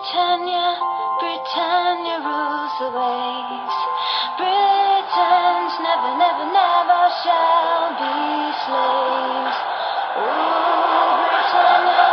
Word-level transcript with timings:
Britannia, 0.00 0.80
Britannia 1.20 2.16
rules 2.24 2.72
the 2.80 2.88
waves. 2.88 3.76
Britons 4.38 5.74
never, 5.86 6.12
never, 6.16 6.46
never 6.60 7.02
shall 7.20 7.92
be 8.00 8.16
slaves. 8.64 9.58
Oh, 10.16 11.20
Britannia, 11.28 12.06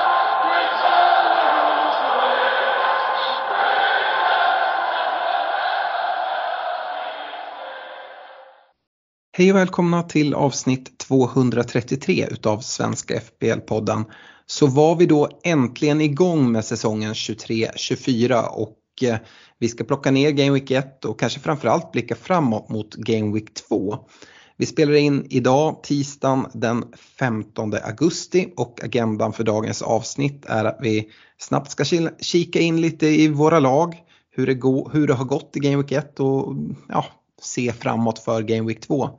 Britannia 0.43 1.47
rules 1.55 1.97
the 2.03 2.11
waves. 2.19 3.05
Hej 9.37 9.51
och 9.51 9.57
välkomna 9.57 10.03
till 10.03 10.33
avsnitt 10.33 10.97
233 10.97 12.27
utav 12.31 12.59
Svenska 12.59 13.19
FBL-podden. 13.19 14.05
Så 14.47 14.67
var 14.67 14.95
vi 14.95 15.05
då 15.05 15.29
äntligen 15.43 16.01
igång 16.01 16.51
med 16.51 16.65
säsongen 16.65 17.13
23-24 17.13 18.43
och 18.43 18.77
eh, 19.03 19.17
vi 19.59 19.67
ska 19.67 19.83
plocka 19.83 20.11
ner 20.11 20.31
Game 20.31 20.51
Week 20.51 20.71
1 20.71 21.05
och 21.05 21.19
kanske 21.19 21.39
framförallt 21.39 21.91
blicka 21.91 22.15
framåt 22.15 22.69
mot 22.69 22.95
Game 22.95 23.33
Week 23.33 23.53
2. 23.53 23.97
Vi 24.57 24.65
spelar 24.65 24.93
in 24.93 25.27
idag 25.29 25.83
tisdagen 25.83 26.47
den 26.53 26.85
15 27.19 27.73
augusti 27.73 28.53
och 28.57 28.83
agendan 28.83 29.33
för 29.33 29.43
dagens 29.43 29.81
avsnitt 29.81 30.45
är 30.45 30.65
att 30.65 30.77
vi 30.81 31.09
snabbt 31.37 31.71
ska 31.71 31.83
kika 32.19 32.59
in 32.59 32.81
lite 32.81 33.07
i 33.07 33.27
våra 33.27 33.59
lag, 33.59 33.95
hur 34.31 34.47
det, 34.47 34.53
går, 34.53 34.89
hur 34.93 35.07
det 35.07 35.13
har 35.13 35.25
gått 35.25 35.51
i 35.55 35.59
Game 35.59 35.77
Week 35.77 35.91
1 35.91 36.19
och 36.19 36.55
ja, 36.89 37.05
se 37.41 37.73
framåt 37.73 38.19
för 38.19 38.41
Game 38.41 38.67
Week 38.67 38.81
2. 38.81 39.09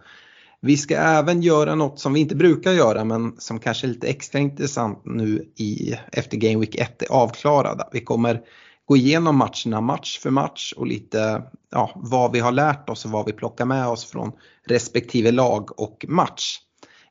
Vi 0.61 0.77
ska 0.77 0.97
även 0.97 1.43
göra 1.43 1.75
något 1.75 2.01
som 2.01 2.13
vi 2.13 2.21
inte 2.21 2.37
brukar 2.37 2.73
göra 2.73 3.05
men 3.05 3.35
som 3.39 3.59
kanske 3.59 3.87
är 3.87 3.89
lite 3.89 4.09
extra 4.09 4.39
intressant 4.39 5.03
nu 5.05 5.53
i, 5.57 5.95
efter 6.13 6.37
Game 6.37 6.59
Week 6.61 6.75
1 6.75 7.03
är 7.03 7.13
avklarad. 7.13 7.83
Vi 7.93 8.01
kommer 8.01 8.41
gå 8.85 8.97
igenom 8.97 9.37
matcherna 9.37 9.81
match 9.81 10.19
för 10.19 10.31
match 10.31 10.73
och 10.77 10.87
lite 10.87 11.43
ja, 11.71 11.91
vad 11.95 12.33
vi 12.33 12.41
har 12.41 12.53
lärt 12.53 12.89
oss 12.89 13.05
och 13.05 13.11
vad 13.11 13.27
vi 13.27 13.33
plockar 13.33 13.65
med 13.65 13.89
oss 13.89 14.05
från 14.05 14.33
respektive 14.67 15.33
lag 15.33 15.81
och 15.81 16.05
match. 16.09 16.59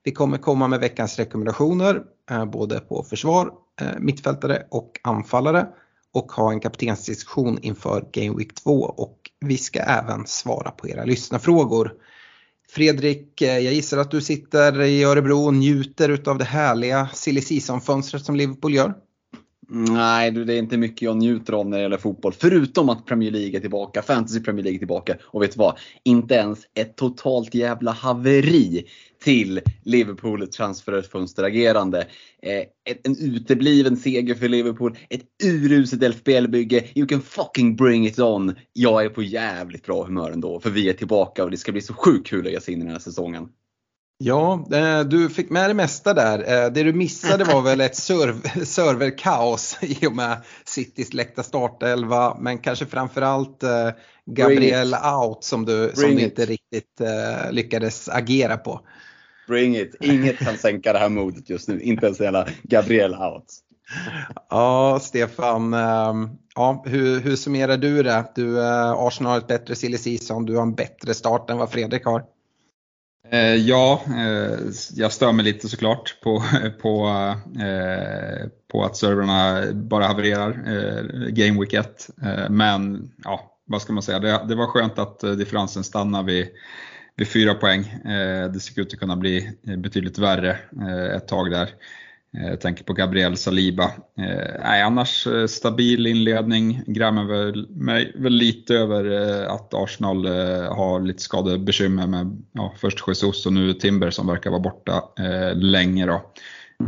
Vi 0.04 0.12
kommer 0.12 0.38
komma 0.38 0.68
med 0.68 0.80
veckans 0.80 1.20
rekommendationer 1.20 2.02
eh, 2.32 2.46
både 2.46 2.80
på 2.80 3.04
försvar, 3.04 3.52
eh, 3.82 3.88
mittfältare 4.00 4.64
och 4.72 5.00
anfallare 5.04 5.68
och 6.14 6.32
ha 6.32 6.52
en 6.52 6.60
kaptensdiskussion 6.60 7.60
inför 7.62 8.06
Game 8.12 8.38
Week 8.38 8.56
2 8.56 8.72
och 8.82 9.18
vi 9.40 9.58
ska 9.58 9.80
även 9.80 10.28
svara 10.28 10.72
på 10.72 10.88
era 10.90 11.06
lyssnarfrågor. 11.06 11.94
Fredrik, 12.78 13.42
eh, 13.42 13.60
jag 13.60 13.74
gissar 13.74 13.98
att 13.98 14.12
du 14.12 14.22
sitter 14.22 14.82
i 14.82 15.04
Örebro 15.04 15.46
och 15.46 15.54
njuter 15.54 16.30
av 16.30 16.38
det 16.38 16.44
härliga 16.44 17.10
silly 17.14 17.42
season-fönstret 17.42 18.26
som 18.26 18.36
Liverpool 18.36 18.74
gör? 18.74 18.94
Nej, 19.70 20.32
det 20.32 20.54
är 20.54 20.58
inte 20.58 20.78
mycket 20.78 21.02
jag 21.02 21.18
njuter 21.18 21.54
av 21.54 21.70
när 21.70 21.78
det 21.78 21.84
gäller 21.84 21.98
fotboll. 21.98 22.34
Förutom 22.34 22.90
att 22.90 23.06
Premier 23.06 23.32
League 23.32 23.58
är 23.58 23.60
tillbaka, 23.60 24.02
Fantasy 24.02 24.40
Premier 24.40 24.64
League 24.64 24.78
är 24.78 24.80
tillbaka. 24.80 25.16
Och 25.24 25.42
vet 25.42 25.52
du 25.52 25.58
vad? 25.58 25.78
Inte 26.04 26.36
ens 26.36 26.60
ett 26.74 26.96
totalt 26.96 27.56
jävla 27.56 27.92
haveri 27.92 28.86
till 29.20 29.62
Liverpool 29.84 30.48
transferfönsteragerande. 30.48 32.00
Eh, 32.42 32.64
en 33.04 33.18
utebliven 33.20 33.98
seger 33.98 34.36
för 34.36 34.48
Liverpool, 34.48 34.98
ett 35.10 35.22
uruset 35.44 36.02
LFBL-bygge. 36.02 36.84
You 36.96 37.08
can 37.08 37.22
fucking 37.22 37.76
bring 37.76 38.08
it 38.08 38.20
on. 38.20 38.56
Jag 38.74 39.06
är 39.06 39.10
på 39.10 39.24
jävligt 39.24 39.86
bra 39.86 40.04
humör 40.04 40.32
ändå, 40.32 40.60
för 40.60 40.70
vi 40.70 40.90
är 40.90 40.94
tillbaka 40.94 41.44
och 41.44 41.52
det 41.52 41.58
ska 41.58 41.72
bli 41.72 41.82
så 41.82 41.94
sjukt 41.94 42.28
kul 42.28 42.48
att 42.48 42.54
ge 42.54 42.62
sig 42.62 42.74
in 42.74 42.82
i 42.82 42.84
den 42.84 42.92
här 42.92 43.00
säsongen. 43.00 43.48
Ja, 44.20 44.68
eh, 44.72 45.00
du 45.00 45.30
fick 45.30 45.50
med 45.50 45.70
det 45.70 45.74
mesta 45.74 46.14
där. 46.14 46.40
Eh, 46.40 46.72
det 46.72 46.84
du 46.84 46.94
missade 46.94 47.44
var 47.44 47.62
väl 47.62 47.82
ett 47.82 47.96
serv- 47.96 48.64
serverkaos 48.66 49.78
i 49.82 50.08
och 50.08 50.16
med 50.16 50.42
Citys 50.66 51.14
läckta 51.14 51.44
startelva 51.44 52.38
men 52.40 52.58
kanske 52.58 52.86
framförallt 52.86 53.64
eh, 53.64 53.90
Gabriel 54.28 54.94
out 54.94 55.44
som 55.44 55.66
du, 55.66 55.92
som 55.94 56.16
du 56.16 56.22
it. 56.22 56.24
inte 56.24 56.46
riktigt 56.46 57.02
eh, 57.02 57.52
lyckades 57.52 58.10
agera 58.10 58.58
på. 58.58 58.82
Bring 59.48 59.78
it! 59.78 59.96
Inget 60.00 60.38
kan 60.38 60.58
sänka 60.58 60.94
det 60.94 61.00
här 61.00 61.10
modet 61.10 61.50
just 61.50 61.68
nu, 61.68 61.82
inte 61.82 62.06
ens 62.06 62.22
hela 62.22 62.48
Gabriel 62.64 63.14
out. 63.14 63.46
Ja, 64.50 65.00
Stefan, 65.02 65.74
ehm, 65.74 66.30
ja, 66.56 66.84
hur, 66.88 67.20
hur 67.20 67.36
summerar 67.36 67.78
du 67.78 68.04
det? 68.04 68.26
Du, 68.36 68.60
eh, 68.62 68.92
Arsenal 68.92 69.32
har 69.32 69.38
ett 69.38 69.48
bättre 69.48 69.76
silly 69.76 69.98
season, 69.98 70.46
du 70.46 70.56
har 70.56 70.62
en 70.62 70.76
bättre 70.76 71.14
start 71.14 71.50
än 71.50 71.58
vad 71.58 71.72
Fredrik 71.72 72.06
har. 72.06 72.24
Eh, 73.32 73.56
ja, 73.56 74.02
eh, 74.08 74.60
jag 74.96 75.12
stör 75.12 75.32
mig 75.32 75.46
lite 75.46 75.70
såklart 75.70 76.18
på, 76.24 76.44
på, 76.82 77.08
eh, 77.60 78.50
på 78.72 78.84
att 78.84 78.98
servrarna 78.98 79.74
bara 79.74 80.06
havererar 80.08 80.50
eh, 80.50 81.28
Game 81.30 81.60
Week 81.60 81.74
1. 81.74 82.10
Eh, 82.24 82.50
men 82.50 83.12
ja, 83.24 83.57
vad 83.68 83.82
ska 83.82 83.94
man 83.94 84.04
säga, 84.04 84.20
det, 84.20 84.46
det 84.48 84.56
var 84.56 84.68
skönt 84.68 85.00
att 85.00 85.24
eh, 85.24 85.32
differensen 85.32 85.84
stannade 85.84 86.26
vid, 86.26 86.48
vid 87.16 87.28
fyra 87.28 87.54
poäng. 87.54 87.82
Eh, 87.86 88.52
det 88.52 88.60
ser 88.60 88.82
ut 88.82 88.94
att 88.94 89.00
kunna 89.00 89.16
bli 89.16 89.52
eh, 89.68 89.78
betydligt 89.78 90.18
värre 90.18 90.58
eh, 90.82 91.16
ett 91.16 91.28
tag 91.28 91.52
där. 91.52 91.70
Eh, 92.38 92.48
jag 92.48 92.62
tänker 92.62 92.84
på 92.84 92.94
Gabriel 92.94 93.38
Saliba. 93.38 93.84
Eh, 94.18 94.62
nej, 94.64 94.82
annars 94.82 95.28
stabil 95.48 96.08
inledning. 96.08 96.84
Grämer 96.88 97.24
väl, 97.24 97.68
mig 97.70 98.12
väl 98.16 98.34
lite 98.34 98.76
över 98.76 99.12
eh, 99.12 99.52
att 99.54 99.74
Arsenal 99.74 100.26
eh, 100.26 100.76
har 100.76 101.00
lite 101.00 101.22
skadebekymmer 101.24 102.08
med 102.08 102.44
ja, 102.52 102.74
först 102.78 103.08
Jesus 103.08 103.46
och 103.46 103.54
nu 103.54 103.74
Timber 103.74 104.10
som 104.10 104.28
verkar 104.28 104.50
vara 104.50 104.62
borta 104.62 105.04
eh, 105.20 105.56
länge. 105.56 106.06
Då. 106.06 106.32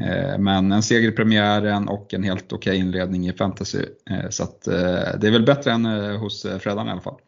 Eh, 0.01 0.37
men 0.37 0.71
en 0.71 0.83
seger 0.83 1.09
i 1.09 1.11
premiären 1.11 1.87
och 1.87 2.13
en 2.13 2.23
helt 2.23 2.53
okej 2.53 2.77
inledning 2.77 3.27
i 3.27 3.33
fantasy. 3.33 3.85
Eh, 4.09 4.29
så 4.29 4.43
eh, 4.43 5.19
det 5.19 5.27
är 5.27 5.31
väl 5.31 5.45
bättre 5.45 5.71
än 5.71 5.85
hos 6.15 6.45
Fredan 6.59 6.87
i 6.87 6.91
alla 6.91 7.01
fall. 7.01 7.19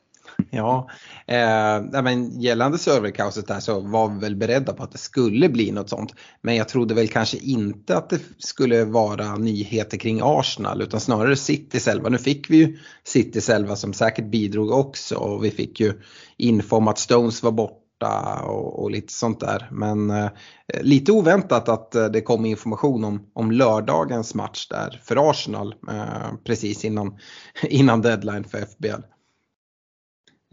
Ja, 0.49 0.89
eh, 1.27 2.01
men 2.03 2.41
gällande 2.41 2.77
serverkaoset 2.77 3.47
där 3.47 3.59
så 3.59 3.79
var 3.79 4.09
vi 4.09 4.19
väl 4.19 4.35
beredda 4.35 4.73
på 4.73 4.83
att 4.83 4.91
det 4.91 4.97
skulle 4.97 5.50
bli 5.50 5.71
något 5.71 5.89
sånt. 5.89 6.13
Men 6.41 6.55
jag 6.55 6.69
trodde 6.69 6.94
väl 6.94 7.07
kanske 7.07 7.38
inte 7.38 7.97
att 7.97 8.09
det 8.09 8.19
skulle 8.38 8.85
vara 8.85 9.38
nyheter 9.38 9.97
kring 9.97 10.19
Arsenal 10.23 10.81
utan 10.81 11.00
snarare 11.00 11.35
City 11.35 11.79
själva. 11.79 12.09
Nu 12.09 12.17
fick 12.17 12.50
vi 12.50 12.57
ju 12.57 12.77
City 13.03 13.41
själva 13.41 13.75
som 13.75 13.94
säkert 13.94 14.25
bidrog 14.25 14.71
också 14.71 15.16
och 15.16 15.44
vi 15.44 15.51
fick 15.51 15.79
ju 15.79 15.94
info 16.38 16.75
om 16.75 16.88
att 16.88 17.00
Stones 17.00 17.44
var 17.44 17.51
borta 17.51 17.81
och, 18.44 18.84
och 18.84 18.91
lite 18.91 19.13
sånt 19.13 19.39
där. 19.39 19.67
Men 19.72 20.09
eh, 20.09 20.29
lite 20.81 21.12
oväntat 21.12 21.69
att 21.69 21.95
eh, 21.95 22.06
det 22.06 22.22
kom 22.22 22.45
information 22.45 23.03
om, 23.03 23.25
om 23.34 23.51
lördagens 23.51 24.35
match 24.35 24.67
där 24.67 25.01
för 25.03 25.29
Arsenal 25.29 25.75
eh, 25.89 26.34
precis 26.45 26.85
innan, 26.85 27.17
innan 27.63 28.01
deadline 28.01 28.44
för 28.44 28.66
FBL. 28.66 29.01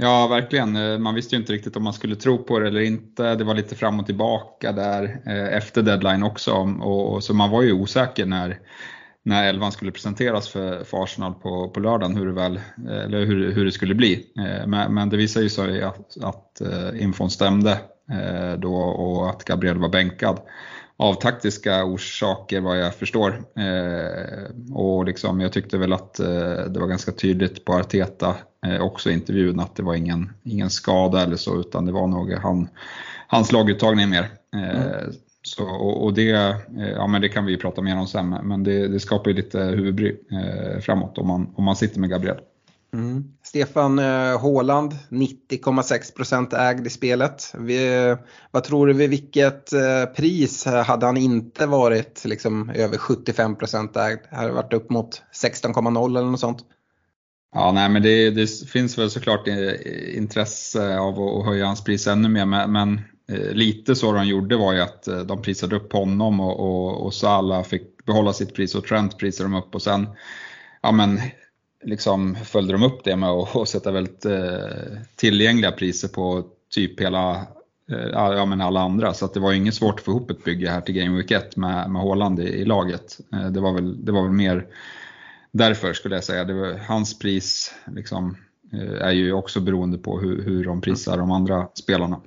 Ja, 0.00 0.26
verkligen. 0.26 0.76
Eh, 0.76 0.98
man 0.98 1.14
visste 1.14 1.34
ju 1.34 1.40
inte 1.40 1.52
riktigt 1.52 1.76
om 1.76 1.84
man 1.84 1.92
skulle 1.92 2.16
tro 2.16 2.38
på 2.38 2.58
det 2.58 2.68
eller 2.68 2.80
inte. 2.80 3.34
Det 3.34 3.44
var 3.44 3.54
lite 3.54 3.76
fram 3.76 4.00
och 4.00 4.06
tillbaka 4.06 4.72
där 4.72 5.22
eh, 5.26 5.56
efter 5.56 5.82
deadline 5.82 6.22
också. 6.22 6.52
Och, 6.80 7.14
och, 7.14 7.24
så 7.24 7.34
man 7.34 7.50
var 7.50 7.62
ju 7.62 7.72
osäker 7.72 8.26
när, 8.26 8.60
när 9.24 9.48
elvan 9.48 9.72
skulle 9.72 9.92
presenteras 9.92 10.48
för, 10.48 10.84
för 10.84 11.02
Arsenal 11.02 11.34
på, 11.34 11.68
på 11.68 11.80
lördagen, 11.80 12.16
hur 12.16 12.26
det, 12.26 12.32
väl, 12.32 12.60
eller 12.88 13.24
hur, 13.24 13.52
hur 13.52 13.64
det 13.64 13.72
skulle 13.72 13.94
bli. 13.94 14.26
Eh, 14.38 14.66
men, 14.66 14.94
men 14.94 15.08
det 15.08 15.16
visade 15.16 15.42
ju 15.42 15.50
sig 15.50 15.82
att, 15.82 16.22
att 16.22 16.60
eh, 16.60 17.02
infon 17.02 17.30
stämde 17.30 17.72
eh, 18.10 18.58
då 18.58 18.74
och 18.74 19.30
att 19.30 19.44
Gabriel 19.44 19.78
var 19.78 19.88
bänkad 19.88 20.40
av 20.98 21.14
taktiska 21.14 21.84
orsaker 21.84 22.60
vad 22.60 22.78
jag 22.78 22.94
förstår. 22.94 23.42
Eh, 23.56 24.74
och 24.74 25.04
liksom, 25.04 25.40
jag 25.40 25.52
tyckte 25.52 25.78
väl 25.78 25.92
att 25.92 26.20
eh, 26.20 26.64
det 26.68 26.80
var 26.80 26.86
ganska 26.86 27.12
tydligt 27.12 27.64
på 27.64 27.72
Arteta 27.72 28.34
eh, 28.66 28.80
också 28.80 29.10
i 29.10 29.12
intervjun 29.12 29.60
att 29.60 29.76
det 29.76 29.82
var 29.82 29.94
ingen, 29.94 30.32
ingen 30.44 30.70
skada 30.70 31.22
eller 31.22 31.36
så 31.36 31.60
utan 31.60 31.86
det 31.86 31.92
var 31.92 32.06
nog 32.06 32.32
han, 32.32 32.68
hans 33.26 33.52
laguttagning 33.52 34.08
mer. 34.08 34.28
Mm 34.54 35.12
så, 35.48 35.64
och, 35.64 36.04
och 36.04 36.14
det, 36.14 36.30
eh, 36.30 36.88
ja, 36.94 37.06
men 37.06 37.20
det 37.20 37.28
kan 37.28 37.44
vi 37.44 37.52
ju 37.52 37.58
prata 37.58 37.82
mer 37.82 37.98
om 37.98 38.06
sen 38.06 38.28
men 38.28 38.64
det, 38.64 38.88
det 38.88 39.00
skapar 39.00 39.30
ju 39.30 39.36
lite 39.36 39.58
huvudbry 39.58 40.16
eh, 40.32 40.80
framåt 40.80 41.18
om 41.18 41.26
man, 41.26 41.54
om 41.56 41.64
man 41.64 41.76
sitter 41.76 42.00
med 42.00 42.10
Gabriel. 42.10 42.38
Mm. 42.94 43.24
Stefan 43.42 43.98
eh, 43.98 44.40
Håland, 44.40 44.96
90,6% 45.10 46.56
ägd 46.56 46.86
i 46.86 46.90
spelet. 46.90 47.54
Vi, 47.58 48.16
vad 48.50 48.64
tror 48.64 48.86
du 48.86 48.92
vid 48.92 49.10
vilket 49.10 49.72
eh, 49.72 50.04
pris 50.16 50.64
hade 50.64 51.06
han 51.06 51.16
inte 51.16 51.66
varit 51.66 52.24
liksom, 52.24 52.70
över 52.70 52.96
75% 52.96 53.98
ägd? 53.98 54.20
Hade 54.30 54.48
det 54.48 54.54
varit 54.54 54.72
upp 54.72 54.90
mot 54.90 55.22
16,0 55.42 56.18
eller 56.18 56.30
något 56.30 56.40
sånt? 56.40 56.64
Ja, 57.54 57.72
nej, 57.72 57.88
men 57.88 58.02
det, 58.02 58.30
det 58.30 58.68
finns 58.68 58.98
väl 58.98 59.10
såklart 59.10 59.48
eh, 59.48 60.16
intresse 60.16 60.98
av 60.98 61.20
att 61.20 61.46
höja 61.46 61.66
hans 61.66 61.84
pris 61.84 62.06
ännu 62.06 62.28
mer, 62.28 62.46
men, 62.46 62.94
eh, 62.94 63.00
Eh, 63.32 63.52
lite 63.52 63.94
så 63.94 64.12
de 64.12 64.26
gjorde 64.26 64.56
var 64.56 64.72
ju 64.72 64.80
att 64.80 65.08
eh, 65.08 65.20
de 65.20 65.42
prisade 65.42 65.76
upp 65.76 65.92
honom 65.92 66.40
och, 66.40 66.60
och, 66.60 67.06
och 67.06 67.14
Salah 67.14 67.62
fick 67.62 68.04
behålla 68.06 68.32
sitt 68.32 68.54
pris 68.54 68.74
och 68.74 68.84
Trent 68.84 69.18
prisade 69.18 69.48
de 69.50 69.58
upp 69.58 69.74
och 69.74 69.82
sen 69.82 70.06
ja, 70.82 70.92
men, 70.92 71.20
liksom 71.84 72.34
följde 72.34 72.72
de 72.72 72.82
upp 72.82 73.04
det 73.04 73.16
med 73.16 73.28
att 73.28 73.56
och 73.56 73.68
sätta 73.68 73.90
väldigt 73.90 74.24
eh, 74.24 74.98
tillgängliga 75.16 75.72
priser 75.72 76.08
på 76.08 76.44
typ 76.74 77.00
hela 77.00 77.30
eh, 77.90 78.08
ja, 78.12 78.44
men 78.44 78.60
alla 78.60 78.80
andra. 78.80 79.14
Så 79.14 79.24
att 79.24 79.34
det 79.34 79.40
var 79.40 79.52
inget 79.52 79.74
svårt 79.74 79.94
att 79.94 80.04
få 80.04 80.10
ihop 80.10 80.30
ett 80.30 80.44
bygge 80.44 80.70
här 80.70 80.80
till 80.80 80.94
Game 80.94 81.16
Week 81.16 81.30
1 81.30 81.56
med, 81.56 81.90
med 81.90 82.02
Haaland 82.02 82.40
i, 82.40 82.42
i 82.42 82.64
laget. 82.64 83.18
Eh, 83.32 83.50
det, 83.50 83.60
var 83.60 83.72
väl, 83.72 84.04
det 84.04 84.12
var 84.12 84.22
väl 84.22 84.32
mer 84.32 84.66
därför 85.52 85.92
skulle 85.92 86.14
jag 86.14 86.24
säga. 86.24 86.44
Det 86.44 86.54
var, 86.54 86.78
hans 86.88 87.18
pris 87.18 87.74
liksom, 87.86 88.36
eh, 88.72 89.06
är 89.06 89.12
ju 89.12 89.32
också 89.32 89.60
beroende 89.60 89.98
på 89.98 90.20
hur, 90.20 90.42
hur 90.42 90.64
de 90.64 90.80
prisar 90.80 91.18
de 91.18 91.30
andra 91.30 91.68
spelarna. 91.74 92.20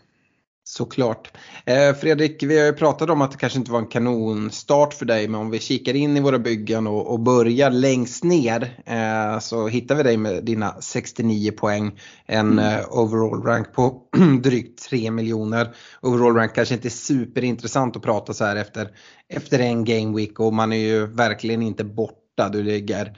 Såklart. 0.73 1.37
Eh, 1.65 1.95
Fredrik, 1.95 2.43
vi 2.43 2.59
har 2.59 2.65
ju 2.65 2.73
pratat 2.73 3.09
om 3.09 3.21
att 3.21 3.31
det 3.31 3.37
kanske 3.37 3.59
inte 3.59 3.71
var 3.71 3.79
en 3.79 3.87
kanonstart 3.87 4.93
för 4.93 5.05
dig, 5.05 5.27
men 5.27 5.41
om 5.41 5.51
vi 5.51 5.59
kikar 5.59 5.93
in 5.93 6.17
i 6.17 6.19
våra 6.19 6.39
byggen 6.39 6.87
och, 6.87 7.11
och 7.11 7.19
börjar 7.19 7.71
längst 7.71 8.23
ner 8.23 8.83
eh, 8.85 9.39
så 9.39 9.67
hittar 9.67 9.95
vi 9.95 10.03
dig 10.03 10.17
med 10.17 10.43
dina 10.43 10.75
69 10.81 11.51
poäng. 11.51 11.99
En 12.25 12.51
mm. 12.51 12.79
eh, 12.79 12.85
overall 12.89 13.43
rank 13.43 13.73
på 13.73 14.01
drygt 14.43 14.83
3 14.89 15.11
miljoner. 15.11 15.75
Overall 16.01 16.35
rank 16.35 16.55
kanske 16.55 16.75
inte 16.75 16.87
är 16.87 16.89
superintressant 16.89 17.95
att 17.95 18.03
prata 18.03 18.33
så 18.33 18.45
här 18.45 18.55
efter, 18.55 18.89
efter 19.29 19.59
en 19.59 19.85
game 19.85 20.17
week 20.17 20.39
och 20.39 20.53
man 20.53 20.73
är 20.73 20.87
ju 20.87 21.05
verkligen 21.05 21.61
inte 21.61 21.83
borta. 21.83 22.49
Du 22.51 22.63
ligger 22.63 23.17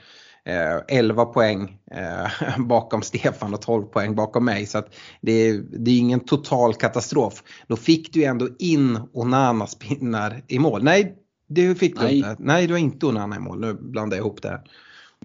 11 0.88 1.22
eh, 1.22 1.32
poäng 1.32 1.78
eh, 1.90 2.58
bakom 2.58 3.02
Stefan 3.02 3.54
och 3.54 3.62
12 3.62 3.84
poäng 3.84 4.14
bakom 4.14 4.44
mig. 4.44 4.66
Så 4.66 4.82
det, 5.20 5.32
är, 5.32 5.62
det 5.70 5.90
är 5.90 5.98
ingen 5.98 6.20
total 6.20 6.74
katastrof. 6.74 7.42
Då 7.66 7.76
fick 7.76 8.12
du 8.12 8.24
ändå 8.24 8.48
in 8.58 9.00
Onanas 9.12 9.74
pinnar 9.74 10.42
i 10.48 10.58
mål. 10.58 10.82
Nej, 10.84 11.14
det 11.48 11.74
fick 11.74 11.96
du 11.96 12.02
Nej. 12.04 12.16
inte. 12.16 12.36
Nej, 12.38 12.66
du 12.66 12.74
har 12.74 12.78
inte 12.78 13.06
Onana 13.06 13.36
i 13.36 13.38
mål. 13.38 13.60
Nu 13.60 13.74
blandar 13.74 14.16
jag 14.16 14.22
ihop 14.22 14.42
det 14.42 14.48
här. 14.48 14.60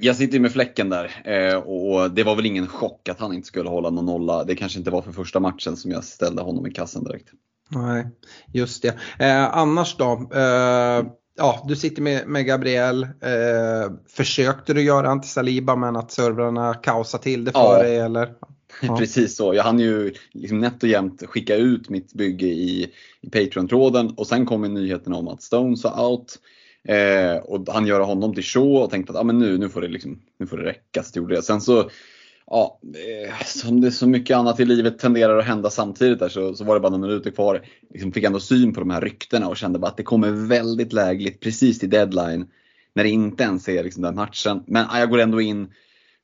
Jag 0.01 0.15
sitter 0.15 0.39
med 0.39 0.51
fläcken 0.51 0.89
där 0.89 1.21
eh, 1.25 1.55
och 1.55 2.11
det 2.11 2.23
var 2.23 2.35
väl 2.35 2.45
ingen 2.45 2.67
chock 2.67 3.09
att 3.09 3.19
han 3.19 3.33
inte 3.33 3.47
skulle 3.47 3.69
hålla 3.69 3.89
någon 3.89 4.05
nolla. 4.05 4.43
Det 4.43 4.55
kanske 4.55 4.79
inte 4.79 4.91
var 4.91 5.01
för 5.01 5.11
första 5.11 5.39
matchen 5.39 5.77
som 5.77 5.91
jag 5.91 6.03
ställde 6.03 6.41
honom 6.41 6.67
i 6.67 6.71
kassen 6.71 7.03
direkt. 7.03 7.27
Nej, 7.69 8.07
just 8.53 8.81
det. 8.81 8.95
Eh, 9.19 9.57
annars 9.57 9.97
då? 9.97 10.29
Eh, 10.33 11.05
ja, 11.39 11.65
du 11.67 11.75
sitter 11.75 12.01
med, 12.01 12.27
med 12.27 12.45
Gabriel. 12.45 13.03
Eh, 13.03 13.91
försökte 14.09 14.73
du 14.73 14.81
göra 14.81 15.07
anti-Saliba 15.07 15.75
men 15.75 15.95
att 15.95 16.11
servrarna 16.11 16.73
kaosade 16.73 17.23
till 17.23 17.45
det 17.45 17.51
för 17.51 17.59
ja. 17.59 17.83
dig 17.83 17.97
eller? 17.97 18.29
Ja. 18.81 18.97
Precis 18.97 19.35
så. 19.35 19.53
Jag 19.53 19.63
hann 19.63 19.79
ju 19.79 20.13
liksom 20.31 20.59
nätt 20.59 20.83
och 20.83 20.89
jämnt 20.89 21.23
skicka 21.27 21.55
ut 21.55 21.89
mitt 21.89 22.13
bygge 22.13 22.47
i, 22.47 22.91
i 23.21 23.29
Patreon-tråden 23.29 24.13
och 24.17 24.27
sen 24.27 24.45
kom 24.45 24.61
nyheten 24.73 25.13
om 25.13 25.27
att 25.27 25.41
Stones 25.41 25.83
var 25.83 26.09
out. 26.09 26.35
Eh, 26.87 27.35
och 27.35 27.73
han 27.73 27.87
göra 27.87 28.03
honom 28.03 28.33
till 28.33 28.43
show 28.43 28.75
och 28.75 28.91
tänkte 28.91 29.13
att 29.13 29.19
ah, 29.19 29.23
men 29.23 29.39
nu, 29.39 29.57
nu, 29.57 29.69
får 29.69 29.81
det 29.81 29.87
liksom, 29.87 30.19
nu 30.39 30.47
får 30.47 30.57
det 30.57 30.63
räcka. 30.63 31.03
Så 31.03 31.19
gjorde 31.19 31.35
det. 31.35 31.41
Sen 31.41 31.61
så 31.61 31.89
ja, 32.49 32.79
eh, 32.83 33.45
som 33.45 33.81
det 33.81 33.87
är 33.87 33.91
så 33.91 34.07
mycket 34.07 34.37
annat 34.37 34.59
i 34.59 34.65
livet 34.65 34.99
tenderar 34.99 35.37
att 35.37 35.45
hända 35.45 35.69
samtidigt 35.69 36.19
där 36.19 36.29
så, 36.29 36.55
så 36.55 36.63
var 36.63 36.73
det 36.73 36.79
bara 36.79 36.89
några 36.89 37.07
minuter 37.07 37.31
kvar. 37.31 37.65
Liksom 37.89 38.11
fick 38.11 38.23
ändå 38.23 38.39
syn 38.39 38.73
på 38.73 38.79
de 38.79 38.89
här 38.89 39.01
ryktena 39.01 39.47
och 39.47 39.57
kände 39.57 39.79
bara 39.79 39.87
att 39.87 39.97
det 39.97 40.03
kommer 40.03 40.31
väldigt 40.31 40.93
lägligt 40.93 41.39
precis 41.39 41.79
till 41.79 41.89
deadline. 41.89 42.47
När 42.93 43.03
det 43.03 43.09
inte 43.09 43.43
ens 43.43 43.69
är 43.69 43.83
liksom 43.83 44.03
den 44.03 44.15
matchen. 44.15 44.63
Men 44.67 44.85
ja, 44.91 44.99
jag 44.99 45.09
går 45.09 45.19
ändå 45.19 45.41
in, 45.41 45.73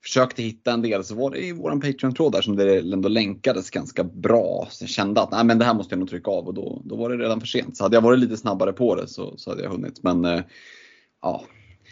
försökte 0.03 0.43
hitta 0.43 0.71
en 0.71 0.81
del, 0.81 1.03
så 1.03 1.15
var 1.15 1.31
det 1.31 1.45
i 1.45 1.51
våran 1.51 1.81
Patreon-tråd 1.81 2.31
där 2.31 2.41
som 2.41 2.55
det 2.55 2.77
ändå 2.79 3.09
länkades 3.09 3.69
ganska 3.69 4.03
bra. 4.03 4.67
Så 4.71 4.83
jag 4.83 4.89
kände 4.89 5.21
att 5.21 5.31
nej, 5.31 5.45
men 5.45 5.59
det 5.59 5.65
här 5.65 5.73
måste 5.73 5.93
jag 5.93 5.99
nog 5.99 6.09
trycka 6.09 6.31
av 6.31 6.47
och 6.47 6.53
då, 6.53 6.81
då 6.85 6.95
var 6.95 7.09
det 7.09 7.23
redan 7.23 7.39
för 7.39 7.47
sent. 7.47 7.77
Så 7.77 7.83
hade 7.83 7.95
jag 7.95 8.01
varit 8.01 8.19
lite 8.19 8.37
snabbare 8.37 8.73
på 8.73 8.95
det 8.95 9.07
så, 9.07 9.37
så 9.37 9.49
hade 9.49 9.63
jag 9.63 9.69
hunnit. 9.69 10.03
Men 10.03 10.25
eh, 10.25 10.41
ja, 11.21 11.45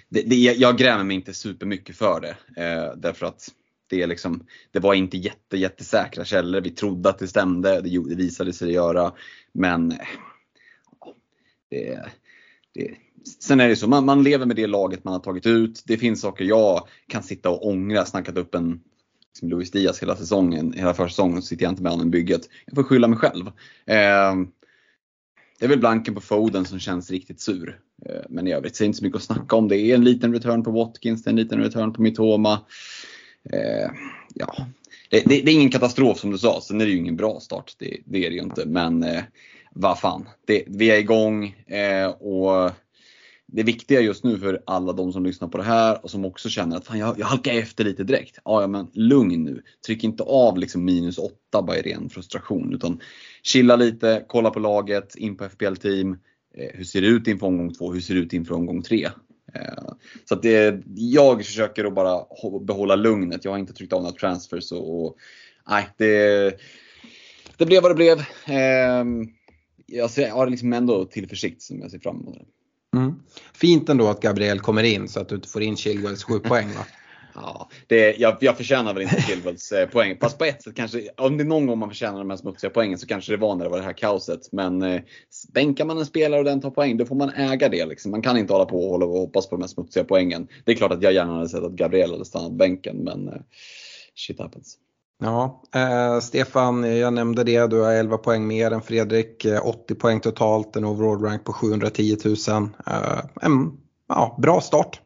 det, 0.10 0.22
det, 0.22 0.36
jag 0.36 0.78
grämer 0.78 1.04
mig 1.04 1.16
inte 1.16 1.34
supermycket 1.34 1.96
för 1.96 2.22
det. 2.22 2.62
Eh, 2.62 2.98
därför 2.98 3.26
att 3.26 3.50
det, 3.98 4.08
liksom, 4.08 4.46
det 4.72 4.80
var 4.80 4.94
inte 4.94 5.18
jätte, 5.18 5.58
jättesäkra 5.58 6.26
källor. 6.26 6.62
Vi 6.62 6.70
trodde 6.70 7.10
att 7.10 7.20
det 7.20 7.28
stämde, 7.28 7.82
det, 7.82 8.10
det 8.10 8.16
visade 8.16 8.54
sig 8.54 8.72
göra. 8.72 9.12
Men 9.52 9.90
det, 11.70 12.00
det, 12.74 12.92
sen 13.40 13.60
är 13.60 13.70
det 13.70 13.76
så, 13.76 13.88
man, 13.88 14.06
man, 14.06 14.24
lever 14.24 14.46
med 14.46 14.56
det 14.56 14.68
laget 14.68 15.04
man 15.04 15.14
har 15.14 15.20
tagit 15.20 15.46
ut. 15.46 15.84
Det 15.86 15.98
finns 15.98 16.22
saker 16.22 16.46
jag 16.46 16.88
kan 17.08 17.24
sitta 17.24 17.50
och 17.50 17.68
ångra. 17.68 18.06
Snackat 18.06 18.38
upp 18.38 18.56
en 18.56 18.82
liksom 19.30 19.50
Luis 19.50 19.72
Diaz 19.72 20.02
hela 20.02 20.16
säsongen, 20.16 20.74
hela 20.74 20.94
försäsongen, 20.94 21.42
så 21.42 21.48
sitter 21.48 21.64
jag 21.64 21.72
inte 21.72 21.84
med 21.84 21.92
honom 21.92 22.08
i 22.08 22.12
bygget. 22.12 22.50
Jag 22.66 22.76
får 22.76 22.84
skylla 22.84 23.08
mig 23.08 23.20
själv. 23.20 23.48
Eh, 23.86 24.36
det 25.60 25.66
är 25.66 25.70
väl 25.70 25.80
blanken 25.80 26.16
på 26.16 26.22
Foden 26.22 26.66
som 26.66 26.80
känns 26.80 27.12
riktigt 27.12 27.42
sur. 27.42 27.80
Eh, 28.06 28.22
men 28.30 28.48
i 28.48 28.54
övrigt 28.54 28.76
så 28.76 28.84
är 28.84 28.86
det 28.86 28.88
inte 28.88 28.98
så 28.98 29.04
mycket 29.04 29.18
att 29.18 29.24
snacka 29.24 29.56
om. 29.56 29.68
Det 29.68 29.78
är 29.78 29.96
en 29.96 30.04
liten 30.04 30.34
return 30.34 30.64
på 30.64 30.72
Watkins, 30.72 31.24
det 31.24 31.28
är 31.28 31.32
en 31.32 31.36
liten 31.36 31.60
return 31.60 31.94
på 31.94 32.02
Mitoma. 32.02 32.60
Eh, 33.50 33.92
ja, 34.34 34.68
det, 35.10 35.20
det, 35.20 35.42
det, 35.42 35.52
är 35.52 35.56
ingen 35.56 35.72
katastrof 35.72 36.20
som 36.20 36.32
du 36.32 36.38
sa, 36.38 36.62
sen 36.62 36.82
är 36.82 36.86
det 36.86 36.92
ju 36.92 36.98
ingen 36.98 37.16
bra 37.16 37.40
start. 37.40 37.76
Det, 37.78 37.98
det 38.06 38.26
är 38.26 38.30
det 38.30 38.36
ju 38.36 38.42
inte. 38.42 38.66
Men 38.66 39.04
eh, 39.04 39.24
vad 39.72 40.00
fan, 40.00 40.30
vi 40.68 40.92
är 40.92 41.00
igång 41.00 41.46
eh, 41.68 42.08
och 42.08 42.72
det 43.48 43.64
viktiga 43.64 44.02
just 44.02 44.24
nu 44.24 44.38
för 44.38 44.64
alla 44.66 44.94
de 44.94 45.14
som 45.14 45.26
lyssnar 45.26 45.48
på 45.48 45.58
det 45.58 45.64
här 45.64 46.04
och 46.04 46.12
som 46.12 46.26
också 46.26 46.50
känner 46.50 46.78
att 46.78 46.86
fan, 46.86 47.00
jag, 47.00 47.20
jag 47.20 47.26
halkar 47.26 47.54
efter 47.54 47.84
lite 47.84 48.04
direkt. 48.04 48.40
Ja, 48.46 48.62
ja, 48.62 48.68
men 48.68 48.88
lugn 48.94 49.44
nu. 49.44 49.62
Tryck 49.86 50.04
inte 50.04 50.24
av 50.24 50.58
liksom 50.58 50.86
minus 50.86 51.18
8 51.18 51.62
bara 51.62 51.78
i 51.78 51.82
ren 51.82 52.10
frustration. 52.10 52.74
Utan 52.74 53.00
chilla 53.44 53.76
lite, 53.76 54.26
kolla 54.28 54.50
på 54.50 54.60
laget, 54.60 55.16
in 55.16 55.38
på 55.38 55.50
FPL-team. 55.50 56.18
Eh, 56.58 56.70
hur 56.74 56.84
ser 56.84 57.02
det 57.02 57.08
ut 57.08 57.28
inför 57.28 57.48
omgång 57.48 57.74
2? 57.74 57.94
Hur 57.94 58.02
ser 58.02 58.14
det 58.14 58.20
ut 58.20 58.34
inför 58.34 58.56
omgång 58.56 58.82
3? 58.82 59.10
Eh, 59.56 59.94
så 60.26 60.36
att 60.36 60.42
det, 60.42 60.84
jag 60.96 61.46
försöker 61.46 61.86
att 61.86 61.94
bara 61.94 62.26
behålla 62.62 62.96
lugnet. 62.96 63.46
Jag 63.46 63.52
har 63.52 63.58
inte 63.58 63.74
tryckt 63.74 63.94
av 63.94 64.02
några 64.02 64.16
transfers 64.16 64.72
och, 64.72 65.06
och 65.06 65.18
nej, 65.70 65.88
det, 65.98 66.58
det 67.58 67.66
blev 67.66 67.82
vad 67.84 67.92
det 67.92 67.96
blev. 67.96 68.26
Ehm, 68.46 69.28
jag 69.86 70.10
har 70.32 70.50
liksom 70.50 70.74
ändå 70.74 71.06
tillförsikt 71.06 71.62
som 71.62 71.82
jag 71.82 71.92
ser 71.92 72.00
fram 72.00 72.22
emot. 72.22 72.38
Mm. 72.96 73.14
Fint 73.54 73.90
ändå 73.90 74.08
att 74.08 74.22
Gabriel 74.22 74.60
kommer 74.60 74.84
in 74.84 75.08
så 75.08 75.20
att 75.20 75.30
du 75.30 75.36
inte 75.36 75.50
får 75.50 75.62
in 75.64 75.78
Chilwells 75.78 76.24
7 76.24 76.40
poäng 76.40 76.68
va? 76.68 76.86
Ja, 77.36 77.70
det, 77.88 78.16
jag, 78.20 78.38
jag 78.40 78.58
förtjänar 78.58 78.94
väl 78.94 79.04
inte 79.04 79.22
Chilwells 79.22 79.72
eh, 79.72 79.90
poäng. 79.90 80.18
Fast 80.22 80.38
på 80.38 80.46
ett 80.46 80.64
sätt 80.64 80.76
kanske, 80.76 81.10
om 81.18 81.38
det 81.38 81.44
är 81.44 81.46
någon 81.46 81.68
gång 81.68 81.80
man 81.80 81.90
förtjänar 81.90 82.20
de 82.20 82.30
här 82.30 82.38
smutsiga 82.38 82.70
poängen 82.70 82.98
så 82.98 83.08
kanske 83.08 83.32
det 83.32 83.38
var 83.38 83.56
när 83.56 83.64
det 83.64 83.70
var 83.70 83.78
det 83.78 83.84
här 83.84 83.94
kaoset. 83.94 84.52
Men 84.52 84.82
eh, 84.82 85.02
bänkar 85.54 85.86
man 85.86 85.98
en 85.98 86.06
spelare 86.06 86.40
och 86.40 86.46
den 86.46 86.62
tar 86.62 86.72
poäng, 86.72 86.98
då 86.98 87.06
får 87.06 87.16
man 87.16 87.30
äga 87.30 87.70
det. 87.70 87.86
Liksom. 87.86 88.12
Man 88.12 88.22
kan 88.22 88.38
inte 88.38 88.54
hålla 88.54 88.66
på 88.66 88.84
och, 88.84 88.90
hålla 88.90 89.06
och 89.06 89.20
hoppas 89.20 89.50
på 89.50 89.56
de 89.56 89.62
här 89.62 89.68
smutsiga 89.68 90.04
poängen. 90.04 90.48
Det 90.66 90.72
är 90.72 90.76
klart 90.76 90.92
att 90.92 91.04
jag 91.04 91.14
gärna 91.14 91.34
hade 91.34 91.50
sett 91.50 91.64
att 91.64 91.72
Gabriel 91.72 92.12
hade 92.12 92.26
stannat 92.26 92.52
bänken, 92.52 92.98
men 92.98 93.28
eh, 93.28 93.42
shit 94.16 94.40
happens. 94.40 94.78
Ja, 95.24 95.62
eh, 95.76 96.20
Stefan, 96.20 96.98
jag 96.98 97.14
nämnde 97.14 97.44
det, 97.44 97.68
du 97.68 97.82
har 97.82 97.92
11 97.92 98.18
poäng 98.18 98.48
mer 98.48 98.72
än 98.72 98.82
Fredrik, 98.82 99.46
eh, 99.46 99.68
80 99.68 99.96
poäng 99.96 100.20
totalt, 100.20 100.76
en 100.76 100.86
overall 100.86 101.22
rank 101.22 101.44
på 101.44 101.54
710 101.54 102.18
000. 102.26 102.36
Eh, 102.88 103.20
en 103.42 103.78
ja, 104.08 104.38
bra 104.42 104.62
start. 104.62 105.03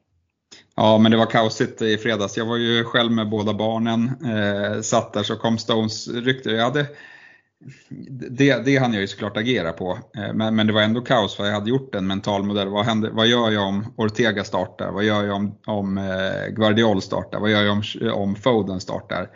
Ja, 0.80 0.98
men 0.98 1.12
det 1.12 1.18
var 1.18 1.26
kaosigt 1.26 1.82
i 1.82 1.98
fredags. 1.98 2.38
Jag 2.38 2.46
var 2.46 2.58
ju 2.58 2.84
själv 2.84 3.12
med 3.12 3.30
båda 3.30 3.54
barnen. 3.54 4.12
Eh, 4.26 4.82
satt 4.82 5.14
där 5.14 5.24
så 5.24 5.36
kom 5.36 5.58
Stones 5.58 6.08
rykte. 6.08 6.50
Jag 6.50 6.64
hade, 6.64 6.86
det, 8.10 8.66
det 8.66 8.78
hann 8.78 8.94
jag 8.94 9.02
ju 9.02 9.08
såklart 9.08 9.38
agera 9.38 9.72
på. 9.72 10.00
Eh, 10.18 10.34
men, 10.34 10.56
men 10.56 10.68
det 10.68 10.74
var 10.74 10.82
ändå 10.82 11.02
kaos 11.02 11.36
för 11.36 11.46
jag 11.46 11.54
hade 11.54 11.70
gjort 11.70 11.96
en 11.96 12.08
mental 12.08 12.44
modell. 12.44 12.68
Vad, 12.68 12.86
händer, 12.86 13.10
vad 13.10 13.28
gör 13.28 13.52
jag 13.52 13.68
om 13.68 13.94
Ortega 13.98 14.44
startar? 14.44 14.92
Vad 14.92 15.04
gör 15.04 15.24
jag 15.26 15.36
om, 15.36 15.58
om 15.66 15.98
eh, 15.98 16.54
Guardiol 16.54 17.02
startar? 17.02 17.40
Vad 17.40 17.50
gör 17.52 17.64
jag 17.64 17.72
om, 17.72 17.84
om 18.14 18.36
Foden 18.36 18.80
startar? 18.80 19.30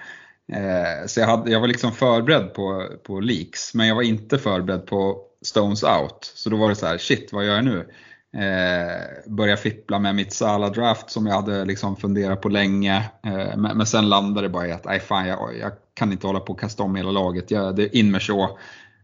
Eh, 0.54 1.08
så 1.08 1.20
jag, 1.20 1.28
hade, 1.28 1.52
jag 1.52 1.60
var 1.60 1.68
liksom 1.68 1.92
förberedd 1.92 2.54
på, 2.54 2.88
på 3.04 3.20
leaks, 3.20 3.74
men 3.74 3.88
jag 3.88 3.96
var 3.96 4.04
inte 4.04 4.38
förberedd 4.38 4.86
på 4.86 5.18
Stones 5.46 5.84
out. 5.84 6.32
Så 6.36 6.50
då 6.50 6.58
var 6.58 6.70
det 6.70 6.76
så 6.76 6.86
här, 6.86 6.98
shit 6.98 7.34
vad 7.34 7.46
gör 7.46 7.56
jag 7.56 7.66
nu? 7.66 7.88
Eh, 8.34 9.32
börja 9.32 9.58
fippla 9.58 10.00
med 10.00 10.16
mitt 10.16 10.34
Sala-draft 10.34 11.10
som 11.10 11.26
jag 11.26 11.36
hade 11.36 11.66
liksom 11.66 11.96
funderat 11.96 12.42
på 12.42 12.50
länge. 12.50 12.96
Eh, 13.26 13.58
men, 13.58 13.78
men, 13.78 13.86
sen 13.86 14.10
landade 14.10 14.48
det 14.48 14.50
bara 14.50 14.68
i 14.68 14.72
att, 14.72 14.86
nej 14.86 15.00
fan 15.00 15.28
jag, 15.28 15.58
jag, 15.60 15.72
kan 15.94 16.12
inte 16.12 16.28
hålla 16.28 16.40
på 16.40 16.54
och 16.54 16.60
kasta 16.60 16.84
om 16.84 16.96
hela 16.96 17.12
laget. 17.12 17.52
Jag, 17.52 17.76
det 17.76 17.84
är 17.84 17.96
in 17.96 18.12
med 18.12 18.22
så, 18.22 18.58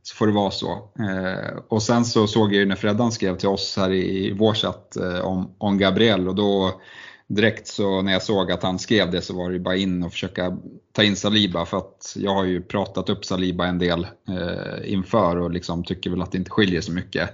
så 0.03 0.15
får 0.15 0.27
det 0.27 0.34
vara 0.34 0.51
så. 0.51 0.72
Eh, 1.00 1.57
och 1.67 1.84
sen 1.84 2.05
så 2.05 2.27
såg 2.27 2.53
jag 2.53 2.60
ju 2.60 2.65
när 2.65 2.75
Freddan 2.75 3.12
skrev 3.12 3.38
till 3.38 3.50
oss 3.50 3.77
här 3.77 3.91
i, 3.91 4.27
i 4.27 4.31
vår 4.31 4.53
chatt 4.53 4.96
eh, 4.96 5.19
om, 5.19 5.55
om 5.57 5.77
Gabriel 5.77 6.27
och 6.27 6.36
då 6.36 6.81
direkt 7.27 7.67
så 7.67 8.01
när 8.01 8.13
jag 8.13 8.24
såg 8.24 8.51
att 8.51 8.63
han 8.63 8.79
skrev 8.79 9.12
det 9.12 9.22
så 9.22 9.34
var 9.34 9.51
det 9.51 9.60
bara 9.60 9.75
in 9.75 10.03
och 10.03 10.12
försöka 10.12 10.57
ta 10.91 11.03
in 11.03 11.15
Saliba 11.15 11.65
för 11.65 11.77
att 11.77 12.13
jag 12.15 12.34
har 12.34 12.46
ju 12.46 12.62
pratat 12.62 13.10
upp 13.10 13.25
Saliba 13.25 13.65
en 13.65 13.79
del 13.79 14.07
eh, 14.29 14.93
inför 14.93 15.38
och 15.38 15.51
liksom 15.51 15.84
tycker 15.84 16.10
väl 16.10 16.22
att 16.22 16.31
det 16.31 16.38
inte 16.38 16.51
skiljer 16.51 16.81
så 16.81 16.91
mycket 16.91 17.29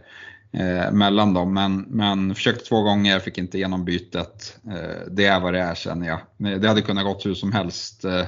eh, 0.53 0.91
mellan 0.91 1.33
dem. 1.33 1.53
Men, 1.53 1.85
men 1.87 2.35
försökte 2.35 2.65
två 2.65 2.81
gånger, 2.81 3.19
fick 3.19 3.37
inte 3.37 3.57
igenom 3.57 3.85
bytet. 3.85 4.57
Eh, 4.67 5.07
det 5.11 5.25
är 5.25 5.39
vad 5.39 5.53
det 5.53 5.59
är 5.59 5.75
känner 5.75 6.07
jag. 6.07 6.19
Det 6.61 6.67
hade 6.67 6.81
kunnat 6.81 7.05
gått 7.05 7.25
hur 7.25 7.33
som 7.33 7.51
helst 7.51 8.05
eh, 8.05 8.25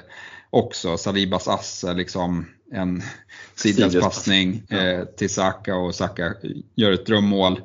också. 0.50 0.98
Salibas 0.98 1.48
ass 1.48 1.86
liksom 1.96 2.46
en 2.72 3.01
sidledspassning 3.55 4.63
eh, 4.70 5.05
till 5.05 5.29
Saka 5.29 5.75
och 5.75 5.96
Saka 5.96 6.34
gör 6.75 6.91
ett 6.91 7.05
drömmål. 7.05 7.62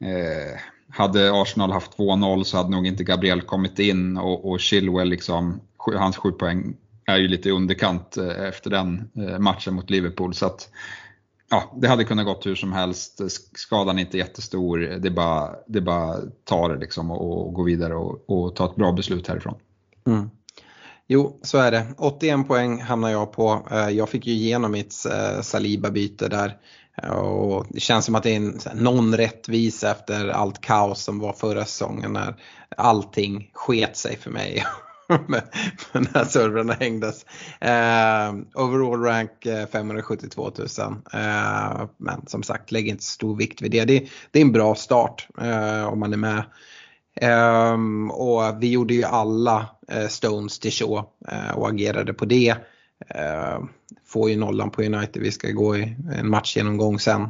Eh, 0.00 0.60
hade 0.88 1.30
Arsenal 1.32 1.72
haft 1.72 1.98
2-0 1.98 2.44
så 2.44 2.56
hade 2.56 2.70
nog 2.70 2.86
inte 2.86 3.04
Gabriel 3.04 3.42
kommit 3.42 3.78
in 3.78 4.16
och, 4.16 4.50
och 4.50 4.60
Chilwell, 4.60 5.08
liksom, 5.08 5.60
hans 5.76 6.16
sju 6.16 6.32
poäng 6.32 6.76
är 7.06 7.18
ju 7.18 7.28
lite 7.28 7.50
underkant 7.50 8.16
eh, 8.16 8.44
efter 8.48 8.70
den 8.70 9.10
matchen 9.38 9.74
mot 9.74 9.90
Liverpool. 9.90 10.34
Så 10.34 10.46
att 10.46 10.68
ja, 11.52 11.72
det 11.76 11.88
hade 11.88 12.04
kunnat 12.04 12.26
gått 12.26 12.46
hur 12.46 12.54
som 12.54 12.72
helst. 12.72 13.20
Skadan 13.54 13.98
är 13.98 14.02
inte 14.02 14.18
jättestor. 14.18 14.78
Det 14.78 15.08
är 15.08 15.12
bara, 15.12 15.50
det 15.66 15.78
är 15.78 15.82
bara 15.82 16.16
ta 16.44 16.68
det 16.68 16.76
liksom 16.76 17.10
och, 17.10 17.46
och 17.46 17.52
gå 17.52 17.62
vidare 17.62 17.94
och, 17.94 18.30
och, 18.30 18.56
ta 18.56 18.66
ett 18.66 18.76
bra 18.76 18.92
beslut 18.92 19.28
härifrån. 19.28 19.54
Mm. 20.06 20.30
Jo, 21.06 21.40
så 21.42 21.58
är 21.58 21.70
det. 21.70 21.86
81 21.98 22.48
poäng 22.48 22.80
hamnar 22.80 23.10
jag 23.10 23.32
på. 23.32 23.66
Eh, 23.70 23.88
jag 23.88 24.08
fick 24.08 24.26
ju 24.26 24.32
igenom 24.32 24.72
mitt 24.72 24.94
eh, 25.06 25.40
Saliba-byte 25.40 26.28
där. 26.28 26.56
Eh, 27.02 27.10
och 27.10 27.66
det 27.70 27.80
känns 27.80 28.04
som 28.04 28.14
att 28.14 28.22
det 28.22 28.30
är 28.30 28.36
en, 28.36 28.60
någon 28.74 29.16
rättvisa 29.16 29.90
efter 29.90 30.28
allt 30.28 30.60
kaos 30.60 31.02
som 31.02 31.18
var 31.18 31.32
förra 31.32 31.64
säsongen 31.64 32.12
när 32.12 32.34
allting 32.76 33.50
sket 33.52 33.96
sig 33.96 34.16
för 34.16 34.30
mig. 34.30 34.64
när 35.92 36.24
servrarna 36.24 36.72
hängdes. 36.72 37.26
Eh, 37.60 38.34
overall 38.54 39.02
rank 39.02 39.46
572 39.72 40.52
000. 40.58 40.68
Eh, 41.12 41.20
ehm, 41.20 41.88
men 41.96 42.26
som 42.26 42.42
sagt, 42.42 42.72
lägg 42.72 42.88
inte 42.88 43.04
stor 43.04 43.36
vikt 43.36 43.62
vid 43.62 43.70
det. 43.70 43.84
Det, 43.84 44.08
det 44.30 44.38
är 44.38 44.42
en 44.42 44.52
bra 44.52 44.74
start 44.74 45.28
eh, 45.40 45.84
om 45.84 46.00
man 46.00 46.12
är 46.12 46.16
med. 46.16 46.44
Um, 47.20 48.10
och 48.10 48.62
vi 48.62 48.70
gjorde 48.70 48.94
ju 48.94 49.04
alla 49.04 49.68
uh, 49.94 50.08
Stones 50.08 50.58
till 50.58 50.72
show 50.72 50.98
uh, 51.32 51.48
eh, 51.48 51.58
och 51.58 51.68
agerade 51.68 52.14
på 52.14 52.24
det. 52.24 52.56
Uh, 53.14 53.64
får 54.06 54.30
ju 54.30 54.36
nollan 54.36 54.70
på 54.70 54.82
United, 54.82 55.22
vi 55.22 55.32
ska 55.32 55.50
gå 55.50 55.76
i 55.76 55.96
en 56.14 56.30
matchgenomgång 56.30 56.98
sen. 56.98 57.28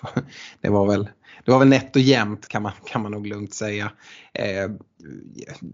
det 0.60 0.68
var 0.68 0.86
väl 0.86 1.08
det 1.48 1.52
var 1.52 1.58
väl 1.58 1.68
nätt 1.68 1.96
och 1.96 2.02
jämnt 2.02 2.48
kan 2.48 2.62
man, 2.62 2.72
kan 2.84 3.02
man 3.02 3.12
nog 3.12 3.26
lugnt 3.26 3.54
säga. 3.54 3.92
Eh, 4.32 4.70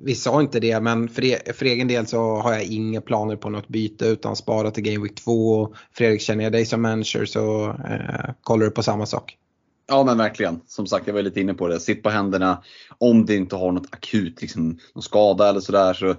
vi 0.05 0.15
sa 0.15 0.41
inte 0.41 0.61
det 0.61 0.81
men 0.81 1.09
för, 1.09 1.25
e 1.25 1.39
för 1.55 1.67
egen 1.67 1.89
del 1.89 2.07
så 2.07 2.37
har 2.37 2.53
jag 2.53 2.65
inga 2.65 3.01
planer 3.01 3.37
på 3.37 3.51
något 3.51 3.69
byte 3.69 4.07
utan 4.07 4.37
spara 4.37 4.71
till 4.71 4.83
Game 4.83 5.03
Week 5.05 5.15
2. 5.15 5.75
Fredrik 5.93 6.21
känner 6.21 6.45
jag 6.45 6.53
dig 6.53 6.67
som 6.67 6.83
manager 6.83 7.25
så 7.25 7.69
eh, 7.69 8.31
kollar 8.43 8.65
du 8.65 8.71
på 8.71 8.83
samma 8.83 9.07
sak. 9.07 9.37
Ja 9.87 10.05
men 10.05 10.19
verkligen. 10.19 10.61
Som 10.67 10.87
sagt, 10.87 11.07
jag 11.07 11.15
var 11.15 11.23
lite 11.23 11.41
inne 11.41 11.55
på 11.55 11.69
det. 11.69 11.81
Sitt 11.81 12.03
på 12.03 12.11
händerna. 12.11 12.63
Om 12.99 13.27
det 13.27 13.37
inte 13.37 13.57
har 13.57 13.73
något 13.73 13.95
akut, 13.95 14.41
liksom, 14.41 14.79
någon 14.95 15.03
skada 15.03 15.49
eller 15.49 15.61
sådär 15.61 15.95
så 15.95 16.15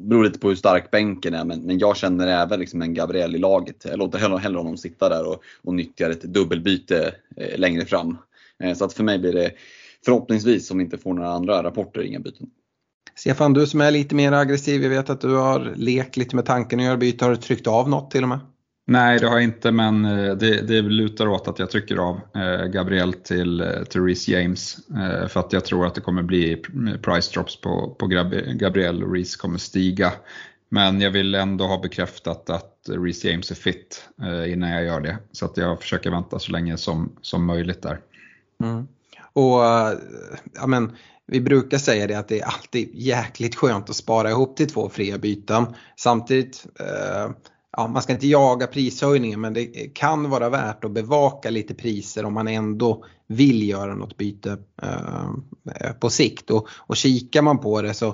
beror 0.00 0.24
lite 0.24 0.38
på 0.38 0.48
hur 0.48 0.56
stark 0.56 0.90
bänken 0.90 1.34
är. 1.34 1.44
Men, 1.44 1.60
men 1.60 1.78
jag 1.78 1.96
känner 1.96 2.26
även 2.26 2.60
liksom 2.60 2.82
en 2.82 2.94
Gabriel 2.94 3.34
i 3.34 3.38
laget. 3.38 3.84
Jag 3.84 3.98
låter 3.98 4.18
hellre, 4.18 4.38
hellre 4.38 4.58
honom 4.58 4.76
sitta 4.76 5.08
där 5.08 5.28
och, 5.28 5.42
och 5.62 5.74
nyttjar 5.74 6.10
ett 6.10 6.22
dubbelbyte 6.22 7.14
eh, 7.36 7.58
längre 7.58 7.86
fram. 7.86 8.16
Eh, 8.60 8.74
så 8.74 8.84
att 8.84 8.92
för 8.92 9.04
mig 9.04 9.18
blir 9.18 9.32
det 9.32 9.50
förhoppningsvis, 10.04 10.70
om 10.70 10.78
vi 10.78 10.84
inte 10.84 10.98
får 10.98 11.14
några 11.14 11.30
andra 11.30 11.62
rapporter, 11.62 12.02
inga 12.02 12.20
byten. 12.20 12.46
Stefan, 13.14 13.52
du 13.52 13.66
som 13.66 13.80
är 13.80 13.90
lite 13.90 14.14
mer 14.14 14.32
aggressiv, 14.32 14.82
jag 14.82 14.90
vet 14.90 15.10
att 15.10 15.20
du 15.20 15.36
har 15.36 15.72
lekt 15.76 16.16
lite 16.16 16.36
med 16.36 16.46
tanken 16.46 16.78
att 16.78 16.84
göra 16.84 16.96
byte. 16.96 17.24
Har 17.24 17.30
du 17.30 17.36
tryckt 17.36 17.66
av 17.66 17.88
något 17.88 18.10
till 18.10 18.22
och 18.22 18.28
med? 18.28 18.38
Nej, 18.86 19.18
det 19.18 19.26
har 19.26 19.34
jag 19.34 19.44
inte, 19.44 19.70
men 19.70 20.04
eh, 20.04 20.34
det, 20.34 20.60
det 20.60 20.82
lutar 20.82 21.26
åt 21.26 21.48
att 21.48 21.58
jag 21.58 21.70
trycker 21.70 21.96
av 21.96 22.20
eh, 22.34 22.66
Gabriel 22.66 23.12
till, 23.12 23.60
Reece 23.94 24.28
James. 24.28 24.76
För 25.28 25.40
att 25.40 25.52
jag 25.52 25.64
tror 25.64 25.86
att 25.86 25.94
det 25.94 26.00
kommer 26.00 26.22
bli 26.22 26.56
price 27.02 27.32
drops 27.34 27.60
på, 27.60 27.96
på 27.98 28.06
Gabriel 28.54 29.04
och 29.04 29.14
Reece 29.14 29.36
kommer 29.36 29.58
stiga. 29.58 30.12
Men 30.68 31.00
jag 31.00 31.10
vill 31.10 31.34
ändå 31.34 31.64
ha 31.64 31.80
bekräftat 31.80 32.50
att 32.50 32.88
Reece 32.88 33.24
James 33.24 33.50
är 33.50 33.54
fit 33.54 34.08
innan 34.48 34.70
jag 34.70 34.84
gör 34.84 35.00
det. 35.00 35.18
Så 35.32 35.44
att 35.44 35.56
jag 35.56 35.80
försöker 35.80 36.10
vänta 36.10 36.38
så 36.38 36.52
länge 36.52 36.76
som, 36.76 37.16
som 37.20 37.46
möjligt 37.46 37.82
där. 37.82 38.00
Mm. 38.60 38.86
Och 39.32 39.64
eh, 39.64 39.98
ja, 40.54 40.66
men, 40.66 40.96
vi 41.30 41.40
brukar 41.40 41.78
säga 41.78 42.06
det 42.06 42.14
att 42.14 42.28
det 42.28 42.40
är 42.40 42.44
alltid 42.44 42.90
jäkligt 42.94 43.54
skönt 43.54 43.90
att 43.90 43.96
spara 43.96 44.30
ihop 44.30 44.56
till 44.56 44.70
två 44.70 44.88
fria 44.88 45.18
byten. 45.18 45.66
Samtidigt, 45.96 46.66
eh, 46.80 47.30
ja, 47.76 47.86
man 47.88 48.02
ska 48.02 48.12
inte 48.12 48.26
jaga 48.26 48.66
prishöjningen 48.66 49.40
men 49.40 49.54
det 49.54 49.64
kan 49.94 50.30
vara 50.30 50.48
värt 50.48 50.84
att 50.84 50.90
bevaka 50.90 51.50
lite 51.50 51.74
priser 51.74 52.24
om 52.24 52.34
man 52.34 52.48
ändå 52.48 53.04
vill 53.26 53.68
göra 53.68 53.94
något 53.94 54.16
byte 54.16 54.58
eh, 54.82 55.92
på 56.00 56.10
sikt. 56.10 56.50
Och, 56.50 56.68
och 56.70 56.96
kikar 56.96 57.42
man 57.42 57.58
på 57.58 57.82
det 57.82 57.94
så, 57.94 58.08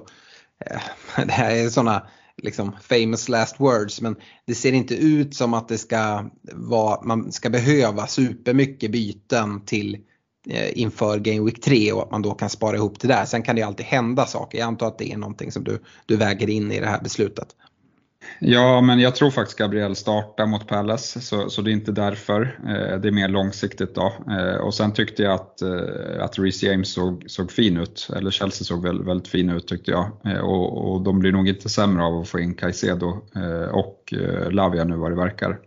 eh, 0.67 0.81
det 1.27 1.33
här 1.33 1.57
är 1.57 1.69
sådana 1.69 2.07
liksom 2.43 2.73
famous 2.83 3.29
last 3.29 3.61
words 3.61 4.01
men 4.01 4.17
det 4.47 4.55
ser 4.55 4.73
inte 4.73 4.95
ut 4.95 5.35
som 5.35 5.55
att 5.55 5.69
det 5.69 5.79
ska 5.79 6.31
vara, 6.53 7.03
man 7.03 7.33
ska 7.33 7.51
behöva 7.51 8.07
supermycket 8.07 8.93
byten 8.93 9.65
till 9.65 9.99
Eh, 10.51 10.79
inför 10.79 11.19
Game 11.19 11.45
Week 11.45 11.61
3 11.61 11.93
och 11.93 12.03
att 12.03 12.11
man 12.11 12.23
då 12.23 12.35
kan 12.35 12.51
spara 12.51 12.77
ihop 12.77 13.01
det 13.01 13.09
där. 13.09 13.25
Sen 13.25 13.43
kan 13.43 13.57
det 13.57 13.63
alltid 13.63 13.87
hända 13.87 14.27
saker. 14.27 14.59
Jag 14.59 14.67
antar 14.67 14.87
att 14.87 14.99
det 14.99 15.13
är 15.13 15.17
någonting 15.17 15.53
som 15.53 15.65
du, 15.65 15.79
du 16.07 16.17
väger 16.17 16.51
in 16.51 16.73
i 16.73 16.81
det 16.81 16.87
här 16.87 17.01
beslutet. 17.03 17.49
Ja, 18.39 18.81
men 18.81 19.01
jag 19.01 19.15
tror 19.15 19.31
faktiskt 19.31 19.59
Gabriel 19.59 19.97
startar 19.97 20.47
mot 20.47 20.69
Palace, 20.69 21.21
så, 21.21 21.51
så 21.51 21.63
det 21.63 21.71
är 21.71 21.73
inte 21.73 21.93
därför. 21.93 22.59
Eh, 22.67 23.01
det 23.01 23.09
är 23.09 23.13
mer 23.13 23.29
långsiktigt 23.29 23.95
då. 23.95 24.13
Eh, 24.31 24.57
och 24.57 24.75
sen 24.75 24.93
tyckte 24.93 25.23
jag 25.23 25.33
att, 25.35 25.63
eh, 25.63 26.25
att 26.25 26.39
Reece 26.39 26.63
James 26.63 26.93
såg, 26.93 27.25
såg 27.27 27.53
fin 27.53 27.77
ut, 27.77 28.09
eller 28.17 28.31
Chelsea 28.31 28.65
såg 28.65 28.83
väldigt, 28.83 29.07
väldigt 29.07 29.29
fin 29.29 29.51
ut 29.51 29.69
tyckte 29.69 29.91
jag. 29.91 30.11
Eh, 30.25 30.41
och, 30.41 30.93
och, 30.93 31.01
de 31.03 31.19
blir 31.19 31.33
nog 31.33 31.49
inte 31.49 31.69
sämre 31.69 32.05
av 32.05 32.21
att 32.21 32.29
få 32.29 32.41
in 32.41 32.55
Caicedo 32.55 33.25
eh, 33.37 33.75
och 33.75 34.15
Lavia 34.51 34.85
nu 34.85 34.97
vad 34.97 35.11
det 35.11 35.17
verkar. 35.17 35.59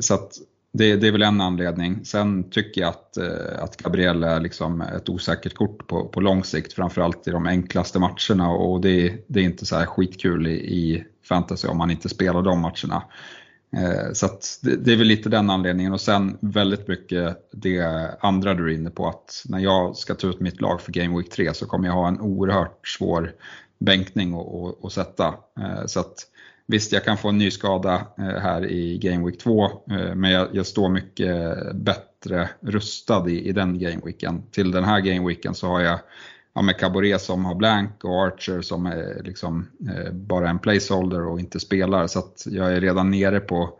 så 0.00 0.14
att 0.14 0.32
det, 0.76 0.96
det, 0.96 1.06
är 1.06 1.12
väl 1.12 1.22
en 1.22 1.40
anledning. 1.40 2.04
Sen 2.04 2.50
tycker 2.50 2.80
jag 2.80 2.88
att, 2.88 3.16
eh, 3.16 3.62
att 3.62 3.76
Gabriel 3.76 4.22
är 4.22 4.40
liksom 4.40 4.80
ett 4.80 5.08
osäkert 5.08 5.54
kort 5.54 5.86
på, 5.86 6.08
på 6.08 6.20
lång 6.20 6.44
sikt, 6.44 6.72
framförallt 6.72 7.28
i 7.28 7.30
de 7.30 7.46
enklaste 7.46 7.98
matcherna 7.98 8.50
och 8.50 8.80
det, 8.80 9.24
det 9.26 9.40
är 9.40 9.44
inte 9.44 9.66
så 9.66 9.76
här 9.76 9.86
skitkul 9.86 10.46
i, 10.46 10.52
i 10.52 11.04
fantasy 11.28 11.68
om 11.68 11.78
man 11.78 11.90
inte 11.90 12.08
spelar 12.08 12.42
de 12.42 12.60
matcherna. 12.60 13.02
Eh, 13.76 14.12
så 14.12 14.28
det, 14.62 14.76
det, 14.76 14.92
är 14.92 14.96
väl 14.96 15.06
lite 15.06 15.28
den 15.28 15.50
anledningen 15.50 15.92
och 15.92 16.00
sen 16.00 16.38
väldigt 16.40 16.88
mycket 16.88 17.50
det 17.52 17.84
andra 18.20 18.54
du 18.54 18.70
är 18.70 18.74
inne 18.74 18.90
på 18.90 19.08
att 19.08 19.44
när 19.48 19.58
jag 19.58 19.96
ska 19.96 20.14
ta 20.14 20.26
ut 20.26 20.40
mitt 20.40 20.60
lag 20.60 20.80
för 20.80 20.92
Game 20.92 21.16
Week 21.16 21.30
3 21.30 21.54
så 21.54 21.66
kommer 21.66 21.88
jag 21.88 21.94
ha 21.94 22.08
en 22.08 22.20
oerhört 22.20 22.88
svår 22.88 23.32
bänkning 23.78 24.34
att 24.82 24.92
sätta. 24.92 25.26
Eh, 25.60 25.86
så 25.86 26.00
att 26.00 26.14
Visst, 26.66 26.92
jag 26.92 27.04
kan 27.04 27.16
få 27.16 27.28
en 27.28 27.38
ny 27.38 27.50
skada 27.50 28.06
eh, 28.18 28.24
här 28.24 28.66
i 28.66 28.98
Game 28.98 29.26
Week 29.26 29.38
2, 29.38 29.64
eh, 29.64 30.14
men 30.14 30.30
jag, 30.30 30.48
jag 30.52 30.66
står 30.66 30.88
mycket 30.88 31.56
bättre 31.74 32.48
rustad 32.60 33.30
i, 33.30 33.48
i 33.48 33.52
den 33.52 33.78
gameweeken. 33.78 34.42
Till 34.50 34.70
den 34.70 34.84
här 34.84 35.00
gameweeken 35.00 35.54
så 35.54 35.66
har 35.66 35.80
jag 35.80 35.98
ja, 36.54 36.62
med 36.62 36.78
Caboret 36.78 37.20
som 37.20 37.44
har 37.44 37.54
blank 37.54 38.04
och 38.04 38.26
Archer 38.26 38.60
som 38.60 38.86
är 38.86 39.22
liksom, 39.24 39.68
eh, 39.88 40.12
bara 40.12 40.50
en 40.50 40.58
placeholder 40.58 41.26
och 41.26 41.40
inte 41.40 41.60
spelar. 41.60 42.06
Så 42.06 42.18
att 42.18 42.42
jag 42.46 42.72
är 42.72 42.80
redan 42.80 43.10
nere 43.10 43.40
på, 43.40 43.78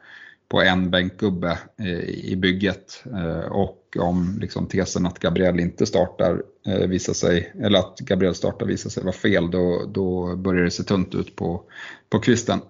på 0.48 0.62
en 0.62 0.90
bänkgubbe 0.90 1.58
eh, 1.78 2.08
i 2.08 2.36
bygget. 2.36 3.04
Eh, 3.12 3.52
och 3.52 3.96
om 3.98 4.38
liksom, 4.40 4.66
tesen 4.66 5.06
att 5.06 5.18
Gabriel 5.18 5.60
inte 5.60 5.86
startar 5.86 6.42
eh, 6.66 6.88
visar 6.88 7.12
sig, 7.12 7.52
eller 7.60 7.78
att 7.78 7.98
Gabriel 7.98 8.34
startar 8.34 8.66
visar 8.66 8.90
sig 8.90 9.02
vara 9.02 9.12
fel, 9.12 9.50
då, 9.50 9.84
då 9.88 10.36
börjar 10.36 10.64
det 10.64 10.70
se 10.70 10.82
tunt 10.82 11.14
ut 11.14 11.36
på, 11.36 11.62
på 12.10 12.18
kvisten. 12.18 12.60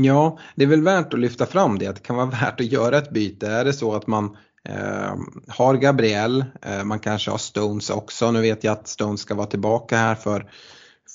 Ja, 0.00 0.38
det 0.54 0.64
är 0.64 0.68
väl 0.68 0.82
värt 0.82 1.14
att 1.14 1.20
lyfta 1.20 1.46
fram 1.46 1.78
det, 1.78 1.86
att 1.86 1.96
det 1.96 2.02
kan 2.02 2.16
vara 2.16 2.26
värt 2.42 2.60
att 2.60 2.72
göra 2.72 2.98
ett 2.98 3.10
byte. 3.10 3.48
Är 3.48 3.64
det 3.64 3.72
så 3.72 3.94
att 3.94 4.06
man 4.06 4.36
eh, 4.64 5.14
har 5.48 5.74
Gabriel, 5.74 6.44
eh, 6.62 6.84
man 6.84 6.98
kanske 6.98 7.30
har 7.30 7.38
Stones 7.38 7.90
också. 7.90 8.30
Nu 8.30 8.40
vet 8.40 8.64
jag 8.64 8.72
att 8.72 8.88
Stones 8.88 9.20
ska 9.20 9.34
vara 9.34 9.46
tillbaka 9.46 9.96
här 9.96 10.14
för 10.14 10.50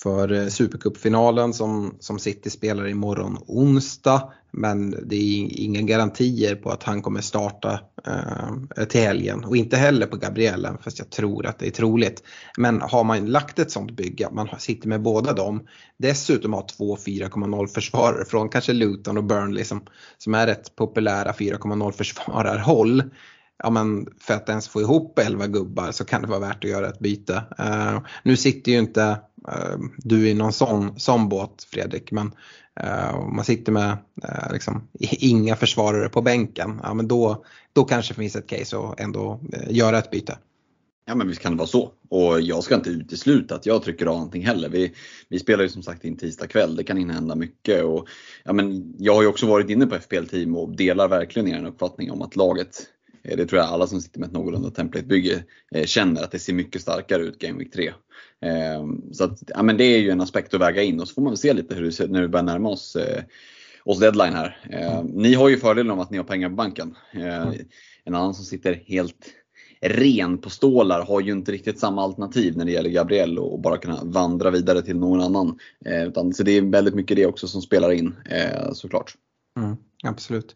för 0.03 0.31
eh, 0.31 0.47
Supercupfinalen 0.47 1.53
som, 1.53 1.95
som 1.99 2.19
City 2.19 2.49
spelar 2.49 2.87
imorgon 2.87 3.37
onsdag. 3.47 4.33
Men 4.51 4.91
det 4.91 5.15
är 5.15 5.59
inga 5.59 5.81
garantier 5.81 6.55
på 6.55 6.69
att 6.69 6.83
han 6.83 7.01
kommer 7.01 7.21
starta 7.21 7.79
eh, 8.07 8.85
till 8.85 9.01
helgen 9.01 9.43
och 9.43 9.57
inte 9.57 9.77
heller 9.77 10.07
på 10.07 10.17
Gabrielen, 10.17 10.77
fast 10.81 10.99
jag 10.99 11.09
tror 11.09 11.45
att 11.45 11.59
det 11.59 11.67
är 11.67 11.71
troligt. 11.71 12.23
Men 12.57 12.81
har 12.81 13.03
man 13.03 13.25
lagt 13.25 13.59
ett 13.59 13.71
sånt 13.71 13.91
bygge, 13.91 14.29
man 14.31 14.49
sitter 14.57 14.87
med 14.87 15.01
båda 15.01 15.33
dem, 15.33 15.67
dessutom 15.97 16.53
har 16.53 16.67
två 16.77 16.95
4,0 16.95 17.67
försvarare 17.67 18.25
från 18.25 18.49
kanske 18.49 18.73
Luton 18.73 19.17
och 19.17 19.23
Burnley 19.23 19.63
som, 19.63 19.81
som 20.17 20.33
är 20.33 20.47
rätt 20.47 20.75
populära 20.75 21.31
4,0 21.31 21.91
försvararhåll 21.91 23.03
ja, 23.63 23.69
men 23.69 24.07
för 24.19 24.33
att 24.33 24.49
ens 24.49 24.67
få 24.67 24.81
ihop 24.81 25.19
11 25.19 25.47
gubbar 25.47 25.91
så 25.91 26.05
kan 26.05 26.21
det 26.21 26.27
vara 26.27 26.39
värt 26.39 26.63
att 26.63 26.69
göra 26.69 26.89
ett 26.89 26.99
byte. 26.99 27.43
Uh, 27.59 27.99
nu 28.23 28.37
sitter 28.37 28.71
ju 28.71 28.77
inte 28.77 29.19
uh, 29.47 29.85
du 29.97 30.29
i 30.29 30.33
någon 30.33 30.53
sån, 30.53 30.99
sån 30.99 31.29
båt 31.29 31.67
Fredrik 31.71 32.11
men 32.11 32.31
uh, 32.83 33.27
man 33.27 33.45
sitter 33.45 33.71
med 33.71 33.97
liksom, 34.51 34.87
inga 34.99 35.55
försvarare 35.55 36.09
på 36.09 36.21
bänken. 36.21 36.79
Ja, 36.83 36.93
men 36.93 37.07
då, 37.07 37.45
då 37.73 37.83
kanske 37.83 38.13
det 38.13 38.17
finns 38.17 38.35
ett 38.35 38.47
case 38.47 38.77
att 38.77 38.99
ändå 38.99 39.39
göra 39.69 39.97
ett 39.97 40.11
byte. 40.11 40.37
Ja 41.05 41.15
men 41.15 41.27
visst 41.27 41.41
kan 41.41 41.51
det 41.51 41.57
vara 41.57 41.67
så. 41.67 41.91
Och 42.09 42.41
jag 42.41 42.63
ska 42.63 42.75
inte 42.75 42.89
utesluta 42.89 43.55
att 43.55 43.65
jag 43.65 43.83
trycker 43.83 44.05
av 44.05 44.15
någonting 44.15 44.45
heller. 44.45 44.69
Vi, 44.69 44.93
vi 45.29 45.39
spelar 45.39 45.63
ju 45.63 45.69
som 45.69 45.83
sagt 45.83 46.05
in 46.05 46.17
tisdag 46.17 46.47
kväll, 46.47 46.75
det 46.75 46.83
kan 46.83 47.09
hända 47.09 47.35
mycket. 47.35 47.83
Och, 47.83 48.07
ja, 48.43 48.53
men 48.53 48.95
jag 48.97 49.15
har 49.15 49.21
ju 49.21 49.27
också 49.27 49.47
varit 49.47 49.69
inne 49.69 49.85
på 49.85 49.95
FPL-team 49.95 50.57
och 50.57 50.75
delar 50.75 51.07
verkligen 51.07 51.47
er 51.47 51.65
uppfattning 51.65 52.11
om 52.11 52.21
att 52.21 52.35
laget 52.35 52.87
det 53.23 53.45
tror 53.45 53.61
jag 53.61 53.69
alla 53.69 53.87
som 53.87 54.01
sitter 54.01 54.19
med 54.19 54.27
ett 54.27 54.33
någorlunda 54.33 54.69
template-bygge 54.69 55.43
eh, 55.75 55.85
känner 55.85 56.23
att 56.23 56.31
det 56.31 56.39
ser 56.39 56.53
mycket 56.53 56.81
starkare 56.81 57.23
ut 57.23 57.39
Game 57.39 57.59
Week 57.59 57.73
3. 57.73 57.93
Ehm, 58.41 59.13
så 59.13 59.23
att, 59.23 59.43
ja, 59.47 59.63
men 59.63 59.77
det 59.77 59.83
är 59.83 59.99
ju 59.99 60.09
en 60.09 60.21
aspekt 60.21 60.53
att 60.53 60.61
väga 60.61 60.83
in 60.83 60.99
och 60.99 61.07
så 61.07 61.13
får 61.13 61.21
man 61.21 61.31
väl 61.31 61.37
se 61.37 61.53
lite 61.53 61.75
hur 61.75 61.83
det 61.83 61.91
ser 61.91 62.03
ut 62.03 62.11
när 62.11 62.21
vi 62.21 62.27
börjar 62.27 62.43
närma 62.43 62.69
oss 62.69 62.95
eh, 62.95 63.23
oss 63.83 63.99
deadline 63.99 64.33
här. 64.33 64.59
Eh, 64.69 65.03
ni 65.03 65.33
har 65.33 65.49
ju 65.49 65.57
fördelen 65.57 65.91
om 65.91 65.99
att 65.99 66.11
ni 66.11 66.17
har 66.17 66.23
pengar 66.23 66.49
på 66.49 66.55
banken. 66.55 66.95
Eh, 67.13 67.41
mm. 67.41 67.65
En 68.03 68.15
annan 68.15 68.33
som 68.33 68.45
sitter 68.45 68.73
helt 68.85 69.33
ren 69.81 70.37
på 70.37 70.49
stålar 70.49 71.05
har 71.05 71.21
ju 71.21 71.31
inte 71.31 71.51
riktigt 71.51 71.79
samma 71.79 72.03
alternativ 72.03 72.57
när 72.57 72.65
det 72.65 72.71
gäller 72.71 72.89
Gabriel 72.89 73.39
och 73.39 73.61
bara 73.61 73.77
kunna 73.77 74.03
vandra 74.03 74.51
vidare 74.51 74.81
till 74.81 74.97
någon 74.97 75.21
annan. 75.21 75.59
Eh, 75.85 76.03
utan, 76.07 76.33
så 76.33 76.43
det 76.43 76.51
är 76.51 76.61
väldigt 76.61 76.95
mycket 76.95 77.17
det 77.17 77.25
också 77.25 77.47
som 77.47 77.61
spelar 77.61 77.91
in 77.91 78.15
eh, 78.29 78.71
såklart. 78.73 79.13
Mm, 79.57 79.75
absolut. 80.03 80.55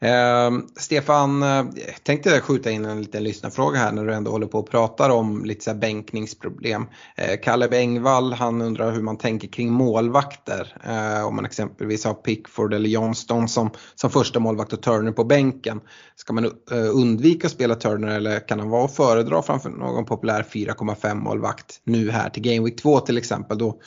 Ehm, 0.00 0.56
eh, 0.56 0.62
Stefan, 0.76 1.42
jag 1.42 2.04
tänkte 2.04 2.40
skjuta 2.40 2.70
in 2.70 2.84
en 2.84 3.02
liten 3.02 3.24
lyssnarfråga 3.24 3.78
här 3.78 3.92
när 3.92 4.04
du 4.04 4.14
ändå 4.14 4.30
håller 4.30 4.46
på 4.46 4.58
och 4.58 4.70
pratar 4.70 5.10
om 5.10 5.44
lite 5.44 5.64
så 5.64 5.74
bänkningsproblem. 5.74 6.86
Eh, 7.16 7.40
Kalle 7.42 7.68
Engvall 7.78 8.32
han 8.32 8.62
undrar 8.62 8.92
hur 8.92 9.02
man 9.02 9.18
tänker 9.18 9.48
kring 9.48 9.72
målvakter. 9.72 10.76
Eh, 10.84 11.26
om 11.26 11.36
man 11.36 11.44
exempelvis 11.44 12.04
har 12.04 12.14
Pickford 12.14 12.74
eller 12.74 12.88
Johnston 12.88 13.48
som, 13.48 13.70
som 13.94 14.10
första 14.10 14.40
målvakt 14.40 14.72
och 14.72 14.82
Turner 14.82 15.12
på 15.12 15.24
bänken. 15.24 15.80
Ska 16.16 16.32
man 16.32 16.44
eh, 16.44 16.50
undvika 16.92 17.46
att 17.46 17.52
spela 17.52 17.74
Turner 17.74 18.16
eller 18.16 18.48
kan 18.48 18.60
han 18.60 18.70
vara 18.70 18.84
att 18.84 18.96
föredra 18.96 19.42
framför 19.42 19.70
någon 19.70 20.04
populär 20.04 20.42
4,5 20.42 21.14
målvakt 21.14 21.80
nu 21.84 22.10
här 22.10 22.30
till 22.30 22.42
Game 22.42 22.64
Week 22.64 22.82
2 22.82 23.00
till 23.00 23.18
exempel? 23.18 23.58
Då, 23.58 23.80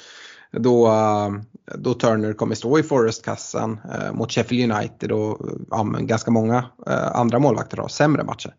då, 0.54 0.88
eh, 0.88 1.30
då 1.76 1.94
Turner 1.94 2.34
kommer 2.34 2.56
stå 2.56 2.80
i 2.80 2.84
Forest-kassan 2.84 3.80
eh, 3.94 4.14
mot 4.14 4.32
Sheffield 4.32 4.72
United 4.72 5.12
och 5.12 5.50
ja, 5.70 5.84
ganska 5.84 6.32
många 6.32 6.66
eh, 6.88 7.16
andra 7.16 7.40
målvakter 7.40 7.78
har 7.78 7.88
sämre 7.88 8.24
matcher. 8.24 8.54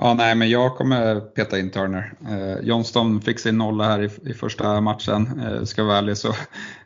Ja, 0.00 0.14
nej, 0.14 0.34
men 0.34 0.50
jag 0.50 0.76
kommer 0.76 1.20
peta 1.20 1.58
in 1.58 1.70
Turner. 1.70 2.12
Eh, 2.28 2.66
Johnston 2.66 3.20
fick 3.20 3.38
sin 3.38 3.58
nolla 3.58 3.84
här 3.84 4.02
i, 4.02 4.30
i 4.30 4.34
första 4.34 4.80
matchen. 4.80 5.40
Eh, 5.40 5.64
ska 5.64 5.84
vara 5.84 5.98
ärlig 5.98 6.16
så, 6.16 6.34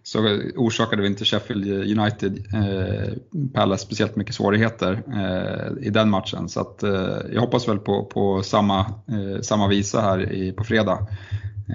så 0.03 0.19
orsakade 0.57 1.03
vi 1.03 1.09
inte 1.09 1.25
Sheffield 1.25 1.67
United 1.99 2.39
eh, 2.55 3.13
Palace 3.55 3.85
speciellt 3.85 4.17
mycket 4.17 4.35
svårigheter 4.35 5.03
eh, 5.15 5.87
i 5.87 5.91
den 5.91 6.11
matchen. 6.11 6.49
Så 6.49 6.61
att, 6.61 6.83
eh, 6.83 7.17
jag 7.33 7.41
hoppas 7.41 7.69
väl 7.69 7.79
på, 7.79 8.05
på 8.05 8.43
samma, 8.43 8.81
eh, 8.81 9.41
samma 9.43 9.69
visa 9.69 10.01
här 10.01 10.33
i, 10.33 10.53
på 10.53 10.65
fredag. 10.65 11.07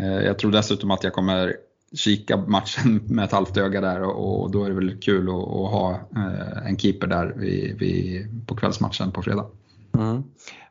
Eh, 0.01 0.25
jag 0.25 0.39
tror 0.39 0.51
dessutom 0.51 0.91
att 0.91 1.03
jag 1.03 1.13
kommer 1.13 1.55
kika 1.93 2.37
matchen 2.37 3.01
med 3.07 3.25
ett 3.25 3.31
halvt 3.31 3.57
öga 3.57 3.81
där 3.81 4.01
och, 4.01 4.51
då 4.51 4.63
är 4.63 4.69
det 4.69 4.75
väl 4.75 5.01
kul 5.01 5.29
att, 5.29 5.35
att 5.35 5.71
ha 5.71 5.91
eh, 6.15 6.67
en 6.67 6.77
keeper 6.77 7.07
där 7.07 7.33
vid, 7.35 7.79
vid, 7.79 8.27
på 8.47 8.55
kvällsmatchen 8.55 9.11
på 9.11 9.21
fredag. 9.21 9.45
Mm. 9.97 10.23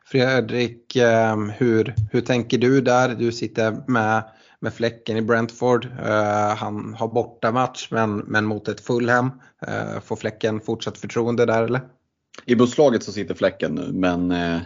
Fredrik, 0.05 0.95
ehm, 0.95 1.49
hur, 1.49 1.95
hur 2.11 2.21
tänker 2.21 2.57
du 2.57 2.81
där? 2.81 3.15
Du 3.15 3.31
sitter 3.31 3.83
med, 3.87 4.23
med 4.59 4.73
fläcken 4.73 5.17
i 5.17 5.21
Brentford. 5.21 5.85
Eh, 5.85 6.55
han 6.55 6.93
har 6.93 7.07
bortamatch 7.07 7.87
men, 7.91 8.17
men 8.17 8.45
mot 8.45 8.67
ett 8.67 8.81
Fulham. 8.81 9.31
Eh, 9.67 10.01
får 10.01 10.15
fläcken 10.15 10.59
fortsatt 10.59 10.97
förtroende 10.97 11.45
där 11.45 11.63
eller? 11.63 11.81
I 12.45 12.55
busslaget 12.55 13.03
så 13.03 13.11
sitter 13.11 13.35
fläcken 13.35 13.75
nu 13.75 13.91
men 13.93 14.31
eh, 14.31 14.59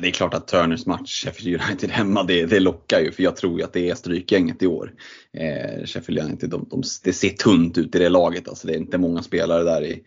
det 0.00 0.08
är 0.08 0.12
klart 0.12 0.34
att 0.34 0.48
Turners 0.48 0.86
match 0.86 1.24
Sheffield 1.24 1.62
United 1.62 1.90
hemma, 1.90 2.22
det, 2.22 2.46
det 2.46 2.60
lockar 2.60 3.00
ju 3.00 3.12
för 3.12 3.22
jag 3.22 3.36
tror 3.36 3.58
ju 3.58 3.64
att 3.64 3.72
det 3.72 3.90
är 3.90 3.94
strykgänget 3.94 4.62
i 4.62 4.66
år. 4.66 4.92
Eh, 5.32 5.86
Sheffield 5.86 6.18
United, 6.24 6.50
de, 6.50 6.66
de, 6.70 6.82
det 7.04 7.12
ser 7.12 7.28
tunt 7.28 7.78
ut 7.78 7.94
i 7.94 7.98
det 7.98 8.08
laget. 8.08 8.48
Alltså 8.48 8.66
det 8.66 8.74
är 8.74 8.78
inte 8.78 8.98
många 8.98 9.22
spelare 9.22 9.62
där 9.62 9.82
i, 9.84 10.02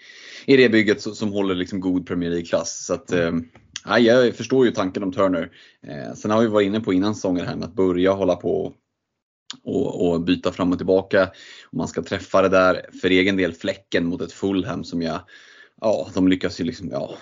i 0.45 0.57
det 0.57 0.69
bygget 0.69 1.01
som, 1.01 1.15
som 1.15 1.31
håller 1.31 1.55
liksom 1.55 1.79
god 1.79 2.07
Premier 2.07 2.29
League-klass. 2.29 2.85
Så 2.85 2.93
att, 2.93 3.11
eh, 3.11 3.31
jag 3.99 4.35
förstår 4.35 4.65
ju 4.65 4.71
tanken 4.71 5.03
om 5.03 5.11
Turner. 5.11 5.49
Eh, 5.87 6.13
sen 6.15 6.31
har 6.31 6.41
vi 6.41 6.47
varit 6.47 6.65
inne 6.65 6.79
på 6.79 6.93
innan 6.93 7.15
säsongen 7.15 7.47
här 7.47 7.55
med 7.55 7.67
att 7.67 7.75
börja 7.75 8.11
hålla 8.11 8.35
på 8.35 8.73
och, 9.63 10.11
och, 10.11 10.21
byta 10.21 10.51
fram 10.51 10.71
och 10.71 10.77
tillbaka. 10.77 11.23
Och 11.71 11.77
man 11.77 11.87
ska 11.87 12.03
träffa 12.03 12.41
det 12.41 12.49
där, 12.49 12.85
för 13.01 13.09
egen 13.09 13.37
del, 13.37 13.53
fläcken 13.53 14.05
mot 14.05 14.21
ett 14.21 14.31
Fulham 14.31 14.83
som 14.83 15.01
jag, 15.01 15.21
ja, 15.81 16.09
de 16.13 16.27
lyckas 16.27 16.59
ju 16.59 16.63
liksom, 16.63 16.89
ja, 16.91 17.15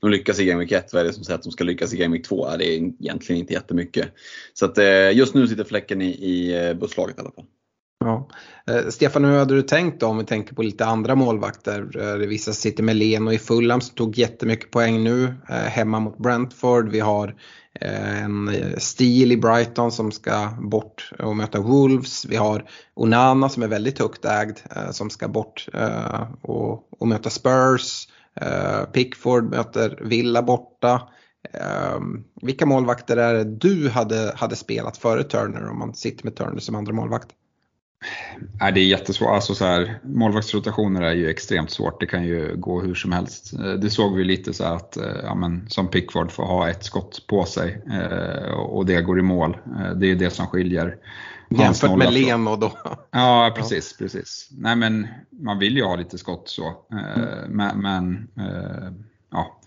de 0.00 0.10
lyckas 0.10 0.40
i 0.40 0.44
Game 0.44 0.60
Week 0.60 0.72
1, 0.72 0.92
vad 0.92 1.02
är 1.02 1.06
det 1.06 1.12
som 1.12 1.24
säger 1.24 1.38
att 1.38 1.44
de 1.44 1.52
ska 1.52 1.64
lyckas 1.64 1.94
i 1.94 1.96
Game 1.96 2.16
Week 2.16 2.26
2? 2.26 2.48
Ja, 2.50 2.56
det 2.56 2.64
är 2.64 2.76
egentligen 2.76 3.40
inte 3.40 3.52
jättemycket. 3.52 4.08
Så 4.54 4.64
att, 4.64 4.78
eh, 4.78 5.10
just 5.16 5.34
nu 5.34 5.48
sitter 5.48 5.64
fläcken 5.64 6.02
i, 6.02 6.08
i 6.08 6.66
eh, 6.68 6.74
busslaget 6.74 7.18
i 7.18 7.20
alla 7.20 7.30
fall. 7.30 7.44
Ja. 8.04 8.28
Eh, 8.70 8.88
Stefan, 8.88 9.24
hur 9.24 9.38
hade 9.38 9.54
du 9.54 9.62
tänkt 9.62 10.00
då 10.00 10.06
om 10.06 10.18
vi 10.18 10.24
tänker 10.24 10.54
på 10.54 10.62
lite 10.62 10.84
andra 10.84 11.14
målvakter? 11.14 11.90
Eh, 12.00 12.14
Vissa 12.14 12.52
sitter 12.52 12.82
med 12.82 12.96
Leno 12.96 13.32
i 13.32 13.38
Fulham 13.38 13.80
som 13.80 13.94
tog 13.94 14.18
jättemycket 14.18 14.70
poäng 14.70 15.04
nu 15.04 15.34
hemma 15.48 16.00
mot 16.00 16.18
Brentford. 16.18 16.88
Vi 16.88 17.00
har 17.00 17.34
Eh, 17.80 18.22
en 18.22 18.48
eh, 18.48 18.76
stil 18.76 19.32
i 19.32 19.36
Brighton 19.36 19.92
som 19.92 20.12
ska 20.12 20.48
bort 20.60 21.12
och 21.18 21.36
möta 21.36 21.60
Wolves. 21.60 22.24
Vi 22.24 22.36
har 22.36 22.64
Onana 22.94 23.48
som 23.48 23.62
är 23.62 23.68
väldigt 23.68 23.98
högt 23.98 24.24
ägd 24.24 24.58
eh, 24.76 24.90
som 24.90 25.10
ska 25.10 25.28
bort 25.28 25.68
och, 26.42 27.00
och 27.00 27.08
möta 27.08 27.30
Spurs. 27.30 28.08
Pickford 28.92 29.50
möter 29.50 29.98
Villa 30.02 30.42
borta. 30.42 31.08
Vilka 32.42 32.66
målvakter 32.66 33.16
är 33.16 33.34
det 33.34 33.44
du 33.44 33.88
hade, 33.88 34.32
hade 34.36 34.56
spelat 34.56 34.96
före 34.96 35.24
Turner 35.24 35.68
om 35.70 35.78
man 35.78 35.94
sitter 35.94 36.24
med 36.24 36.36
Turner 36.36 36.58
som 36.58 36.74
andra 36.74 36.92
målvakt? 36.92 37.28
Nej, 38.60 38.72
det 38.72 38.80
är 38.80 38.84
jättesvårt. 38.84 39.30
Alltså 39.30 39.54
så 39.54 39.64
här, 39.64 39.98
målvaktsrotationer 40.02 41.02
är 41.02 41.14
ju 41.14 41.28
extremt 41.28 41.70
svårt. 41.70 42.00
Det 42.00 42.06
kan 42.06 42.24
ju 42.24 42.56
gå 42.56 42.80
hur 42.82 42.94
som 42.94 43.12
helst. 43.12 43.52
Eh, 43.52 43.72
det 43.72 43.90
såg 43.90 44.16
vi 44.16 44.24
lite 44.24 44.52
så 44.52 44.64
att 44.64 44.98
ja, 45.22 45.34
men, 45.34 45.68
som 45.68 45.88
Pickford 45.88 46.32
får 46.32 46.44
ha 46.44 46.68
ett 46.68 46.84
skott 46.84 47.26
på 47.26 47.44
sig 47.44 47.82
och 48.56 48.86
det 48.86 49.02
går 49.02 49.18
i 49.18 49.22
mål. 49.22 49.56
Det 49.96 50.10
är 50.10 50.14
det 50.14 50.30
som 50.30 50.46
skiljer 50.46 50.96
Jämfört 51.48 51.98
med 51.98 52.12
Leno 52.12 52.56
då. 52.56 52.72
Ja, 53.10 53.52
precis. 53.56 53.96
Precis. 53.96 54.48
Nej, 54.50 54.76
men 54.76 55.08
man 55.30 55.58
vill 55.58 55.76
ju 55.76 55.84
ha 55.84 55.96
lite 55.96 56.18
skott 56.18 56.48
så. 56.48 56.68
Eh. 56.68 57.48
Men, 57.48 57.80
men 57.80 58.28
eh, 58.38 58.92
ja, 59.30 59.60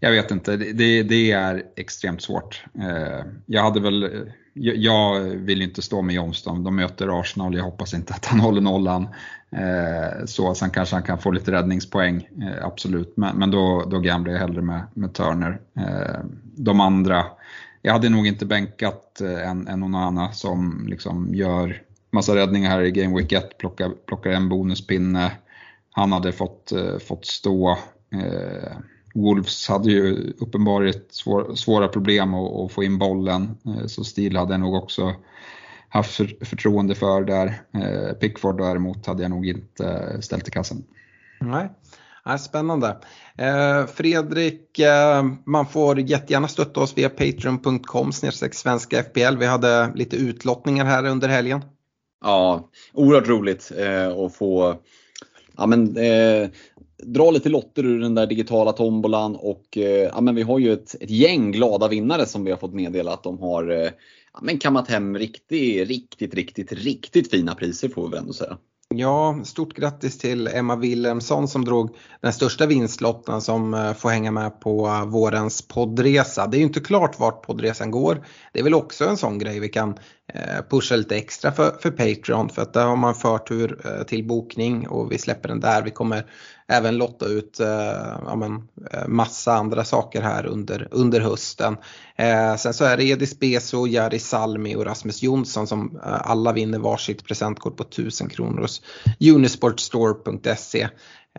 jag 0.00 0.10
vet 0.10 0.30
inte. 0.30 0.56
Det, 0.56 1.02
det, 1.02 1.32
är 1.32 1.62
extremt 1.76 2.22
svårt. 2.22 2.64
Eh, 2.80 3.24
jag 3.46 3.62
hade 3.62 3.80
väl, 3.80 4.30
jag 4.60 5.20
vill 5.20 5.62
inte 5.62 5.82
stå 5.82 6.02
med 6.02 6.14
Johnston. 6.14 6.64
De 6.64 6.76
möter 6.76 7.20
Arsenal. 7.20 7.56
Jag 7.56 7.64
hoppas 7.64 7.94
inte 7.94 8.14
att 8.14 8.26
han 8.26 8.40
håller 8.46 8.60
nollan. 8.60 9.08
Eh, 9.52 10.24
så 10.26 10.54
sen 10.54 10.70
kanske 10.70 10.96
han 10.96 11.02
kan 11.02 11.18
få 11.18 11.30
lite 11.30 11.52
räddningspoäng, 11.52 12.28
eh, 12.42 12.66
absolut. 12.66 13.16
Men, 13.16 13.36
men 13.36 13.50
då, 13.50 13.84
då 13.90 13.98
gamblar 13.98 14.32
jag 14.32 14.40
hellre 14.40 14.62
med, 14.62 14.82
med 14.94 15.14
Turner. 15.14 15.60
Eh, 15.76 16.20
de 16.42 16.80
andra 16.80 17.24
jag 17.82 17.92
hade 17.92 18.08
nog 18.08 18.26
inte 18.26 18.46
bänkat 18.46 19.20
en, 19.20 19.68
en 19.68 19.82
Onana 19.82 20.32
som 20.32 20.86
liksom 20.88 21.34
gör 21.34 21.82
massa 22.10 22.36
räddningar 22.36 22.70
här 22.70 22.82
i 22.82 22.90
Game 22.90 23.16
Week 23.16 23.32
1, 23.32 23.58
plockar, 23.58 23.90
plockar 24.06 24.30
en 24.30 24.48
bonuspinne. 24.48 25.32
Han 25.90 26.12
hade 26.12 26.32
fått, 26.32 26.72
fått 27.08 27.26
stå. 27.26 27.78
Eh, 29.14 29.22
Wolves 29.22 29.68
hade 29.68 29.90
ju 29.90 30.32
uppenbarligen 30.38 31.00
svår, 31.10 31.54
svåra 31.54 31.88
problem 31.88 32.34
att, 32.34 32.52
att, 32.52 32.72
få 32.72 32.84
in 32.84 32.98
bollen, 32.98 33.56
eh, 33.66 33.86
så 33.86 34.04
Stil 34.04 34.36
hade 34.36 34.52
jag 34.52 34.60
nog 34.60 34.74
också 34.74 35.14
haft 35.88 36.14
för, 36.14 36.44
förtroende 36.44 36.94
för 36.94 37.24
där. 37.24 37.62
Eh, 37.74 38.12
Pickford 38.12 38.58
däremot 38.58 39.06
hade 39.06 39.22
jag 39.22 39.30
nog 39.30 39.46
inte 39.46 40.18
ställt 40.20 40.48
i 40.48 40.50
kassen. 40.50 40.84
Nej. 41.40 41.70
Ja, 42.24 42.38
spännande. 42.38 42.96
Eh, 43.38 43.86
Fredrik, 43.86 44.78
eh, 44.78 45.24
man 45.46 45.66
får 45.66 46.00
jättegärna 46.00 46.48
stötta 46.48 46.80
oss 46.80 46.98
via 46.98 47.08
patreon.com 47.08 48.12
svenska 48.52 49.02
FPL. 49.02 49.36
Vi 49.38 49.46
hade 49.46 49.92
lite 49.94 50.16
utlottningar 50.16 50.84
här 50.84 51.06
under 51.06 51.28
helgen. 51.28 51.64
Ja, 52.24 52.68
oerhört 52.92 53.28
roligt 53.28 53.72
eh, 53.78 54.08
att 54.08 54.34
få 54.34 54.80
ja, 55.56 55.66
men, 55.66 55.96
eh, 55.96 56.48
dra 57.02 57.30
lite 57.30 57.48
lotter 57.48 57.84
ur 57.84 58.00
den 58.00 58.14
där 58.14 58.26
digitala 58.26 58.72
tombolan 58.72 59.36
och 59.36 59.78
eh, 59.78 60.10
ja, 60.14 60.20
men 60.20 60.34
vi 60.34 60.42
har 60.42 60.58
ju 60.58 60.72
ett, 60.72 60.94
ett 61.00 61.10
gäng 61.10 61.52
glada 61.52 61.88
vinnare 61.88 62.26
som 62.26 62.44
vi 62.44 62.50
har 62.50 62.58
fått 62.58 62.74
meddela 62.74 63.12
att 63.12 63.22
de 63.22 63.38
har 63.38 63.70
eh, 63.70 63.90
ja, 64.32 64.40
men 64.42 64.58
kammat 64.58 64.88
hem 64.88 65.18
riktigt, 65.18 65.88
riktigt, 65.88 66.34
riktigt, 66.34 66.72
riktigt 66.72 67.30
fina 67.30 67.54
priser 67.54 67.88
får 67.88 68.02
vi 68.02 68.08
väl 68.08 68.18
ändå 68.18 68.32
säga. 68.32 68.58
Ja, 68.94 69.40
stort 69.44 69.74
grattis 69.74 70.18
till 70.18 70.46
Emma 70.46 70.76
Wilhelmsson 70.76 71.48
som 71.48 71.64
drog 71.64 71.96
den 72.20 72.32
största 72.32 72.66
vinstlotten 72.66 73.40
som 73.40 73.74
eh, 73.74 73.92
får 73.94 74.10
hänga 74.10 74.30
med 74.30 74.60
på 74.60 74.86
eh, 74.86 75.06
vårens 75.06 75.62
poddresa. 75.62 76.46
Det 76.46 76.56
är 76.56 76.58
ju 76.58 76.64
inte 76.64 76.80
klart 76.80 77.18
vart 77.18 77.46
poddresan 77.46 77.90
går. 77.90 78.26
Det 78.52 78.60
är 78.60 78.64
väl 78.64 78.74
också 78.74 79.04
en 79.04 79.16
sån 79.16 79.38
grej 79.38 79.60
vi 79.60 79.68
kan 79.68 79.98
Eh, 80.34 80.62
pusha 80.70 80.96
lite 80.96 81.16
extra 81.16 81.52
för, 81.52 81.70
för 81.80 81.90
Patreon 81.90 82.48
för 82.48 82.62
att 82.62 82.72
där 82.72 82.86
har 82.86 82.96
man 82.96 83.14
förtur 83.14 83.80
eh, 83.84 84.02
till 84.02 84.26
bokning 84.26 84.88
och 84.88 85.12
vi 85.12 85.18
släpper 85.18 85.48
den 85.48 85.60
där. 85.60 85.82
Vi 85.82 85.90
kommer 85.90 86.24
även 86.68 86.96
lotta 86.96 87.26
ut 87.26 87.60
eh, 87.60 87.66
ja, 88.26 88.36
men, 88.36 88.68
massa 89.08 89.52
andra 89.52 89.84
saker 89.84 90.22
här 90.22 90.46
under, 90.46 90.88
under 90.90 91.20
hösten. 91.20 91.76
Eh, 92.16 92.56
sen 92.56 92.74
så 92.74 92.84
är 92.84 92.96
det 92.96 93.04
Edis 93.04 93.38
Beso, 93.38 93.86
Jari 93.86 94.18
Salmi 94.18 94.76
och 94.76 94.84
Rasmus 94.84 95.22
Jonsson 95.22 95.66
som 95.66 96.00
eh, 96.04 96.30
alla 96.30 96.52
vinner 96.52 96.78
varsitt 96.78 97.24
presentkort 97.24 97.76
på 97.76 97.82
1000 97.82 98.28
kronor 98.28 98.60
hos 98.60 98.82
unisportstore.se. 99.20 100.88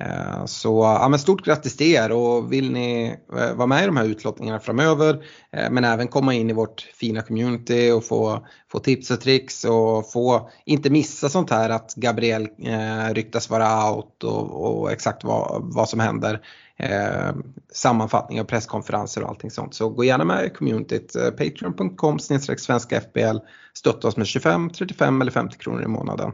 Eh, 0.02 0.46
så 0.46 0.98
ja, 1.02 1.08
men 1.10 1.20
stort 1.20 1.46
grattis 1.46 1.78
till 1.78 1.94
er 1.94 2.12
och 2.12 2.54
vill 2.54 2.72
ni 2.72 3.18
eh, 3.38 3.54
vara 3.54 3.68
med 3.68 3.84
i 3.84 3.86
de 3.86 3.98
här 3.98 4.06
utlottningarna 4.06 4.60
framöver 4.60 5.24
eh, 5.52 5.72
men 5.72 5.84
även 5.84 6.08
komma 6.08 6.34
in 6.34 6.50
i 6.50 6.54
vårt 6.54 6.82
fina 6.82 7.22
community 7.22 7.92
och 7.92 8.06
få, 8.06 8.48
få 8.72 8.80
tips 8.80 9.12
och 9.12 9.22
tricks 9.22 9.66
och 9.66 10.12
få 10.12 10.50
inte 10.66 10.90
missa 10.90 11.30
sånt 11.30 11.50
här 11.50 11.70
att 11.70 11.94
Gabriel 11.96 12.48
eh, 12.64 13.14
ryktas 13.14 13.50
vara 13.50 13.92
out 13.92 14.24
och, 14.24 14.82
och 14.82 14.92
exakt 14.92 15.24
vad, 15.24 15.74
vad 15.74 15.90
som 15.90 16.00
händer. 16.00 16.42
Eh, 16.78 17.36
sammanfattning 17.74 18.42
av 18.42 18.46
presskonferenser 18.46 19.24
och 19.24 19.30
allting 19.30 19.52
sånt. 19.52 19.74
Så 19.74 19.90
gå 19.90 20.04
gärna 20.04 20.24
med 20.24 20.46
i 20.46 20.50
communityt. 20.50 21.16
Eh, 21.16 21.30
Patreon.com 21.30 22.20
svenska 22.20 23.02
FBL. 23.02 23.38
Stötta 23.74 24.08
oss 24.08 24.18
med 24.18 24.28
25, 24.28 24.70
35 24.70 25.22
eller 25.22 25.32
50 25.32 25.58
kronor 25.58 25.84
i 25.84 25.88
månaden. 25.88 26.32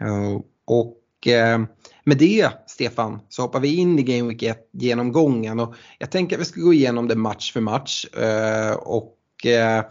Eh, 0.00 0.40
och 0.64 1.26
eh, 1.26 1.60
med 2.04 2.18
det 2.18 2.50
Stefan 2.76 3.20
så 3.28 3.42
hoppar 3.42 3.60
vi 3.60 3.76
in 3.76 3.98
i 3.98 4.02
Game 4.02 4.28
Week 4.28 4.42
1 4.42 4.58
genomgången 4.72 5.60
och 5.60 5.74
jag 5.98 6.10
tänker 6.10 6.36
att 6.36 6.40
vi 6.40 6.44
ska 6.44 6.60
gå 6.60 6.72
igenom 6.72 7.08
det 7.08 7.16
match 7.16 7.52
för 7.52 7.60
match. 7.60 8.04
Eh, 8.04 8.72
och 8.72 9.46
eh, 9.46 9.84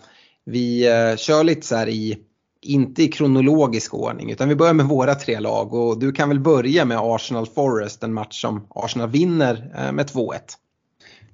vi 0.46 0.88
eh, 0.88 1.16
kör 1.18 1.44
lite 1.44 1.68
så 1.68 1.76
här 1.76 1.90
i 1.90 2.18
inte 2.62 3.04
i 3.04 3.08
kronologisk 3.08 3.94
ordning 3.94 4.32
utan 4.32 4.50
vi 4.50 4.56
börjar 4.56 4.74
med 4.74 4.86
våra 4.86 5.16
tre 5.16 5.40
lag 5.40 5.74
och 5.74 6.00
du 6.00 6.12
kan 6.12 6.30
väl 6.30 6.40
börja 6.40 6.86
med 6.86 6.98
Arsenal 7.02 7.46
Forest, 7.46 8.04
en 8.04 8.14
match 8.14 8.42
som 8.42 8.68
Arsenal 8.70 9.10
vinner 9.10 9.92
med 9.94 10.06
2-1. 10.06 10.40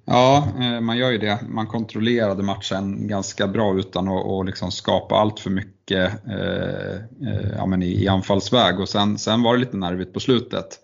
Ja, 0.05 0.47
man 0.81 0.97
gör 0.97 1.11
ju 1.11 1.17
det. 1.17 1.39
Man 1.49 1.67
kontrollerade 1.67 2.43
matchen 2.43 3.07
ganska 3.07 3.47
bra 3.47 3.75
utan 3.79 4.07
att, 4.07 4.25
att 4.25 4.45
liksom 4.45 4.71
skapa 4.71 5.15
allt 5.15 5.39
för 5.39 5.49
mycket 5.49 6.11
eh, 6.27 6.95
eh, 7.29 7.51
ja, 7.57 7.65
men 7.65 7.83
i, 7.83 8.03
i 8.03 8.07
anfallsväg 8.07 8.79
och 8.79 8.89
sen, 8.89 9.17
sen 9.17 9.43
var 9.43 9.53
det 9.53 9.59
lite 9.59 9.77
nervigt 9.77 10.13
på 10.13 10.19
slutet. 10.19 10.79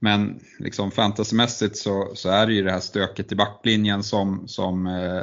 Men 0.00 0.40
liksom 0.58 0.90
fantasymässigt 0.90 1.76
så, 1.76 2.10
så 2.14 2.30
är 2.30 2.46
det 2.46 2.52
ju 2.52 2.62
det 2.62 2.72
här 2.72 2.80
stöket 2.80 3.32
i 3.32 3.34
backlinjen 3.34 4.02
som, 4.02 4.48
som 4.48 4.86
eh, 4.86 5.22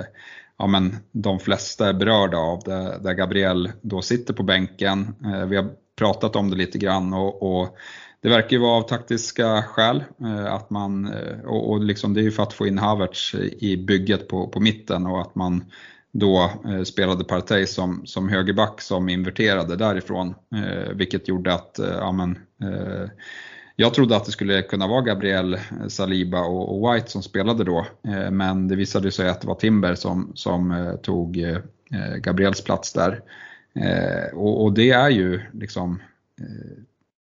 ja, 0.58 0.68
men 0.68 0.96
de 1.12 1.40
flesta 1.40 1.90
är 1.90 1.94
berörda 1.94 2.38
av, 2.38 2.60
där, 2.66 3.00
där 3.00 3.14
Gabriel 3.14 3.72
då 3.82 4.02
sitter 4.02 4.34
på 4.34 4.44
bänken. 4.44 5.16
Eh, 5.26 5.46
vi 5.46 5.56
har 5.56 5.70
pratat 5.98 6.36
om 6.36 6.50
det 6.50 6.56
lite 6.56 6.78
grann 6.78 7.14
och, 7.14 7.44
och 7.44 7.78
det 8.22 8.30
verkar 8.30 8.52
ju 8.52 8.58
vara 8.58 8.78
av 8.78 8.82
taktiska 8.82 9.64
skäl. 9.64 10.04
Eh, 10.22 10.54
att 10.54 10.70
man, 10.70 11.14
eh, 11.14 11.40
och, 11.46 11.70
och 11.72 11.82
liksom 11.82 12.14
det 12.14 12.22
är 12.22 12.24
ju 12.24 12.32
för 12.32 12.44
att 12.44 12.54
få 12.54 12.68
in 12.68 12.78
Havertz 12.78 13.36
i 13.36 13.78
bygget 13.78 14.28
på, 14.28 14.48
på 14.48 14.60
mitten 14.60 15.06
och 15.06 15.22
att 15.22 15.36
man 15.36 15.66
då 16.12 16.52
eh, 16.66 16.84
spelade 16.84 17.24
Partey 17.24 17.66
som, 17.66 18.06
som 18.06 18.30
högerback 18.30 18.82
som 18.82 19.10
inverterade 19.10 19.76
därifrån. 19.76 20.36
Eh, 20.56 20.94
vilket 20.94 21.28
gjorde 21.28 21.54
att 21.54 21.80
eh, 21.80 21.96
ja, 22.00 22.12
men, 22.12 22.40
eh, 22.62 23.10
jag 23.80 23.94
trodde 23.94 24.16
att 24.16 24.26
det 24.26 24.32
skulle 24.32 24.62
kunna 24.62 24.88
vara 24.88 25.02
Gabriel 25.02 25.54
eh, 25.54 25.88
Saliba 25.88 26.42
och, 26.42 26.94
White 26.94 27.12
som 27.12 27.24
spelade 27.24 27.64
då, 27.64 27.86
eh, 28.08 28.32
men 28.32 28.68
det 28.68 28.76
visade 28.76 29.12
sig 29.12 29.30
att 29.30 29.42
det 29.42 29.48
var 29.48 29.56
Timber 29.56 29.96
som, 29.96 30.32
som 30.36 30.72
eh, 30.72 30.96
tog 30.96 31.46
Gabriels 32.18 32.64
plats 32.64 32.94
där. 32.94 33.22
Och, 34.34 34.64
och 34.64 34.74
det 34.74 34.90
är 34.90 35.10
ju 35.10 35.42
liksom 35.54 36.02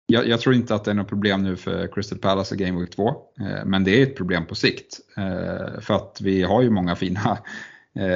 jag, 0.07 0.29
jag, 0.29 0.41
tror 0.41 0.55
inte 0.55 0.75
att 0.75 0.85
det 0.85 0.91
är 0.91 0.95
något 0.95 1.09
problem 1.09 1.43
nu 1.43 1.57
för 1.57 1.87
Crystal 1.87 2.19
Palace 2.19 2.55
i 2.55 2.59
Game 2.59 2.81
Week 2.81 2.91
2, 2.91 3.17
men 3.65 3.85
det 3.85 3.99
är 3.99 4.03
ett 4.03 4.17
problem 4.17 4.47
på 4.47 4.55
sikt. 4.55 5.01
För 5.81 5.95
att 5.95 6.21
vi 6.21 6.43
har 6.43 6.63
ju 6.63 6.71
många 6.71 6.97
fina 6.97 7.39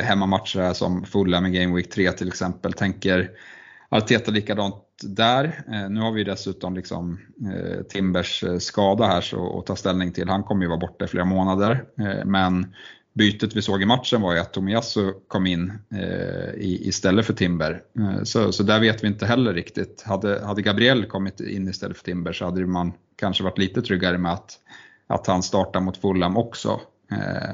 hemmamatcher 0.02 0.72
som 0.72 1.04
fulla 1.04 1.40
med 1.40 1.52
Game 1.52 1.76
Week 1.76 1.90
3 1.90 2.12
till 2.12 2.28
exempel. 2.28 2.72
Tänker 2.72 3.30
Arteta 3.88 4.30
likadant 4.30 4.85
där. 5.02 5.64
Eh, 5.72 5.90
nu 5.90 6.00
har 6.00 6.12
vi 6.12 6.24
dessutom 6.24 6.74
liksom, 6.74 7.18
eh, 7.54 7.82
Timbers 7.82 8.44
eh, 8.44 8.58
skada 8.58 9.06
här 9.06 9.20
så, 9.20 9.58
att 9.58 9.66
ta 9.66 9.76
ställning 9.76 10.12
till. 10.12 10.28
Han 10.28 10.42
kommer 10.42 10.62
ju 10.62 10.68
vara 10.68 10.80
borta 10.80 11.04
i 11.04 11.08
flera 11.08 11.24
månader. 11.24 11.84
Eh, 11.98 12.24
men 12.24 12.74
bytet 13.14 13.56
vi 13.56 13.62
såg 13.62 13.82
i 13.82 13.86
matchen 13.86 14.20
var 14.20 14.34
ju 14.34 14.40
att 14.40 14.52
Tomiyasu 14.52 15.12
kom 15.28 15.46
in 15.46 15.72
eh, 15.90 16.54
i, 16.54 16.88
istället 16.88 17.26
för 17.26 17.32
Timber. 17.32 17.82
så, 18.24 18.52
så 18.52 18.62
där 18.62 18.80
vet 18.80 19.04
vi 19.04 19.08
inte 19.08 19.26
heller 19.26 19.54
riktigt. 19.54 20.02
Hade, 20.02 20.44
hade 20.44 20.62
Gabriel 20.62 21.04
kommit 21.04 21.40
in 21.40 21.68
istället 21.68 21.96
för 21.96 22.04
Timber 22.04 22.32
så 22.32 22.44
hade 22.44 22.66
man 22.66 22.92
kanske 23.16 23.44
varit 23.44 23.58
lite 23.58 23.82
tryggare 23.82 24.18
med 24.18 24.32
att, 24.32 24.52
att 25.06 25.26
han 25.26 25.42
startar 25.42 25.80
mot 25.80 25.96
Fulham 25.96 26.36
också. 26.36 26.80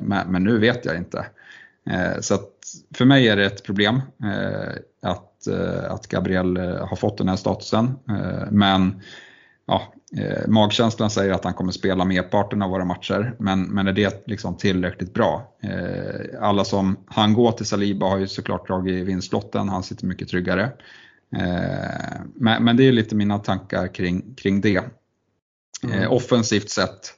men, 0.03 0.33
men 0.33 0.45
nu 0.45 0.59
vet 0.59 0.85
jag 0.85 0.97
inte. 0.97 1.27
så 2.21 2.35
att 2.35 2.51
för 2.95 3.05
mig 3.05 3.29
är 3.29 3.37
det 3.37 3.45
ett 3.45 3.65
problem 3.65 4.01
att 5.03 5.32
Eh, 5.47 5.93
att, 5.93 6.09
Gabriel 6.09 6.57
eh, 6.57 6.87
har 6.87 6.97
fått 6.97 7.19
den 7.19 7.29
här 7.29 7.37
statusen. 7.37 7.87
Eh, 8.09 8.51
men 8.51 9.03
ja, 9.67 9.93
magkänslan 10.49 11.11
säger 11.11 11.33
att 11.33 11.45
han 11.45 11.55
kommer 11.55 11.73
spela 11.73 12.05
merparten 12.05 12.63
av 12.63 12.71
våra 12.71 12.85
matcher, 12.85 13.35
men, 13.39 13.63
men 13.63 13.87
är 13.87 13.93
det 13.93 14.27
liksom 14.27 14.57
tillräckligt 14.57 15.15
bra? 15.15 15.55
Alla 16.41 16.65
som 16.65 16.97
han 17.07 17.35
går 17.35 17.53
till 17.53 17.67
Saliba 17.67 18.07
har 18.07 18.19
ju 18.19 18.29
såklart 18.29 18.67
dragit 18.67 19.07
vinstlotten, 19.07 19.69
han 19.69 19.83
sitter 19.83 20.07
mycket 20.07 20.29
tryggare. 20.29 20.73
Men, 22.35 22.65
men 22.65 22.77
det 22.77 22.89
är 22.89 22.93
lite 22.93 23.15
mina 23.15 23.39
tankar 23.39 23.95
kring, 23.95 24.35
kring 24.35 24.61
det. 24.61 24.83
Mm. 25.85 26.13
Offensivt 26.13 26.71
sett 26.71 27.15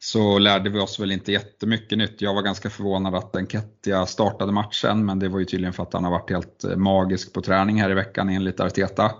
så 0.00 0.38
lärde 0.38 0.70
vi 0.70 0.78
oss 0.78 1.00
väl 1.00 1.12
inte 1.12 1.32
jättemycket 1.32 1.98
nytt. 1.98 2.22
Jag 2.22 2.34
var 2.34 2.42
ganska 2.42 2.70
förvånad 2.70 3.14
att 3.14 3.36
Enketia 3.36 4.06
startade 4.06 4.52
matchen, 4.52 5.04
men 5.04 5.18
det 5.18 5.28
var 5.28 5.38
ju 5.38 5.44
tydligen 5.44 5.72
för 5.72 5.82
att 5.82 5.92
han 5.92 6.04
har 6.04 6.10
varit 6.10 6.30
helt 6.30 6.64
eh, 6.64 6.76
magisk 6.76 7.32
på 7.32 7.40
träning 7.40 7.80
här 7.80 7.90
i 7.90 7.94
veckan 7.94 8.28
enligt 8.28 8.60
Arteta. 8.60 9.12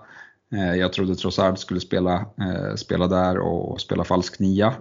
Eh, 0.53 0.75
jag 0.75 0.93
trodde 0.93 1.15
Trossard 1.15 1.59
skulle 1.59 1.81
spela, 1.81 2.15
eh, 2.15 2.75
spela 2.77 3.07
där 3.07 3.39
och 3.39 3.81
spela 3.81 4.05
falsk 4.05 4.39
nia. 4.39 4.75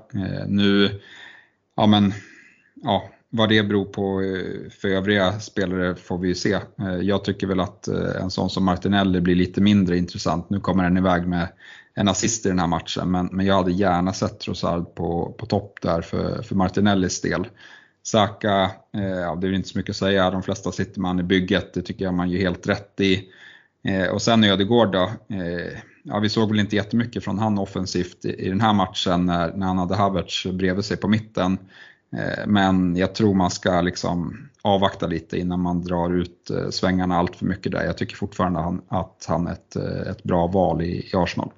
Nu, 0.47 1.01
ja 1.75 1.87
men, 1.87 2.13
ja, 2.75 3.09
vad 3.29 3.49
det 3.49 3.63
beror 3.63 3.85
på 3.85 4.21
för 4.81 4.87
övriga 4.87 5.39
spelare 5.39 5.95
får 5.95 6.17
vi 6.17 6.27
ju 6.27 6.35
se. 6.35 6.59
Jag 7.01 7.23
tycker 7.23 7.47
väl 7.47 7.59
att 7.59 7.87
en 8.21 8.31
sån 8.31 8.49
som 8.49 8.65
Martinelli 8.65 9.21
blir 9.21 9.35
lite 9.35 9.61
mindre 9.61 9.97
intressant. 9.97 10.49
Nu 10.49 10.59
kommer 10.59 10.83
den 10.83 10.97
iväg 10.97 11.27
med 11.27 11.47
en 11.97 12.07
assist 12.07 12.45
i 12.45 12.49
den 12.49 12.59
här 12.59 12.67
matchen. 12.67 13.11
Men, 13.11 13.29
men 13.31 13.45
jag 13.45 13.55
hade 13.55 13.71
gärna 13.71 14.13
sett 14.13 14.39
Trossard 14.39 14.95
på, 14.95 15.35
på 15.37 15.45
topp 15.45 15.79
där 15.81 16.01
för, 16.01 16.41
för 16.41 16.55
Martinellis 16.55 17.21
del. 17.21 17.47
Saka, 18.03 18.71
eh, 18.93 19.03
ja, 19.03 19.35
det 19.35 19.47
är 19.47 19.51
inte 19.51 19.69
så 19.69 19.77
mycket 19.77 19.89
att 19.89 19.95
säga, 19.95 20.31
de 20.31 20.43
flesta 20.43 20.71
sitter 20.71 21.01
man 21.01 21.19
i 21.19 21.23
bygget, 21.23 21.73
det 21.73 21.81
tycker 21.81 22.05
jag 22.05 22.13
man 22.13 22.29
gör 22.29 22.39
helt 22.39 22.67
rätt 22.67 22.99
i. 23.01 23.23
Eh, 23.83 24.07
och 24.07 24.21
sen 24.21 24.43
Ödegård 24.43 24.91
då, 24.91 25.11
eh, 25.35 25.79
ja, 26.03 26.19
vi 26.19 26.29
såg 26.29 26.49
väl 26.49 26.59
inte 26.59 26.75
jättemycket 26.75 27.23
från 27.23 27.39
han 27.39 27.57
offensivt 27.57 28.25
i, 28.25 28.29
i 28.29 28.49
den 28.49 28.61
här 28.61 28.73
matchen 28.73 29.25
när, 29.25 29.53
när 29.53 29.67
han 29.67 29.77
hade 29.77 29.95
Havertz 29.95 30.45
bredvid 30.45 30.85
sig 30.85 30.97
på 30.97 31.07
mitten. 31.07 31.57
Eh, 32.17 32.47
men 32.47 32.95
jag 32.95 33.15
tror 33.15 33.33
man 33.33 33.51
ska 33.51 33.81
liksom 33.81 34.49
avvakta 34.61 35.07
lite 35.07 35.37
innan 35.37 35.59
man 35.59 35.83
drar 35.83 36.13
ut 36.13 36.49
eh, 36.49 36.69
svängarna 36.69 37.17
allt 37.17 37.35
för 37.35 37.45
mycket 37.45 37.71
där. 37.71 37.85
Jag 37.85 37.97
tycker 37.97 38.15
fortfarande 38.15 38.81
att 38.87 39.25
han 39.27 39.47
är 39.47 39.51
ett, 39.51 39.75
eh, 39.75 40.11
ett 40.11 40.23
bra 40.23 40.47
val 40.47 40.81
i, 40.81 41.09
i 41.13 41.15
Arsenal 41.15 41.51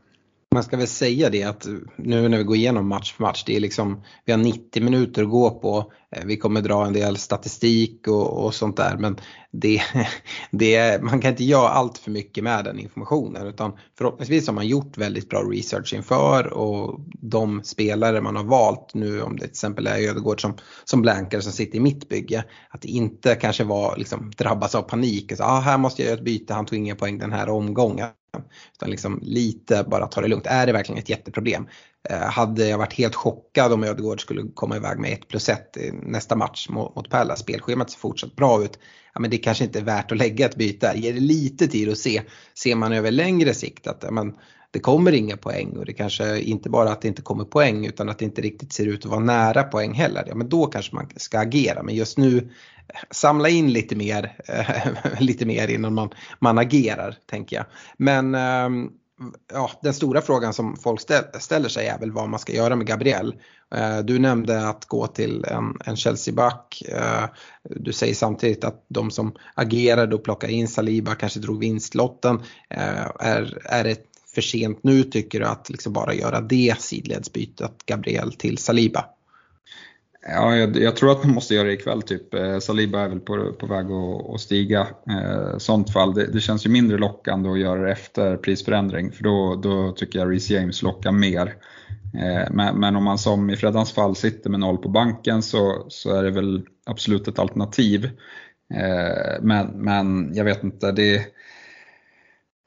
man 0.51 0.63
ska 0.63 0.77
väl 0.77 0.87
säga 0.87 1.29
det 1.29 1.43
att 1.43 1.67
nu 1.95 2.29
när 2.29 2.37
vi 2.37 2.43
går 2.43 2.55
igenom 2.55 2.87
match 2.87 3.13
för 3.13 3.23
match, 3.23 3.43
det 3.45 3.55
är 3.55 3.59
liksom, 3.59 4.03
vi 4.25 4.31
har 4.31 4.39
90 4.39 4.83
minuter 4.83 5.23
att 5.23 5.29
gå 5.29 5.49
på. 5.49 5.91
Eh, 6.15 6.25
vi 6.25 6.37
kommer 6.37 6.61
dra 6.61 6.85
en 6.85 6.93
del 6.93 7.17
statistik 7.17 8.07
och, 8.07 8.45
och 8.45 8.53
sånt 8.53 8.77
där 8.77 8.97
men 8.97 9.17
det, 9.51 9.81
det, 10.51 11.03
man 11.03 11.21
kan 11.21 11.31
inte 11.31 11.43
göra 11.43 11.69
allt 11.69 11.97
för 11.97 12.11
mycket 12.11 12.43
med 12.43 12.65
den 12.65 12.79
informationen 12.79 13.47
utan 13.47 13.77
förhoppningsvis 13.97 14.47
har 14.47 14.53
man 14.53 14.67
gjort 14.67 14.97
väldigt 14.97 15.29
bra 15.29 15.39
research 15.39 15.93
inför 15.93 16.53
och 16.53 16.99
de 17.21 17.63
spelare 17.63 18.21
man 18.21 18.35
har 18.35 18.43
valt 18.43 18.93
nu 18.93 19.21
om 19.21 19.35
det 19.35 19.41
till 19.41 19.49
exempel 19.49 19.87
är 19.87 20.09
Ödegård 20.09 20.41
som, 20.41 20.53
som 20.83 21.01
blankare 21.01 21.41
som 21.41 21.51
sitter 21.51 21.77
i 21.77 21.81
mitt 21.81 22.09
bygge 22.09 22.43
att 22.69 22.85
inte 22.85 23.35
kanske 23.35 23.63
var, 23.63 23.97
liksom, 23.97 24.31
drabbas 24.37 24.75
av 24.75 24.81
panik. 24.81 25.37
Så, 25.37 25.43
ah, 25.43 25.59
här 25.59 25.77
måste 25.77 26.01
jag 26.01 26.09
göra 26.09 26.17
ett 26.17 26.25
byte, 26.25 26.53
han 26.53 26.65
tog 26.65 26.77
inga 26.77 26.95
poäng 26.95 27.17
den 27.17 27.31
här 27.31 27.49
omgången. 27.49 28.07
Utan 28.73 28.89
liksom 28.89 29.19
lite 29.21 29.85
bara 29.87 30.07
ta 30.07 30.21
det 30.21 30.27
lugnt. 30.27 30.47
Är 30.47 30.65
det 30.65 30.73
verkligen 30.73 30.99
ett 30.99 31.09
jätteproblem? 31.09 31.67
Eh, 32.09 32.17
hade 32.17 32.67
jag 32.67 32.77
varit 32.77 32.93
helt 32.93 33.15
chockad 33.15 33.73
om 33.73 33.83
Ödegård 33.83 34.21
skulle 34.21 34.43
komma 34.53 34.75
iväg 34.75 34.99
med 34.99 35.13
1 35.13 35.27
plus 35.27 35.49
1 35.49 35.77
i 35.77 35.91
nästa 35.91 36.35
match 36.35 36.69
mot, 36.69 36.93
Pärla. 36.95 37.09
Palace. 37.09 37.41
Spelschemat 37.43 37.91
ser 37.91 37.99
fortsatt 37.99 38.35
bra 38.35 38.63
ut. 38.63 38.79
Ja, 39.13 39.19
men 39.19 39.31
det 39.31 39.37
kanske 39.37 39.63
inte 39.63 39.79
är 39.79 39.83
värt 39.83 40.11
att 40.11 40.17
lägga 40.17 40.45
ett 40.45 40.55
byte. 40.55 40.93
Ger 40.95 41.13
det 41.13 41.19
lite 41.19 41.67
tid 41.67 41.89
att 41.89 41.97
se. 41.97 42.21
Ser 42.53 42.75
man 42.75 42.93
över 42.93 43.11
längre 43.11 43.53
sikt 43.53 43.87
att 43.87 44.03
ja, 44.03 44.11
men, 44.11 44.33
det 44.71 44.79
kommer 44.79 45.11
inga 45.11 45.37
poäng 45.37 45.77
och 45.77 45.85
det 45.85 45.93
kanske 45.93 46.39
inte 46.39 46.69
bara 46.69 46.91
att 46.91 47.01
det 47.01 47.07
inte 47.07 47.21
kommer 47.21 47.43
poäng 47.43 47.85
utan 47.85 48.09
att 48.09 48.19
det 48.19 48.25
inte 48.25 48.41
riktigt 48.41 48.73
ser 48.73 48.85
ut 48.85 49.05
att 49.05 49.11
vara 49.11 49.19
nära 49.19 49.63
poäng 49.63 49.93
heller. 49.93 50.23
Ja, 50.27 50.35
men 50.35 50.49
då 50.49 50.65
kanske 50.65 50.95
man 50.95 51.09
ska 51.15 51.39
agera. 51.39 51.83
Men 51.83 51.95
just 51.95 52.17
nu 52.17 52.37
eh, 52.37 52.99
samla 53.11 53.49
in 53.49 53.73
lite 53.73 53.95
mer, 53.95 54.35
eh, 54.47 55.19
lite 55.19 55.45
mer 55.45 55.67
innan 55.67 55.93
man, 55.93 56.09
man 56.39 56.57
agerar 56.57 57.17
tänker 57.25 57.55
jag. 57.55 57.65
Men 57.97 58.35
ehm, 58.35 58.89
ja, 59.53 59.71
den 59.81 59.93
stora 59.93 60.21
frågan 60.21 60.53
som 60.53 60.75
folk 60.77 61.01
ställer 61.39 61.69
sig 61.69 61.87
är 61.87 61.99
väl 61.99 62.11
vad 62.11 62.29
man 62.29 62.39
ska 62.39 62.53
göra 62.53 62.75
med 62.75 62.87
Gabriel. 62.87 63.35
Eh, 63.75 63.99
du 63.99 64.19
nämnde 64.19 64.67
att 64.67 64.85
gå 64.85 65.07
till 65.07 65.45
en, 65.47 65.77
en 65.85 65.95
Chelsea-back. 65.95 66.83
Du 67.63 67.93
säger 67.93 68.13
samtidigt 68.13 68.63
att 68.63 68.85
de 68.87 69.11
som 69.11 69.35
agerade 69.53 70.15
och 70.15 70.23
plockade 70.23 70.53
in 70.53 70.67
Saliba 70.67 71.15
kanske 71.15 71.39
drog 71.39 71.59
vinstlotten. 71.59 72.41
Är, 72.69 73.57
är 73.65 73.83
det 73.83 74.08
för 74.35 74.41
sent 74.41 74.83
nu 74.83 75.03
tycker 75.03 75.39
du 75.39 75.45
att 75.45 75.69
liksom 75.69 75.93
bara 75.93 76.13
göra 76.13 76.41
det 76.41 76.75
sidledsbytet 76.79 77.85
Gabriel 77.85 78.33
till 78.33 78.57
Saliba? 78.57 79.05
Ja, 80.27 80.55
jag, 80.55 80.77
jag, 80.77 80.95
tror 80.95 81.11
att 81.11 81.23
man 81.23 81.33
måste 81.33 81.55
göra 81.55 81.67
det 81.67 81.73
ikväll. 81.73 82.01
Typ. 82.01 82.33
Eh, 82.33 82.59
Saliba 82.59 82.99
är 82.99 83.09
väl 83.09 83.19
på, 83.19 83.53
på 83.53 83.65
väg 83.65 83.85
att, 83.85 84.29
att 84.35 84.41
stiga. 84.41 84.87
Eh, 85.09 85.57
sånt 85.57 85.93
fall, 85.93 86.13
det, 86.13 86.25
det, 86.25 86.39
känns 86.39 86.65
ju 86.65 86.69
mindre 86.69 86.97
lockande 86.97 87.49
att 87.49 87.59
göra 87.59 87.81
det 87.81 87.91
efter 87.91 88.37
prisförändring 88.37 89.11
för 89.11 89.23
då, 89.23 89.55
då 89.55 89.91
tycker 89.91 90.19
jag 90.19 90.31
Reece 90.31 90.49
James 90.49 90.81
lockar 90.81 91.11
mer. 91.11 91.55
Eh, 92.13 92.51
men, 92.51 92.79
men, 92.79 92.95
om 92.95 93.03
man 93.03 93.17
som 93.17 93.49
i 93.49 93.55
Freddans 93.55 93.91
fall 93.91 94.15
sitter 94.15 94.49
med 94.49 94.59
noll 94.59 94.77
på 94.77 94.89
banken 94.89 95.41
så, 95.41 95.85
så 95.89 96.15
är 96.15 96.23
det 96.23 96.31
väl 96.31 96.65
absolut 96.85 97.27
ett 97.27 97.39
alternativ. 97.39 98.05
Eh, 98.73 99.41
men, 99.41 99.67
men 99.67 100.35
jag 100.35 100.45
vet 100.45 100.63
inte, 100.63 100.91
det 100.91 101.25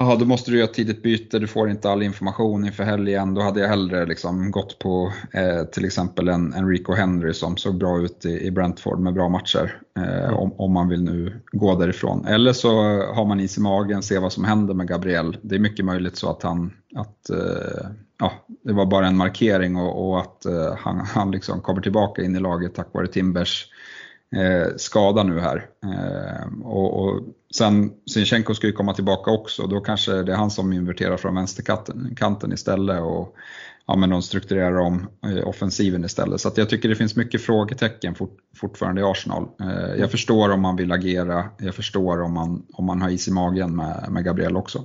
Ja, 0.05 0.17
då 0.17 0.25
måste 0.25 0.51
du 0.51 0.57
göra 0.57 0.69
ett 0.69 0.75
tidigt 0.75 1.03
byte, 1.03 1.38
du 1.38 1.47
får 1.47 1.71
inte 1.71 1.91
all 1.91 2.03
information 2.03 2.65
inför 2.65 2.85
helgen. 2.85 3.35
Då 3.35 3.41
hade 3.41 3.61
jag 3.61 3.69
hellre 3.69 4.07
liksom 4.07 4.51
gått 4.51 4.79
på 4.79 5.12
eh, 5.33 5.65
till 5.65 5.85
exempel 5.85 6.29
en 6.29 6.55
Enrico 6.55 6.93
Henry 6.93 7.35
som 7.35 7.57
såg 7.57 7.75
bra 7.75 8.01
ut 8.01 8.25
i, 8.25 8.47
i 8.47 8.51
Brentford 8.51 8.99
med 8.99 9.15
bra 9.15 9.29
matcher. 9.29 9.77
Eh, 9.97 10.25
mm. 10.25 10.35
om, 10.35 10.53
om 10.57 10.73
man 10.73 10.88
vill 10.88 11.03
nu 11.03 11.41
gå 11.53 11.75
därifrån. 11.75 12.27
Eller 12.27 12.53
så 12.53 12.69
har 13.15 13.25
man 13.25 13.41
is 13.41 13.59
i 13.59 13.61
magen, 13.61 14.03
se 14.03 14.19
vad 14.19 14.33
som 14.33 14.45
händer 14.45 14.75
med 14.75 14.88
Gabriel. 14.88 15.37
Det 15.43 15.55
är 15.55 15.59
mycket 15.59 15.85
möjligt 15.85 16.17
så 16.17 16.31
att 16.31 16.43
han, 16.43 16.73
att, 16.95 17.31
eh, 17.31 17.87
ja, 18.19 18.33
det 18.65 18.73
var 18.73 18.87
bara 18.87 19.07
en 19.07 19.17
markering 19.17 19.77
och, 19.77 20.09
och 20.09 20.21
att 20.21 20.45
eh, 20.45 20.75
han, 20.79 21.01
han 21.01 21.31
liksom 21.31 21.61
kommer 21.61 21.81
tillbaka 21.81 22.23
in 22.23 22.37
i 22.37 22.41
laget 22.41 22.75
tack 22.75 22.88
vare 22.93 23.07
Timbers 23.07 23.67
eh, 24.37 24.77
skada 24.77 25.23
nu 25.23 25.40
här. 25.40 25.66
Eh, 25.85 26.64
och, 26.64 27.05
och 27.05 27.21
sen 27.55 27.90
Sinchenko 28.11 28.55
ska 28.55 28.66
ju 28.66 28.73
komma 28.73 28.95
tillbaka 28.95 29.31
också, 29.31 29.66
då 29.66 29.81
kanske 29.81 30.23
det 30.23 30.33
är 30.33 30.37
han 30.37 30.51
som 30.51 30.73
inverterar 30.73 31.16
från 31.16 31.35
vänsterkanten 31.35 32.53
istället 32.53 33.01
och 33.01 33.37
ja, 33.87 33.97
men 33.97 34.11
de 34.11 34.23
strukturerar 34.23 34.79
om 34.79 35.09
eh, 35.27 35.49
offensiven 35.49 36.05
istället. 36.05 36.40
Så 36.40 36.53
jag 36.57 36.68
tycker 36.68 36.88
det 36.88 36.97
finns 36.97 37.16
mycket 37.16 37.42
frågetecken 37.42 38.14
fort, 38.14 38.37
fortfarande 38.57 39.01
i 39.01 39.05
Arsenal. 39.05 39.49
Eh, 39.61 39.95
jag 39.99 40.11
förstår 40.11 40.51
om 40.51 40.61
man 40.61 40.77
vill 40.77 40.92
agera, 40.92 41.45
jag 41.59 41.75
förstår 41.75 42.23
om 42.23 42.33
man, 42.33 42.62
om 42.73 42.85
man 42.85 43.03
har 43.03 43.11
is 43.11 43.29
i 43.29 43.33
magen 43.33 43.77
med, 43.77 44.07
med 44.11 44.25
Gabriel 44.25 44.57
också. 44.57 44.83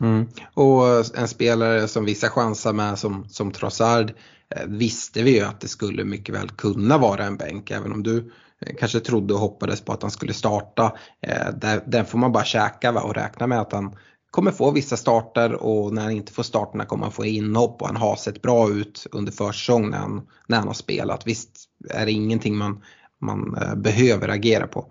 Mm. 0.00 0.26
Och 0.54 1.18
en 1.18 1.28
spelare 1.28 1.88
som 1.88 2.04
vissa 2.04 2.28
chansar 2.28 2.72
med 2.72 2.98
som, 2.98 3.28
som 3.28 3.52
Trossard 3.52 4.12
eh, 4.48 4.66
visste 4.66 5.22
vi 5.22 5.36
ju 5.36 5.44
att 5.44 5.60
det 5.60 5.68
skulle 5.68 6.04
mycket 6.04 6.34
väl 6.34 6.48
kunna 6.48 6.98
vara 6.98 7.24
en 7.24 7.36
bänk 7.36 7.70
även 7.70 7.92
om 7.92 8.02
du 8.02 8.16
Eh, 8.20 8.47
Eh, 8.60 8.74
kanske 8.78 9.00
trodde 9.00 9.34
och 9.34 9.40
hoppades 9.40 9.80
på 9.80 9.92
att 9.92 10.02
han 10.02 10.10
skulle 10.10 10.32
starta. 10.32 10.96
Eh, 11.20 11.78
den 11.86 12.04
får 12.04 12.18
man 12.18 12.32
bara 12.32 12.44
käka 12.44 12.92
va? 12.92 13.00
och 13.00 13.14
räkna 13.14 13.46
med 13.46 13.60
att 13.60 13.72
han 13.72 13.96
kommer 14.30 14.50
få 14.50 14.70
vissa 14.70 14.96
starter 14.96 15.52
och 15.52 15.94
när 15.94 16.02
han 16.02 16.10
inte 16.10 16.32
får 16.32 16.42
starterna 16.42 16.84
kommer 16.84 17.04
han 17.04 17.12
få 17.12 17.24
inhopp 17.24 17.82
och 17.82 17.86
han 17.86 17.96
har 17.96 18.16
sett 18.16 18.42
bra 18.42 18.70
ut 18.70 19.06
under 19.12 19.32
försäsong 19.32 19.90
när 19.90 19.98
han, 19.98 20.26
när 20.46 20.56
han 20.56 20.66
har 20.66 20.74
spelat. 20.74 21.26
Visst 21.26 21.50
är 21.90 22.06
det 22.06 22.12
ingenting 22.12 22.56
man, 22.56 22.82
man 23.20 23.56
eh, 23.62 23.74
behöver 23.74 24.28
agera 24.28 24.66
på. 24.66 24.86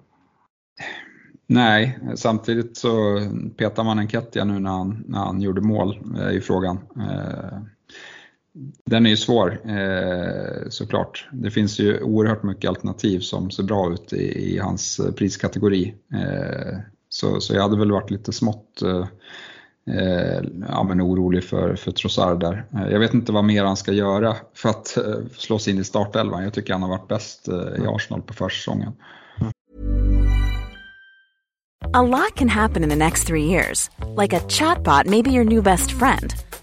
Nej, 1.49 1.99
samtidigt 2.15 2.77
så 2.77 3.19
petar 3.57 3.83
man 3.83 3.99
en 3.99 4.09
Kettia 4.09 4.43
nu 4.43 4.59
när 4.59 4.69
han, 4.69 5.03
när 5.07 5.19
han 5.19 5.41
gjorde 5.41 5.61
mål 5.61 5.99
i 6.33 6.41
frågan. 6.41 6.79
Den 8.85 9.05
är 9.05 9.09
ju 9.09 9.17
svår 9.17 9.59
eh, 9.65 10.69
såklart. 10.69 11.27
Det 11.31 11.51
finns 11.51 11.79
ju 11.79 12.01
oerhört 12.01 12.43
mycket 12.43 12.69
alternativ 12.69 13.19
som 13.19 13.51
ser 13.51 13.63
bra 13.63 13.93
ut 13.93 14.13
i, 14.13 14.53
i 14.53 14.57
hans 14.57 15.01
priskategori. 15.15 15.95
Eh, 16.13 16.77
så, 17.09 17.41
så 17.41 17.53
jag 17.53 17.61
hade 17.61 17.77
väl 17.77 17.91
varit 17.91 18.11
lite 18.11 18.31
smått 18.31 18.81
eh, 18.81 19.05
ja, 20.69 20.83
men 20.83 21.01
orolig 21.01 21.43
för, 21.43 21.75
för 21.75 21.91
Trossard 21.91 22.39
där. 22.39 22.65
Jag 22.91 22.99
vet 22.99 23.13
inte 23.13 23.31
vad 23.31 23.43
mer 23.43 23.63
han 23.63 23.77
ska 23.77 23.91
göra 23.91 24.35
för 24.53 24.69
att 24.69 24.97
slå 25.37 25.59
sig 25.59 25.73
in 25.73 25.79
i 25.79 25.83
startelvan. 25.83 26.43
Jag 26.43 26.53
tycker 26.53 26.73
han 26.73 26.81
har 26.81 26.89
varit 26.89 27.07
bäst 27.07 27.47
i 27.77 27.87
Arsenal 27.87 28.21
på 28.21 28.33
försäsongen. 28.33 28.93
A 31.93 32.01
lot 32.01 32.35
can 32.35 32.49
happen 32.49 32.83
in 32.83 32.89
the 32.89 32.95
next 32.95 33.27
three 33.27 33.43
years. 33.43 33.89
Like 34.17 34.33
a 34.33 34.39
chatbot 34.49 35.05
may 35.05 35.21
be 35.21 35.31
your 35.31 35.45
new 35.45 35.63
best 35.63 35.91
friend. 35.91 36.46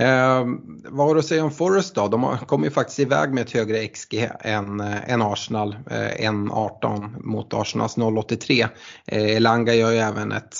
Eh, 0.00 0.46
vad 0.84 1.06
har 1.06 1.14
du 1.14 1.20
att 1.20 1.26
säga 1.26 1.44
om 1.44 1.50
Forest 1.50 1.94
då? 1.94 2.08
De 2.08 2.36
kom 2.46 2.64
ju 2.64 2.70
faktiskt 2.70 2.98
iväg 2.98 3.32
med 3.32 3.42
ett 3.42 3.50
högre 3.50 3.86
XG 3.86 4.28
än, 4.40 4.80
eh, 4.80 5.10
än 5.10 5.22
Arsenal, 5.22 5.76
eh, 5.90 6.26
1,18 6.26 7.16
mot 7.24 7.54
Arsenals 7.54 7.96
0,83. 7.96 8.68
Eh, 9.06 9.36
Elanga 9.36 9.74
gör 9.74 9.90
ju 9.90 9.98
även 9.98 10.32
ett 10.32 10.56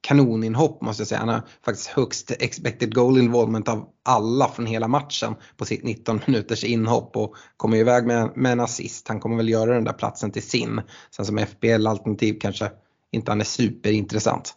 kanoninhopp 0.00 0.82
måste 0.82 1.00
jag 1.00 1.08
säga. 1.08 1.18
Han 1.18 1.28
har 1.28 1.42
faktiskt 1.64 1.88
högst 1.88 2.30
expected 2.30 2.94
goal 2.94 3.18
involvement 3.18 3.68
av 3.68 3.88
alla 4.04 4.48
från 4.48 4.66
hela 4.66 4.88
matchen 4.88 5.34
på 5.56 5.64
sitt 5.64 5.84
19 5.84 6.20
minuters 6.26 6.64
inhopp 6.64 7.16
och 7.16 7.34
kommer 7.56 7.76
iväg 7.76 8.06
med, 8.06 8.32
med 8.36 8.52
en 8.52 8.60
assist. 8.60 9.08
Han 9.08 9.20
kommer 9.20 9.36
väl 9.36 9.48
göra 9.48 9.74
den 9.74 9.84
där 9.84 9.92
platsen 9.92 10.30
till 10.30 10.42
sin. 10.42 10.80
Sen 11.16 11.26
som 11.26 11.38
FBL-alternativ 11.38 12.38
kanske 12.40 12.70
inte 13.12 13.30
han 13.30 13.40
är 13.40 13.44
superintressant. 13.44 14.54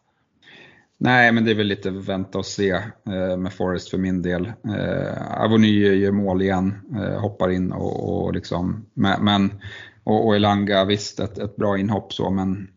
Nej, 0.98 1.32
men 1.32 1.46
det 1.46 1.52
är 1.52 1.56
väl 1.56 1.68
lite 1.68 1.90
vänta 1.90 2.38
och 2.38 2.46
se 2.46 2.72
eh, 2.72 3.38
med 3.38 3.54
Forrest 3.54 3.90
för 3.90 3.98
min 3.98 4.22
del. 4.22 4.46
Eh, 4.46 5.42
Avony 5.44 5.68
gör 5.68 6.12
mål 6.12 6.42
igen, 6.42 6.74
eh, 6.96 7.20
hoppar 7.22 7.50
in 7.50 7.72
och, 7.72 8.26
och 8.26 8.34
liksom, 8.34 8.86
men, 8.94 9.62
och, 10.04 10.28
och 10.28 10.36
Elanga 10.36 10.86
visst 10.86 11.20
ett, 11.20 11.38
ett 11.38 11.56
bra 11.56 11.78
inhopp 11.78 12.14
så 12.14 12.30
men 12.30 12.68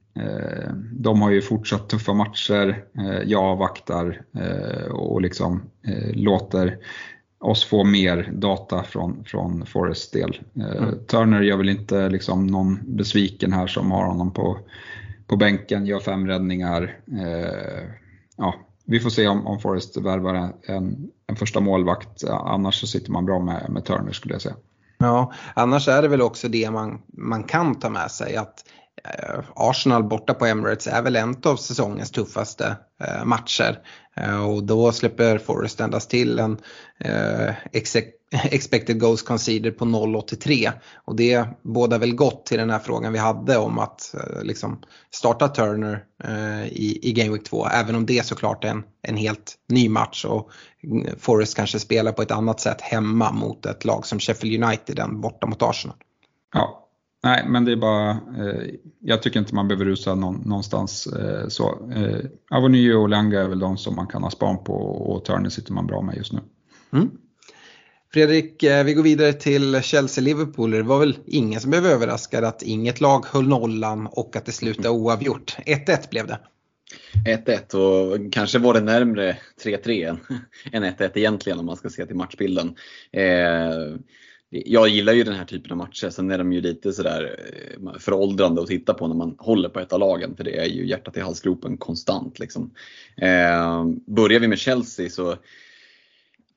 de 0.93 1.23
har 1.23 1.31
ju 1.31 1.43
fortsatt 1.43 1.89
tuffa 1.89 2.13
matcher. 2.13 2.85
Jag 3.25 3.43
avvaktar 3.43 4.23
och 4.91 5.23
liksom 5.23 5.63
låter 6.15 6.79
oss 7.41 7.65
få 7.65 7.85
mer 7.85 8.31
data 8.33 8.83
från, 8.83 9.25
från 9.25 9.67
Forrests 9.67 10.11
del. 10.11 10.41
Mm. 10.57 11.05
Turner 11.07 11.43
gör 11.43 11.57
väl 11.57 11.69
inte 11.69 12.09
liksom 12.09 12.47
någon 12.47 12.79
besviken 12.97 13.53
här 13.53 13.67
som 13.67 13.91
har 13.91 14.05
honom 14.07 14.33
på, 14.33 14.59
på 15.27 15.37
bänken, 15.37 15.87
gör 15.87 16.01
fem 16.01 16.27
räddningar 16.27 16.97
ja, 18.39 18.55
vi 18.85 19.01
får 19.01 19.11
se 19.11 19.29
om, 19.29 19.47
om 19.47 19.59
Forrest 19.61 19.97
värvar 19.97 20.53
en, 20.63 21.11
en 21.27 21.37
första 21.37 21.61
målvakt. 21.61 22.25
Annars 22.25 22.81
så 22.81 22.87
sitter 22.87 23.13
man 23.13 23.25
bra 23.25 23.39
med, 23.39 23.71
med 23.71 23.85
Turner 23.85 24.13
skulle 24.13 24.35
jag 24.35 24.43
säga. 24.43 24.57
Ja, 24.99 25.33
annars 25.55 25.89
är 25.89 26.03
det 26.03 26.09
väl 26.09 26.23
också 26.23 26.49
det 26.49 26.71
man, 26.71 27.03
man 27.07 27.45
kan 27.45 27.75
ta 27.75 27.91
med 27.91 28.11
sig 28.11 28.37
att 28.37 28.65
Eh, 29.05 29.41
Arsenal 29.55 30.05
borta 30.05 30.35
på 30.35 30.47
Emirates 30.47 30.87
är 30.87 31.03
väl 31.03 31.17
en 31.17 31.37
av 31.45 31.57
säsongens 31.57 32.11
tuffaste 32.11 32.77
eh, 33.01 33.25
matcher. 33.25 33.79
Eh, 34.17 34.51
och 34.51 34.65
då 34.65 34.93
släpper 34.93 35.39
Forrest 35.39 35.81
endast 35.81 36.11
till 36.11 36.39
en 36.39 36.59
eh, 36.99 37.55
expected 38.33 39.01
goals 39.01 39.23
conceded 39.23 39.79
på 39.79 39.85
0,83 39.85 40.73
och 41.05 41.17
det 41.17 41.49
båda 41.63 41.99
väl 41.99 42.15
gott 42.15 42.47
till 42.47 42.59
den 42.59 42.71
här 42.71 42.79
frågan 42.79 43.13
vi 43.13 43.19
hade 43.19 43.57
om 43.57 43.79
att 43.79 44.15
eh, 44.15 44.43
liksom 44.43 44.83
starta 45.11 45.49
Turner 45.49 46.05
eh, 46.25 46.67
i, 46.67 46.99
i 47.03 47.13
Game 47.13 47.33
Week 47.33 47.45
2 47.45 47.67
även 47.67 47.95
om 47.95 48.07
det 48.07 48.27
såklart 48.27 48.65
är 48.65 48.69
en, 48.69 48.83
en 49.03 49.17
helt 49.17 49.55
ny 49.69 49.89
match 49.89 50.25
och 50.25 50.51
mm, 50.83 51.19
Forrest 51.19 51.57
kanske 51.57 51.79
spelar 51.79 52.13
på 52.13 52.23
ett 52.23 52.31
annat 52.31 52.61
sätt 52.61 52.81
hemma 52.81 53.33
mot 53.33 53.67
ett 53.67 53.85
lag 53.85 54.07
som 54.07 54.21
Sheffield 54.21 54.65
United 54.65 54.99
än 54.99 55.21
borta 55.21 55.47
mot 55.47 55.63
Arsenal. 55.63 55.97
Ja, 56.55 56.88
Nej, 57.23 57.45
men 57.49 57.65
det 57.65 57.73
är 57.73 57.77
bara, 57.77 58.11
eh, 58.11 58.75
jag 59.01 59.23
tycker 59.23 59.41
inte 59.41 59.55
man 59.55 59.69
behöver 59.69 59.85
rusa 59.85 60.15
någon, 60.15 60.43
någonstans 60.47 61.07
eh, 61.07 61.49
så. 61.49 61.91
Eh, 61.95 62.25
Avony 62.51 62.93
och 62.93 63.09
Langa 63.09 63.41
är 63.41 63.49
väl 63.49 63.59
de 63.59 63.77
som 63.77 63.97
man 63.97 64.07
kan 64.07 64.23
ha 64.23 64.31
span 64.31 64.65
på 64.65 64.75
och 64.75 65.25
Turner 65.25 65.51
sitter 65.51 65.73
man 65.73 65.87
bra 65.87 66.03
med 66.03 66.17
just 66.17 66.33
nu. 66.33 66.41
Mm. 66.93 67.11
Fredrik, 68.13 68.63
eh, 68.63 68.85
vi 68.85 68.95
går 68.95 69.03
vidare 69.03 69.33
till 69.33 69.75
Chelsea-Liverpool. 69.83 70.71
Det 70.71 70.83
var 70.83 70.99
väl 70.99 71.19
ingen 71.27 71.61
som 71.61 71.71
blev 71.71 71.87
överraskad 71.87 72.45
att 72.45 72.63
inget 72.63 73.01
lag 73.01 73.27
höll 73.27 73.49
nollan 73.49 74.07
och 74.07 74.37
att 74.37 74.47
det 74.47 74.53
slutade 74.53 74.89
oavgjort. 74.89 75.57
1-1 75.67 76.11
blev 76.11 76.27
det. 76.27 76.39
1-1 77.27 77.75
och 77.75 78.33
kanske 78.33 78.59
var 78.59 78.75
det 78.75 78.81
närmre 78.81 79.37
3-3 79.65 80.19
än 80.73 80.85
1-1 80.85 81.11
egentligen 81.15 81.59
om 81.59 81.67
man 81.67 81.77
ska 81.77 81.91
se 81.91 82.07
till 82.07 82.17
matchbilden. 82.17 82.75
Eh, 83.13 83.99
jag 84.51 84.89
gillar 84.89 85.13
ju 85.13 85.25
den 85.25 85.35
här 85.35 85.45
typen 85.45 85.71
av 85.73 85.77
matcher, 85.77 86.11
sen 86.11 86.31
är 86.31 86.39
de 86.39 86.53
ju 86.53 86.61
lite 86.61 86.93
sådär 86.93 87.37
eh, 87.39 87.99
föråldrande 87.99 88.63
att 88.63 88.69
titta 88.69 88.95
på 88.95 89.09
när 89.09 89.15
man 89.15 89.35
håller 89.39 89.69
på 89.69 89.81
ett 89.81 89.93
av 89.93 90.01
lagen 90.01 90.37
för 90.37 90.45
det 90.45 90.59
är 90.59 90.67
ju 90.67 90.89
hjärtat 90.89 91.17
i 91.17 91.21
halsgropen 91.21 91.77
konstant. 91.77 92.39
Liksom. 92.39 92.75
Eh, 93.17 93.85
börjar 94.07 94.41
vi 94.41 94.49
med 94.49 94.59
Chelsea 94.59 95.11
så 95.11 95.37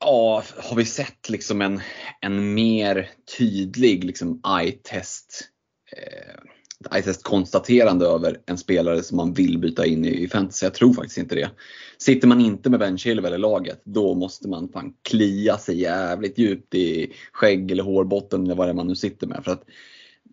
Ja, 0.04 0.42
har 0.56 0.76
vi 0.76 0.84
sett 0.84 1.28
liksom 1.28 1.62
en, 1.62 1.80
en 2.20 2.54
mer 2.54 3.10
tydlig 3.38 4.04
liksom 4.04 4.40
eye-test 4.60 5.48
eh, 5.96 6.51
eye-test 6.90 7.22
konstaterande 7.22 8.06
över 8.06 8.38
en 8.46 8.58
spelare 8.58 9.02
som 9.02 9.16
man 9.16 9.32
vill 9.32 9.58
byta 9.58 9.86
in 9.86 10.04
i, 10.04 10.22
i 10.22 10.28
fantasy? 10.28 10.66
Jag 10.66 10.74
tror 10.74 10.92
faktiskt 10.92 11.18
inte 11.18 11.34
det. 11.34 11.50
Sitter 11.98 12.28
man 12.28 12.40
inte 12.40 12.70
med 12.70 12.80
Ben 12.80 12.98
Chilwell 12.98 13.34
i 13.34 13.38
laget, 13.38 13.80
då 13.84 14.14
måste 14.14 14.48
man 14.48 14.68
fan 14.68 14.94
klia 15.02 15.58
sig 15.58 15.80
jävligt 15.80 16.38
djupt 16.38 16.74
i 16.74 17.12
skägg 17.32 17.70
eller 17.70 17.82
hårbotten 17.82 18.44
eller 18.44 18.54
vad 18.54 18.66
det 18.66 18.70
är 18.72 18.74
man 18.74 18.86
nu 18.86 18.96
sitter 18.96 19.26
med. 19.26 19.44
För 19.44 19.52
att 19.52 19.64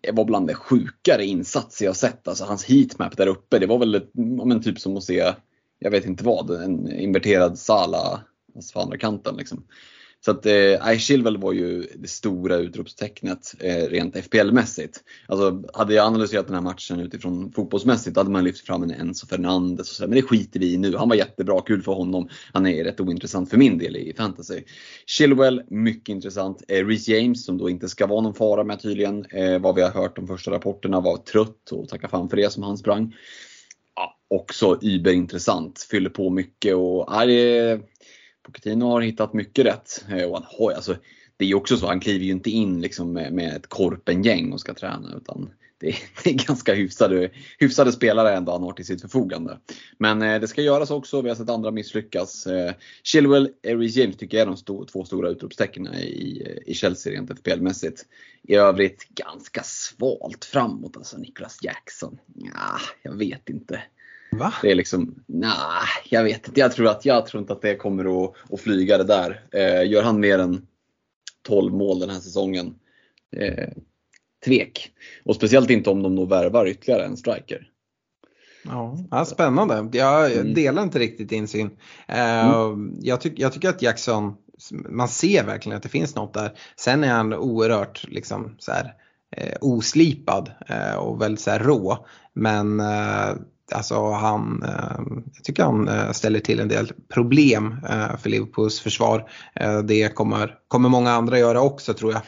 det 0.01 0.11
var 0.11 0.25
bland 0.25 0.47
det 0.47 0.55
sjukare 0.55 1.25
insatser 1.25 1.85
jag 1.85 1.95
sett. 1.95 2.27
Alltså 2.27 2.43
hans 2.43 2.65
heatmap 2.65 3.17
där 3.17 3.27
uppe, 3.27 3.59
det 3.59 3.67
var 3.67 3.79
väl 3.79 4.01
men 4.45 4.63
typ 4.63 4.79
som 4.79 4.97
att 4.97 5.03
se, 5.03 5.33
jag 5.79 5.91
vet 5.91 6.05
inte 6.05 6.23
vad, 6.23 6.51
en 6.51 6.99
inverterad 6.99 7.59
Sala 7.59 8.21
alltså 8.55 8.73
på 8.73 8.79
andra 8.79 8.97
kanten. 8.97 9.35
Liksom. 9.37 9.63
Så 10.25 10.31
att 10.31 10.45
eh, 10.45 10.97
Chilwell 10.97 11.37
var 11.37 11.53
ju 11.53 11.87
det 11.95 12.07
stora 12.07 12.55
utropstecknet 12.55 13.55
eh, 13.59 13.89
rent 13.89 14.15
FPL-mässigt. 14.15 14.99
Alltså, 15.27 15.63
hade 15.73 15.93
jag 15.93 16.05
analyserat 16.05 16.47
den 16.47 16.55
här 16.55 16.61
matchen 16.61 16.99
utifrån 16.99 17.51
fotbollsmässigt 17.51 18.17
hade 18.17 18.29
man 18.29 18.43
lyft 18.43 18.65
fram 18.65 18.83
en 18.83 18.91
Enzo 18.91 19.27
Fernandes 19.27 19.89
och 19.89 19.95
sådär. 19.95 20.07
men 20.07 20.15
det 20.15 20.21
skiter 20.21 20.59
vi 20.59 20.73
i 20.73 20.77
nu. 20.77 20.95
Han 20.95 21.09
var 21.09 21.15
jättebra, 21.15 21.61
kul 21.61 21.81
för 21.81 21.91
honom. 21.91 22.29
Han 22.53 22.67
är 22.67 22.83
rätt 22.83 22.99
ointressant 22.99 23.49
för 23.49 23.57
min 23.57 23.77
del 23.77 23.95
i 23.95 24.13
fantasy. 24.17 24.63
Chilwell, 25.05 25.63
mycket 25.67 26.09
intressant. 26.09 26.63
Eh, 26.67 26.85
Reece 26.85 27.07
James, 27.07 27.45
som 27.45 27.57
då 27.57 27.69
inte 27.69 27.89
ska 27.89 28.07
vara 28.07 28.21
någon 28.21 28.33
fara 28.33 28.63
med 28.63 28.81
tydligen, 28.81 29.25
eh, 29.25 29.59
vad 29.59 29.75
vi 29.75 29.81
har 29.81 29.91
hört 29.91 30.15
de 30.15 30.27
första 30.27 30.51
rapporterna, 30.51 30.99
var 30.99 31.17
trött 31.17 31.71
och 31.71 31.89
tacka 31.89 32.07
fan 32.07 32.29
för 32.29 32.37
det 32.37 32.53
som 32.53 32.63
han 32.63 32.77
sprang. 32.77 33.15
Ja, 33.95 34.17
också 34.27 34.79
überintressant, 34.81 35.87
fyller 35.91 36.09
på 36.09 36.29
mycket 36.29 36.75
och 36.75 37.05
ja, 37.07 37.25
Pochettino 38.51 38.85
har 38.85 39.01
hittat 39.01 39.33
mycket 39.33 39.65
rätt. 39.65 40.05
Eh, 40.09 40.23
och 40.23 40.33
han 40.33 40.45
har, 40.59 40.71
alltså, 40.71 40.95
det 41.37 41.45
är 41.45 41.49
ju 41.49 41.55
också 41.55 41.77
så, 41.77 41.87
han 41.87 41.99
kliver 41.99 42.25
ju 42.25 42.31
inte 42.31 42.49
in 42.49 42.81
liksom 42.81 43.13
med, 43.13 43.33
med 43.33 43.55
ett 43.55 43.67
korpengäng 43.67 44.51
och 44.53 44.59
ska 44.59 44.73
träna. 44.73 45.17
Utan 45.17 45.49
det 45.79 45.89
är, 45.89 45.95
det 46.23 46.29
är 46.29 46.47
ganska 46.47 46.73
hyfsade, 46.73 47.29
hyfsade 47.59 47.91
spelare 47.91 48.35
ändå 48.35 48.51
han 48.51 48.63
har 48.63 48.73
till 48.73 48.85
sitt 48.85 49.01
förfogande. 49.01 49.59
Men 49.97 50.21
eh, 50.21 50.39
det 50.39 50.47
ska 50.47 50.61
göras 50.61 50.91
också, 50.91 51.21
vi 51.21 51.29
har 51.29 51.35
sett 51.35 51.49
andra 51.49 51.71
misslyckas. 51.71 52.47
Eh, 52.47 52.73
Chilwell, 53.03 53.49
Reece 53.63 53.95
James 53.95 54.17
tycker 54.17 54.37
jag 54.37 54.41
är 54.41 54.47
de 54.47 54.57
sto, 54.57 54.85
två 54.85 55.05
stora 55.05 55.29
utropstecknen 55.29 55.93
i, 55.93 56.61
i 56.65 56.73
Chelsea 56.73 57.13
rent 57.13 57.31
FPL-mässigt. 57.31 58.05
I 58.43 58.55
övrigt 58.55 59.07
ganska 59.09 59.63
svalt 59.63 60.45
framåt 60.45 60.97
alltså, 60.97 61.17
Niklas 61.17 61.59
Jackson. 61.61 62.19
Ja, 62.35 62.79
jag 63.03 63.17
vet 63.17 63.49
inte. 63.49 63.81
Va? 64.31 64.53
Det 64.61 64.71
är 64.71 64.75
liksom, 64.75 65.23
nej, 65.25 65.53
jag 66.09 66.23
vet 66.23 66.47
inte. 66.47 66.59
Jag 66.59 66.71
tror, 66.71 66.87
att, 66.87 67.05
jag 67.05 67.25
tror 67.25 67.41
inte 67.41 67.53
att 67.53 67.61
det 67.61 67.75
kommer 67.75 68.23
att, 68.23 68.33
att 68.49 68.61
flyga 68.61 68.97
det 68.97 69.03
där. 69.03 69.43
Eh, 69.51 69.91
gör 69.91 70.03
han 70.03 70.19
mer 70.19 70.39
än 70.39 70.67
12 71.47 71.73
mål 71.73 71.99
den 71.99 72.09
här 72.09 72.19
säsongen? 72.19 72.75
Eh, 73.37 73.69
tvek. 74.45 74.91
Och 75.25 75.35
speciellt 75.35 75.69
inte 75.69 75.89
om 75.89 76.03
de 76.03 76.15
nog 76.15 76.29
värvar 76.29 76.67
ytterligare 76.67 77.05
en 77.05 77.17
striker. 77.17 77.67
Ja, 78.63 79.25
spännande. 79.25 79.89
Jag 79.97 80.31
mm. 80.31 80.53
delar 80.53 80.83
inte 80.83 80.99
riktigt 80.99 81.31
insyn. 81.31 81.69
Eh, 82.07 82.49
mm. 82.49 82.93
jag, 83.01 83.21
tyck, 83.21 83.33
jag 83.39 83.53
tycker 83.53 83.69
att 83.69 83.81
Jackson, 83.81 84.35
man 84.71 85.07
ser 85.07 85.45
verkligen 85.45 85.77
att 85.77 85.83
det 85.83 85.89
finns 85.89 86.15
något 86.15 86.33
där. 86.33 86.51
Sen 86.75 87.03
är 87.03 87.13
han 87.13 87.33
oerhört 87.33 88.05
liksom, 88.07 88.55
så 88.59 88.71
här, 88.71 88.93
eh, 89.31 89.55
oslipad 89.61 90.51
eh, 90.67 90.95
och 90.95 91.21
väldigt 91.21 91.41
så 91.41 91.51
här, 91.51 91.59
rå. 91.59 92.05
Men 92.33 92.79
eh, 92.79 93.35
alltså 93.73 94.11
han, 94.11 94.63
eh, 94.63 95.01
jag 95.35 95.43
tycker 95.43 95.63
han 95.63 95.87
eh, 95.87 96.11
ställer 96.11 96.39
till 96.39 96.59
en 96.59 96.67
del 96.67 96.91
problem 97.13 97.77
eh, 97.89 98.17
för 98.17 98.29
Liverpools 98.29 98.79
försvar. 98.79 99.29
Det 99.83 100.15
kommer, 100.15 100.55
kommer 100.67 100.89
många 100.89 101.11
andra 101.11 101.39
göra 101.39 101.61
också 101.61 101.93
tror 101.93 102.13
jag. 102.13 102.21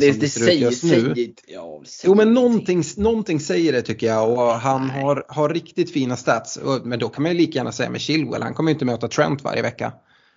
Det, 0.00 0.06
det, 0.06 0.20
det 0.20 0.28
säger, 0.28 0.70
säger, 0.70 1.28
ja, 1.46 1.82
säger 1.86 2.08
Jo 2.08 2.14
men 2.14 2.34
någonting, 2.34 2.82
någonting 2.96 3.40
säger 3.40 3.72
det 3.72 3.82
tycker 3.82 4.06
jag 4.06 4.30
och 4.30 4.52
han 4.52 4.90
har, 4.90 5.24
har 5.28 5.48
riktigt 5.48 5.92
fina 5.92 6.16
stats. 6.16 6.58
Men 6.84 6.98
då 6.98 7.08
kan 7.08 7.22
man 7.22 7.32
ju 7.32 7.38
lika 7.38 7.58
gärna 7.58 7.72
säga 7.72 7.90
med 7.90 8.00
Chilwell, 8.00 8.42
han 8.42 8.54
kommer 8.54 8.70
ju 8.70 8.72
inte 8.72 8.84
möta 8.84 9.08
Trent 9.08 9.44
varje 9.44 9.62
vecka. 9.62 9.92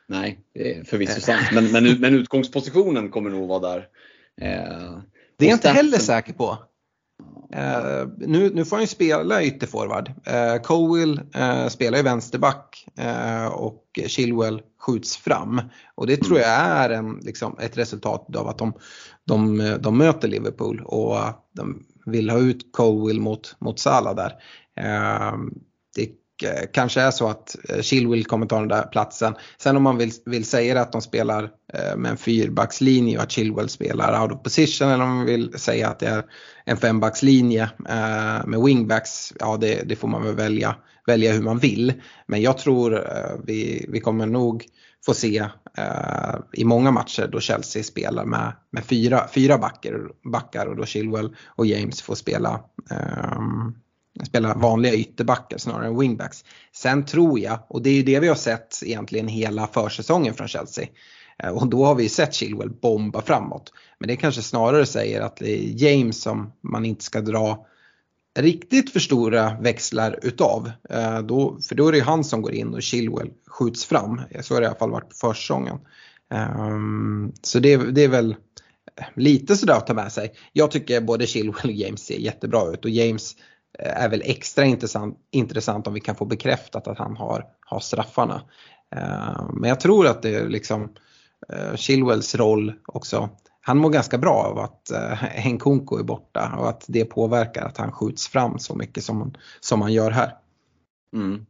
Nej, 0.08 0.39
det 0.54 0.78
är 0.78 0.84
förvisso 0.84 1.22
sant. 1.22 1.48
Men, 1.54 1.72
men, 1.72 2.00
men 2.00 2.15
utgångspositionen 2.15 3.10
kommer 3.10 3.30
nog 3.30 3.48
vara 3.48 3.60
där. 3.60 3.88
det 5.38 5.46
är 5.46 5.50
jag 5.50 5.56
inte 5.56 5.70
heller 5.70 5.98
säker 5.98 6.34
på. 6.34 6.58
Uh, 7.56 8.10
nu, 8.17 8.51
nu 8.53 8.65
får 8.65 8.75
han 8.75 8.84
ju 8.84 8.88
spela 8.88 9.43
ytterforward. 9.43 10.10
Uh, 10.10 10.62
Cowell 10.63 11.21
uh, 11.38 11.67
spelar 11.67 11.97
ju 11.97 12.03
vänsterback 12.03 12.88
och 13.51 13.99
Chilwell 14.08 14.62
skjuts 14.80 15.17
fram. 15.17 15.62
Och 15.95 16.08
det 16.08 16.17
tror 16.17 16.39
jag 16.39 16.49
är 16.49 16.89
en, 16.89 17.19
liksom, 17.21 17.58
ett 17.60 17.77
resultat 17.77 18.36
av 18.36 18.47
att 18.47 18.58
de, 18.58 18.73
de, 19.25 19.77
de 19.80 19.97
möter 19.97 20.27
Liverpool 20.27 20.82
och 20.86 21.17
de 21.51 21.86
vill 22.06 22.30
ha 22.30 22.38
ut 22.38 22.73
Cowell 22.73 23.19
mot, 23.19 23.56
mot 23.60 23.80
Salah 23.80 24.15
där. 24.15 24.34
Eh, 26.43 26.63
kanske 26.73 27.02
är 27.02 27.12
så 27.12 27.30
att 27.30 27.56
eh, 27.69 27.82
Chilwell 27.82 28.26
kommer 28.26 28.45
ta 28.45 28.60
den 28.60 28.67
där 28.67 28.84
platsen. 28.84 29.36
Sen 29.58 29.78
om 29.78 29.84
man 29.84 29.97
vill, 29.97 30.12
vill 30.26 30.45
säga 30.45 30.82
att 30.82 30.91
de 30.91 31.02
spelar 31.02 31.43
eh, 31.73 31.97
med 31.97 32.12
en 32.12 32.17
fyrbackslinje 32.17 33.17
och 33.17 33.23
att 33.23 33.32
Chilwell 33.32 33.69
spelar 33.69 34.23
out 34.23 34.32
of 34.32 34.43
position 34.43 34.89
eller 34.89 35.04
om 35.04 35.17
man 35.17 35.26
vill 35.26 35.60
säga 35.60 35.89
att 35.89 36.00
det 36.00 36.08
är 36.08 36.23
en 36.65 36.78
fembackslinje 36.78 37.63
eh, 37.89 38.45
med 38.47 38.62
wingbacks, 38.65 39.34
ja 39.39 39.58
det, 39.58 39.89
det 39.89 39.95
får 39.95 40.08
man 40.08 40.23
väl 40.23 40.36
välja, 40.36 40.76
välja 41.08 41.34
hur 41.34 41.41
man 41.41 41.60
vill. 41.60 41.93
Men 42.28 42.41
jag 42.41 42.58
tror 42.58 42.95
eh, 42.95 43.36
vi, 43.43 43.86
vi 43.89 44.00
kommer 44.00 44.26
nog 44.26 44.65
få 45.06 45.13
se 45.13 45.38
eh, 45.78 46.36
i 46.54 46.63
många 46.63 46.91
matcher 46.91 47.30
då 47.32 47.39
Chelsea 47.39 47.84
spelar 47.84 48.26
med, 48.26 48.54
med 48.71 48.86
fyra, 48.86 49.28
fyra 49.34 49.58
backar, 49.58 49.93
backar 50.32 50.65
och 50.65 50.76
då 50.76 50.86
Chilwell 50.86 51.36
och 51.45 51.65
James 51.65 52.02
får 52.02 52.15
spela 52.15 52.60
um, 53.38 53.76
spela 54.25 54.53
vanliga 54.53 54.93
ytterbackar 54.93 55.58
snarare 55.58 55.88
än 55.88 55.99
wingbacks. 55.99 56.45
Sen 56.71 57.06
tror 57.06 57.39
jag, 57.39 57.60
och 57.67 57.82
det 57.82 57.89
är 57.89 58.03
det 58.03 58.19
vi 58.19 58.27
har 58.27 58.36
sett 58.36 58.80
egentligen 58.84 59.27
hela 59.27 59.67
försäsongen 59.67 60.34
från 60.34 60.47
Chelsea, 60.47 60.88
eh, 61.43 61.49
och 61.49 61.67
då 61.67 61.86
har 61.86 61.95
vi 61.95 62.10
sett 62.10 62.34
Chilwell 62.34 62.69
bomba 62.69 63.21
framåt. 63.21 63.73
Men 63.99 64.08
det 64.08 64.15
kanske 64.15 64.41
snarare 64.41 64.86
säger 64.86 65.21
att 65.21 65.38
det 65.38 65.49
är 65.49 65.84
James 65.84 66.21
som 66.21 66.51
man 66.62 66.86
inte 66.86 67.03
ska 67.03 67.21
dra 67.21 67.65
riktigt 68.39 68.91
för 68.91 68.99
stora 68.99 69.58
växlar 69.62 70.19
utav. 70.21 70.71
Eh, 70.89 71.19
då, 71.19 71.58
för 71.67 71.75
då 71.75 71.88
är 71.88 71.91
det 71.91 71.99
han 71.99 72.23
som 72.23 72.41
går 72.41 72.53
in 72.53 72.73
och 72.73 72.82
Chilwell 72.82 73.30
skjuts 73.47 73.86
fram. 73.86 74.21
Eh, 74.32 74.41
så 74.41 74.53
har 74.53 74.62
det 74.62 74.65
i 74.65 74.67
alla 74.67 74.80
fall 74.80 74.91
varit 74.91 75.10
på 75.10 75.15
försäsongen. 75.15 75.77
Ehm, 76.34 77.32
så 77.41 77.60
det, 77.60 77.77
det 77.77 78.03
är 78.03 78.08
väl 78.08 78.36
lite 79.15 79.56
sådär 79.56 79.73
att 79.73 79.88
ta 79.88 79.93
med 79.93 80.12
sig. 80.12 80.34
Jag 80.53 80.71
tycker 80.71 81.01
både 81.01 81.27
Chilwell 81.27 81.69
och 81.69 81.71
James 81.71 82.06
ser 82.06 82.17
jättebra 82.17 82.71
ut 82.73 82.86
och 82.86 82.91
James 82.91 83.36
Eh, 83.79 84.03
är 84.03 84.09
väl 84.09 84.21
extra 84.25 84.65
intressant, 84.65 85.17
intressant 85.31 85.87
om 85.87 85.93
vi 85.93 85.99
kan 85.99 86.15
få 86.15 86.25
bekräftat 86.25 86.87
att 86.87 86.97
han 86.97 87.17
har, 87.17 87.45
har 87.65 87.79
straffarna. 87.79 88.41
Eh, 88.95 89.49
men 89.53 89.69
jag 89.69 89.79
tror 89.79 90.07
att 90.07 90.21
det 90.21 90.35
är 90.35 90.49
liksom 90.49 90.89
eh, 91.49 91.75
Chilwells 91.75 92.35
roll 92.35 92.73
också. 92.85 93.29
Han 93.61 93.77
mår 93.77 93.89
ganska 93.89 94.17
bra 94.17 94.33
av 94.33 94.59
att 94.59 94.91
eh, 94.91 95.13
Henkunko 95.13 95.97
är 95.97 96.03
borta 96.03 96.55
och 96.59 96.69
att 96.69 96.85
det 96.87 97.05
påverkar 97.05 97.65
att 97.65 97.77
han 97.77 97.91
skjuts 97.91 98.27
fram 98.27 98.59
så 98.59 98.75
mycket 98.75 99.03
som, 99.03 99.33
som 99.59 99.81
han 99.81 99.93
gör 99.93 100.11
här. 100.11 100.35
Mm. 101.13 101.45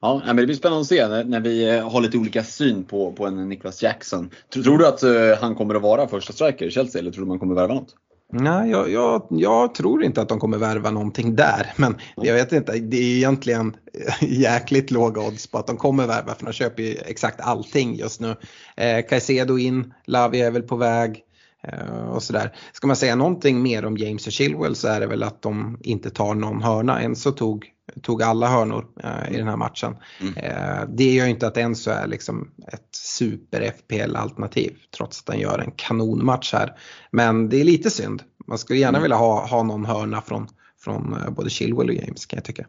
Ja, 0.00 0.22
men 0.26 0.36
det 0.36 0.46
blir 0.46 0.56
spännande 0.56 0.80
att 0.80 0.86
se 0.86 1.08
när, 1.08 1.24
när, 1.24 1.40
vi 1.40 1.76
eh, 1.76 1.90
har 1.90 2.00
lite 2.00 2.18
olika 2.18 2.44
syn 2.44 2.84
på, 2.84 3.12
på 3.12 3.26
en 3.26 3.48
Niklas 3.48 3.82
Jackson. 3.82 4.30
Tror, 4.52 4.62
tror 4.62 4.78
du 4.78 4.86
att 4.86 5.40
han 5.40 5.54
kommer 5.54 5.74
att 5.74 5.82
vara 5.82 6.08
första 6.08 6.32
striker 6.32 6.66
i 6.66 6.70
Chelsea 6.70 7.00
eller 7.00 7.10
tror 7.10 7.24
du 7.24 7.28
man 7.28 7.38
kommer 7.38 7.54
värva 7.54 7.74
något? 7.74 7.94
Nej, 8.32 8.70
jag, 8.70 8.90
jag, 8.90 9.26
jag, 9.30 9.74
tror 9.74 10.04
inte 10.04 10.22
att 10.22 10.28
de 10.28 10.40
kommer 10.40 10.58
värva 10.58 10.90
någonting 10.90 11.36
där. 11.36 11.72
Men 11.76 11.96
jag 12.16 12.34
vet 12.34 12.52
inte, 12.52 12.72
det 12.72 12.96
är 12.96 13.16
egentligen 13.16 13.76
jäkligt 14.20 14.90
låga 14.90 15.22
odds 15.22 15.46
på 15.46 15.58
att 15.58 15.66
de 15.66 15.76
kommer 15.76 16.06
värva 16.06 16.34
för 16.34 16.46
de 16.46 16.52
köper 16.52 16.82
ju 16.82 16.96
exakt 17.06 17.40
allting 17.40 17.94
just 17.94 18.20
nu. 18.20 18.36
Eh, 18.76 19.06
Caicedo 19.06 19.58
in, 19.58 19.94
Lavi 20.06 20.40
är 20.40 20.50
väl 20.50 20.62
på 20.62 20.76
väg 20.76 21.22
eh, 21.62 22.08
och 22.08 22.22
sådär. 22.22 22.56
Ska 22.72 22.86
man 22.86 22.96
säga 22.96 23.14
någonting 23.14 23.62
mer 23.62 23.84
om 23.84 23.96
James 23.96 24.26
och 24.26 24.32
Chilwell 24.32 24.76
så 24.76 24.88
är 24.88 25.00
det 25.00 25.06
väl 25.06 25.22
att 25.22 25.42
de 25.42 25.78
inte 25.82 26.10
tar 26.10 26.34
någon 26.34 26.62
hörna. 26.62 27.00
Enzo 27.00 27.32
tog, 27.32 27.66
tog 28.02 28.22
alla 28.22 28.48
hörnor 28.48 28.86
eh, 29.04 29.34
i 29.34 29.36
den 29.36 29.48
här 29.48 29.56
matchen. 29.56 29.96
Mm. 30.20 30.36
Eh, 30.36 30.84
det 30.88 31.12
gör 31.12 31.24
ju 31.24 31.30
inte 31.30 31.46
att 31.46 31.56
Enzo 31.56 31.90
är 31.90 32.06
liksom 32.06 32.50
ett 32.72 32.88
super 32.92 33.72
FPL-alternativ 33.78 34.76
trots 34.96 35.20
att 35.20 35.28
han 35.28 35.38
gör 35.40 35.58
en 35.58 35.72
kanonmatch 35.76 36.52
här. 36.52 36.76
Men 37.10 37.48
det 37.48 37.60
är 37.60 37.64
lite 37.64 37.90
synd. 37.90 38.22
Man 38.46 38.58
skulle 38.58 38.78
gärna 38.78 38.98
mm. 38.98 39.02
vilja 39.02 39.16
ha, 39.16 39.46
ha 39.46 39.62
någon 39.62 39.84
hörna 39.84 40.20
från, 40.20 40.48
från 40.78 41.12
eh, 41.12 41.30
både 41.30 41.50
Chilwell 41.50 41.88
och 41.88 41.94
James 41.94 42.26
kan 42.26 42.36
jag 42.36 42.44
tycka. 42.44 42.66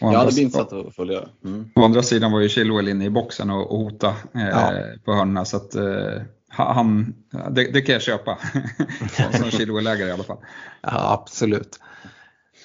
Ja, 0.00 0.24
det 0.24 0.32
blir 0.34 0.42
intressant 0.42 0.72
att 0.72 0.94
följa. 0.94 1.20
Mm. 1.44 1.70
Å 1.74 1.84
andra 1.84 2.02
sidan 2.02 2.32
var 2.32 2.40
ju 2.40 2.48
Chilwell 2.48 2.88
inne 2.88 3.04
i 3.04 3.10
boxen 3.10 3.50
och, 3.50 3.72
och 3.72 3.78
hota 3.78 4.08
eh, 4.34 4.48
ja. 4.48 4.72
på 5.04 5.12
hörnorna 5.12 5.44
så 5.44 5.56
att 5.56 5.74
eh, 5.74 6.22
han, 6.48 7.14
det, 7.50 7.72
det, 7.72 7.82
kan 7.82 7.92
jag 7.92 8.02
köpa. 8.02 8.38
som 9.32 9.50
Chilwell-ägare 9.50 10.08
i 10.08 10.12
alla 10.12 10.24
fall. 10.24 10.38
Ja, 10.82 11.12
absolut. 11.22 11.80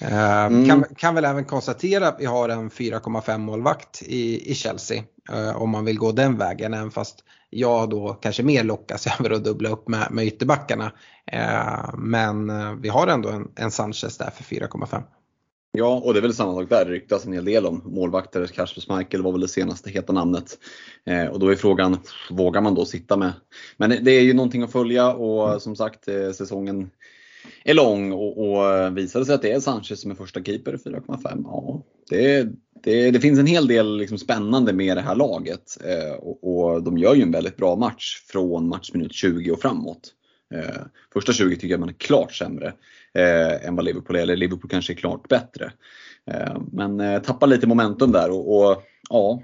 Eh, 0.00 0.44
mm. 0.44 0.68
Kan, 0.68 0.84
kan 0.96 1.14
väl 1.14 1.24
även 1.24 1.44
konstatera 1.44 2.08
att 2.08 2.20
vi 2.20 2.24
har 2.24 2.48
en 2.48 2.70
4,5 2.70 3.38
målvakt 3.38 4.02
i, 4.02 4.50
i 4.50 4.54
Chelsea. 4.54 5.02
Eh, 5.32 5.62
om 5.62 5.70
man 5.70 5.84
vill 5.84 5.98
gå 5.98 6.12
den 6.12 6.38
vägen. 6.38 6.74
Även 6.74 6.90
fast 6.90 7.24
jag 7.50 7.90
då 7.90 8.18
kanske 8.22 8.42
mer 8.42 8.64
lockas 8.64 9.06
över 9.20 9.30
att 9.30 9.44
dubbla 9.44 9.68
upp 9.68 9.88
med, 9.88 10.08
med 10.10 10.26
ytterbackarna. 10.26 10.92
Eh, 11.32 11.94
men 11.98 12.52
vi 12.80 12.88
har 12.88 13.06
ändå 13.06 13.28
en, 13.28 13.48
en 13.56 13.70
Sanchez 13.70 14.18
där 14.18 14.30
för 14.30 14.44
4,5. 14.44 15.02
Ja, 15.78 16.00
och 16.04 16.12
det 16.14 16.20
är 16.20 16.22
väl 16.22 16.34
samma 16.34 16.54
sak 16.54 16.68
där. 16.68 16.84
Det 16.84 16.90
ryktas 16.90 17.26
en 17.26 17.32
hel 17.32 17.44
del 17.44 17.66
om 17.66 17.82
målvakter. 17.84 18.46
Kasper 18.46 18.80
Schmeichel 18.80 19.22
var 19.22 19.32
väl 19.32 19.40
det 19.40 19.48
senaste 19.48 19.90
heta 19.90 20.12
namnet. 20.12 20.58
Eh, 21.04 21.26
och 21.26 21.40
då 21.40 21.48
är 21.48 21.56
frågan, 21.56 21.98
vågar 22.30 22.60
man 22.60 22.74
då 22.74 22.84
sitta 22.84 23.16
med? 23.16 23.32
Men 23.76 24.04
det 24.04 24.10
är 24.10 24.22
ju 24.22 24.34
någonting 24.34 24.62
att 24.62 24.72
följa 24.72 25.12
och 25.12 25.48
mm. 25.48 25.60
som 25.60 25.76
sagt 25.76 26.08
eh, 26.08 26.30
säsongen 26.30 26.90
är 27.70 27.74
lång 27.74 28.12
och, 28.12 28.38
och 28.38 28.74
eh, 28.74 28.90
visar 28.90 29.20
det 29.20 29.26
sig 29.26 29.34
att 29.34 29.42
det 29.42 29.52
är 29.52 29.60
Sanchez 29.60 30.00
som 30.00 30.10
är 30.10 30.14
första 30.14 30.42
keeper 30.42 30.72
4,5. 30.72 31.42
Ja, 31.44 31.82
det, 32.10 32.48
det, 32.82 33.10
det, 33.10 33.20
finns 33.20 33.38
en 33.38 33.46
hel 33.46 33.66
del 33.66 33.96
liksom 33.96 34.18
spännande 34.18 34.72
med 34.72 34.96
det 34.96 35.00
här 35.00 35.14
laget 35.14 35.78
eh, 35.84 36.12
och, 36.12 36.44
och, 36.44 36.82
de 36.82 36.98
gör 36.98 37.14
ju 37.14 37.22
en 37.22 37.32
väldigt 37.32 37.56
bra 37.56 37.76
match 37.76 38.22
från 38.26 38.68
matchminut 38.68 39.12
20 39.12 39.50
och 39.50 39.60
framåt. 39.60 40.12
Eh, 40.54 40.82
första 41.12 41.32
20 41.32 41.54
tycker 41.54 41.68
jag 41.68 41.80
man 41.80 41.88
är 41.88 41.92
klart 41.92 42.34
sämre 42.34 42.72
eh, 43.14 43.66
än 43.66 43.76
vad 43.76 43.84
Liverpool 43.84 44.16
är, 44.16 44.20
eller 44.20 44.36
Liverpool 44.36 44.70
kanske 44.70 44.92
är 44.92 44.94
klart 44.94 45.28
bättre. 45.28 45.72
Eh, 46.30 46.60
men 46.72 47.00
eh, 47.00 47.22
tappar 47.22 47.46
lite 47.46 47.66
momentum 47.66 48.12
där 48.12 48.30
och, 48.30 48.56
och 48.56 48.82
ja, 49.10 49.42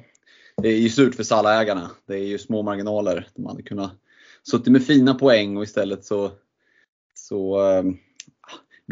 det 0.63 0.69
är 0.69 0.79
ju 0.79 0.89
surt 0.89 1.15
för 1.15 1.23
Salah-ägarna. 1.23 1.91
Det 2.07 2.15
är 2.15 2.25
ju 2.25 2.39
små 2.39 2.63
marginaler. 2.63 3.29
De 3.35 3.47
hade 3.47 3.63
kunnat 3.63 3.93
suttit 4.51 4.73
med 4.73 4.87
fina 4.87 5.15
poäng 5.15 5.57
och 5.57 5.63
istället 5.63 6.05
så, 6.05 6.31
så 7.15 7.71
eh, 7.71 7.83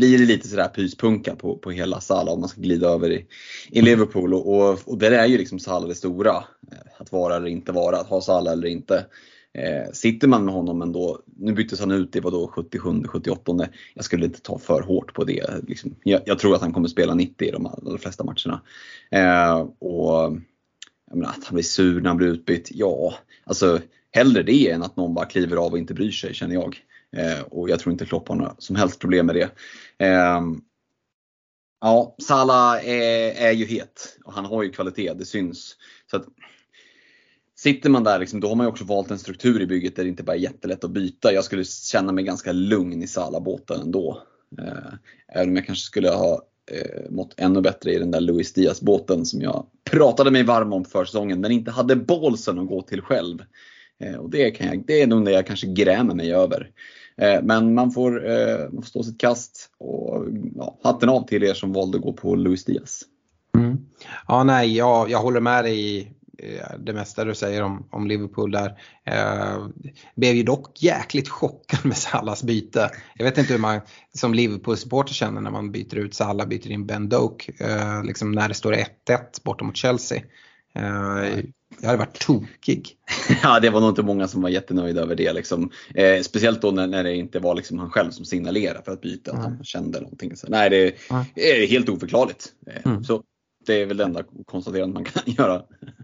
blir 0.01 0.19
det 0.19 0.25
lite 0.25 0.49
sådär 0.49 0.69
pyspunka 0.69 1.37
på, 1.37 1.57
på 1.57 1.71
hela 1.71 2.01
Salah 2.01 2.35
om 2.35 2.41
man 2.41 2.49
ska 2.49 2.61
glida 2.61 2.89
över 2.89 3.11
i, 3.11 3.27
i 3.71 3.83
Liverpool. 3.83 4.35
Och, 4.35 4.57
och, 4.57 4.79
och 4.85 4.99
där 4.99 5.11
är 5.11 5.27
ju 5.27 5.39
liksom 5.39 5.59
Salah 5.59 5.89
det 5.89 5.95
stora. 5.95 6.31
Eh, 6.73 6.79
att 6.99 7.13
vara 7.13 7.37
eller 7.37 7.47
inte 7.47 7.73
vara, 7.73 7.97
att 7.97 8.07
ha 8.07 8.21
Salah 8.21 8.53
eller 8.53 8.69
inte. 8.69 9.07
Eh, 9.55 9.93
sitter 9.93 10.29
man 10.29 10.45
med 10.45 10.55
honom 10.55 10.83
ändå, 10.83 11.21
nu 11.37 11.53
byttes 11.53 11.81
han 11.81 11.91
ut 11.91 12.17
i 12.17 12.21
vadå 12.21 12.51
77, 12.55 13.05
78. 13.05 13.69
Jag 13.95 14.05
skulle 14.05 14.27
inte 14.27 14.41
ta 14.41 14.59
för 14.59 14.83
hårt 14.83 15.15
på 15.15 15.25
det. 15.25 15.47
Liksom, 15.69 15.95
jag, 16.03 16.21
jag, 16.25 16.39
tror 16.39 16.55
att 16.55 16.63
han 16.63 16.73
kommer 16.73 16.89
spela 16.89 17.15
90 17.15 17.49
i 17.49 17.51
de 17.51 17.67
allra 17.67 17.99
flesta 17.99 18.25
matcherna. 18.25 18.61
Eh, 19.11 19.61
och 19.79 20.39
jag 21.11 21.17
menar, 21.17 21.31
att 21.31 21.45
han 21.45 21.55
blir 21.55 21.65
sur 21.65 22.01
när 22.01 22.09
han 22.09 22.17
blir 22.17 22.29
utbytt, 22.29 22.69
ja, 22.73 23.15
alltså 23.45 23.81
hellre 24.13 24.43
det 24.43 24.71
än 24.71 24.83
att 24.83 24.97
någon 24.97 25.15
bara 25.15 25.27
kliver 25.27 25.57
av 25.57 25.73
och 25.73 25.79
inte 25.79 25.95
bryr 25.95 26.11
sig 26.11 26.35
känner 26.35 26.55
jag. 26.55 26.77
Eh, 27.17 27.41
och 27.41 27.71
jag 27.71 27.81
tror 27.81 27.93
inte 27.93 28.07
Klopp 28.07 28.29
har 28.29 28.37
några 28.37 28.55
som 28.59 28.77
helst 28.77 29.01
problem 29.01 29.27
med 29.27 29.35
det. 29.35 29.51
Eh, 30.07 30.41
ja, 31.81 32.17
Salah 32.23 32.89
är, 32.89 33.49
är 33.49 33.53
ju 33.53 33.65
het 33.65 34.19
och 34.25 34.33
han 34.33 34.45
har 34.45 34.63
ju 34.63 34.71
kvalitet, 34.71 35.15
det 35.15 35.25
syns. 35.25 35.77
Så 36.11 36.17
att, 36.17 36.25
Sitter 37.61 37.91
man 37.91 38.05
där, 38.05 38.19
liksom, 38.19 38.41
då 38.41 38.49
har 38.49 38.55
man 38.55 38.67
ju 38.67 38.71
också 38.71 38.85
valt 38.85 39.11
en 39.11 39.19
struktur 39.19 39.63
i 39.63 39.67
bygget 39.67 39.97
där 39.97 40.03
det 40.03 40.09
inte 40.09 40.23
bara 40.23 40.37
är 40.37 40.41
jättelätt 40.41 40.85
att 40.85 40.91
byta. 40.91 41.33
Jag 41.33 41.45
skulle 41.45 41.65
känna 41.65 42.13
mig 42.13 42.25
ganska 42.25 42.53
lugn 42.53 43.03
i 43.03 43.07
Salah-båten 43.07 43.81
ändå. 43.81 44.23
Eh, 44.59 44.93
även 45.29 45.49
om 45.49 45.57
jag 45.57 45.67
kanske 45.67 45.85
skulle 45.85 46.11
ha 46.11 46.43
eh, 46.71 47.11
mått 47.11 47.35
ännu 47.37 47.61
bättre 47.61 47.93
i 47.93 47.99
den 47.99 48.11
där 48.11 48.21
Luis 48.21 48.53
Diaz-båten 48.53 49.27
som 49.27 49.43
jag 49.43 49.67
pratade 49.91 50.31
mig 50.31 50.43
varm 50.43 50.73
om 50.73 50.85
för 50.85 51.05
säsongen, 51.05 51.41
men 51.41 51.53
inte 51.53 51.71
hade 51.71 51.97
bolsen 51.97 52.59
att 52.59 52.69
gå 52.69 52.83
till 52.83 53.03
själv. 53.03 53.39
Eh, 53.99 54.15
och 54.15 54.31
det, 54.31 54.51
kan 54.51 54.67
jag, 54.67 54.87
det 54.87 55.03
är 55.03 55.07
nog 55.07 55.25
det 55.25 55.33
jag 55.33 55.47
kanske 55.47 55.67
grämer 55.67 56.15
mig 56.15 56.35
över. 56.35 56.71
Eh, 57.21 57.43
men 57.43 57.75
man 57.75 57.91
får, 57.91 58.31
eh, 58.31 58.59
man 58.73 58.83
får 58.83 58.89
stå 58.89 59.03
sitt 59.03 59.21
kast 59.21 59.71
och 59.79 60.27
ja, 60.55 60.79
hatten 60.83 61.09
av 61.09 61.27
till 61.27 61.43
er 61.43 61.55
som 61.55 61.73
valde 61.73 61.99
att 61.99 62.05
gå 62.05 62.13
på 62.13 62.35
Luis 62.35 62.65
Diaz. 62.65 63.03
Mm. 63.59 63.79
Ja, 64.29 64.45
nej, 64.45 64.77
jag, 64.77 65.11
jag 65.11 65.19
håller 65.19 65.41
med 65.41 65.65
dig 65.65 66.13
Eh, 66.43 66.79
det 66.79 66.93
mesta 66.93 67.25
du 67.25 67.35
säger 67.35 67.63
om, 67.63 67.87
om 67.91 68.07
Liverpool 68.07 68.51
där. 68.51 68.79
Eh, 69.05 69.67
blev 70.17 70.35
ju 70.35 70.43
dock 70.43 70.83
jäkligt 70.83 71.29
chockad 71.29 71.87
med 71.87 71.97
Salas 71.97 72.43
byte. 72.43 72.91
Jag 73.15 73.25
vet 73.25 73.39
inte 73.39 73.53
hur 73.53 73.61
man 73.61 73.81
som 74.15 74.35
Liverpool-supporter 74.35 75.15
känner 75.15 75.41
när 75.41 75.51
man 75.51 75.73
byter 75.73 75.99
ut 75.99 76.15
Salah, 76.15 76.47
byter 76.47 76.71
in 76.71 76.87
Ben 76.87 77.09
Doak, 77.09 77.51
eh, 77.61 78.05
liksom 78.05 78.33
när 78.33 78.49
det 78.49 78.55
står 78.55 78.73
1-1 78.73 79.43
borta 79.45 79.65
mot 79.65 79.77
Chelsea. 79.77 80.23
Eh, 80.75 81.39
jag 81.81 81.87
hade 81.89 81.99
varit 81.99 82.19
tokig. 82.19 82.97
ja, 83.43 83.61
det 83.61 83.71
var 83.71 83.81
nog 83.81 83.91
inte 83.91 84.03
många 84.03 84.29
som 84.29 84.43
var 84.43 84.49
jättenöjda 84.49 85.01
över 85.01 85.15
det. 85.15 85.33
Liksom. 85.33 85.71
Eh, 85.95 86.23
speciellt 86.23 86.63
då 86.63 86.71
när, 86.71 86.87
när, 86.87 87.05
det 87.05 87.17
inte 87.17 87.39
var 87.39 87.55
liksom 87.55 87.79
han 87.79 87.91
själv 87.91 88.11
som 88.11 88.25
signalerade 88.25 88.83
för 88.85 88.93
att 88.93 89.01
byta, 89.01 89.31
mm. 89.31 89.45
att 89.45 89.53
han 89.53 89.65
kände 89.65 90.01
någonting. 90.01 90.37
Så, 90.37 90.47
nej, 90.51 90.71
det 90.71 91.11
mm. 91.11 91.25
är 91.35 91.67
helt 91.67 91.89
oförklarligt. 91.89 92.49
Eh, 92.67 92.91
mm. 92.93 93.05
Så 93.05 93.23
det 93.67 93.83
är 93.83 93.87
väl 93.87 93.97
det 93.97 94.05
enda 94.05 94.23
konstaterandet 94.47 94.95
man 94.95 95.05
kan 95.05 95.23
göra. 95.35 95.55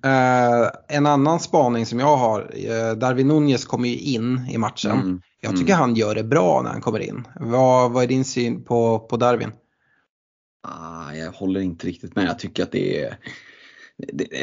Eh, 0.02 0.70
en 0.88 1.06
annan 1.06 1.40
spaning 1.40 1.86
som 1.86 2.00
jag 2.00 2.16
har, 2.16 2.50
eh, 2.54 2.96
Darwin 2.96 3.28
Nunez 3.28 3.64
kommer 3.64 3.88
ju 3.88 3.98
in 3.98 4.46
i 4.50 4.58
matchen. 4.58 4.92
Mm. 4.92 5.20
Jag 5.40 5.56
tycker 5.56 5.72
mm. 5.72 5.80
han 5.80 5.94
gör 5.94 6.14
det 6.14 6.24
bra 6.24 6.62
när 6.62 6.70
han 6.70 6.80
kommer 6.80 7.00
in. 7.00 7.28
Vad, 7.40 7.92
vad 7.92 8.02
är 8.02 8.08
din 8.08 8.24
syn 8.24 8.64
på, 8.64 8.98
på 8.98 9.16
Darwin? 9.16 9.52
Ah, 10.62 11.14
jag 11.14 11.32
håller 11.32 11.60
inte 11.60 11.86
riktigt 11.86 12.16
med. 12.16 12.24
Jag 12.24 12.38
tycker 12.38 12.62
att 12.62 12.72
det 12.72 13.04
är 13.04 13.18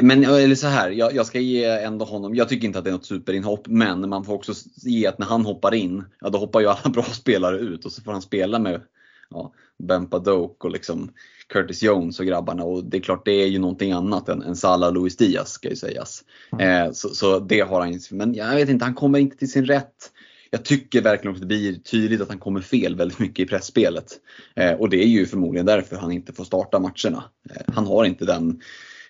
men 0.02 0.24
eller 0.24 0.56
så 0.56 0.68
här, 0.68 0.90
jag, 0.90 1.16
jag, 1.16 1.26
ska 1.26 1.40
ge 1.40 1.66
ändå 1.66 2.06
honom, 2.06 2.36
jag 2.36 2.50
tycker 2.50 2.68
inte 2.68 2.80
att 2.80 2.86
det 2.86 2.90
är 2.90 2.94
något 2.94 3.06
superinhopp, 3.06 3.68
men 3.68 4.10
man 4.10 4.26
får 4.26 4.34
också 4.34 4.54
ge 4.76 5.08
att 5.08 5.20
när 5.20 5.26
han 5.26 5.46
hoppar 5.46 5.74
in, 5.74 6.04
ja 6.20 6.30
då 6.30 6.38
hoppar 6.38 6.60
ju 6.60 6.68
alla 6.68 6.90
bra 6.90 7.04
spelare 7.04 7.58
ut 7.58 7.86
och 7.86 7.92
så 7.92 8.02
får 8.02 8.12
han 8.12 8.22
spela 8.22 8.60
med 8.60 8.82
ja, 9.30 9.54
Bempa 9.84 10.20
Doak 10.20 10.66
och 10.66 10.72
liksom 10.72 11.12
Curtis 11.48 11.84
Jones 11.84 12.20
och 12.20 12.26
grabbarna. 12.26 12.64
Och 12.64 12.86
det 12.86 12.98
är 12.98 13.02
klart, 13.02 13.26
det 13.26 13.32
är 13.32 13.48
ju 13.48 13.60
någonting 13.60 13.92
annat 13.92 14.30
än, 14.30 14.42
än 14.42 14.56
Salah 14.56 14.88
och 14.88 14.96
Luis 14.96 15.18
Diaz 15.18 15.50
ska 15.50 15.70
ju 15.70 15.76
sägas. 15.76 16.24
Mm. 16.52 16.88
Eh, 16.88 16.92
så, 16.92 17.10
så, 17.10 17.40
det 17.40 17.60
har 17.60 17.82
han. 17.82 18.00
Men 18.12 18.34
jag 18.34 18.56
vet 18.56 18.70
inte, 18.70 18.86
han 18.86 18.94
kommer 18.94 19.20
inte 19.20 19.38
till 19.38 19.52
sin 19.52 19.66
rätt. 19.66 20.12
Jag 20.50 20.66
tycker 20.66 21.02
verkligen 21.02 21.36
att 21.36 21.42
det 21.42 21.48
blir 21.48 21.76
tydligt 21.76 22.22
att 22.22 22.30
han 22.30 22.40
kommer 22.40 22.62
fel 22.62 22.96
väldigt 22.96 23.20
mycket 23.20 23.46
i 23.46 23.50
pressspelet. 23.50 24.20
Eh, 24.56 24.74
och 24.74 24.90
det 24.90 25.04
är 25.04 25.08
ju 25.08 25.26
förmodligen 25.26 25.66
därför 25.66 25.96
han 25.96 26.12
inte 26.12 26.34
får 26.34 26.44
starta 26.44 26.80
matcherna. 26.80 27.24
Eh, 27.50 27.74
han 27.74 27.88
har 27.88 28.06
inte 28.06 28.26
den 28.26 28.62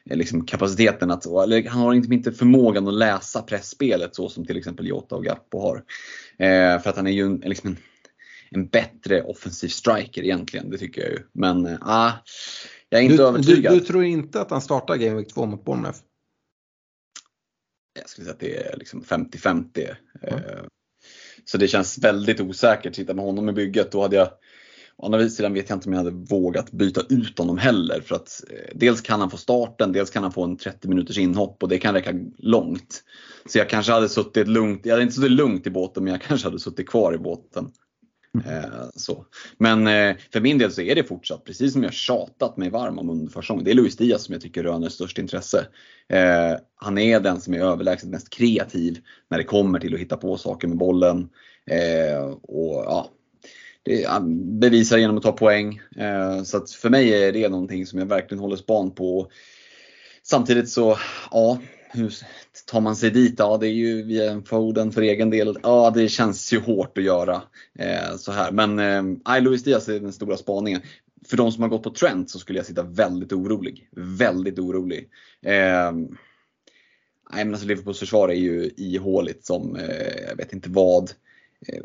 liksom 0.10 0.46
kapaciteten 0.46 1.12
att, 1.12 1.26
eller 1.26 1.70
han 1.70 1.82
har 1.82 1.94
inte, 1.94 2.14
inte 2.14 2.32
förmågan 2.32 2.88
att 2.88 2.94
läsa 2.94 3.42
pressspelet 3.42 4.16
så 4.16 4.30
som 4.30 4.46
till 4.46 4.58
exempel 4.58 4.88
Jota 4.88 5.16
och 5.16 5.26
Gappo 5.26 5.60
har. 5.60 5.84
Eh, 6.38 6.82
för 6.82 6.90
att 6.90 6.96
han 6.96 7.08
är 7.08 7.12
ju 7.12 7.26
en, 7.26 7.38
liksom 7.46 7.70
en 7.70 7.78
en 8.56 8.68
bättre 8.68 9.24
offensiv 9.24 9.68
striker 9.68 10.24
egentligen. 10.24 10.70
Det 10.70 10.78
tycker 10.78 11.02
jag 11.02 11.12
ju. 11.12 11.20
Men 11.32 11.66
äh, 11.66 12.14
jag 12.90 13.02
är 13.02 13.06
inte 13.06 13.18
du, 13.18 13.24
övertygad. 13.24 13.74
Du, 13.74 13.80
du, 13.80 13.86
tror 13.86 14.04
inte 14.04 14.42
att 14.42 14.52
han 14.52 14.62
startar 14.62 14.96
Game 14.96 15.16
Week 15.16 15.34
2 15.34 15.46
mot 15.46 15.66
Bournemouth? 15.66 16.00
Jag 18.00 18.10
skulle 18.10 18.26
säga 18.26 18.34
att 18.34 18.40
det 18.40 18.58
är 18.58 18.78
liksom 18.78 19.04
50-50. 19.04 19.96
Mm. 20.22 20.42
Så 21.46 21.58
det 21.58 21.68
känns 21.68 21.98
väldigt 21.98 22.42
osäkert. 22.42 22.96
Sitta 22.96 23.14
med 23.14 23.26
honom 23.26 23.50
i 23.50 23.54
bygget, 23.54 23.92
då 23.92 24.02
hade 24.02 24.16
jag 24.16 24.30
Å 24.98 25.06
andra 25.06 25.30
sidan 25.30 25.54
vet 25.54 25.70
jag 25.70 25.78
inte 25.78 25.90
om 25.90 25.94
jag 25.94 26.04
hade 26.04 26.12
vågat 26.12 26.72
byta 26.72 27.02
ut 27.10 27.40
honom 27.40 27.58
heller. 27.58 28.02
För 28.02 28.16
att 28.16 28.44
eh, 28.50 28.76
dels 28.76 29.02
kan 29.02 29.20
han 29.20 29.30
få 29.30 29.38
starten, 29.38 29.92
dels 29.92 30.10
kan 30.10 30.24
han 30.24 30.32
få 30.32 30.44
en 30.44 30.58
30 30.58 30.88
minuters 30.88 31.18
inhopp 31.18 31.64
och 31.64 31.70
det 31.70 31.80
kan 31.80 31.94
räcka 31.94 32.14
långt. 32.38 33.04
Så 33.46 33.58
jag 33.58 33.70
kanske 33.70 33.92
hade 33.92 34.10
suttit 34.10 34.48
lugnt, 34.48 34.82
jag 34.84 34.94
hade 34.94 35.04
inte 35.04 35.16
suttit 35.16 35.32
lugnt 35.32 35.68
i 35.68 35.70
båten 35.70 36.04
men 36.04 36.12
jag 36.14 36.22
kanske 36.22 36.48
hade 36.48 36.60
suttit 36.60 36.90
kvar 36.90 37.14
i 37.14 37.18
båten. 37.18 37.72
Eh, 38.46 38.90
så. 38.96 39.26
Men 39.58 39.88
eh, 39.88 40.16
för 40.34 40.42
min 40.42 40.58
del 40.58 40.72
så 40.72 40.82
är 40.82 40.96
det 40.96 41.04
fortsatt, 41.04 41.44
precis 41.44 41.74
som 41.74 41.84
jag 41.84 41.94
tjatat 41.94 42.58
mig 42.58 42.70
varm 42.70 43.00
om 43.00 43.10
under 43.10 43.32
försäsongen, 43.32 43.64
det 43.64 43.72
är 43.72 43.76
Luis 43.76 43.98
Diaz 43.98 44.24
som 44.24 44.34
jag 44.34 44.42
tycker 44.42 44.64
röner 44.64 44.90
störst 44.90 45.18
intresse. 45.18 45.68
Han 46.76 46.98
är 46.98 47.20
den 47.20 47.42
som 47.42 47.54
är 47.54 47.60
överlägset 47.60 48.10
mest 48.10 48.30
kreativ 48.30 48.98
när 49.30 49.38
det 49.38 49.44
kommer 49.44 49.80
till 49.80 49.94
att 49.94 50.00
hitta 50.00 50.18
på 50.18 50.38
saker 50.38 50.68
med 50.68 50.78
bollen. 50.78 51.30
och 52.42 52.84
ja, 52.86 53.10
det 53.84 54.24
bevisar 54.60 54.98
genom 54.98 55.18
att 55.18 55.24
ta 55.24 55.32
poäng. 55.32 55.82
Eh, 55.96 56.44
så 56.44 56.58
att 56.58 56.72
för 56.72 56.90
mig 56.90 57.24
är 57.24 57.32
det 57.32 57.50
någonting 57.50 57.86
som 57.86 58.00
jag 58.00 58.06
verkligen 58.06 58.42
håller 58.42 58.56
span 58.56 58.92
på. 58.92 59.32
Samtidigt 60.24 60.70
så, 60.70 60.98
ja, 61.32 61.60
hur 61.94 62.14
tar 62.66 62.82
man 62.82 62.96
sig 62.96 63.12
dit? 63.12 63.36
Ja, 63.38 63.58
det 63.58 63.68
är 63.68 63.74
ju 63.74 64.04
via 64.04 64.32
en 64.32 64.44
Foden 64.44 64.92
för 64.92 65.02
egen 65.02 65.30
del. 65.30 65.58
Ja, 65.64 65.92
det 65.96 66.08
känns 66.08 66.54
ju 66.54 66.60
hårt 66.60 66.98
att 66.98 67.04
göra 67.04 67.42
eh, 67.80 68.16
så 68.18 68.32
här. 68.32 68.52
Men 68.52 68.80
eh, 69.26 69.42
Luis 69.42 69.64
Diaz 69.64 69.90
är 69.90 70.00
den 70.00 70.14
stora 70.14 70.38
spaningen. 70.38 70.82
För 71.28 71.38
de 71.38 71.52
som 71.52 71.64
har 71.64 71.70
gått 71.70 71.84
på 71.84 71.90
Trent 71.90 72.30
så 72.30 72.40
skulle 72.40 72.60
jag 72.60 72.66
sitta 72.66 72.84
väldigt 72.84 73.34
orolig. 73.34 73.90
Väldigt 73.96 74.60
orolig. 74.60 75.10
Eh, 75.46 75.92
nej, 77.32 77.46
men 77.46 77.54
alltså 77.54 77.68
Liverpools 77.68 78.00
försvar 78.00 78.30
är 78.30 78.34
ju 78.34 78.72
ihåligt 78.78 79.46
som 79.46 79.76
eh, 79.76 80.28
jag 80.30 80.36
vet 80.36 80.54
inte 80.54 80.70
vad. 80.70 81.12
Eh, 81.68 81.80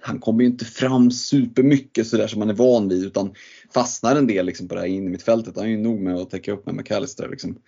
han 0.00 0.18
kommer 0.18 0.40
ju 0.40 0.46
inte 0.46 0.64
fram 0.64 1.10
supermycket 1.10 2.06
sådär 2.06 2.26
som 2.26 2.38
man 2.38 2.50
är 2.50 2.54
van 2.54 2.88
vid 2.88 3.04
utan 3.04 3.34
fastnar 3.74 4.16
en 4.16 4.26
del 4.26 4.46
liksom 4.46 4.68
på 4.68 4.74
det 4.74 4.80
här 4.80 4.88
in 4.88 5.06
i 5.06 5.10
mitt 5.10 5.22
fältet. 5.22 5.56
Han 5.56 5.64
är 5.64 5.68
ju 5.68 5.78
nog 5.78 6.00
med 6.00 6.16
att 6.16 6.30
täcka 6.30 6.52
upp 6.52 6.66
med 6.66 6.74
McAllister. 6.74 7.28
Liksom. 7.28 7.58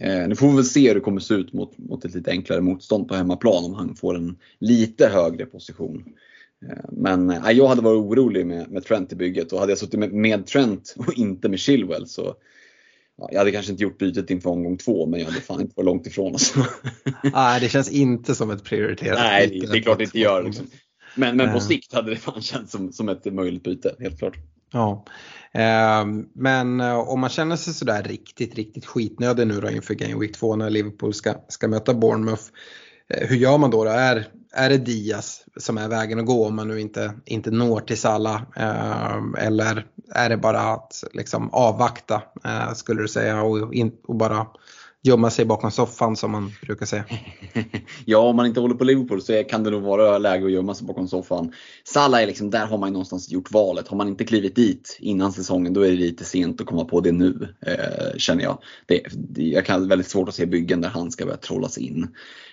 Eh, 0.00 0.28
nu 0.28 0.36
får 0.36 0.48
vi 0.48 0.56
väl 0.56 0.64
se 0.64 0.88
hur 0.88 0.94
det 0.94 1.00
kommer 1.00 1.20
se 1.20 1.34
ut 1.34 1.52
mot, 1.52 1.78
mot 1.78 2.04
ett 2.04 2.14
lite 2.14 2.30
enklare 2.30 2.60
motstånd 2.60 3.08
på 3.08 3.14
hemmaplan 3.14 3.64
om 3.64 3.74
han 3.74 3.94
får 3.94 4.16
en 4.16 4.36
lite 4.58 5.08
högre 5.08 5.46
position. 5.46 6.04
Eh, 6.68 6.84
men 6.92 7.30
eh, 7.30 7.50
jag 7.50 7.68
hade 7.68 7.82
varit 7.82 7.98
orolig 7.98 8.46
med, 8.46 8.70
med 8.70 8.84
Trent 8.84 9.12
i 9.12 9.16
bygget 9.16 9.52
och 9.52 9.60
hade 9.60 9.72
jag 9.72 9.78
suttit 9.78 10.00
med, 10.00 10.12
med 10.12 10.46
Trent 10.46 10.94
och 10.98 11.14
inte 11.14 11.48
med 11.48 11.58
Chilwell 11.58 12.06
så 12.06 12.34
ja, 13.18 13.28
jag 13.32 13.38
hade 13.38 13.50
kanske 13.50 13.72
inte 13.72 13.82
gjort 13.82 13.98
bytet 13.98 14.30
inför 14.30 14.50
omgång 14.50 14.76
två 14.76 15.06
men 15.06 15.20
jag 15.20 15.26
hade 15.26 15.40
fan 15.40 15.60
inte 15.60 15.72
varit 15.76 15.86
långt 15.86 16.06
ifrån. 16.06 16.32
Alltså. 16.32 16.66
Nej, 17.32 17.60
det 17.60 17.68
känns 17.68 17.90
inte 17.90 18.34
som 18.34 18.50
ett 18.50 18.64
prioriterat 18.64 19.18
Nej, 19.18 19.48
byte. 19.48 19.72
det 19.72 19.78
är 19.78 19.82
klart 19.82 19.98
det 19.98 20.04
inte 20.04 20.18
gör. 20.18 20.42
Liksom. 20.42 20.66
Men, 21.14 21.36
men 21.36 21.52
på 21.52 21.60
sikt 21.60 21.94
hade 21.94 22.10
det 22.10 22.16
fan 22.16 22.42
känts 22.42 22.72
som, 22.72 22.92
som 22.92 23.08
ett 23.08 23.32
möjligt 23.32 23.62
byte, 23.62 23.96
helt 23.98 24.18
klart. 24.18 24.36
Ja, 24.72 25.04
eh, 25.52 26.04
men 26.34 26.80
om 26.80 27.20
man 27.20 27.30
känner 27.30 27.56
sig 27.56 27.74
sådär 27.74 28.02
riktigt, 28.02 28.54
riktigt 28.54 28.86
skitnödig 28.86 29.46
nu 29.46 29.60
då 29.60 29.70
inför 29.70 29.94
Game 29.94 30.20
Week 30.20 30.36
2 30.36 30.56
när 30.56 30.70
Liverpool 30.70 31.14
ska, 31.14 31.34
ska 31.48 31.68
möta 31.68 31.94
Bournemouth. 31.94 32.42
Eh, 33.08 33.28
hur 33.28 33.36
gör 33.36 33.58
man 33.58 33.70
då? 33.70 33.84
då? 33.84 33.90
Är, 33.90 34.26
är 34.52 34.68
det 34.68 34.78
Diaz 34.78 35.44
som 35.56 35.78
är 35.78 35.88
vägen 35.88 36.18
att 36.20 36.26
gå 36.26 36.46
om 36.46 36.56
man 36.56 36.68
nu 36.68 36.80
inte, 36.80 37.12
inte 37.24 37.50
når 37.50 37.80
till 37.80 37.98
Salah? 37.98 38.42
Eh, 38.56 39.44
eller 39.46 39.86
är 40.14 40.28
det 40.28 40.36
bara 40.36 40.60
att 40.60 41.04
liksom 41.12 41.50
avvakta 41.50 42.22
eh, 42.44 42.72
skulle 42.72 43.02
du 43.02 43.08
säga 43.08 43.42
och, 43.42 43.74
in, 43.74 43.92
och 44.06 44.16
bara 44.16 44.46
gömma 45.02 45.30
sig 45.30 45.44
bakom 45.44 45.70
soffan 45.70 46.16
som 46.16 46.30
man 46.30 46.52
brukar 46.62 46.86
säga. 46.86 47.04
ja, 48.04 48.18
om 48.18 48.36
man 48.36 48.46
inte 48.46 48.60
håller 48.60 48.74
på 48.74 48.84
Liverpool 48.84 49.22
så 49.22 49.44
kan 49.44 49.64
det 49.64 49.70
nog 49.70 49.82
vara 49.82 50.18
läge 50.18 50.46
att 50.46 50.52
gömma 50.52 50.74
sig 50.74 50.86
bakom 50.86 51.08
soffan. 51.08 51.52
Salah 51.84 52.22
är 52.22 52.26
liksom, 52.26 52.50
där 52.50 52.66
har 52.66 52.78
man 52.78 52.92
någonstans 52.92 53.30
gjort 53.30 53.52
valet. 53.52 53.88
Har 53.88 53.96
man 53.96 54.08
inte 54.08 54.24
klivit 54.24 54.56
dit 54.56 54.98
innan 55.00 55.32
säsongen 55.32 55.72
då 55.72 55.80
är 55.80 55.90
det 55.90 55.96
lite 55.96 56.24
sent 56.24 56.60
att 56.60 56.66
komma 56.66 56.84
på 56.84 57.00
det 57.00 57.12
nu, 57.12 57.48
eh, 57.66 58.16
känner 58.16 58.42
jag. 58.42 58.58
Det, 58.86 59.02
det, 59.12 59.42
jag 59.42 59.66
kan 59.66 59.88
väldigt 59.88 60.08
svårt 60.08 60.28
att 60.28 60.34
se 60.34 60.46
byggen 60.46 60.80
där 60.80 60.88
han 60.88 61.10
ska 61.10 61.24
börja 61.24 61.36
trollas 61.36 61.78
in. 61.78 62.08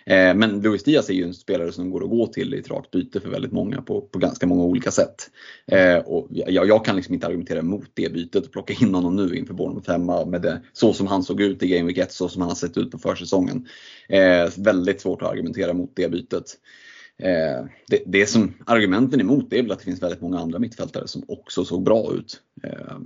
Eh, 0.10 0.36
men 0.36 0.62
Luis 0.62 0.84
Diaz 0.84 1.10
är 1.10 1.14
ju 1.14 1.24
en 1.24 1.34
spelare 1.34 1.72
som 1.72 1.92
går 1.92 2.04
att 2.04 2.10
gå 2.10 2.28
till 2.28 2.54
i 2.54 2.60
ett 2.60 2.70
rakt 2.70 2.92
byte 2.92 3.20
för 3.20 3.30
väldigt 3.30 3.52
många 3.52 3.82
på, 3.82 4.02
på 4.02 4.20
ganska 4.20 4.48
många 4.48 4.64
olika 4.64 4.92
sätt. 4.92 5.30
Eh, 5.68 5.98
och 5.98 6.28
jag, 6.30 6.68
jag, 6.68 6.86
kan 6.86 6.96
liksom 6.96 7.14
inte 7.14 7.28
argumentera 7.28 7.60
emot 7.60 7.92
det 7.94 8.14
bytet 8.14 8.46
och 8.46 8.52
plocka 8.52 8.74
in 8.74 8.96
honom 8.96 9.16
nu 9.16 9.36
inför 9.36 9.54
Bournemouth 9.54 9.92
hemma 9.92 10.26
med 10.26 10.42
det, 10.42 10.62
så 10.74 10.94
som 10.94 11.08
han 11.08 11.24
såg 11.24 11.42
ut 11.42 11.64
i 11.64 11.68
Game 11.68 11.88
Week 11.88 11.98
1, 11.98 12.12
så 12.12 12.30
som 12.30 12.39
han 12.42 12.50
har 12.50 12.56
sett 12.56 12.78
ut 12.78 12.92
på 12.92 12.98
försäsongen. 12.98 13.68
Eh, 14.10 14.50
väldigt 14.58 15.02
svårt 15.02 15.22
att 15.22 15.30
argumentera 15.30 15.74
mot 15.74 15.96
det 15.96 16.12
bytet. 16.12 16.58
Eh, 17.18 17.66
det, 17.88 18.04
det 18.06 18.26
som 18.26 18.54
argumenten 18.66 19.22
emot 19.22 19.50
det 19.50 19.60
är 19.60 19.64
väl 19.64 19.72
att 19.72 19.80
det 19.80 19.86
finns 19.86 20.02
väldigt 20.02 20.22
många 20.22 20.40
andra 20.40 20.60
mittfältare 20.60 21.08
som 21.08 21.24
också 21.28 21.66
såg 21.66 21.84
bra 21.84 22.14
ut. 22.14 22.42
Eh, 22.64 22.98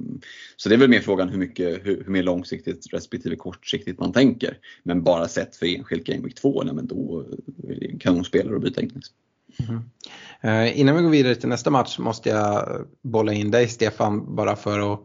så 0.55 0.69
det 0.69 0.75
är 0.75 0.79
väl 0.79 0.89
mer 0.89 0.99
frågan 0.99 1.29
hur 1.29 1.37
mycket, 1.37 1.85
hur, 1.85 2.03
hur 2.03 2.11
mer 2.11 2.23
långsiktigt 2.23 2.93
respektive 2.93 3.35
kortsiktigt 3.35 3.99
man 3.99 4.13
tänker. 4.13 4.57
Men 4.83 5.03
bara 5.03 5.27
sett 5.27 5.55
för 5.55 5.65
enskilt 5.65 6.03
Game 6.03 6.23
Week 6.23 6.35
2, 6.35 6.63
nej, 6.63 6.73
men 6.73 6.87
då 6.87 7.25
kan 7.99 8.15
hon 8.15 8.25
spela 8.25 8.55
och 8.55 8.61
byta 8.61 8.81
in. 8.81 8.91
Liksom. 8.95 9.15
Mm. 9.59 9.83
Innan 10.73 10.95
vi 10.95 11.01
går 11.01 11.09
vidare 11.09 11.35
till 11.35 11.49
nästa 11.49 11.69
match 11.69 11.99
måste 11.99 12.29
jag 12.29 12.81
bolla 13.01 13.33
in 13.33 13.51
dig 13.51 13.67
Stefan 13.67 14.35
bara 14.35 14.55
för 14.55 14.93
att 14.93 14.99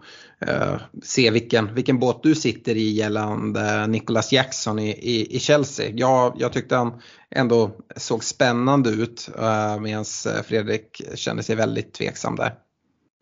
uh, 0.49 0.81
se 1.03 1.31
vilken, 1.31 1.75
vilken 1.75 1.99
båt 1.99 2.23
du 2.23 2.35
sitter 2.35 2.77
i 2.77 2.91
gällande 2.91 3.87
Nicholas 3.87 4.33
Jackson 4.33 4.79
i, 4.79 4.91
i, 4.91 5.37
i 5.37 5.41
Chelsea. 5.41 5.91
Jag, 5.95 6.37
jag 6.39 6.53
tyckte 6.53 6.77
han 6.77 7.01
ändå 7.31 7.71
såg 7.97 8.25
spännande 8.25 8.91
ut 8.91 9.31
uh, 9.39 9.81
medan 9.81 10.05
Fredrik 10.45 11.03
kände 11.15 11.43
sig 11.43 11.57
väldigt 11.57 11.93
tveksam 11.93 12.37
där. 12.37 12.55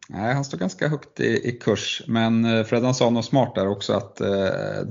Nej, 0.08 0.34
han 0.34 0.44
står 0.44 0.58
ganska 0.58 0.88
högt 0.88 1.20
i, 1.20 1.48
i 1.48 1.52
kurs, 1.52 2.02
men 2.06 2.44
eh, 2.44 2.64
Freddan 2.64 2.94
sa 2.94 3.10
något 3.10 3.24
smart 3.24 3.54
där 3.54 3.68
också 3.68 3.92
att 3.92 4.20
eh, 4.20 4.28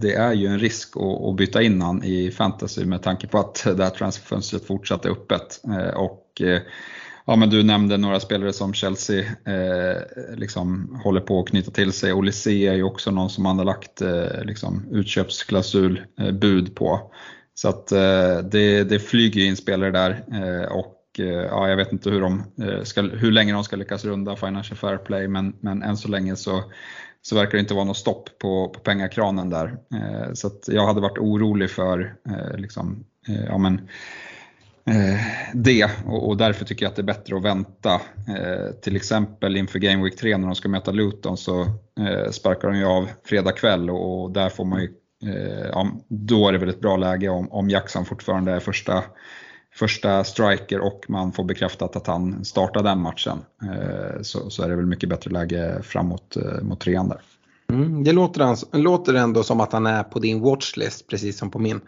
det 0.01 0.13
är 0.13 0.33
ju 0.33 0.47
en 0.47 0.59
risk 0.59 0.97
att, 0.97 1.29
att, 1.29 1.35
byta 1.35 1.61
in 1.61 1.81
han 1.81 2.03
i 2.03 2.31
fantasy 2.31 2.85
med 2.85 3.03
tanke 3.03 3.27
på 3.27 3.37
att 3.37 3.63
det 3.77 3.83
här 3.83 3.89
transferfönstret 3.89 4.65
fortsatt 4.65 5.05
är 5.05 5.09
öppet. 5.09 5.61
Eh, 5.67 5.95
och, 5.95 6.41
eh, 6.41 6.61
ja, 7.25 7.35
men 7.35 7.49
du 7.49 7.63
nämnde 7.63 7.97
några 7.97 8.19
spelare 8.19 8.53
som 8.53 8.73
Chelsea 8.73 9.19
eh, 9.45 10.01
liksom 10.35 10.99
håller 11.03 11.21
på 11.21 11.39
att 11.39 11.49
knyta 11.49 11.71
till 11.71 11.91
sig. 11.91 12.13
Olise 12.13 12.51
är 12.51 12.73
ju 12.73 12.83
också 12.83 13.11
någon 13.11 13.29
som 13.29 13.43
man 13.43 13.57
har 13.57 13.65
lagt 13.65 14.01
eh, 14.01 14.43
liksom, 14.43 14.87
utköpsklausul 14.91 16.01
eh, 16.19 16.31
bud 16.31 16.75
på. 16.75 17.11
Så 17.53 17.69
att 17.69 17.91
eh, 17.91 18.37
det, 18.51 18.83
det 18.83 18.99
flyger 18.99 19.45
in 19.45 19.55
spelare 19.55 19.91
där 19.91 20.23
eh, 20.31 20.71
och 20.71 20.94
Eh, 21.19 21.27
ja, 21.27 21.69
jag 21.69 21.77
vet 21.77 21.91
inte 21.91 22.09
hur, 22.09 22.21
de 22.21 22.43
eh, 22.61 22.83
ska, 22.83 23.01
hur 23.01 23.31
länge 23.31 23.53
de 23.53 23.63
ska 23.63 23.75
lyckas 23.75 24.05
runda 24.05 24.35
Financial 24.35 24.77
Fair 24.77 24.97
Play 24.97 25.27
men, 25.27 25.55
men 25.59 25.83
än 25.83 25.97
så 25.97 26.07
länge 26.07 26.35
så, 26.35 26.63
så 27.21 27.35
verkar 27.35 27.51
det 27.51 27.59
inte 27.59 27.73
vara 27.73 27.85
något 27.85 27.97
stopp 27.97 28.29
på, 28.39 28.69
på 28.69 28.79
pengakranen 28.79 29.49
där. 29.49 29.77
Eh, 29.93 30.33
så 30.33 30.51
jag 30.67 30.87
hade 30.87 31.01
varit 31.01 31.17
orolig 31.17 31.69
för 31.69 32.15
liksom, 32.57 33.05
ja, 33.47 33.57
men, 33.57 33.89
det 35.53 35.89
och, 36.05 36.37
därför 36.37 36.65
tycker 36.65 36.85
jag 36.85 36.89
att 36.89 36.95
det 36.95 37.01
är 37.01 37.03
bättre 37.03 37.35
att 37.35 37.43
vänta. 37.43 38.01
till 38.81 38.95
exempel 38.95 39.57
inför 39.57 39.79
Game 39.79 40.03
Week 40.03 40.15
3 40.15 40.37
när 40.37 40.45
de 40.47 40.55
ska 40.55 40.69
möta 40.69 40.91
Luton 40.91 41.37
så 41.37 41.65
sparkar 42.31 42.67
de 42.67 42.77
ju 42.77 42.85
av 42.85 43.09
fredag 43.23 43.51
kväll 43.51 43.89
och, 43.89 44.23
och 44.23 44.31
där 44.31 44.49
får 44.49 44.65
man 44.65 44.81
ju, 44.81 44.93
ja, 45.71 45.91
då 46.07 46.47
är 46.47 46.53
det 46.53 46.57
väl 46.57 46.69
ett 46.69 46.81
bra 46.81 46.97
läge 46.97 47.29
om, 47.29 47.51
om 47.51 47.69
Jackson 47.69 48.05
fortfarande 48.05 48.51
är 48.51 48.59
första 48.59 49.03
första 49.75 50.23
striker 50.23 50.79
och 50.79 51.05
man 51.07 51.31
får 51.31 51.43
bekräftat 51.43 51.95
att 51.95 52.07
han 52.07 52.45
startar 52.45 52.83
den 52.83 52.99
matchen 52.99 53.37
eh, 53.63 54.21
så, 54.21 54.49
så 54.49 54.63
är 54.63 54.69
det 54.69 54.75
väl 54.75 54.85
mycket 54.85 55.09
bättre 55.09 55.31
läge 55.31 55.81
framåt 55.83 56.35
eh, 56.35 56.61
mot 56.61 56.79
trean 56.79 57.09
där. 57.09 57.21
Mm, 57.71 58.03
det 58.03 58.11
låter, 58.11 58.77
låter 58.77 59.13
ändå 59.13 59.43
som 59.43 59.61
att 59.61 59.73
han 59.73 59.85
är 59.85 60.03
på 60.03 60.19
din 60.19 60.41
watchlist 60.41 61.07
precis 61.07 61.37
som 61.37 61.51
på 61.51 61.59
min. 61.59 61.81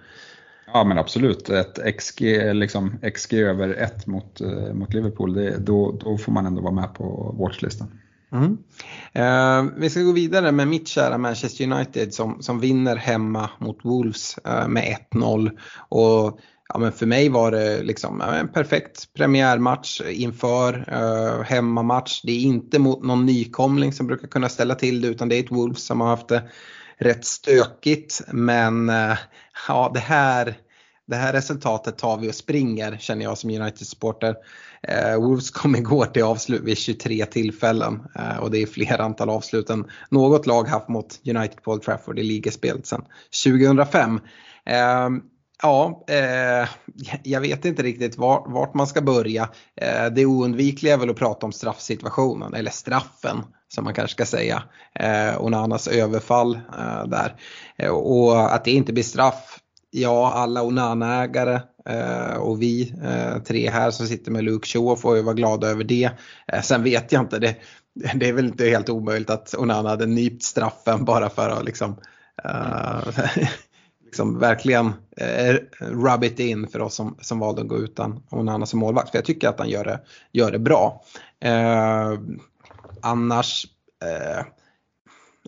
Ja 0.73 0.83
men 0.83 0.97
absolut, 0.97 1.49
ett 1.49 1.97
XG, 1.99 2.21
liksom 2.53 2.99
XG 3.15 3.33
över 3.33 3.69
1 3.69 4.07
mot, 4.07 4.41
eh, 4.41 4.73
mot 4.73 4.93
Liverpool, 4.93 5.33
det, 5.33 5.57
då, 5.57 5.91
då 5.91 6.17
får 6.17 6.31
man 6.31 6.45
ändå 6.45 6.61
vara 6.61 6.73
med 6.73 6.93
på 6.93 7.35
watchlistan. 7.39 7.99
Mm. 8.31 8.57
Eh, 9.13 9.73
vi 9.77 9.89
ska 9.89 10.01
gå 10.01 10.11
vidare 10.11 10.51
med 10.51 10.67
mitt 10.67 10.88
kära 10.88 11.17
Manchester 11.17 11.71
United 11.71 12.13
som, 12.13 12.41
som 12.41 12.59
vinner 12.59 12.95
hemma 12.95 13.49
mot 13.59 13.85
Wolves 13.85 14.38
eh, 14.38 14.67
med 14.67 14.97
1-0. 15.11 15.51
Och 15.89 16.39
ja, 16.74 16.80
men 16.80 16.91
för 16.91 17.05
mig 17.05 17.30
var 17.30 17.51
det 17.51 17.84
liksom 17.84 18.22
en 18.22 18.47
perfekt 18.47 19.13
premiärmatch 19.13 20.01
inför 20.01 20.74
uh, 20.93 21.43
hemmamatch. 21.43 22.22
Det 22.24 22.32
är 22.32 22.39
inte 22.39 22.80
mot 22.80 23.03
någon 23.03 23.26
nykomling 23.26 23.93
som 23.93 24.07
brukar 24.07 24.28
kunna 24.28 24.49
ställa 24.49 24.76
till 24.76 25.01
det 25.01 25.07
utan 25.07 25.30
det 25.30 25.36
är 25.36 25.43
ett 25.43 25.51
Wolves 25.51 25.84
som 25.84 26.01
har 26.01 26.07
haft 26.07 26.28
det 26.28 26.43
rätt 26.97 27.26
stökigt. 27.26 28.22
Men 28.28 28.89
uh, 28.89 29.18
ja, 29.68 29.91
det 29.93 29.99
här, 29.99 30.57
det 31.07 31.15
här 31.15 31.34
resultatet 31.34 31.97
tar 31.97 32.18
vi 32.18 32.30
och 32.30 32.36
springer 32.36 32.97
känner 32.97 33.24
jag 33.24 33.38
som 33.38 33.49
United-supporter. 33.49 34.36
Uh, 34.89 35.22
Wolves 35.22 35.51
kom 35.51 35.76
igår 35.76 36.05
till 36.05 36.24
avslut 36.24 36.61
vid 36.61 36.78
23 36.78 37.26
tillfällen 37.26 37.93
uh, 38.20 38.38
och 38.38 38.51
det 38.51 38.61
är 38.61 38.65
fler 38.65 39.01
antal 39.01 39.30
avslut 39.30 39.70
än 39.70 39.86
något 40.09 40.45
lag 40.45 40.68
haft 40.68 40.88
mot 40.88 41.20
United 41.26 41.63
på 41.63 41.72
Old 41.72 41.82
Trafford 41.82 42.20
i 42.20 42.24
ligaspelet 42.24 42.88
sedan 42.88 43.05
2005. 43.45 44.20
Ja, 45.64 46.05
eh, 46.08 46.70
jag 47.24 47.41
vet 47.41 47.66
inte 47.66 47.84
riktigt 47.84 48.18
var, 48.18 48.43
vart 48.47 48.74
man 48.74 48.88
ska 48.88 49.01
börja. 49.01 49.49
Eh, 49.82 50.05
det 50.05 50.26
oundvikliga 50.26 50.93
är 50.93 50.97
väl 50.97 51.10
att 51.10 51.16
prata 51.16 51.45
om 51.45 51.51
straffsituationen, 51.51 52.53
eller 52.53 52.72
straffen 52.72 53.43
som 53.68 53.84
man 53.84 53.93
kanske 53.93 54.14
ska 54.14 54.26
säga. 54.26 54.64
Eh, 54.99 55.41
Onanas 55.41 55.88
överfall 55.88 56.55
eh, 56.55 57.08
där. 57.08 57.36
Eh, 57.78 57.89
och 57.89 58.53
att 58.53 58.66
det 58.66 58.72
inte 58.72 58.93
blir 58.93 59.03
straff, 59.03 59.60
ja 59.91 60.32
alla 60.34 60.64
Onana-ägare 60.64 61.60
eh, 61.89 62.38
och 62.38 62.62
vi 62.62 62.93
eh, 63.03 63.41
tre 63.43 63.70
här 63.70 63.91
som 63.91 64.08
sitter 64.08 64.32
med 64.32 64.43
Luke 64.43 64.68
Shaw 64.68 64.95
får 64.95 65.16
ju 65.16 65.22
vara 65.22 65.36
glada 65.36 65.68
över 65.68 65.84
det. 65.84 66.10
Eh, 66.47 66.62
sen 66.62 66.84
vet 66.84 67.12
jag 67.12 67.22
inte, 67.22 67.39
det, 67.39 67.55
det 68.16 68.30
är 68.30 68.34
väl 68.34 68.45
inte 68.47 68.66
helt 68.66 68.89
omöjligt 68.89 69.30
att 69.30 69.55
Onana 69.58 69.89
hade 69.89 70.05
nypt 70.05 70.43
straffen 70.43 71.05
bara 71.05 71.30
för 71.30 71.49
att 71.49 71.66
liksom 71.66 71.95
eh, 72.43 72.99
liksom 74.08 74.39
verkligen 74.39 74.93
eh, 75.18 75.55
rub 75.80 76.24
it 76.24 76.39
in 76.39 76.68
för 76.68 76.82
oss 76.82 76.95
som, 76.95 77.16
som 77.22 77.39
valde 77.39 77.62
att 77.62 77.68
gå 77.68 77.78
utan 77.78 78.24
Onana 78.30 78.66
som 78.66 78.80
målvakt. 78.80 79.12
För 79.12 79.18
jag 79.18 79.26
tycker 79.26 79.49
att 79.49 79.60
han 79.60 79.70
gör 79.70 79.84
det, 79.84 79.99
gör 80.32 80.51
det 80.51 80.60
bra. 80.60 81.03
Eh, 81.39 82.14
annars, 83.01 83.66
eh, 84.03 84.45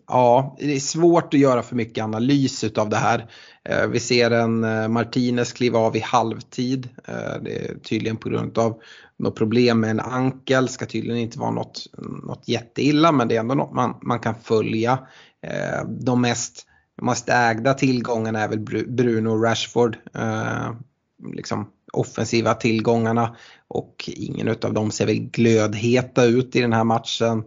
ja, 0.07 0.55
det 0.60 0.76
är 0.76 0.80
svårt 0.80 1.34
att 1.34 1.39
göra 1.39 1.62
för 1.62 1.76
mycket 1.76 2.03
analys 2.03 2.64
utav 2.64 2.89
det 2.89 2.97
här. 2.97 3.30
Eh, 3.64 3.88
vi 3.88 3.99
ser 3.99 4.32
en 4.32 4.64
eh, 4.64 4.88
Martinez 4.88 5.53
kliva 5.53 5.80
av 5.80 5.95
i 5.95 5.99
halvtid. 5.99 6.89
Eh, 7.07 7.41
det 7.41 7.66
är 7.66 7.76
tydligen 7.76 8.18
på 8.18 8.30
grund 8.30 8.57
av 8.57 8.82
något 9.18 9.36
problem 9.36 9.80
med 9.80 9.89
en 9.89 9.99
ankel. 9.99 10.68
Ska 10.68 10.86
tydligen 10.86 11.18
inte 11.18 11.39
vara 11.39 11.51
något, 11.51 11.86
något 12.24 12.47
jätteilla 12.47 13.12
men 13.12 13.28
det 13.28 13.36
är 13.36 13.39
ändå 13.39 13.55
något 13.55 13.74
man, 13.74 13.95
man 14.01 14.20
kan 14.20 14.36
följa. 14.36 14.99
Eh, 15.41 15.86
de 15.88 16.22
mest 16.22 16.66
de 17.00 17.06
mest 17.06 17.30
ägda 17.30 17.74
tillgångarna 17.74 18.39
är 18.39 18.47
väl 18.47 18.60
Bruno 18.88 19.30
och 19.30 19.43
Rashford. 19.43 19.97
Eh, 20.16 20.72
liksom 21.34 21.70
offensiva 21.93 22.54
tillgångarna 22.54 23.36
och 23.68 24.10
ingen 24.16 24.50
av 24.50 24.74
dem 24.74 24.91
ser 24.91 25.06
väl 25.06 25.20
glödheta 25.20 26.26
ut 26.26 26.56
i 26.56 26.62
den 26.62 26.74
här 26.74 26.84
matchen. 26.84 27.43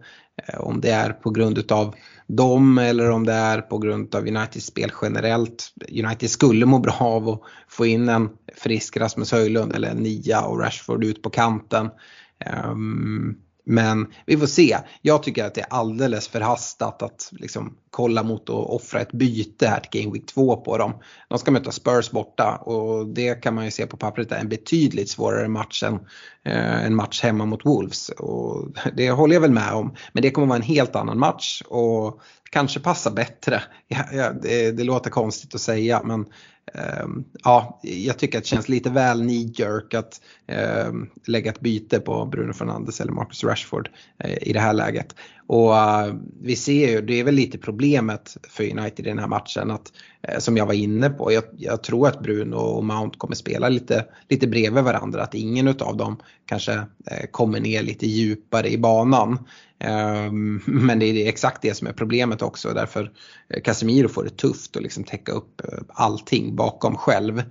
Eh, 0.46 0.60
om 0.60 0.80
det 0.80 0.90
är 0.90 1.12
på 1.12 1.30
grund 1.30 1.58
utav 1.58 1.94
dem 2.26 2.78
eller 2.78 3.10
om 3.10 3.26
det 3.26 3.32
är 3.32 3.60
på 3.60 3.78
grund 3.78 4.14
av 4.14 4.26
Uniteds 4.26 4.66
spel 4.66 4.92
generellt. 5.02 5.72
United 5.90 6.30
skulle 6.30 6.66
må 6.66 6.78
bra 6.78 6.96
av 7.00 7.28
att 7.28 7.40
få 7.68 7.86
in 7.86 8.08
en 8.08 8.28
frisk 8.56 8.96
Rasmus 8.96 9.32
Höjlund 9.32 9.72
eller 9.72 9.90
en 9.90 9.96
nia 9.96 10.42
och 10.42 10.60
Rashford 10.60 11.04
ut 11.04 11.22
på 11.22 11.30
kanten. 11.30 11.90
Um, 12.70 13.38
men 13.64 14.12
vi 14.26 14.36
får 14.36 14.46
se. 14.46 14.78
Jag 15.02 15.22
tycker 15.22 15.44
att 15.44 15.54
det 15.54 15.60
är 15.60 15.66
alldeles 15.70 16.28
förhastat 16.28 17.02
att 17.02 17.28
liksom 17.32 17.76
kolla 17.90 18.22
mot 18.22 18.42
att 18.42 18.56
offra 18.56 19.00
ett 19.00 19.12
byte 19.12 19.66
här 19.66 19.80
till 19.80 20.02
Game 20.02 20.14
Week 20.14 20.26
2 20.26 20.56
på 20.56 20.78
dem. 20.78 20.92
De 21.28 21.38
ska 21.38 21.50
möta 21.50 21.70
Spurs 21.70 22.10
borta 22.10 22.56
och 22.56 23.06
det 23.06 23.34
kan 23.34 23.54
man 23.54 23.64
ju 23.64 23.70
se 23.70 23.86
på 23.86 23.96
pappret 23.96 24.32
är 24.32 24.38
en 24.38 24.48
betydligt 24.48 25.10
svårare 25.10 25.48
match 25.48 25.82
än 25.82 25.94
eh, 26.44 26.84
en 26.84 26.94
match 26.94 27.22
hemma 27.22 27.44
mot 27.44 27.66
Wolves. 27.66 28.08
Och 28.08 28.68
det 28.96 29.10
håller 29.10 29.34
jag 29.34 29.40
väl 29.40 29.50
med 29.50 29.72
om. 29.72 29.94
Men 30.12 30.22
det 30.22 30.30
kommer 30.30 30.46
vara 30.46 30.56
en 30.56 30.62
helt 30.62 30.96
annan 30.96 31.18
match 31.18 31.62
och 31.68 32.20
kanske 32.52 32.80
passar 32.80 33.10
bättre. 33.10 33.62
Ja, 33.88 34.04
ja, 34.12 34.32
det, 34.42 34.72
det, 34.72 34.84
låter 34.84 35.10
konstigt 35.10 35.54
att 35.54 35.60
säga 35.60 36.02
men 36.04 36.26
ehm, 36.74 37.24
ja, 37.44 37.80
jag 37.82 38.18
tycker 38.18 38.38
att 38.38 38.44
det 38.44 38.48
känns 38.48 38.68
lite 38.68 38.90
väl 38.90 39.20
knee 39.20 39.52
jerk 39.54 39.94
att 39.94 40.20
eh, 40.46 40.92
lägga 41.26 41.50
ett 41.50 41.60
byte 41.60 42.00
på 42.00 42.26
Bruno 42.26 42.52
Fernandes 42.52 43.00
eller 43.00 43.12
Marcus 43.12 43.44
Rashford 43.44 43.90
eh, 44.18 44.48
i 44.48 44.52
det 44.52 44.60
här 44.60 44.72
läget. 44.72 45.14
Och 45.46 45.76
eh, 45.76 46.14
vi 46.42 46.56
ser 46.56 46.88
ju, 46.88 47.00
det 47.00 47.20
är 47.20 47.24
väl 47.24 47.34
lite 47.34 47.58
problemet 47.58 48.36
för 48.48 48.78
United 48.78 49.06
i 49.06 49.08
den 49.08 49.18
här 49.18 49.28
matchen 49.28 49.70
att 49.70 49.92
eh, 49.92 50.11
Eh, 50.28 50.38
som 50.38 50.56
jag 50.56 50.66
var 50.66 50.74
inne 50.74 51.10
på, 51.10 51.32
jag, 51.32 51.44
jag, 51.56 51.82
tror 51.82 52.08
att 52.08 52.20
Bruno 52.20 52.56
och 52.56 52.84
Mount 52.84 53.18
kommer 53.18 53.34
spela 53.34 53.68
lite, 53.68 54.04
lite 54.28 54.46
bredvid 54.46 54.84
varandra, 54.84 55.22
att 55.22 55.34
ingen 55.34 55.68
av 55.68 55.96
dem 55.96 56.20
kanske 56.46 56.72
eh, 57.06 57.26
kommer 57.30 57.60
ner 57.60 57.82
lite 57.82 58.06
djupare 58.06 58.70
i 58.70 58.78
banan. 58.78 59.38
Ehm, 59.78 60.60
men 60.66 60.98
det 60.98 61.06
är 61.06 61.28
exakt 61.28 61.62
det 61.62 61.74
som 61.74 61.86
är 61.86 61.92
problemet 61.92 62.42
också 62.42 62.72
därför 62.74 63.12
eh, 63.48 63.62
Casemiro 63.62 64.08
får 64.08 64.24
det 64.24 64.36
tufft 64.36 64.76
att 64.76 64.82
liksom 64.82 65.04
täcka 65.04 65.32
upp 65.32 65.62
allting 65.88 66.56
bakom 66.56 66.96
själv. 66.96 67.42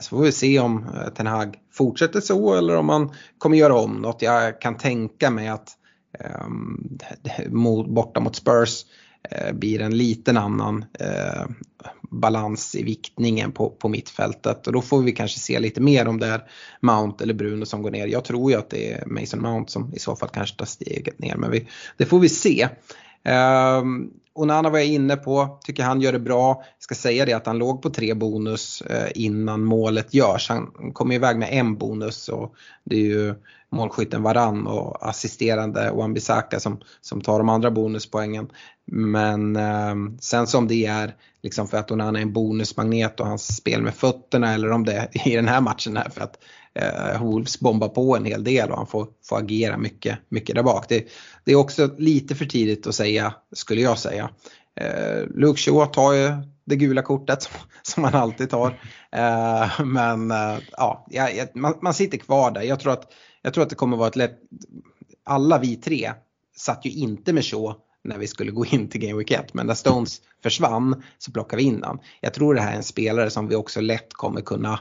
Så 0.00 0.16
får 0.16 0.22
vi 0.22 0.32
se 0.32 0.58
om 0.58 0.86
Ten 1.16 1.26
Hag 1.26 1.56
fortsätter 1.72 2.20
så 2.20 2.54
eller 2.54 2.76
om 2.76 2.88
han 2.88 3.12
kommer 3.38 3.56
göra 3.56 3.74
om 3.74 3.92
något. 3.92 4.22
Jag 4.22 4.60
kan 4.60 4.76
tänka 4.76 5.30
mig 5.30 5.48
att 5.48 5.68
ehm, 6.18 6.98
borta 7.86 8.20
mot 8.20 8.36
Spurs 8.36 8.84
blir 9.52 9.80
en 9.80 9.96
liten 9.96 10.36
annan 10.36 10.84
balans 12.20 12.74
i 12.74 12.82
viktningen 12.82 13.52
på, 13.52 13.70
på 13.70 13.88
mittfältet 13.88 14.66
och 14.66 14.72
då 14.72 14.82
får 14.82 15.02
vi 15.02 15.12
kanske 15.12 15.38
se 15.38 15.60
lite 15.60 15.80
mer 15.80 16.08
om 16.08 16.20
det 16.20 16.26
är 16.26 16.42
Mount 16.80 17.24
eller 17.24 17.34
Bruno 17.34 17.66
som 17.66 17.82
går 17.82 17.90
ner. 17.90 18.06
Jag 18.06 18.24
tror 18.24 18.50
ju 18.50 18.56
att 18.58 18.70
det 18.70 18.92
är 18.92 19.06
Mason 19.06 19.42
Mount 19.42 19.72
som 19.72 19.94
i 19.94 19.98
så 19.98 20.16
fall 20.16 20.28
kanske 20.28 20.56
tar 20.56 20.66
steget 20.66 21.18
ner 21.18 21.36
men 21.36 21.50
vi, 21.50 21.68
det 21.96 22.06
får 22.06 22.18
vi 22.18 22.28
se. 22.28 22.68
Um, 23.80 24.10
Onana 24.34 24.70
var 24.70 24.78
jag 24.78 24.88
inne 24.88 25.16
på, 25.16 25.58
tycker 25.64 25.82
han 25.82 26.00
gör 26.00 26.12
det 26.12 26.18
bra. 26.18 26.48
Jag 26.48 26.82
ska 26.82 26.94
säga 26.94 27.24
det 27.24 27.32
att 27.32 27.46
han 27.46 27.58
låg 27.58 27.82
på 27.82 27.90
tre 27.90 28.14
bonus 28.14 28.82
eh, 28.82 29.08
innan 29.14 29.64
målet 29.64 30.14
görs. 30.14 30.48
Han 30.48 30.92
kom 30.92 31.12
iväg 31.12 31.38
med 31.38 31.48
en 31.52 31.78
bonus 31.78 32.28
och 32.28 32.54
det 32.84 32.96
är 32.96 33.00
ju 33.00 33.34
målskytten 33.70 34.22
Varann 34.22 34.66
och 34.66 35.08
assisterande 35.08 35.90
Wan-Bissaka 35.90 36.58
som, 36.58 36.80
som 37.00 37.20
tar 37.20 37.38
de 37.38 37.48
andra 37.48 37.70
bonuspoängen. 37.70 38.48
Men 38.84 39.56
eh, 39.56 39.94
sen 40.20 40.46
som 40.46 40.68
det 40.68 40.86
är 40.86 41.14
liksom 41.42 41.68
för 41.68 41.76
att 41.76 41.90
Onana 41.90 42.18
är 42.18 42.22
en 42.22 42.32
bonusmagnet 42.32 43.20
och 43.20 43.26
hans 43.26 43.56
spel 43.56 43.82
med 43.82 43.94
fötterna 43.94 44.54
eller 44.54 44.72
om 44.72 44.84
det 44.84 44.92
är 44.92 45.28
i 45.28 45.36
den 45.36 45.48
här 45.48 45.60
matchen 45.60 45.96
är 45.96 46.10
för 46.10 46.20
att 46.20 46.38
eh, 46.74 47.22
Wolves 47.22 47.60
bombar 47.60 47.88
på 47.88 48.16
en 48.16 48.24
hel 48.24 48.44
del 48.44 48.70
och 48.70 48.76
han 48.76 48.86
får, 48.86 49.06
får 49.28 49.38
agera 49.38 49.76
mycket, 49.76 50.18
mycket 50.28 50.54
där 50.54 50.62
bak. 50.62 50.88
Det, 50.88 51.08
det 51.44 51.52
är 51.52 51.56
också 51.56 51.90
lite 51.98 52.34
för 52.34 52.44
tidigt 52.44 52.86
att 52.86 52.94
säga, 52.94 53.34
skulle 53.52 53.80
jag 53.80 53.98
säga. 53.98 54.30
Eh, 54.80 55.26
Luke 55.34 55.60
Shaw 55.60 55.86
tar 55.86 56.12
ju 56.12 56.32
det 56.64 56.76
gula 56.76 57.02
kortet 57.02 57.50
som 57.82 58.04
han 58.04 58.14
alltid 58.14 58.50
tar. 58.50 58.80
Eh, 59.12 59.84
men 59.84 60.30
eh, 60.30 60.58
ja, 60.76 61.06
man, 61.54 61.74
man, 61.82 61.94
sitter 61.94 62.18
kvar 62.18 62.50
där. 62.50 62.62
Jag 62.62 62.80
tror, 62.80 62.92
att, 62.92 63.12
jag 63.42 63.54
tror 63.54 63.64
att 63.64 63.70
det 63.70 63.76
kommer 63.76 63.96
vara 63.96 64.08
ett 64.08 64.16
lätt... 64.16 64.38
Alla 65.24 65.58
vi 65.58 65.76
tre 65.76 66.12
satt 66.56 66.84
ju 66.84 66.90
inte 66.90 67.32
med 67.32 67.44
Shaw 67.44 67.74
när 68.04 68.18
vi 68.18 68.26
skulle 68.26 68.50
gå 68.50 68.66
in 68.66 68.88
till 68.88 69.00
Game 69.00 69.18
Week 69.18 69.30
1. 69.30 69.54
Men 69.54 69.66
när 69.66 69.74
Stones 69.74 70.20
försvann 70.42 71.02
så 71.18 71.32
plockade 71.32 71.62
vi 71.62 71.68
in 71.68 71.82
han. 71.82 71.98
Jag 72.20 72.34
tror 72.34 72.54
det 72.54 72.60
här 72.60 72.72
är 72.72 72.76
en 72.76 72.82
spelare 72.82 73.30
som 73.30 73.48
vi 73.48 73.54
också 73.54 73.80
lätt 73.80 74.12
kommer 74.12 74.40
kunna 74.40 74.80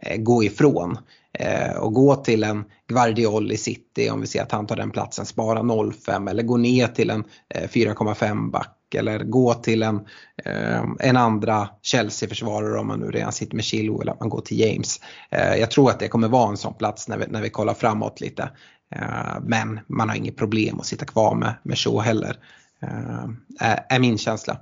eh, 0.00 0.16
gå 0.16 0.44
ifrån. 0.44 0.98
Eh, 1.38 1.76
och 1.76 1.92
gå 1.92 2.14
till 2.14 2.44
en 2.44 2.64
Guardiol 2.88 3.52
i 3.52 3.56
City 3.56 4.10
om 4.10 4.20
vi 4.20 4.26
ser 4.26 4.42
att 4.42 4.52
han 4.52 4.66
tar 4.66 4.76
den 4.76 4.90
platsen, 4.90 5.26
spara 5.26 5.58
0,5 5.60 6.30
eller 6.30 6.42
gå 6.42 6.56
ner 6.56 6.86
till 6.86 7.10
en 7.10 7.24
eh, 7.54 7.68
4,5 7.68 8.50
back 8.50 8.94
eller 8.94 9.18
gå 9.18 9.54
till 9.54 9.82
en, 9.82 9.96
eh, 10.44 10.84
en 11.00 11.16
andra 11.16 11.68
Chelsea-försvarare 11.82 12.78
om 12.80 12.86
man 12.86 13.00
nu 13.00 13.10
redan 13.10 13.32
sitter 13.32 13.56
med 13.56 13.64
Chilwell 13.64 14.00
eller 14.00 14.12
att 14.12 14.20
man 14.20 14.28
går 14.28 14.40
till 14.40 14.60
James. 14.60 15.00
Jag 15.30 15.70
tror 15.70 15.90
att 15.90 16.00
det 16.00 16.08
kommer 16.08 16.28
vara 16.28 16.50
en 16.50 16.56
sån 16.56 16.74
plats 16.74 17.08
när 17.08 17.18
vi, 17.18 17.26
när 17.28 17.42
vi 17.42 17.50
kollar 17.50 17.74
framåt 17.74 18.20
lite. 18.20 18.50
Men 19.40 19.80
man 19.86 20.08
har 20.08 20.16
inget 20.16 20.36
problem 20.36 20.80
att 20.80 20.86
sitta 20.86 21.04
kvar 21.04 21.34
med, 21.34 21.54
med 21.62 21.78
Shaw 21.78 22.02
heller. 22.02 22.36
är 23.88 23.98
min 23.98 24.18
känsla. 24.18 24.60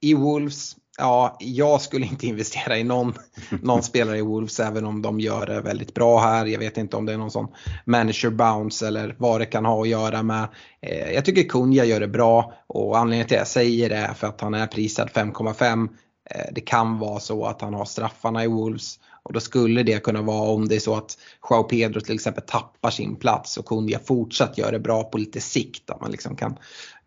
I 0.00 0.14
Wolves 0.14 0.76
ja, 1.02 1.36
jag 1.40 1.80
skulle 1.80 2.06
inte 2.06 2.26
investera 2.32 2.78
i 2.78 2.84
någon, 2.84 3.14
någon 3.62 3.82
spelare 3.82 4.18
i 4.18 4.22
Wolves 4.22 4.60
även 4.60 4.84
om 4.84 5.02
de 5.02 5.20
gör 5.20 5.46
det 5.46 5.60
väldigt 5.60 5.94
bra 5.94 6.20
här. 6.20 6.46
Jag 6.46 6.58
vet 6.58 6.78
inte 6.78 6.96
om 6.96 7.06
det 7.06 7.12
är 7.12 7.18
någon 7.18 7.30
sån 7.30 7.48
manager 7.84 8.30
bounce 8.30 8.86
eller 8.86 9.14
vad 9.18 9.40
det 9.40 9.46
kan 9.46 9.64
ha 9.64 9.82
att 9.82 9.88
göra 9.88 10.22
med. 10.22 10.48
Eh, 10.80 11.12
jag 11.12 11.24
tycker 11.24 11.42
Kunja 11.42 11.84
gör 11.84 12.00
det 12.00 12.08
bra 12.08 12.52
och 12.66 12.98
anledningen 12.98 13.26
till 13.26 13.36
att 13.36 13.40
jag 13.40 13.48
säger 13.48 13.88
det 13.88 13.96
är 13.96 14.14
för 14.14 14.26
att 14.26 14.40
han 14.40 14.54
är 14.54 14.66
prisad 14.66 15.10
5,5. 15.14 15.88
Eh, 16.30 16.52
det 16.52 16.60
kan 16.60 16.98
vara 16.98 17.20
så 17.20 17.44
att 17.44 17.60
han 17.60 17.74
har 17.74 17.84
straffarna 17.84 18.44
i 18.44 18.46
Wolves 18.46 18.98
och 19.24 19.32
då 19.32 19.40
skulle 19.40 19.82
det 19.82 20.02
kunna 20.02 20.22
vara 20.22 20.50
om 20.50 20.68
det 20.68 20.74
är 20.74 20.80
så 20.80 20.96
att 20.96 21.18
Joao 21.50 21.62
Pedro 21.62 22.00
till 22.00 22.14
exempel 22.14 22.44
tappar 22.46 22.90
sin 22.90 23.16
plats 23.16 23.56
och 23.56 23.66
Kunja 23.66 23.98
fortsatt 23.98 24.58
gör 24.58 24.72
det 24.72 24.78
bra 24.78 25.04
på 25.04 25.18
lite 25.18 25.40
sikt. 25.40 25.90
Att 25.90 26.00
man 26.00 26.10
liksom 26.10 26.36
kan 26.36 26.56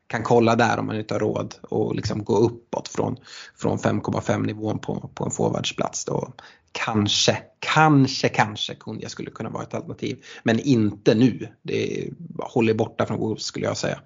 kan 0.07 0.23
kolla 0.23 0.55
där 0.55 0.79
om 0.79 0.85
man 0.85 0.95
inte 0.95 1.13
har 1.13 1.19
råd 1.19 1.55
och 1.61 1.95
liksom 1.95 2.23
gå 2.23 2.37
uppåt 2.37 2.87
från, 2.87 3.17
från 3.55 3.77
5,5 3.77 4.45
nivån 4.45 4.79
på, 4.79 5.09
på 5.15 5.25
en 5.25 5.31
forwardsplats. 5.31 6.05
Då 6.05 6.33
kanske, 6.71 7.37
kanske, 7.59 8.29
kanske 8.29 8.75
Kunja 8.75 9.09
skulle 9.09 9.31
kunna 9.31 9.49
vara 9.49 9.63
ett 9.63 9.73
alternativ. 9.73 10.23
Men 10.43 10.59
inte 10.59 11.15
nu. 11.15 11.47
Det 11.61 12.09
håller 12.39 12.73
borta 12.73 13.05
från 13.05 13.19
Wolves 13.19 13.43
skulle 13.43 13.65
jag 13.65 13.77
säga. 13.77 13.99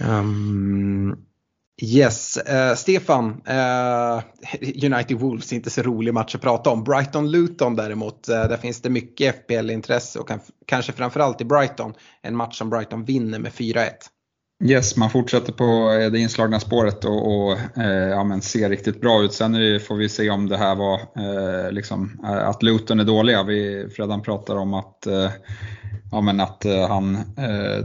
Um, 0.00 1.27
Yes, 1.82 2.38
uh, 2.50 2.74
Stefan, 2.74 3.42
uh, 3.48 4.22
United 4.84 5.16
Wolves 5.16 5.52
är 5.52 5.56
inte 5.56 5.70
så 5.70 5.82
rolig 5.82 6.14
match 6.14 6.34
att 6.34 6.40
prata 6.40 6.70
om. 6.70 6.84
Brighton-Luton 6.84 7.76
däremot, 7.76 8.28
uh, 8.28 8.34
där 8.34 8.56
finns 8.56 8.82
det 8.82 8.90
mycket 8.90 9.34
FPL-intresse 9.34 10.18
och 10.18 10.28
kan, 10.28 10.40
kanske 10.66 10.92
framförallt 10.92 11.40
i 11.40 11.44
Brighton. 11.44 11.94
En 12.22 12.36
match 12.36 12.58
som 12.58 12.70
Brighton 12.70 13.04
vinner 13.04 13.38
med 13.38 13.52
4-1. 13.52 13.88
Yes, 14.64 14.96
man 14.96 15.10
fortsätter 15.10 15.52
på 15.52 15.90
det 16.12 16.18
inslagna 16.18 16.60
spåret 16.60 17.04
och, 17.04 17.50
och 17.50 17.58
ja, 18.10 18.24
men 18.24 18.42
ser 18.42 18.68
riktigt 18.68 19.00
bra 19.00 19.22
ut. 19.22 19.32
Sen 19.32 19.52
det, 19.52 19.80
får 19.80 19.96
vi 19.96 20.08
se 20.08 20.30
om 20.30 20.48
det 20.48 20.56
här 20.56 20.74
var 20.74 21.00
liksom, 21.70 22.20
att 22.22 22.62
Luton 22.62 23.00
är 23.00 23.04
dåliga. 23.04 23.42
Vi 23.42 23.88
Fredan 23.96 24.22
pratar 24.22 24.56
om 24.56 24.74
att 24.74 25.06
ja, 26.10 26.20
men 26.20 26.40
att 26.40 26.64
eh, 26.64 26.88
han 26.88 27.14
eh, 27.16 27.84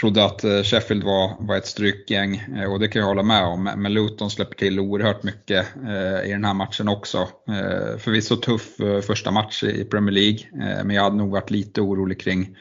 trodde 0.00 0.24
att 0.24 0.44
eh, 0.44 0.62
Sheffield 0.62 1.04
var, 1.04 1.36
var 1.38 1.56
ett 1.56 1.66
strykgäng 1.66 2.36
eh, 2.36 2.72
och 2.72 2.80
det 2.80 2.88
kan 2.88 3.00
jag 3.00 3.06
hålla 3.08 3.22
med 3.22 3.44
om. 3.44 3.70
Men 3.76 3.92
Luton 3.92 4.30
släpper 4.30 4.56
till 4.56 4.80
oerhört 4.80 5.22
mycket 5.22 5.66
eh, 5.86 6.28
i 6.28 6.32
den 6.32 6.44
här 6.44 6.54
matchen 6.54 6.88
också. 6.88 7.18
Eh, 7.48 7.98
förvisso 7.98 8.36
tuff 8.36 8.80
eh, 8.80 9.00
första 9.00 9.30
match 9.30 9.64
i 9.64 9.84
Premier 9.84 10.12
League 10.14 10.38
eh, 10.52 10.84
men 10.84 10.96
jag 10.96 11.02
hade 11.02 11.16
nog 11.16 11.30
varit 11.30 11.50
lite 11.50 11.80
orolig 11.80 12.20
kring, 12.20 12.56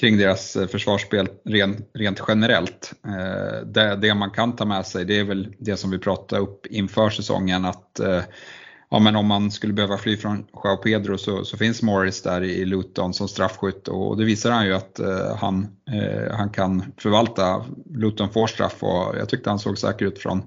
kring 0.00 0.18
deras 0.18 0.56
eh, 0.56 0.66
försvarsspel 0.66 1.28
rent, 1.44 1.90
rent 1.94 2.22
generellt. 2.28 2.92
Eh, 3.06 3.66
det, 3.66 3.96
det, 3.96 4.14
man 4.14 4.30
kan 4.30 4.56
ta 4.56 4.64
med 4.64 4.86
sig 4.86 5.04
det 5.04 5.18
är 5.18 5.24
väl 5.24 5.54
det 5.58 5.76
som 5.76 5.90
vi 5.90 5.98
pratade 5.98 6.42
upp 6.42 6.66
inför 6.66 7.10
säsongen 7.10 7.64
att 7.64 8.00
ja, 8.94 9.00
men 9.00 9.16
om 9.16 9.26
man 9.26 9.50
skulle 9.50 9.72
behöva 9.72 9.98
fly 9.98 10.16
från 10.16 10.44
Joao 10.64 10.76
Pedro 10.76 11.18
så, 11.18 11.44
så 11.44 11.56
finns 11.56 11.82
Morris 11.82 12.22
där 12.22 12.42
i 12.42 12.64
Luton 12.64 13.14
som 13.14 13.28
straffskytt 13.28 13.88
och 13.88 14.16
det 14.16 14.24
visar 14.24 14.50
han 14.50 14.66
ju 14.66 14.74
att 14.74 14.98
eh, 14.98 15.36
han, 15.36 15.66
eh, 15.90 16.36
han 16.36 16.50
kan 16.50 16.84
förvalta. 16.96 17.64
Luton 17.94 18.30
får 18.30 18.46
straff 18.46 18.82
och 18.82 19.14
jag 19.18 19.28
tyckte 19.28 19.50
han 19.50 19.58
såg 19.58 19.78
säker 19.78 20.06
ut 20.06 20.18
från, 20.18 20.42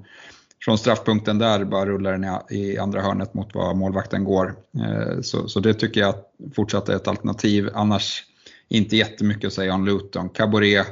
från 0.62 0.78
straffpunkten 0.78 1.38
där, 1.38 1.66
bara 1.66 1.86
rullar 1.86 2.12
den 2.12 2.24
i, 2.24 2.56
i 2.56 2.78
andra 2.78 3.02
hörnet 3.02 3.34
mot 3.34 3.56
var 3.56 3.74
målvakten 3.74 4.24
går. 4.24 4.56
Eh, 4.80 5.22
så, 5.22 5.48
så 5.48 5.60
det 5.60 5.74
tycker 5.74 6.02
jag 6.02 6.16
fortsatt 6.56 6.90
är 6.90 6.96
ett 6.96 7.08
alternativ. 7.08 7.70
Annars 7.74 8.24
inte 8.68 8.96
jättemycket 8.96 9.48
att 9.48 9.54
säga 9.54 9.74
om 9.74 9.86
Luton. 9.86 10.30
Caboret 10.30 10.88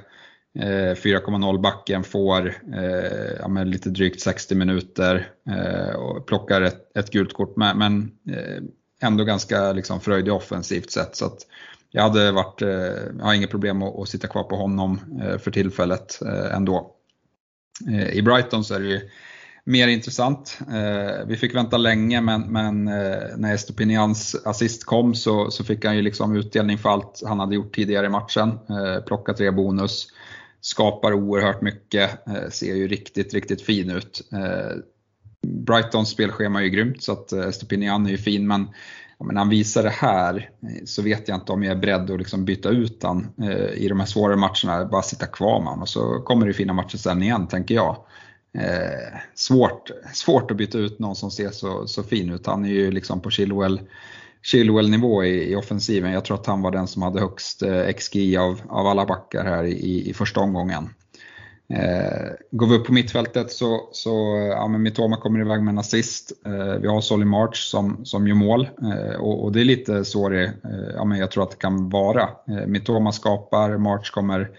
Eh, 0.55 0.95
4,0 0.95 1.61
backen 1.61 2.03
får 2.03 2.47
eh, 2.75 3.31
ja, 3.39 3.63
lite 3.63 3.89
drygt 3.89 4.21
60 4.21 4.55
minuter 4.55 5.27
eh, 5.49 5.95
och 5.95 6.27
plockar 6.27 6.61
ett, 6.61 6.97
ett 6.97 7.11
gult 7.11 7.33
kort 7.33 7.55
men, 7.55 7.77
men 7.77 8.11
eh, 8.35 8.63
ändå 9.01 9.23
ganska 9.23 9.71
liksom 9.71 9.99
fröjdig 9.99 10.33
offensivt 10.33 10.91
sett. 10.91 11.15
Så 11.15 11.25
att 11.25 11.37
jag 11.91 12.03
hade 12.03 12.31
varit, 12.31 12.61
eh, 12.61 12.69
jag 13.17 13.25
har 13.25 13.33
inget 13.33 13.51
problem 13.51 13.81
att, 13.81 13.99
att 13.99 14.09
sitta 14.09 14.27
kvar 14.27 14.43
på 14.43 14.55
honom 14.55 14.99
för 15.39 15.51
tillfället 15.51 16.19
ändå. 16.51 16.91
I 18.11 18.21
Brighton 18.21 18.63
så 18.63 18.73
är 18.73 18.79
det 18.79 18.87
ju 18.87 19.09
mer 19.65 19.87
intressant. 19.87 20.59
Eh, 20.73 21.25
vi 21.27 21.37
fick 21.37 21.55
vänta 21.55 21.77
länge 21.77 22.21
men, 22.21 22.41
men 22.41 22.87
eh, 22.87 23.37
när 23.37 23.53
Estopinians 23.53 24.35
assist 24.45 24.85
kom 24.85 25.15
så, 25.15 25.51
så 25.51 25.63
fick 25.63 25.85
han 25.85 25.95
ju 25.95 26.01
liksom 26.01 26.35
utdelning 26.35 26.77
för 26.77 26.89
allt 26.89 27.21
han 27.25 27.39
hade 27.39 27.55
gjort 27.55 27.75
tidigare 27.75 28.05
i 28.05 28.09
matchen. 28.09 28.49
Eh, 28.49 29.03
plocka 29.05 29.33
tre 29.33 29.51
bonus, 29.51 30.07
skapar 30.65 31.13
oerhört 31.13 31.61
mycket, 31.61 32.27
eh, 32.27 32.49
ser 32.49 32.75
ju 32.75 32.87
riktigt, 32.87 33.33
riktigt 33.33 33.61
fin 33.61 33.89
ut. 33.89 34.21
Eh, 34.33 34.77
Brightons 35.47 36.09
spelschema 36.09 36.59
är 36.59 36.63
ju 36.63 36.69
grymt 36.69 37.03
så 37.03 37.11
att 37.11 37.31
eh, 37.31 37.49
Stupinian 37.49 38.05
är 38.05 38.09
ju 38.09 38.17
fin 38.17 38.47
men 38.47 38.67
när 39.19 39.35
han 39.35 39.49
visar 39.49 39.83
det 39.83 39.89
här 39.89 40.49
så 40.85 41.01
vet 41.01 41.27
jag 41.27 41.37
inte 41.37 41.51
om 41.51 41.63
jag 41.63 41.71
är 41.71 41.81
beredd 41.81 42.11
att 42.11 42.19
liksom 42.19 42.45
byta 42.45 42.69
ut 42.69 43.03
han 43.03 43.33
i 43.75 43.87
de 43.87 43.99
här 43.99 44.07
svårare 44.07 44.35
matcherna, 44.35 44.85
bara 44.85 45.01
sitta 45.01 45.25
kvar 45.25 45.59
med 45.59 45.67
honom, 45.67 45.81
och 45.81 45.89
så 45.89 46.19
kommer 46.19 46.47
det 46.47 46.53
fina 46.53 46.73
matcher 46.73 46.97
sen 46.97 47.23
igen 47.23 47.47
tänker 47.47 47.75
jag 47.75 47.97
eh, 48.57 49.19
svårt, 49.35 49.91
svårt 50.13 50.51
att 50.51 50.57
byta 50.57 50.77
ut 50.77 50.99
någon 50.99 51.15
som 51.15 51.31
ser 51.31 51.49
så, 51.49 51.87
så 51.87 52.03
fin 52.03 52.31
ut. 52.31 52.45
Han 52.45 52.65
är 52.65 52.69
ju 52.69 52.91
liksom 52.91 53.21
på 53.21 53.29
Chilwell, 53.29 53.81
Chilwell 54.45 54.89
nivå 54.89 55.23
i, 55.23 55.51
i, 55.51 55.55
offensiven. 55.55 56.11
Jag 56.11 56.25
tror 56.25 56.37
att 56.37 56.45
han 56.45 56.61
var 56.61 56.71
den 56.71 56.87
som 56.87 57.01
hade 57.01 57.19
högst 57.19 57.61
eh, 57.61 57.87
XG 57.87 58.37
av, 58.37 58.61
av 58.69 58.87
alla 58.87 59.05
backar 59.05 59.45
här 59.45 59.63
i, 59.63 60.09
i 60.09 60.13
första 60.13 60.39
omgången. 60.39 60.89
Eh, 61.69 62.29
går 62.51 62.67
vi 62.67 62.75
upp 62.75 62.85
på 62.85 62.93
mittfältet 62.93 63.51
så, 63.51 63.89
så 63.91 64.37
eh, 64.37 64.43
ja, 64.43 64.67
men 64.67 64.81
Mitoma 64.81 65.17
kommer 65.17 65.39
iväg 65.39 65.63
med 65.63 65.71
en 65.71 65.77
assist. 65.77 66.31
Eh, 66.45 66.79
vi 66.81 66.87
har 66.87 67.01
Solly 67.01 67.25
March 67.25 67.57
som, 67.57 68.05
som 68.05 68.27
gör 68.27 68.35
mål 68.35 68.69
eh, 68.81 69.15
och, 69.15 69.43
och, 69.43 69.51
det 69.51 69.61
är 69.61 69.65
lite 69.65 70.05
så 70.05 70.29
det 70.29 70.43
eh, 70.43 70.93
ja, 70.95 71.05
men 71.05 71.17
jag 71.17 71.31
tror 71.31 71.43
att 71.43 71.51
det 71.51 71.57
kan 71.57 71.89
vara. 71.89 72.21
Eh, 72.23 72.67
Mitoma 72.67 73.11
skapar, 73.11 73.77
March 73.77 74.11
kommer 74.11 74.49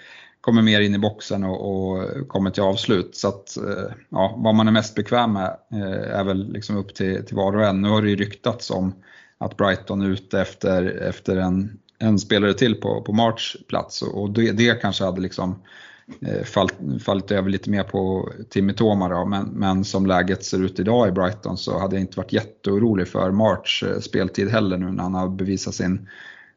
kommer 0.41 0.63
mer 0.63 0.81
in 0.81 0.95
i 0.95 0.99
boxen 0.99 1.45
och, 1.45 1.61
och 1.71 2.29
kommer 2.29 2.51
till 2.51 2.63
avslut. 2.63 3.17
Så 3.17 3.29
att, 3.29 3.57
eh, 3.57 3.93
ja, 4.09 4.35
vad 4.37 4.55
man 4.55 4.69
är 4.69 4.73
mest 4.73 4.95
bekväm 4.95 5.33
med 5.33 5.57
eh, 5.73 6.19
är 6.19 6.25
väl 6.25 6.53
liksom 6.53 6.77
upp 6.77 6.95
till, 6.95 7.25
till 7.27 7.37
var 7.37 7.57
och 7.57 7.67
en. 7.67 7.83
Nu 7.83 7.89
har 7.89 8.03
det 8.03 8.11
ju 8.11 8.17
ryktats 8.17 8.71
om 8.71 8.95
att 9.39 9.57
Brighton 9.57 10.03
är 10.03 10.09
ute 10.09 10.41
efter, 10.41 10.85
efter 11.09 11.37
en, 11.37 11.79
en 11.99 12.19
spelare 12.19 12.55
till 12.55 12.75
på, 12.75 13.03
på 13.03 13.13
March 13.13 13.57
plats 13.69 14.03
och 14.03 14.31
det, 14.31 14.53
det 14.53 14.81
kanske 14.81 15.05
hade 15.05 15.21
liksom 15.21 15.63
eh, 16.27 16.45
fallit, 16.45 17.03
fallit 17.03 17.31
över 17.31 17.51
lite 17.51 17.71
mer 17.71 17.83
på 17.83 18.33
Timmy 18.51 18.73
Toma 18.73 19.09
då, 19.09 19.25
men, 19.25 19.47
men 19.47 19.85
som 19.85 20.07
läget 20.07 20.45
ser 20.45 20.65
ut 20.65 20.81
idag 20.81 21.09
i 21.09 21.13
Brighton 21.13 21.57
så 21.57 21.79
hade 21.79 21.97
jag 21.97 22.01
inte 22.01 22.17
varit 22.17 22.33
jätteorolig 22.33 23.09
för 23.09 23.31
March 23.31 23.85
eh, 23.87 24.01
speltid 24.01 24.49
heller 24.49 24.77
nu 24.77 24.93
när 24.93 25.03
han 25.03 25.15
har 25.15 25.29
bevisat 25.29 25.75
sin, 25.75 26.09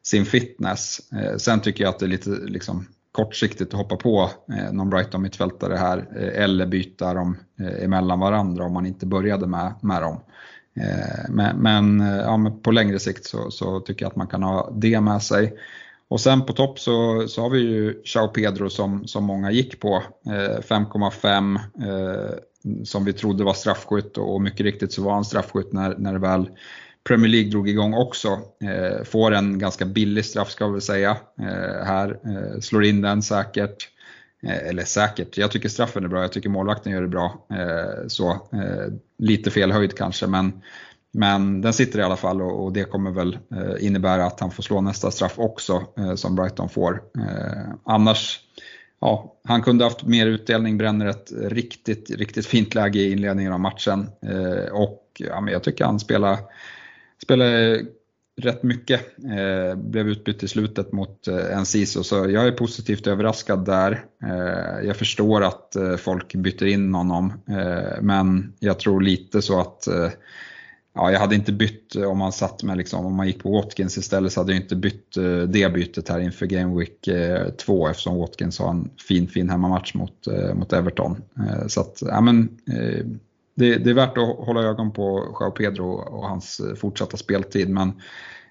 sin 0.02 0.24
fitness. 0.24 1.00
Eh, 1.12 1.36
sen 1.36 1.60
tycker 1.60 1.84
jag 1.84 1.88
att 1.88 1.98
det 1.98 2.06
är 2.06 2.10
lite 2.10 2.30
liksom, 2.30 2.86
kortsiktigt 3.12 3.74
att 3.74 3.78
hoppa 3.80 3.96
på 3.96 4.30
någon 4.72 4.90
Brighton-mittfältare 4.90 5.76
här 5.76 6.16
eller 6.16 6.66
byta 6.66 7.14
dem 7.14 7.36
emellan 7.82 8.20
varandra 8.20 8.64
om 8.64 8.72
man 8.72 8.86
inte 8.86 9.06
började 9.06 9.46
med, 9.46 9.74
med 9.80 10.02
dem. 10.02 10.20
Eh, 10.76 11.30
men, 11.30 11.56
men, 11.56 12.00
eh, 12.00 12.16
ja, 12.16 12.36
men 12.36 12.60
på 12.60 12.70
längre 12.70 12.98
sikt 12.98 13.24
så, 13.24 13.50
så, 13.50 13.80
tycker 13.80 14.04
jag 14.04 14.10
att 14.10 14.16
man 14.16 14.26
kan 14.26 14.42
ha 14.42 14.72
det 14.76 15.00
med 15.00 15.22
sig. 15.22 15.54
Och 16.08 16.20
sen 16.20 16.46
på 16.46 16.52
topp 16.52 16.78
så, 16.78 17.28
så 17.28 17.42
har 17.42 17.50
vi 17.50 17.58
ju 17.58 18.02
Chao 18.04 18.28
Pedro 18.28 18.70
som, 18.70 19.06
som 19.06 19.24
många 19.24 19.50
gick 19.50 19.80
på. 19.80 20.02
Eh, 20.26 20.60
5,5 20.60 21.58
eh, 21.82 22.34
som 22.84 23.04
vi 23.04 23.12
trodde 23.12 23.44
var 23.44 23.54
straffskytt 23.54 24.18
och 24.18 24.40
mycket 24.40 24.60
riktigt 24.60 24.92
så 24.92 25.02
var 25.02 25.12
han 25.12 25.24
straffskytt 25.24 25.72
när, 25.72 25.94
när 25.98 26.12
det 26.12 26.18
väl 26.18 26.50
Premier 27.04 27.30
League 27.30 27.50
drog 27.50 27.68
igång 27.68 27.94
också. 27.94 28.28
Eh, 28.64 29.04
får 29.04 29.34
en 29.34 29.58
ganska 29.58 29.84
billig 29.84 30.24
straff 30.24 30.50
ska 30.50 30.66
vi 30.66 30.72
väl 30.72 30.80
säga 30.80 31.16
eh, 31.40 31.84
här. 31.86 32.18
Eh, 32.24 32.60
slår 32.60 32.84
in 32.84 33.00
den 33.00 33.22
säkert. 33.22 33.88
Eh, 34.42 34.68
eller 34.68 34.84
säkert, 34.84 35.36
jag 35.36 35.50
tycker 35.50 35.68
straffen 35.68 36.04
är 36.04 36.08
bra, 36.08 36.22
jag 36.22 36.32
tycker 36.32 36.48
målvakten 36.48 36.92
gör 36.92 37.02
det 37.02 37.08
bra. 37.08 37.46
Eh, 37.50 38.06
så, 38.08 38.30
eh, 38.32 38.92
lite 39.18 39.50
fel 39.50 39.72
höjd 39.72 39.96
kanske 39.96 40.26
men, 40.26 40.62
men 41.12 41.60
den 41.60 41.72
sitter 41.72 41.98
i 41.98 42.02
alla 42.02 42.16
fall 42.16 42.42
och, 42.42 42.64
och 42.64 42.72
det 42.72 42.84
kommer 42.84 43.10
väl 43.10 43.38
innebära 43.80 44.26
att 44.26 44.40
han 44.40 44.50
får 44.50 44.62
slå 44.62 44.80
nästa 44.80 45.10
straff 45.10 45.34
också 45.36 45.82
som 46.16 46.36
Brighton 46.36 46.68
får. 46.68 47.02
annars 47.84 48.40
ja, 49.00 49.34
han 49.44 49.62
kunde 49.62 49.84
haft 49.84 50.02
mer 50.02 50.26
utdelning, 50.26 50.78
bränner 50.78 51.06
ett 51.06 51.32
riktigt, 51.42 52.10
riktigt 52.10 52.46
fint 52.46 52.74
läge 52.74 52.98
i 52.98 53.12
inledningen 53.12 53.52
av 53.52 53.60
matchen. 53.60 54.08
Och 54.72 55.06
ja, 55.18 55.40
men 55.40 55.52
jag 55.52 55.62
tycker 55.62 55.84
han 55.84 56.00
spelar 56.00 56.38
spelar 57.22 57.80
rätt 58.36 58.62
mycket. 58.62 59.00
Eh, 59.24 59.76
blev 59.76 60.08
utbytt 60.08 60.42
i 60.42 60.48
slutet 60.48 60.92
mot 60.92 61.28
eh, 61.28 61.58
Enciso 61.58 62.02
så 62.02 62.16
jag 62.16 62.46
är 62.46 62.52
positivt 62.52 63.06
överraskad 63.06 63.64
där. 63.64 64.04
Eh, 64.22 64.86
jag 64.86 64.96
förstår 64.96 65.44
att 65.44 65.76
eh, 65.76 65.96
folk 65.96 66.34
byter 66.34 66.66
in 66.66 66.94
honom 66.94 67.32
eh, 67.48 68.02
men 68.02 68.52
jag 68.58 68.78
tror 68.78 69.00
lite 69.00 69.42
så 69.42 69.60
att 69.60 69.86
eh, 69.86 70.10
Ja, 70.94 71.12
jag 71.12 71.20
hade 71.20 71.34
inte 71.34 71.52
bytt 71.52 71.96
eh, 71.96 72.04
om 72.04 72.18
man 72.18 72.32
satt 72.32 72.62
med 72.62 72.76
liksom, 72.76 73.06
om 73.06 73.14
man 73.14 73.26
gick 73.26 73.42
på 73.42 73.52
Watkins 73.52 73.98
istället 73.98 74.32
så 74.32 74.40
hade 74.40 74.52
jag 74.52 74.62
inte 74.62 74.76
bytt 74.76 75.14
det 75.48 75.72
bytet 75.72 76.08
här 76.08 76.20
inför 76.20 76.46
Game 76.46 76.78
Week 76.78 77.08
2 77.58 77.88
eftersom 77.88 78.18
Watkins 78.18 78.58
har 78.58 78.70
en 78.70 78.90
fin 79.08 79.28
fin 79.28 79.50
hemmamatch 79.50 79.94
mot, 79.94 80.26
mot 80.54 80.72
Everton. 80.72 81.22
Så 81.66 81.80
att, 81.80 82.02
ja 82.06 82.20
men 82.20 82.48
det, 83.60 83.78
det, 83.78 83.90
är 83.90 83.94
värt 83.94 84.18
att 84.18 84.46
hålla 84.46 84.62
ögon 84.62 84.92
på 84.92 85.36
Joao 85.40 85.50
Pedro 85.50 85.90
och 85.92 86.28
hans 86.28 86.60
eh, 86.60 86.74
fortsatta 86.74 87.16
speltid 87.16 87.68
men 87.68 87.88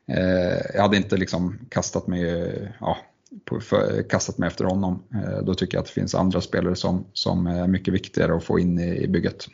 eh, 0.08 0.58
jag 0.74 0.82
hade 0.82 0.98
inte 0.98 1.18
liksom 1.18 1.60
kastat 1.70 2.08
mig, 2.08 2.30
eh, 2.30 2.68
ja, 2.80 2.98
på, 3.46 3.60
för, 3.60 4.10
kastat 4.10 4.38
mig 4.38 4.48
efter 4.48 4.66
honom. 4.66 5.04
Eh, 5.14 5.44
då 5.44 5.54
tycker 5.54 5.78
jag 5.78 5.82
att 5.82 5.88
det 5.88 5.94
finns 5.94 6.16
andra 6.16 6.42
spelare 6.42 6.76
som, 6.76 7.06
som 7.14 7.48
är 7.48 7.68
mycket 7.68 7.94
viktigare 7.94 8.36
att 8.36 8.44
få 8.44 8.60
in 8.60 8.80
i, 8.80 9.04
i 9.04 9.08
bygget. 9.08 9.48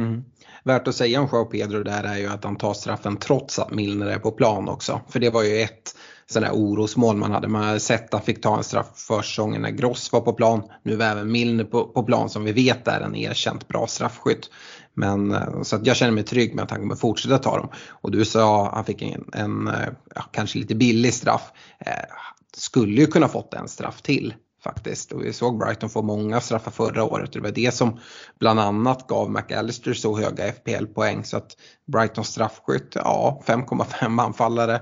Mm. 0.00 0.24
Värt 0.64 0.88
att 0.88 0.94
säga 0.94 1.20
om 1.20 1.28
Joao 1.32 1.44
Pedro 1.44 1.82
där 1.82 2.04
är 2.04 2.18
ju 2.18 2.26
att 2.26 2.44
han 2.44 2.56
tar 2.56 2.74
straffen 2.74 3.16
trots 3.16 3.58
att 3.58 3.70
Milner 3.70 4.06
är 4.06 4.18
på 4.18 4.30
plan 4.30 4.68
också. 4.68 5.00
För 5.08 5.20
det 5.20 5.30
var 5.30 5.42
ju 5.42 5.60
ett 5.60 5.94
sån 6.30 6.42
där 6.42 6.50
orosmål 6.50 7.16
man 7.16 7.32
hade. 7.32 7.48
Man 7.48 7.64
hade 7.64 7.80
sett 7.80 8.04
att 8.04 8.12
han 8.12 8.22
fick 8.22 8.42
ta 8.42 8.56
en 8.56 8.64
straff 8.64 8.90
för 8.94 9.22
säsongen 9.22 9.62
när 9.62 9.70
Gross 9.70 10.12
var 10.12 10.20
på 10.20 10.32
plan. 10.32 10.62
Nu 10.82 11.02
är 11.02 11.10
även 11.10 11.32
Milner 11.32 11.64
på, 11.64 11.84
på 11.84 12.02
plan 12.02 12.30
som 12.30 12.44
vi 12.44 12.52
vet 12.52 12.88
är 12.88 13.00
en 13.00 13.16
erkänt 13.16 13.68
bra 13.68 13.86
straffskytt. 13.86 14.50
Men, 14.98 15.32
eh, 15.32 15.62
så 15.62 15.76
att 15.76 15.86
jag 15.86 15.96
känner 15.96 16.12
mig 16.12 16.24
trygg 16.24 16.54
med 16.54 16.64
att 16.64 16.70
han 16.70 16.80
kommer 16.80 16.94
fortsätta 16.94 17.38
ta 17.38 17.56
dem. 17.56 17.68
Och 17.88 18.10
du 18.10 18.24
sa 18.24 18.66
att 18.66 18.74
han 18.74 18.84
fick 18.84 19.02
en, 19.02 19.24
en 19.32 19.68
eh, 19.68 19.88
ja, 20.14 20.22
kanske 20.32 20.58
lite 20.58 20.74
billig 20.74 21.14
straff. 21.14 21.52
Eh, 21.78 21.92
skulle 22.56 23.00
ju 23.00 23.06
kunna 23.06 23.28
fått 23.28 23.54
en 23.54 23.68
straff 23.68 24.02
till 24.02 24.34
faktiskt. 24.64 25.12
Och 25.12 25.24
vi 25.24 25.32
såg 25.32 25.58
Brighton 25.58 25.90
få 25.90 26.02
många 26.02 26.40
straffar 26.40 26.70
förra 26.70 27.04
året 27.04 27.28
och 27.28 27.42
det 27.42 27.48
var 27.48 27.54
det 27.54 27.74
som 27.74 28.00
bland 28.38 28.60
annat 28.60 29.06
gav 29.06 29.30
McAllister 29.30 29.94
så 29.94 30.18
höga 30.18 30.52
FPL-poäng. 30.52 31.24
Så 31.24 31.36
att 31.36 31.56
Brightons 31.86 32.28
straffskytt, 32.28 32.92
ja 32.94 33.42
5,5 33.46 34.22
anfallare. 34.22 34.80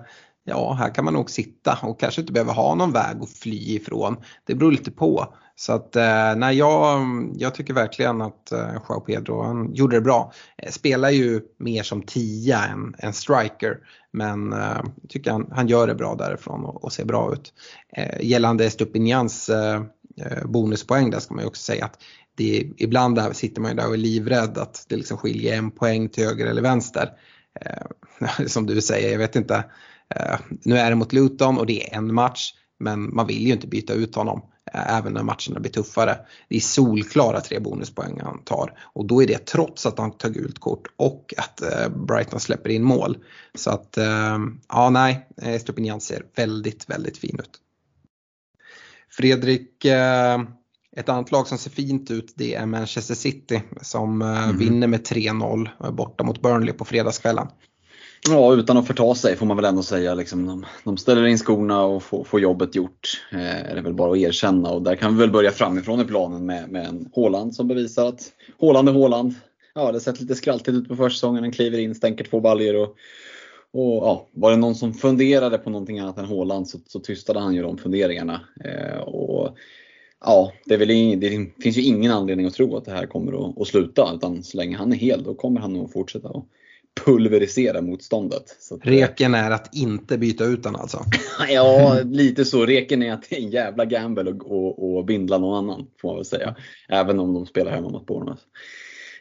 Ja, 0.48 0.72
här 0.72 0.94
kan 0.94 1.04
man 1.04 1.14
nog 1.14 1.30
sitta 1.30 1.78
och 1.82 2.00
kanske 2.00 2.20
inte 2.20 2.32
behöva 2.32 2.52
ha 2.52 2.74
någon 2.74 2.92
väg 2.92 3.16
att 3.22 3.30
fly 3.30 3.74
ifrån. 3.74 4.16
Det 4.44 4.54
beror 4.54 4.72
lite 4.72 4.90
på. 4.90 5.34
Så 5.56 5.72
att 5.72 5.96
eh, 5.96 6.34
nej, 6.36 6.56
jag, 6.56 7.00
jag 7.36 7.54
tycker 7.54 7.74
verkligen 7.74 8.22
att 8.22 8.52
eh, 8.52 8.74
Joao 8.88 9.00
Pedro 9.00 9.42
han 9.42 9.74
gjorde 9.74 9.96
det 9.96 10.00
bra. 10.00 10.32
Eh, 10.58 10.70
spelar 10.70 11.10
ju 11.10 11.40
mer 11.58 11.82
som 11.82 12.02
tia 12.02 12.64
än, 12.64 12.94
än 12.98 13.12
striker. 13.12 13.78
Men 14.12 14.52
jag 14.52 15.08
tycker 15.08 15.30
han, 15.30 15.50
han 15.52 15.68
gör 15.68 15.86
det 15.86 15.94
bra 15.94 16.14
därifrån 16.14 16.64
och, 16.64 16.84
och 16.84 16.92
ser 16.92 17.04
bra 17.04 17.32
ut. 17.32 17.52
Gällande 18.20 18.70
Stupinians 18.70 19.50
bonuspoäng 20.44 21.10
där 21.10 21.18
ska 21.18 21.34
man 21.34 21.44
ju 21.44 21.48
också 21.48 21.62
säga 21.62 21.84
att 21.84 22.02
det, 22.34 22.70
ibland 22.76 23.16
där 23.16 23.32
sitter 23.32 23.60
man 23.60 23.70
ju 23.70 23.76
där 23.76 23.88
och 23.88 23.94
är 23.94 23.98
livrädd 23.98 24.58
att 24.58 24.86
det 24.88 24.96
liksom 24.96 25.18
skiljer 25.18 25.58
en 25.58 25.70
poäng 25.70 26.08
till 26.08 26.24
höger 26.24 26.46
eller 26.46 26.62
vänster. 26.62 27.10
Som 28.46 28.66
du 28.66 28.80
säger, 28.80 29.10
jag 29.10 29.18
vet 29.18 29.36
inte 29.36 29.64
nu 30.64 30.78
är 30.78 30.90
det 30.90 30.96
mot 30.96 31.12
Luton 31.12 31.58
och 31.58 31.66
det 31.66 31.92
är 31.92 31.96
en 31.96 32.14
match. 32.14 32.52
Men 32.78 33.14
man 33.14 33.26
vill 33.26 33.46
ju 33.46 33.52
inte 33.52 33.66
byta 33.66 33.92
ut 33.92 34.14
honom 34.14 34.42
eh, 34.72 34.96
även 34.96 35.12
när 35.12 35.22
matcherna 35.22 35.60
blir 35.60 35.72
tuffare. 35.72 36.18
Det 36.48 36.56
är 36.56 36.60
solklara 36.60 37.40
tre 37.40 37.58
bonuspoäng 37.60 38.20
han 38.20 38.44
tar 38.44 38.78
och 38.82 39.06
då 39.06 39.22
är 39.22 39.26
det 39.26 39.46
trots 39.46 39.86
att 39.86 39.98
han 39.98 40.16
tar 40.16 40.28
gult 40.28 40.58
kort 40.58 40.86
och 40.96 41.34
att 41.36 41.62
eh, 41.62 41.88
Brighton 41.88 42.40
släpper 42.40 42.70
in 42.70 42.82
mål. 42.82 43.18
Så 43.54 43.70
att 43.70 43.98
eh, 43.98 44.38
ja, 44.68 44.90
nej, 44.90 45.28
Stupinian 45.60 46.00
ser 46.00 46.22
väldigt, 46.36 46.90
väldigt 46.90 47.18
fin 47.18 47.40
ut. 47.40 47.60
Fredrik, 49.10 49.84
ett 50.96 51.08
annat 51.08 51.32
lag 51.32 51.46
som 51.46 51.58
ser 51.58 51.70
fint 51.70 52.10
ut 52.10 52.32
det 52.36 52.54
är 52.54 52.66
Manchester 52.66 53.14
City 53.14 53.62
som 53.82 54.22
mm. 54.22 54.58
vinner 54.58 54.86
med 54.86 55.06
3-0 55.06 55.92
borta 55.92 56.24
mot 56.24 56.42
Burnley 56.42 56.72
på 56.72 56.84
fredagskvällen. 56.84 57.48
Ja, 58.28 58.54
utan 58.54 58.76
att 58.76 58.86
förta 58.86 59.14
sig 59.14 59.36
får 59.36 59.46
man 59.46 59.56
väl 59.56 59.64
ändå 59.64 59.82
säga. 59.82 60.14
Liksom, 60.14 60.46
de, 60.46 60.66
de 60.84 60.96
ställer 60.96 61.26
in 61.26 61.38
skorna 61.38 61.84
och 61.84 62.02
får, 62.02 62.24
får 62.24 62.40
jobbet 62.40 62.74
gjort. 62.74 63.22
Eh, 63.32 63.38
det 63.38 63.78
är 63.78 63.82
väl 63.82 63.94
bara 63.94 64.12
att 64.12 64.18
erkänna 64.18 64.70
och 64.70 64.82
där 64.82 64.96
kan 64.96 65.14
vi 65.14 65.20
väl 65.20 65.30
börja 65.30 65.50
framifrån 65.50 66.00
i 66.00 66.04
planen 66.04 66.46
med, 66.46 66.68
med 66.68 66.86
en 66.86 67.08
Håland 67.12 67.54
som 67.54 67.68
bevisar 67.68 68.08
att 68.08 68.32
Håland 68.58 68.88
är 68.88 68.92
Håland. 68.92 69.34
Ja, 69.74 69.86
det 69.86 69.92
har 69.92 70.00
sett 70.00 70.20
lite 70.20 70.34
skraltigt 70.34 70.76
ut 70.76 70.88
på 70.88 70.96
försäsongen. 70.96 71.42
Han 71.42 71.52
kliver 71.52 71.78
in, 71.78 71.94
stänker 71.94 72.24
två 72.24 72.40
baljer 72.40 72.76
och, 72.76 72.96
och 73.72 74.06
ja, 74.06 74.26
var 74.32 74.50
det 74.50 74.56
någon 74.56 74.74
som 74.74 74.94
funderade 74.94 75.58
på 75.58 75.70
någonting 75.70 75.98
annat 75.98 76.18
än 76.18 76.24
Haaland 76.24 76.68
så, 76.68 76.78
så 76.86 77.00
tystade 77.00 77.40
han 77.40 77.54
ju 77.54 77.62
de 77.62 77.78
funderingarna. 77.78 78.40
Eh, 78.64 78.98
och 78.98 79.56
ja, 80.20 80.52
det, 80.64 80.76
väl 80.76 81.20
det 81.20 81.62
finns 81.62 81.76
ju 81.78 81.82
ingen 81.82 82.12
anledning 82.12 82.46
att 82.46 82.54
tro 82.54 82.76
att 82.76 82.84
det 82.84 82.92
här 82.92 83.06
kommer 83.06 83.48
att, 83.48 83.60
att 83.60 83.68
sluta. 83.68 84.12
Utan 84.14 84.42
så 84.42 84.56
länge 84.56 84.76
han 84.76 84.92
är 84.92 84.96
hel 84.96 85.22
då 85.22 85.34
kommer 85.34 85.60
han 85.60 85.72
nog 85.72 85.92
fortsätta 85.92 86.28
att 86.28 86.46
pulverisera 87.04 87.80
motståndet. 87.80 88.56
Så 88.60 88.74
att, 88.74 88.86
eh, 88.86 88.90
Reken 88.90 89.34
är 89.34 89.50
att 89.50 89.74
inte 89.74 90.18
byta 90.18 90.44
ut 90.44 90.62
den 90.62 90.76
alltså? 90.76 91.04
ja, 91.48 92.00
lite 92.04 92.44
så. 92.44 92.66
Reken 92.66 93.02
är 93.02 93.12
att 93.12 93.26
det 93.30 93.36
är 93.36 93.40
en 93.40 93.50
jävla 93.50 93.84
gamble 93.84 94.30
och, 94.30 94.82
och, 94.82 94.96
och 94.96 95.04
bindla 95.04 95.38
någon 95.38 95.58
annan 95.58 95.86
får 96.00 96.08
man 96.08 96.16
väl 96.16 96.24
säga. 96.24 96.54
Även 96.88 97.20
om 97.20 97.34
de 97.34 97.46
spelar 97.46 97.72
hemma 97.72 97.88
mot 97.88 98.06
Bournemouth. 98.06 98.42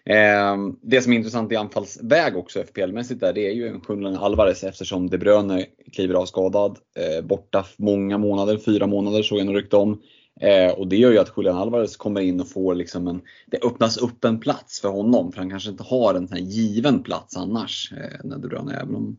Eh, 0.06 0.58
det 0.82 1.02
som 1.02 1.14
är 1.14 1.18
intressant 1.18 1.52
i 1.52 1.56
anfallsväg 1.56 2.38
också 2.38 2.60
FPL-mässigt 2.60 3.20
där, 3.20 3.34
det 3.34 3.48
är 3.48 3.54
ju 3.54 3.68
en 3.68 3.82
Julian 3.90 4.16
Alvarez 4.16 4.64
eftersom 4.64 5.10
De 5.10 5.18
Bruyne 5.18 5.66
kliver 5.94 6.16
av 6.16 6.26
skadad. 6.26 6.78
Eh, 6.96 7.26
borta 7.26 7.66
många 7.78 8.18
månader, 8.18 8.58
fyra 8.58 8.88
månader 8.88 9.24
såg 9.24 9.40
jag 9.40 9.46
något 9.46 9.56
rykte 9.56 9.78
om. 9.78 10.02
Eh, 10.42 10.72
och 10.72 10.88
det 10.88 10.98
gör 10.98 11.12
ju 11.12 11.18
att 11.18 11.34
Julian 11.38 11.58
Alvarez 11.58 11.98
kommer 11.98 12.22
in 12.22 12.42
och 12.42 12.50
får 12.50 12.76
liksom 12.76 13.08
en, 13.08 13.22
det 13.46 13.64
öppnas 13.64 13.98
upp 13.98 14.26
en 14.26 14.40
plats 14.40 14.82
för 14.82 14.90
honom. 14.90 15.32
För 15.32 15.40
han 15.40 15.50
kanske 15.50 15.70
inte 15.70 15.84
har 15.84 16.16
en 16.16 16.28
sån 16.28 16.38
här 16.38 16.44
given 16.44 17.04
plats 17.04 17.38
annars. 17.38 17.94
Eh, 17.98 18.20
när 18.24 18.38
De 18.38 18.70
även 18.70 18.96
om 18.96 19.18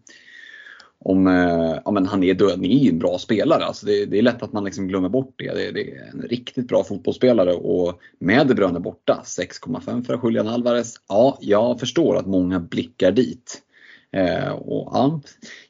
om 0.99 1.27
eh, 1.27 1.79
ja, 1.85 1.91
men 1.91 2.07
han 2.07 2.23
är, 2.23 2.35
död, 2.35 2.51
han 2.51 2.64
är 2.64 2.79
ju 2.79 2.91
en 2.91 2.99
bra 2.99 3.19
spelare. 3.19 3.64
Alltså 3.64 3.87
det, 3.87 4.07
det, 4.07 4.19
är 4.19 4.23
lätt 4.23 4.43
att 4.43 4.53
man 4.53 4.64
liksom 4.64 4.89
glömmer 4.89 5.09
bort 5.09 5.35
det. 5.37 5.55
det. 5.55 5.71
det. 5.71 5.97
är 5.97 6.11
en 6.12 6.23
riktigt 6.23 6.69
bra 6.69 6.85
fotbollsspelare 6.85 7.53
och 7.53 8.01
med 8.19 8.47
De 8.47 8.55
Bruyne 8.55 8.81
borta, 8.81 9.23
6,5 9.25 10.05
för 10.05 10.21
Julian 10.25 10.49
Alvarez. 10.49 10.95
Ja, 11.09 11.39
jag 11.41 11.81
förstår 11.81 12.17
att 12.17 12.27
många 12.27 12.61
blickar 12.61 13.12
dit. 13.12 13.62
Eh, 14.13 14.53
och, 14.53 14.89
ja, 14.93 15.21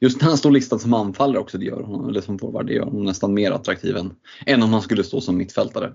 just 0.01 0.20
när 0.20 0.28
han 0.28 0.39
står 0.39 0.51
listad 0.51 0.78
som 0.78 0.95
anfallare 0.95 1.39
också, 1.39 1.59
det 1.59 1.64
gör 1.64 1.82
honom, 1.82 2.09
eller 2.09 2.20
som 2.20 2.39
forward, 2.39 2.66
det 2.66 2.74
gör 2.74 2.84
honom 2.84 3.05
nästan 3.05 3.34
mer 3.34 3.51
attraktiv 3.51 3.97
än, 3.97 4.14
än 4.47 4.62
om 4.62 4.72
han 4.72 4.82
skulle 4.82 5.05
stå 5.05 5.20
som 5.20 5.37
mittfältare. 5.37 5.93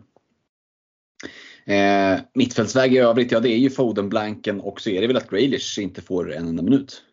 Eh, 1.65 2.19
mittfältsväg 2.33 2.93
i 2.93 2.97
övrigt, 2.97 3.31
ja 3.31 3.39
det 3.39 3.49
är 3.49 3.57
ju 3.57 3.69
Foden-blanken 3.69 4.61
och 4.61 4.81
så 4.81 4.89
är 4.89 5.01
det 5.01 5.07
väl 5.07 5.17
att 5.17 5.29
Grealish 5.29 5.79
inte 5.79 6.01
får 6.01 6.33
en 6.33 6.47
enda 6.47 6.63
minut. 6.63 7.03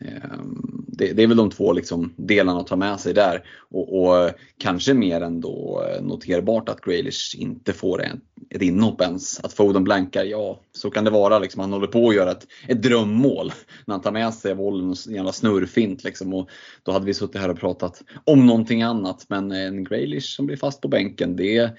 Ehm, 0.00 0.84
det, 0.88 1.12
det, 1.12 1.22
är 1.22 1.26
väl 1.26 1.36
de 1.36 1.50
två 1.50 1.72
liksom 1.72 2.12
delarna 2.16 2.60
att 2.60 2.66
ta 2.66 2.76
med 2.76 3.00
sig 3.00 3.14
där. 3.14 3.44
Och, 3.70 4.02
och 4.02 4.30
kanske 4.58 4.94
mer 4.94 5.20
ändå 5.20 5.82
noterbart 6.02 6.68
att 6.68 6.80
Grealish 6.80 7.36
inte 7.38 7.72
får 7.72 8.02
ett, 8.02 8.12
ett 8.50 8.62
inhopp 8.62 9.00
ens. 9.00 9.40
Att 9.40 9.52
Foden 9.52 9.84
blankar, 9.84 10.24
ja 10.24 10.60
så 10.72 10.90
kan 10.90 11.04
det 11.04 11.10
vara. 11.10 11.38
Liksom. 11.38 11.60
Han 11.60 11.72
håller 11.72 11.86
på 11.86 12.08
att 12.08 12.14
göra 12.14 12.30
ett, 12.30 12.46
ett 12.68 12.82
drömmål 12.82 13.52
när 13.84 13.94
han 13.94 14.02
tar 14.02 14.12
med 14.12 14.34
sig 14.34 14.54
bollen 14.54 14.90
och 14.90 14.96
jävla 15.06 15.32
snurrfint. 15.32 16.04
Liksom. 16.04 16.34
Och 16.34 16.50
då 16.82 16.92
hade 16.92 17.06
vi 17.06 17.14
suttit 17.14 17.40
här 17.40 17.48
och 17.48 17.58
pratat 17.58 18.02
om 18.24 18.46
någonting 18.46 18.82
annat. 18.82 19.26
Men 19.28 19.52
en 19.52 19.84
Grealish 19.84 20.36
som 20.36 20.46
blir 20.46 20.56
fast 20.56 20.80
på 20.80 20.88
bänken, 20.88 21.36
det 21.36 21.70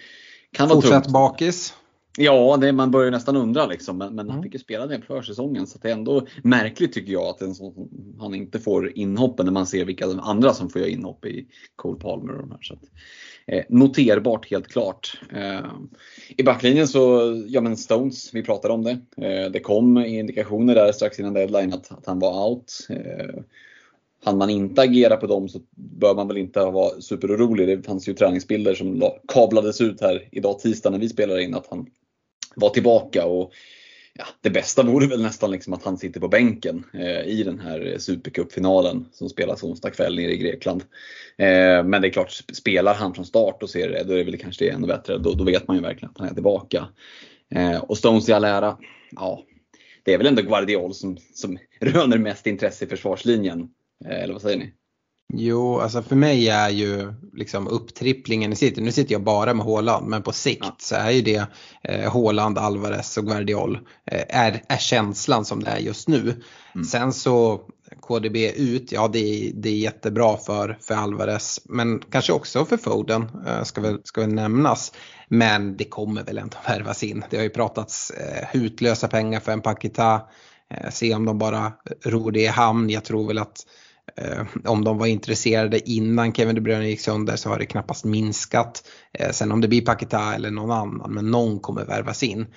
kan 0.51 0.69
vara 0.69 0.81
Fortsatt 0.81 1.03
tungt. 1.03 1.13
bakis. 1.13 1.73
Ja, 2.19 2.57
det, 2.57 2.71
man 2.71 2.91
börjar 2.91 3.11
nästan 3.11 3.35
undra 3.35 3.65
liksom. 3.65 3.97
Men, 3.97 4.15
men 4.15 4.25
han 4.29 4.37
mm. 4.37 4.43
fick 4.43 4.53
ju 4.53 4.59
spela 4.59 4.87
den 4.87 5.01
försäsongen 5.01 5.67
så 5.67 5.79
det 5.79 5.89
är 5.89 5.93
ändå 5.93 6.27
märkligt 6.43 6.93
tycker 6.93 7.13
jag 7.13 7.23
att 7.23 7.55
sån, 7.55 7.89
han 8.19 8.35
inte 8.35 8.59
får 8.59 8.97
inhoppen 8.97 9.45
när 9.45 9.53
man 9.53 9.67
ser 9.67 9.85
vilka 9.85 10.05
andra 10.05 10.53
som 10.53 10.69
får 10.69 10.81
göra 10.81 10.91
inhopp 10.91 11.25
i 11.25 11.47
Cole 11.75 11.99
Palmer 11.99 12.33
och 12.33 12.39
de 12.39 12.51
här. 12.51 12.59
Så 12.61 12.73
att, 12.73 12.83
eh, 13.45 13.63
noterbart 13.69 14.51
helt 14.51 14.67
klart. 14.67 15.21
Eh, 15.33 15.65
I 16.37 16.43
backlinjen 16.43 16.87
så, 16.87 17.33
ja 17.47 17.61
men 17.61 17.77
Stones, 17.77 18.33
vi 18.33 18.43
pratade 18.43 18.73
om 18.73 18.83
det. 18.83 18.99
Eh, 19.27 19.51
det 19.51 19.59
kom 19.59 19.97
indikationer 19.97 20.75
där 20.75 20.91
strax 20.91 21.19
innan 21.19 21.33
deadline 21.33 21.73
att, 21.73 21.91
att 21.91 22.05
han 22.05 22.19
var 22.19 22.49
out. 22.49 22.87
Eh, 22.89 23.43
han 24.23 24.37
man 24.37 24.49
inte 24.49 24.81
agera 24.81 25.17
på 25.17 25.27
dem 25.27 25.49
så 25.49 25.59
bör 25.75 26.15
man 26.15 26.27
väl 26.27 26.37
inte 26.37 26.59
vara 26.59 27.01
superorolig. 27.01 27.67
Det 27.67 27.85
fanns 27.85 28.09
ju 28.09 28.13
träningsbilder 28.13 28.75
som 28.75 29.11
kablades 29.27 29.81
ut 29.81 30.01
här 30.01 30.29
idag 30.31 30.59
tisdag 30.59 30.89
när 30.89 30.99
vi 30.99 31.09
spelade 31.09 31.43
in 31.43 31.55
att 31.55 31.67
han 31.69 31.85
vara 32.57 32.73
tillbaka. 32.73 33.25
Och 33.25 33.51
ja, 34.13 34.25
Det 34.41 34.49
bästa 34.49 34.83
vore 34.83 35.07
väl 35.07 35.21
nästan 35.21 35.51
liksom 35.51 35.73
att 35.73 35.83
han 35.83 35.97
sitter 35.97 36.19
på 36.19 36.27
bänken 36.27 36.83
eh, 36.93 37.21
i 37.21 37.43
den 37.43 37.59
här 37.59 37.95
Supercupfinalen 37.97 39.05
som 39.11 39.29
spelas 39.29 39.63
onsdag 39.63 39.89
kväll 39.89 40.15
nere 40.15 40.31
i 40.31 40.37
Grekland. 40.37 40.83
Eh, 41.37 41.83
men 41.83 42.01
det 42.01 42.07
är 42.07 42.11
klart, 42.11 42.31
spelar 42.31 42.93
han 42.93 43.13
från 43.13 43.25
start 43.25 43.63
och 43.63 43.69
ser 43.69 43.89
det, 43.89 44.03
då 44.03 44.13
är 44.13 44.17
det 44.17 44.23
väl 44.23 44.37
kanske 44.37 44.65
det 44.65 44.71
ännu 44.71 44.87
bättre. 44.87 45.17
Då, 45.17 45.33
då 45.33 45.43
vet 45.43 45.67
man 45.67 45.77
ju 45.77 45.83
verkligen 45.83 46.09
att 46.09 46.17
han 46.17 46.29
är 46.29 46.33
tillbaka. 46.33 46.87
Eh, 47.55 47.83
och 47.83 47.97
Stones 47.97 48.29
i 48.29 48.33
all 48.33 48.43
ära, 48.43 48.77
ja, 49.11 49.43
det 50.03 50.13
är 50.13 50.17
väl 50.17 50.27
ändå 50.27 50.41
Guardiol 50.41 50.93
som, 50.93 51.17
som 51.33 51.57
röner 51.81 52.17
mest 52.17 52.47
intresse 52.47 52.85
i 52.85 52.87
försvarslinjen. 52.87 53.69
Eh, 54.05 54.23
eller 54.23 54.33
vad 54.33 54.41
säger 54.41 54.57
ni? 54.57 54.73
Jo, 55.33 55.79
alltså 55.79 56.01
för 56.01 56.15
mig 56.15 56.49
är 56.49 56.69
ju 56.69 57.13
liksom 57.33 57.67
upptripplingen 57.67 58.53
i 58.53 58.55
City, 58.55 58.81
nu 58.81 58.91
sitter 58.91 59.13
jag 59.13 59.23
bara 59.23 59.53
med 59.53 59.65
Håland, 59.65 60.07
men 60.07 60.23
på 60.23 60.31
sikt 60.31 60.63
ja. 60.63 60.75
så 60.79 60.95
är 60.95 61.11
ju 61.11 61.21
det 61.21 61.47
eh, 61.83 62.11
Håland, 62.11 62.57
Alvarez 62.57 63.17
och 63.17 63.25
Guardiol 63.25 63.75
eh, 64.11 64.23
är, 64.29 64.63
är 64.67 64.77
känslan 64.77 65.45
som 65.45 65.63
det 65.63 65.71
är 65.71 65.77
just 65.77 66.07
nu. 66.07 66.43
Mm. 66.75 66.85
Sen 66.85 67.13
så 67.13 67.61
KDB 68.01 68.35
ut, 68.55 68.91
ja 68.91 69.07
det 69.07 69.19
är, 69.19 69.51
det 69.53 69.69
är 69.69 69.77
jättebra 69.77 70.37
för, 70.37 70.77
för 70.81 70.95
Alvarez, 70.95 71.61
men 71.65 71.99
kanske 72.11 72.33
också 72.33 72.65
för 72.65 72.77
Foden 72.77 73.29
eh, 73.47 73.63
ska, 73.63 73.81
väl, 73.81 74.01
ska 74.03 74.21
väl 74.21 74.33
nämnas. 74.33 74.93
Men 75.27 75.77
det 75.77 75.85
kommer 75.85 76.23
väl 76.23 76.37
ändå 76.37 76.57
värvas 76.67 77.03
in. 77.03 77.25
Det 77.29 77.37
har 77.37 77.43
ju 77.43 77.49
pratats 77.49 78.11
eh, 78.11 78.47
hutlösa 78.51 79.07
pengar 79.07 79.39
för 79.39 79.51
en 79.51 79.61
Pakita, 79.61 80.21
eh, 80.69 80.89
se 80.89 81.15
om 81.15 81.25
de 81.25 81.37
bara 81.37 81.73
ror 82.05 82.31
det 82.31 82.41
i 82.41 82.47
hamn. 82.47 82.89
Jag 82.89 83.03
tror 83.03 83.27
väl 83.27 83.37
att 83.37 83.65
Eh, 84.15 84.45
om 84.65 84.83
de 84.83 84.97
var 84.97 85.07
intresserade 85.07 85.89
innan 85.89 86.33
Kevin 86.33 86.55
De 86.55 86.61
Bruyne 86.61 86.89
gick 86.89 87.01
sönder 87.01 87.35
så 87.35 87.49
har 87.49 87.59
det 87.59 87.65
knappast 87.65 88.05
minskat. 88.05 88.83
Eh, 89.13 89.31
sen 89.31 89.51
om 89.51 89.61
det 89.61 89.67
blir 89.67 89.81
Paketa 89.81 90.35
eller 90.35 90.51
någon 90.51 90.71
annan, 90.71 91.13
men 91.13 91.31
någon 91.31 91.59
kommer 91.59 91.85
värvas 91.85 92.23
in. 92.23 92.47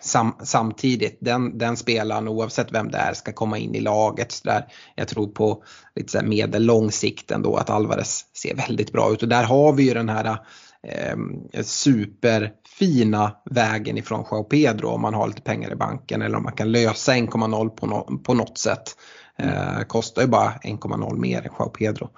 Sam, 0.00 0.36
samtidigt, 0.42 1.18
den, 1.20 1.58
den 1.58 1.76
spelaren 1.76 2.28
oavsett 2.28 2.72
vem 2.72 2.90
det 2.90 2.98
är 2.98 3.14
ska 3.14 3.32
komma 3.32 3.58
in 3.58 3.74
i 3.74 3.80
laget. 3.80 4.32
Så 4.32 4.44
där. 4.44 4.66
Jag 4.94 5.08
tror 5.08 5.26
på 5.26 5.62
lite 5.96 6.12
så 6.12 6.24
medellång 6.24 6.92
sikt 6.92 7.30
ändå 7.30 7.56
att 7.56 7.70
Alvarez 7.70 8.24
ser 8.36 8.54
väldigt 8.54 8.92
bra 8.92 9.12
ut 9.12 9.22
och 9.22 9.28
där 9.28 9.44
har 9.44 9.72
vi 9.72 9.82
ju 9.82 9.94
den 9.94 10.08
här 10.08 10.38
eh, 10.82 11.16
superfina 11.62 13.36
vägen 13.50 13.98
ifrån 13.98 14.24
Joao 14.30 14.44
Pedro 14.44 14.88
om 14.88 15.02
man 15.02 15.14
har 15.14 15.26
lite 15.26 15.42
pengar 15.42 15.72
i 15.72 15.76
banken 15.76 16.22
eller 16.22 16.36
om 16.36 16.42
man 16.42 16.52
kan 16.52 16.72
lösa 16.72 17.12
1,0 17.12 17.68
på, 17.68 17.86
no, 17.86 18.18
på 18.24 18.34
något 18.34 18.58
sätt. 18.58 18.96
Eh, 19.42 19.82
kostar 19.82 20.22
ju 20.22 20.28
bara 20.28 20.52
1,0 20.62 21.16
mer 21.16 21.38
än 21.38 21.52
Joao 21.58 21.68
Pedro. 21.68 22.10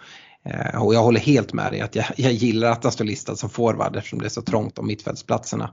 Eh, 0.45 0.83
och 0.83 0.95
jag 0.95 1.03
håller 1.03 1.21
helt 1.21 1.53
med 1.53 1.73
dig 1.73 1.81
att 1.81 1.95
jag, 1.95 2.07
jag 2.17 2.33
gillar 2.33 2.71
att 2.71 2.83
han 2.83 2.93
står 2.93 3.05
listad 3.05 3.37
som 3.37 3.51
forward 3.51 3.97
eftersom 3.97 4.19
det 4.19 4.25
är 4.25 4.31
så 4.31 4.43
trångt 4.43 4.79
om 4.79 4.87
mittfältsplatserna. 4.87 5.71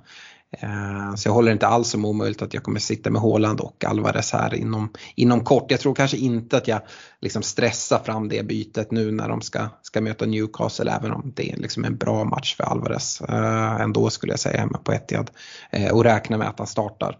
Eh, 0.51 1.15
så 1.15 1.29
jag 1.29 1.33
håller 1.33 1.51
inte 1.51 1.67
alls 1.67 1.89
som 1.89 2.05
omöjligt 2.05 2.41
att 2.41 2.53
jag 2.53 2.63
kommer 2.63 2.79
sitta 2.79 3.09
med 3.09 3.21
Håland 3.21 3.59
och 3.59 3.85
Alvarez 3.85 4.33
här 4.33 4.55
inom, 4.55 4.89
inom 5.15 5.43
kort. 5.43 5.71
Jag 5.71 5.79
tror 5.79 5.95
kanske 5.95 6.17
inte 6.17 6.57
att 6.57 6.67
jag 6.67 6.81
liksom 7.21 7.41
stressar 7.41 7.99
fram 7.99 8.29
det 8.29 8.43
bytet 8.43 8.91
nu 8.91 9.11
när 9.11 9.29
de 9.29 9.41
ska, 9.41 9.67
ska 9.81 10.01
möta 10.01 10.25
Newcastle 10.25 10.91
även 10.91 11.11
om 11.11 11.31
det 11.35 11.51
är 11.51 11.57
liksom 11.57 11.85
en 11.85 11.97
bra 11.97 12.23
match 12.23 12.55
för 12.55 12.63
Alvarez. 12.63 13.21
Eh, 13.21 13.81
ändå 13.81 14.09
skulle 14.09 14.33
jag 14.33 14.39
säga 14.39 14.59
hemma 14.59 14.77
på 14.77 14.93
Etihad 14.93 15.31
eh, 15.71 15.91
och 15.91 16.03
räkna 16.03 16.37
med 16.37 16.47
att 16.47 16.59
han 16.59 16.67
startar. 16.67 17.17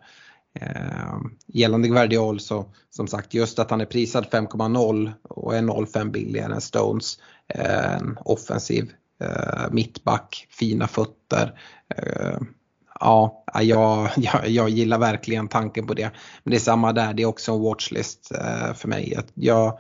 Eh, 0.53 1.17
gällande 1.47 1.87
Guardiol 1.87 2.39
så 2.39 2.65
som 2.89 3.07
sagt 3.07 3.33
just 3.33 3.59
att 3.59 3.71
han 3.71 3.81
är 3.81 3.85
prisad 3.85 4.25
5,0 4.31 5.11
och 5.23 5.55
är 5.55 5.61
0,5 5.61 6.11
billigare 6.11 6.53
än 6.53 6.61
Stones. 6.61 7.19
Eh, 7.47 7.93
en 7.95 8.17
offensiv 8.25 8.91
eh, 9.21 9.71
mittback, 9.71 10.47
fina 10.49 10.87
fötter. 10.87 11.59
Eh, 11.95 12.39
ja, 12.99 13.43
jag, 13.61 14.09
jag, 14.17 14.47
jag, 14.47 14.69
gillar 14.69 14.97
verkligen 14.97 15.47
tanken 15.47 15.87
på 15.87 15.93
det. 15.93 16.11
Men 16.43 16.51
det 16.51 16.57
är 16.57 16.59
samma 16.59 16.93
där, 16.93 17.13
det 17.13 17.23
är 17.23 17.27
också 17.27 17.51
en 17.51 17.61
watchlist 17.61 18.31
eh, 18.31 18.73
för 18.73 18.87
mig. 18.87 19.23
Jag, 19.33 19.79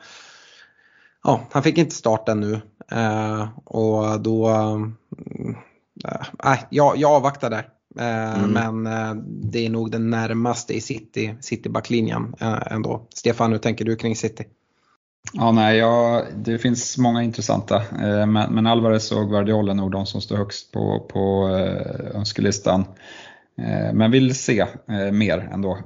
ja, 1.23 1.41
han 1.51 1.63
fick 1.63 1.77
inte 1.77 1.95
starta 1.95 2.33
nu 2.33 2.61
eh, 2.91 3.47
och 3.65 4.21
då, 4.21 4.49
äh, 6.43 6.59
jag, 6.69 6.97
jag 6.97 7.11
avvaktar 7.11 7.49
där. 7.49 7.78
Eh, 7.97 8.43
mm. 8.43 8.51
Men 8.51 8.87
eh, 8.87 9.15
det 9.25 9.65
är 9.65 9.69
nog 9.69 9.91
den 9.91 10.09
närmaste 10.09 10.73
i 10.73 10.81
City, 10.81 11.35
City-backlinjen 11.41 12.35
eh, 12.39 12.71
ändå. 12.71 13.07
Stefan, 13.13 13.51
hur 13.51 13.59
tänker 13.59 13.85
du 13.85 13.95
kring 13.95 14.15
City? 14.15 14.43
Ja, 15.33 15.51
nej, 15.51 15.77
ja, 15.77 16.23
det 16.35 16.57
finns 16.57 16.97
många 16.97 17.23
intressanta, 17.23 17.81
men, 18.27 18.53
men 18.53 18.67
Alvarez 18.67 19.11
och 19.11 19.29
Guardiola 19.29 19.71
är 19.71 19.75
nog 19.75 19.91
de 19.91 20.05
som 20.05 20.21
står 20.21 20.37
högst 20.37 20.71
på, 20.71 20.99
på 20.99 21.47
önskelistan. 22.13 22.85
Men 23.93 24.11
vill 24.11 24.35
se 24.35 24.65
mer 25.11 25.49
ändå. 25.53 25.77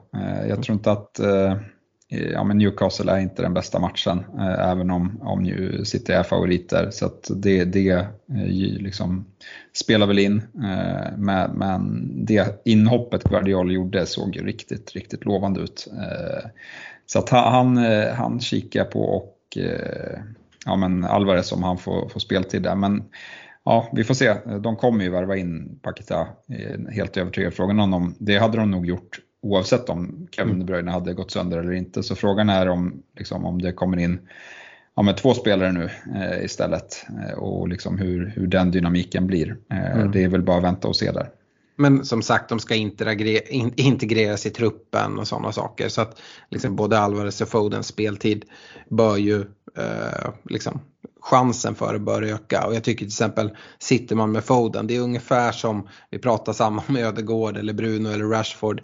Jag 0.48 0.64
tror 0.64 0.74
inte 0.74 0.92
att 0.92 1.20
Eh, 2.14 2.32
ja, 2.32 2.44
men 2.44 2.58
Newcastle 2.58 3.12
är 3.12 3.20
inte 3.20 3.42
den 3.42 3.54
bästa 3.54 3.80
matchen, 3.80 4.26
eh, 4.38 4.70
även 4.70 4.92
om, 4.92 5.20
om 5.22 5.46
City 5.86 6.12
är 6.12 6.24
favoriter. 6.24 6.90
Så 6.92 7.12
det, 7.36 7.64
det 7.64 7.90
eh, 7.90 8.08
liksom 8.80 9.26
spelar 9.74 10.08
väl 10.08 10.20
in. 10.20 10.38
Eh, 10.64 11.18
men, 11.18 11.52
men 11.52 12.12
det 12.26 12.62
inhoppet 12.66 13.24
Guardiola 13.24 13.74
gjorde 13.74 14.06
såg 14.06 14.36
ju 14.36 14.46
riktigt, 14.46 14.92
riktigt 14.92 15.26
lovande 15.26 15.62
ut. 15.62 15.88
Eh, 15.92 16.50
så 17.06 17.20
att 17.20 17.30
han, 17.30 17.78
eh, 17.78 18.14
han 18.14 18.40
kikar 18.40 18.86
på 18.86 19.04
och 19.04 19.58
eh, 19.58 20.20
ja, 20.66 20.76
men 20.76 21.04
Alvarez 21.04 21.52
om 21.52 21.64
han 21.64 21.78
får, 21.78 22.10
får 22.10 22.20
speltid 22.20 22.64
där. 22.64 22.76
Men 22.76 23.04
ja, 23.66 23.90
vi 23.94 24.04
får 24.04 24.14
se. 24.14 24.34
De 24.64 24.76
kommer 24.76 25.04
ju 25.04 25.10
värva 25.10 25.38
in 25.38 25.80
Paketa, 25.82 26.28
helt 26.92 27.18
övertygad. 27.18 27.54
Frågan 27.54 27.80
om 27.80 27.92
de, 27.92 28.16
det 28.20 28.38
hade 28.38 28.58
de 28.58 28.72
nog 28.72 28.86
gjort 28.86 29.20
oavsett 29.44 29.90
om 29.90 30.28
Kevin 30.32 30.54
mm. 30.54 30.66
De 30.66 30.72
Bruyne 30.72 30.92
hade 30.92 31.14
gått 31.14 31.32
sönder 31.32 31.58
eller 31.58 31.72
inte. 31.72 32.04
Så 32.04 32.16
frågan 32.16 32.50
är 32.50 32.70
om, 32.70 33.04
liksom, 33.18 33.46
om 33.46 33.62
det 33.62 33.72
kommer 33.72 33.98
in 33.98 34.20
ja, 34.96 35.04
med 35.04 35.18
två 35.18 35.34
spelare 35.34 35.72
nu 35.72 35.90
eh, 36.16 36.46
istället 36.46 37.06
eh, 37.28 37.38
och 37.38 37.68
liksom 37.68 37.98
hur, 37.98 38.34
hur 38.36 38.48
den 38.48 38.72
dynamiken 38.72 39.28
blir. 39.28 39.58
Eh, 39.72 39.96
mm. 39.96 40.12
Det 40.12 40.24
är 40.24 40.28
väl 40.28 40.42
bara 40.42 40.58
att 40.58 40.64
vänta 40.64 40.88
och 40.88 40.96
se 40.96 41.12
där. 41.12 41.30
Men 41.76 42.06
som 42.06 42.22
sagt, 42.22 42.50
de 42.50 42.60
ska 42.60 42.76
integreras 43.76 44.46
i 44.46 44.50
truppen 44.50 45.20
och 45.20 45.28
sådana 45.28 45.52
saker. 45.52 45.90
Så 45.90 46.02
att 46.02 46.22
liksom 46.50 46.76
både 46.76 47.00
Alvarez 47.00 47.42
och 47.42 47.50
Fodens 47.50 47.88
speltid 47.88 48.46
bör 48.90 49.18
ju, 49.18 49.42
eh, 49.78 50.30
liksom, 50.50 50.80
chansen 51.22 51.76
för 51.76 51.94
det 51.94 52.00
bör 52.00 52.22
öka. 52.22 52.68
Och 52.68 52.76
jag 52.76 52.84
tycker 52.84 52.98
till 52.98 53.08
exempel, 53.08 53.58
sitter 53.80 54.16
man 54.16 54.32
med 54.32 54.44
Foden, 54.44 54.88
det 54.88 54.96
är 54.96 55.02
ungefär 55.02 55.52
som 55.52 55.88
vi 56.10 56.20
pratar 56.20 56.54
samma 56.54 56.84
med 56.88 57.06
Ödegård 57.06 57.58
eller 57.58 57.74
Bruno 57.74 58.10
eller 58.10 58.26
Rashford. 58.26 58.82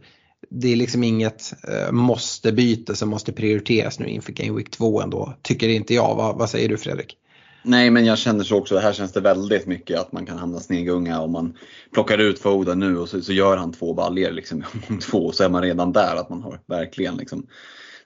Det 0.49 0.71
är 0.71 0.75
liksom 0.75 1.03
inget 1.03 1.53
eh, 1.67 1.91
måste-byte 1.91 2.95
som 2.95 3.09
måste 3.09 3.31
prioriteras 3.31 3.99
nu 3.99 4.07
inför 4.07 4.31
Game 4.31 4.57
Week 4.57 4.71
2 4.71 5.01
ändå, 5.01 5.33
tycker 5.41 5.69
inte 5.69 5.93
jag. 5.93 6.15
Vad, 6.15 6.37
vad 6.37 6.49
säger 6.49 6.69
du 6.69 6.77
Fredrik? 6.77 7.17
Nej, 7.63 7.89
men 7.89 8.05
jag 8.05 8.17
känner 8.17 8.43
så 8.43 8.57
också. 8.57 8.77
Här 8.77 8.93
känns 8.93 9.11
det 9.11 9.21
väldigt 9.21 9.65
mycket 9.65 9.99
att 9.99 10.11
man 10.11 10.25
kan 10.25 10.37
hamna 10.37 10.59
snegunga 10.59 11.21
om 11.21 11.31
man 11.31 11.57
plockar 11.93 12.17
ut 12.17 12.39
Foden 12.39 12.79
nu 12.79 12.97
och 12.97 13.09
så, 13.09 13.21
så 13.21 13.33
gör 13.33 13.57
han 13.57 13.73
två 13.73 13.93
baljer 13.93 14.31
liksom, 14.31 14.63
om 14.89 14.99
två 14.99 15.25
och 15.25 15.35
så 15.35 15.43
är 15.43 15.49
man 15.49 15.61
redan 15.61 15.91
där 15.91 16.15
att 16.15 16.29
man 16.29 16.41
har 16.41 16.59
verkligen 16.67 17.17
liksom 17.17 17.47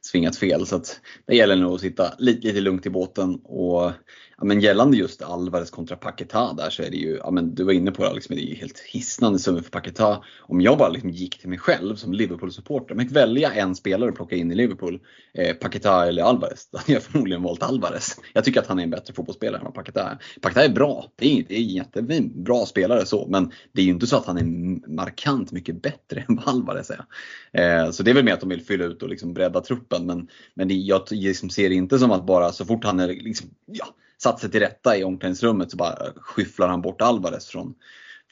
svingat 0.01 0.37
fel. 0.37 0.65
Så 0.65 0.75
att 0.75 0.99
det 1.27 1.35
gäller 1.35 1.55
nog 1.55 1.75
att 1.75 1.81
sitta 1.81 2.13
lite, 2.17 2.47
lite 2.47 2.61
lugnt 2.61 2.85
i 2.85 2.89
båten 2.89 3.35
och 3.43 3.91
ja, 4.37 4.43
men 4.45 4.59
gällande 4.59 4.97
just 4.97 5.21
Alvarez 5.21 5.69
kontra 5.69 5.97
Paketa 5.97 6.53
där 6.53 6.69
så 6.69 6.83
är 6.83 6.89
det 6.89 6.97
ju, 6.97 7.17
ja, 7.17 7.31
men 7.31 7.55
du 7.55 7.63
var 7.63 7.73
inne 7.73 7.91
på 7.91 8.03
det 8.03 8.13
liksom, 8.13 8.35
det 8.35 8.41
är 8.41 8.45
ju 8.45 8.55
helt 8.55 8.79
hisnande 8.79 9.39
summor 9.39 9.61
för 9.61 9.71
Paketa. 9.71 10.23
Om 10.39 10.61
jag 10.61 10.77
bara 10.77 10.89
liksom 10.89 11.09
gick 11.09 11.39
till 11.39 11.49
mig 11.49 11.57
själv 11.57 11.95
som 11.95 12.13
Liverpool-supporter, 12.13 12.95
men 12.95 13.07
välja 13.07 13.53
en 13.53 13.75
spelare 13.75 14.09
att 14.09 14.15
plocka 14.15 14.35
in 14.35 14.51
i 14.51 14.55
Liverpool, 14.55 14.99
eh, 15.33 15.55
Paketa 15.55 16.07
eller 16.07 16.23
Alvarez, 16.23 16.67
då 16.71 16.77
hade 16.77 16.93
jag 16.93 17.03
förmodligen 17.03 17.43
valt 17.43 17.63
Alvarez. 17.63 18.19
Jag 18.33 18.43
tycker 18.43 18.59
att 18.59 18.67
han 18.67 18.79
är 18.79 18.83
en 18.83 18.89
bättre 18.89 19.13
fotbollsspelare 19.13 19.59
än 19.59 19.65
vad 19.65 19.73
Paketa 19.73 20.09
är. 20.09 20.17
Paketa 20.41 20.63
är 20.63 20.69
bra, 20.69 21.11
det 21.15 21.39
är, 21.39 21.45
det 21.47 21.55
är 21.55 21.59
en 21.59 21.67
jättebra 21.67 22.65
spelare 22.65 23.05
så, 23.05 23.27
men 23.27 23.51
det 23.71 23.81
är 23.81 23.85
ju 23.85 23.91
inte 23.91 24.07
så 24.07 24.17
att 24.17 24.25
han 24.25 24.37
är 24.37 24.43
markant 24.89 25.51
mycket 25.51 25.81
bättre 25.81 26.25
än 26.27 26.35
vad 26.35 26.47
Alvarez 26.47 26.91
är. 26.91 27.05
Eh, 27.53 27.91
så 27.91 28.03
det 28.03 28.11
är 28.11 28.15
väl 28.15 28.25
mer 28.25 28.33
att 28.33 28.39
de 28.39 28.49
vill 28.49 28.61
fylla 28.61 28.85
ut 28.85 29.03
och 29.03 29.09
liksom 29.09 29.33
bredda 29.33 29.61
truppen, 29.61 30.05
men, 30.05 30.27
men 30.53 30.67
det, 30.67 30.73
jag 30.73 31.01
liksom 31.11 31.49
ser 31.49 31.69
det 31.69 31.75
inte 31.75 31.99
som 31.99 32.11
att 32.11 32.25
bara 32.25 32.51
så 32.51 32.65
fort 32.65 32.83
han 32.83 32.99
är 32.99 33.07
liksom, 33.07 33.49
ja, 33.65 33.85
satt 34.23 34.39
sig 34.39 34.51
till 34.51 34.59
rätta 34.59 34.97
i 34.97 35.03
omklädningsrummet 35.03 35.71
så 35.71 35.77
bara 35.77 35.97
skyfflar 36.15 36.67
han 36.67 36.81
bort 36.81 37.01
Alvarez 37.01 37.47
från, 37.47 37.75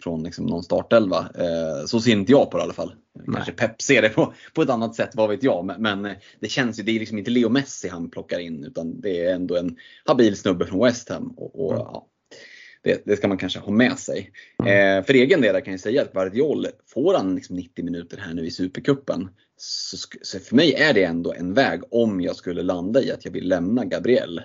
från 0.03 0.23
liksom 0.23 0.45
någon 0.45 0.63
startelva. 0.63 1.17
Eh, 1.17 1.85
så 1.85 2.01
ser 2.01 2.11
inte 2.11 2.31
jag 2.31 2.51
på 2.51 2.57
det 2.57 2.61
i 2.61 2.63
alla 2.63 2.73
fall. 2.73 2.93
Nej. 3.15 3.35
Kanske 3.35 3.51
Pep 3.51 3.81
ser 3.81 4.01
det 4.01 4.09
på, 4.09 4.33
på 4.53 4.61
ett 4.61 4.69
annat 4.69 4.95
sätt, 4.95 5.09
vad 5.13 5.29
vet 5.29 5.43
jag. 5.43 5.65
Men, 5.65 5.81
men, 5.81 6.15
det 6.39 6.47
känns 6.47 6.79
ju, 6.79 6.83
det 6.83 6.91
är 6.91 6.99
liksom 6.99 7.17
inte 7.17 7.31
Leo 7.31 7.49
Messi 7.49 7.87
han 7.87 8.09
plockar 8.09 8.39
in 8.39 8.63
utan 8.63 9.01
det 9.01 9.25
är 9.25 9.35
ändå 9.35 9.55
en 9.57 9.77
habil 10.05 10.37
snubbe 10.37 10.65
från 10.65 10.83
West 10.83 11.09
Ham. 11.09 11.33
Och, 11.37 11.65
och 11.65 11.73
mm. 11.73 11.85
ja, 11.85 12.07
det, 12.83 13.01
det, 13.05 13.17
ska 13.17 13.27
man 13.27 13.37
kanske 13.37 13.59
ha 13.59 13.71
med 13.71 13.99
sig. 13.99 14.31
Mm. 14.59 14.97
Eh, 14.97 15.05
för 15.05 15.13
egen 15.13 15.41
del 15.41 15.61
kan 15.61 15.73
jag 15.73 15.79
säga 15.79 16.01
att 16.01 16.13
Guardiol, 16.13 16.67
får 16.87 17.13
han 17.13 17.35
liksom 17.35 17.55
90 17.55 17.85
minuter 17.85 18.17
här 18.17 18.33
nu 18.33 18.45
i 18.45 18.51
Supercupen 18.51 19.29
så, 19.57 19.97
så 20.21 20.39
för 20.39 20.55
mig 20.55 20.73
är 20.73 20.93
det 20.93 21.03
ändå 21.03 21.33
en 21.33 21.53
väg 21.53 21.81
om 21.91 22.21
jag 22.21 22.35
skulle 22.35 22.63
landa 22.63 23.01
i 23.01 23.11
att 23.11 23.25
jag 23.25 23.31
vill 23.31 23.47
lämna 23.47 23.85
Gabriel 23.85 24.41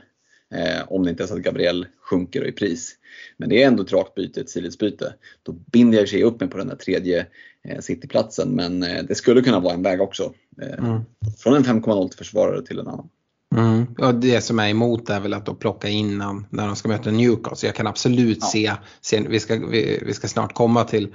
om 0.86 1.04
det 1.04 1.10
inte 1.10 1.22
är 1.22 1.26
så 1.26 1.34
att 1.34 1.42
Gabriel 1.42 1.86
sjunker 2.00 2.46
i 2.46 2.52
pris. 2.52 2.94
Men 3.36 3.48
det 3.48 3.62
är 3.62 3.66
ändå 3.66 3.82
ett 3.82 3.92
rakt 3.92 4.14
byte, 4.14 4.40
ett 4.40 4.50
sidledsbyte. 4.50 5.14
Då 5.42 5.52
binder 5.52 5.98
jag 5.98 6.08
sig 6.08 6.22
upp 6.22 6.40
mig 6.40 6.48
på 6.48 6.58
den 6.58 6.68
där 6.68 6.76
tredje 6.76 7.26
eh, 7.68 7.80
cityplatsen. 7.80 8.48
Men 8.48 8.82
eh, 8.82 9.02
det 9.08 9.14
skulle 9.14 9.42
kunna 9.42 9.60
vara 9.60 9.74
en 9.74 9.82
väg 9.82 10.00
också. 10.00 10.32
Eh, 10.62 10.84
mm. 10.84 11.00
Från 11.38 11.54
en 11.54 11.64
5,0 11.64 12.08
till 12.08 12.18
försvarare 12.18 12.66
till 12.66 12.78
en 12.78 12.88
annan. 12.88 13.08
Mm. 13.56 13.86
Och 13.98 14.14
det 14.14 14.40
som 14.40 14.58
är 14.58 14.68
emot 14.68 15.10
är 15.10 15.20
väl 15.20 15.34
att 15.34 15.46
då 15.46 15.54
plocka 15.54 15.88
innan 15.88 16.46
när 16.50 16.66
de 16.66 16.76
ska 16.76 16.88
möta 16.88 17.10
Newcastle. 17.10 17.68
Jag 17.68 17.76
kan 17.76 17.86
absolut 17.86 18.38
ja. 18.40 18.46
se, 18.46 18.72
se 19.00 19.28
vi, 19.28 19.40
ska, 19.40 19.54
vi, 19.54 20.02
vi, 20.06 20.14
ska 20.14 20.28
snart 20.28 20.54
komma 20.54 20.84
till, 20.84 21.14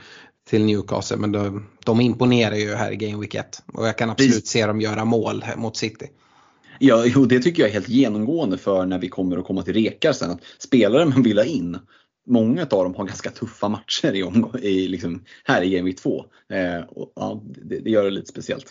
till 0.49 0.65
Newcastle 0.65 1.17
men 1.17 1.31
de, 1.31 1.67
de 1.85 2.01
imponerar 2.01 2.55
ju 2.55 2.73
här 2.73 2.91
i 2.91 2.95
Game 2.95 3.21
Week 3.21 3.35
1. 3.35 3.63
Och 3.73 3.87
jag 3.87 3.97
kan 3.97 4.09
absolut 4.09 4.31
Precis. 4.31 4.49
se 4.49 4.65
dem 4.65 4.81
göra 4.81 5.05
mål 5.05 5.45
mot 5.57 5.77
City. 5.77 6.07
Ja, 6.83 7.05
jo, 7.05 7.25
det 7.25 7.39
tycker 7.39 7.63
jag 7.63 7.69
är 7.69 7.73
helt 7.73 7.89
genomgående 7.89 8.57
för 8.57 8.85
när 8.85 8.99
vi 8.99 9.09
kommer 9.09 9.37
att 9.37 9.45
komma 9.45 9.61
till 9.61 9.73
rekar 9.73 10.13
sen. 10.13 10.31
Att 10.31 10.41
spelare 10.59 11.05
man 11.05 11.23
vill 11.23 11.37
ha 11.37 11.45
in, 11.45 11.77
många 12.27 12.61
av 12.61 12.83
dem 12.83 12.95
har 12.95 13.05
ganska 13.05 13.29
tuffa 13.29 13.69
matcher 13.69 14.13
i, 14.15 14.23
om, 14.23 14.51
i 14.61 14.87
liksom, 14.87 15.23
här 15.43 15.61
i 15.61 15.69
Game 15.69 15.85
Week 15.85 15.97
2. 16.01 16.25
Eh, 16.49 16.83
och, 16.89 17.11
ja, 17.15 17.41
det, 17.43 17.79
det, 17.79 17.89
gör 17.89 18.03
det 18.03 18.09
lite 18.09 18.27
speciellt. 18.27 18.65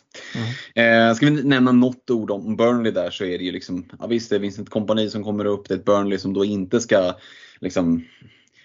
Mm. 0.74 1.08
Eh, 1.08 1.14
ska 1.14 1.26
vi 1.26 1.42
nämna 1.42 1.72
något 1.72 2.11
ord 2.11 2.30
om 2.30 2.56
Burnley 2.56 2.92
där 2.92 3.11
så 3.11 3.24
är 3.24 3.38
det 3.38 3.44
ju 3.44 3.52
liksom, 3.52 3.88
ja 3.98 4.06
visst 4.06 4.30
det 4.30 4.36
är 4.36 4.40
Vincent 4.40 4.70
Kompani 4.70 5.11
som 5.11 5.24
kommer 5.24 5.44
upp, 5.44 5.68
det 5.68 5.74
är 5.74 5.78
ett 5.78 5.84
Burnley 5.84 6.18
som 6.18 6.34
då 6.34 6.44
inte 6.44 6.80
ska 6.80 7.14
liksom 7.61 8.04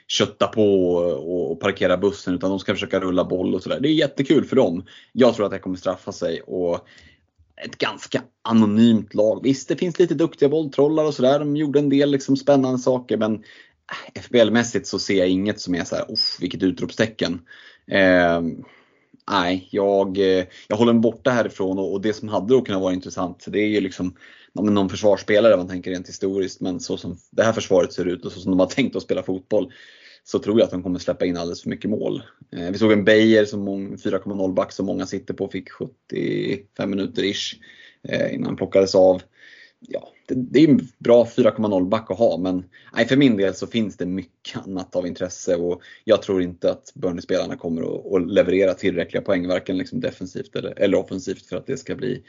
kötta 0.07 0.47
på 0.47 0.95
och 0.95 1.59
parkera 1.59 1.97
bussen 1.97 2.35
utan 2.35 2.49
de 2.49 2.59
ska 2.59 2.73
försöka 2.73 2.99
rulla 2.99 3.25
boll 3.25 3.55
och 3.55 3.63
sådär. 3.63 3.79
Det 3.79 3.89
är 3.89 3.93
jättekul 3.93 4.45
för 4.45 4.55
dem. 4.55 4.85
Jag 5.11 5.35
tror 5.35 5.45
att 5.45 5.51
det 5.51 5.59
kommer 5.59 5.77
straffa 5.77 6.11
sig 6.11 6.41
och 6.41 6.87
ett 7.63 7.77
ganska 7.77 8.23
anonymt 8.41 9.13
lag. 9.13 9.43
Visst, 9.43 9.67
det 9.67 9.75
finns 9.75 9.99
lite 9.99 10.13
duktiga 10.13 10.49
bolltrollar 10.49 11.05
och 11.05 11.13
sådär. 11.13 11.39
De 11.39 11.57
gjorde 11.57 11.79
en 11.79 11.89
del 11.89 12.11
liksom 12.11 12.37
spännande 12.37 12.79
saker 12.79 13.17
men 13.17 13.33
äh, 13.35 14.21
FBL-mässigt 14.21 14.85
så 14.85 14.99
ser 14.99 15.17
jag 15.17 15.29
inget 15.29 15.59
som 15.59 15.75
är 15.75 15.83
så 15.83 15.95
här, 15.95 16.05
vilket 16.39 16.63
utropstecken. 16.63 17.41
Eh, 17.91 18.41
nej, 19.31 19.67
jag, 19.71 20.17
eh, 20.17 20.45
jag 20.67 20.77
håller 20.77 20.93
mig 20.93 21.01
borta 21.01 21.31
härifrån 21.31 21.79
och, 21.79 21.93
och 21.93 22.01
det 22.01 22.13
som 22.13 22.29
hade 22.29 22.53
då 22.53 22.61
kunnat 22.61 22.81
vara 22.81 22.93
intressant 22.93 23.45
det 23.47 23.59
är 23.59 23.67
ju 23.67 23.81
liksom 23.81 24.15
någon 24.53 24.89
försvarsspelare 24.89 25.57
man 25.57 25.67
tänker 25.67 25.91
rent 25.91 26.07
historiskt 26.07 26.61
men 26.61 26.79
så 26.79 26.97
som 26.97 27.17
det 27.31 27.43
här 27.43 27.53
försvaret 27.53 27.93
ser 27.93 28.05
ut 28.05 28.25
och 28.25 28.31
så 28.31 28.39
som 28.39 28.51
de 28.51 28.59
har 28.59 28.67
tänkt 28.67 28.95
att 28.95 29.03
spela 29.03 29.23
fotboll 29.23 29.71
så 30.27 30.39
tror 30.39 30.59
jag 30.59 30.65
att 30.65 30.71
de 30.71 30.83
kommer 30.83 30.99
släppa 30.99 31.25
in 31.25 31.37
alldeles 31.37 31.61
för 31.61 31.69
mycket 31.69 31.89
mål. 31.89 32.23
Eh, 32.51 32.71
vi 32.71 32.77
såg 32.77 32.91
en 32.91 33.03
Beijer 33.03 33.45
som 33.45 33.67
4,0 33.97 34.53
back 34.53 34.71
som 34.71 34.85
många 34.85 35.05
sitter 35.05 35.33
på 35.33 35.47
fick 35.47 35.71
75 35.71 36.89
minuter 36.89 37.23
ish 37.23 37.55
eh, 38.03 38.33
innan 38.33 38.45
han 38.45 38.55
plockades 38.55 38.95
av. 38.95 39.21
Ja, 39.79 40.07
det, 40.27 40.35
det 40.35 40.59
är 40.59 40.69
en 40.69 40.87
bra 40.97 41.27
4,0 41.37 41.89
back 41.89 42.11
att 42.11 42.17
ha 42.17 42.37
men 42.37 42.63
nej, 42.93 43.07
för 43.07 43.17
min 43.17 43.37
del 43.37 43.53
så 43.53 43.67
finns 43.67 43.97
det 43.97 44.05
mycket 44.05 44.67
annat 44.67 44.95
av 44.95 45.07
intresse 45.07 45.55
och 45.55 45.81
jag 46.03 46.21
tror 46.21 46.41
inte 46.41 46.71
att 46.71 46.91
Burnley-spelarna 46.93 47.57
kommer 47.57 47.81
att, 47.81 48.13
att, 48.13 48.31
leverera 48.31 48.73
tillräckliga 48.73 49.21
poäng 49.21 49.47
varken 49.47 49.77
liksom 49.77 49.99
defensivt 49.99 50.55
eller, 50.55 50.79
eller 50.79 50.97
offensivt 50.97 51.45
för 51.45 51.57
att 51.57 51.67
det 51.67 51.77
ska 51.77 51.95
bli 51.95 52.23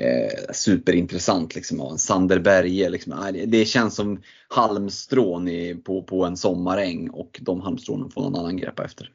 eh, 0.00 0.52
superintressant. 0.52 1.54
Liksom, 1.54 1.80
en 1.80 1.98
Sander 1.98 2.38
Berge. 2.38 2.88
Liksom, 2.88 3.14
det, 3.32 3.46
det 3.46 3.64
känns 3.64 3.94
som 3.94 4.22
halmstrån 4.48 5.48
i, 5.48 5.74
på, 5.74 6.02
på 6.02 6.24
en 6.24 6.36
sommaräng 6.36 7.10
och 7.10 7.40
de 7.42 7.60
halmstrånen 7.60 8.10
får 8.10 8.22
någon 8.22 8.36
annan 8.36 8.56
greppa 8.56 8.84
efter. 8.84 9.10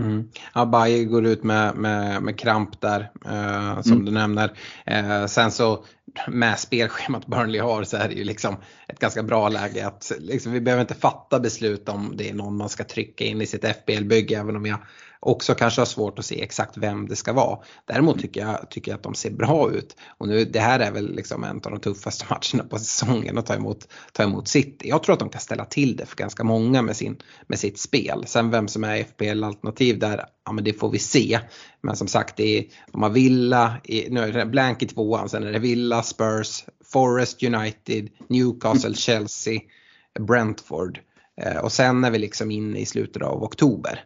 Mm. 0.00 0.28
Ja, 0.54 0.66
Bayer 0.66 1.04
går 1.04 1.26
ut 1.26 1.42
med, 1.42 1.74
med, 1.76 2.22
med 2.22 2.38
kramp 2.38 2.80
där 2.80 3.10
eh, 3.24 3.82
som 3.82 3.92
mm. 3.92 4.04
du 4.04 4.12
nämner. 4.12 4.52
Eh, 4.86 5.26
sen 5.26 5.50
så 5.50 5.84
med 6.28 6.58
spelschemat 6.58 7.26
Burnley 7.26 7.60
har 7.60 7.84
så 7.84 7.96
är 7.96 8.08
det 8.08 8.14
ju 8.14 8.24
liksom 8.24 8.56
ett 8.88 8.98
ganska 8.98 9.22
bra 9.22 9.48
läge 9.48 9.86
att 9.86 10.12
liksom, 10.18 10.52
vi 10.52 10.60
behöver 10.60 10.80
inte 10.80 10.94
fatta 10.94 11.40
beslut 11.40 11.88
om 11.88 12.12
det 12.16 12.28
är 12.28 12.34
någon 12.34 12.56
man 12.56 12.68
ska 12.68 12.84
trycka 12.84 13.24
in 13.24 13.40
i 13.40 13.46
sitt 13.46 13.64
FBL-bygge 13.64 14.38
även 14.38 14.56
om 14.56 14.66
jag 14.66 14.78
också 15.26 15.54
kanske 15.54 15.80
har 15.80 15.86
svårt 15.86 16.18
att 16.18 16.24
se 16.24 16.42
exakt 16.42 16.76
vem 16.76 17.08
det 17.08 17.16
ska 17.16 17.32
vara. 17.32 17.58
Däremot 17.84 18.20
tycker 18.20 18.40
jag, 18.40 18.70
tycker 18.70 18.90
jag 18.90 18.96
att 18.96 19.02
de 19.02 19.14
ser 19.14 19.30
bra 19.30 19.70
ut. 19.72 19.96
Och 20.18 20.28
nu, 20.28 20.44
det 20.44 20.60
här 20.60 20.80
är 20.80 20.92
väl 20.92 21.14
liksom 21.14 21.44
en 21.44 21.56
av 21.56 21.70
de 21.70 21.80
tuffaste 21.80 22.24
matcherna 22.30 22.68
på 22.68 22.78
säsongen 22.78 23.38
att 23.38 23.46
ta 23.46 23.54
emot, 23.54 23.88
ta 24.12 24.22
emot 24.22 24.48
City. 24.48 24.88
Jag 24.88 25.02
tror 25.02 25.12
att 25.12 25.18
de 25.18 25.28
kan 25.28 25.40
ställa 25.40 25.64
till 25.64 25.96
det 25.96 26.06
för 26.06 26.16
ganska 26.16 26.44
många 26.44 26.82
med, 26.82 26.96
sin, 26.96 27.16
med 27.46 27.58
sitt 27.58 27.80
spel. 27.80 28.24
Sen 28.26 28.50
vem 28.50 28.68
som 28.68 28.84
är 28.84 29.04
FPL-alternativ 29.04 29.98
där, 29.98 30.24
ja 30.44 30.52
men 30.52 30.64
det 30.64 30.72
får 30.72 30.90
vi 30.90 30.98
se. 30.98 31.40
Men 31.80 31.96
som 31.96 32.08
sagt, 32.08 32.36
det 32.36 32.58
är, 32.58 32.64
de 32.92 33.02
har 33.02 33.10
Villa, 33.10 33.74
nu 34.10 34.20
är 34.20 34.32
det 34.32 34.46
blank 34.46 34.82
i 34.82 34.86
tvåan, 34.86 35.28
sen 35.28 35.42
är 35.42 35.52
det 35.52 35.58
Villa, 35.58 36.02
Spurs, 36.02 36.64
Forest 36.92 37.42
United, 37.42 38.08
Newcastle, 38.28 38.94
Chelsea, 38.96 39.60
Brentford. 40.20 41.00
Eh, 41.40 41.56
och 41.56 41.72
sen 41.72 42.04
är 42.04 42.10
vi 42.10 42.18
liksom 42.18 42.50
inne 42.50 42.78
i 42.78 42.86
slutet 42.86 43.22
av 43.22 43.42
oktober. 43.42 44.04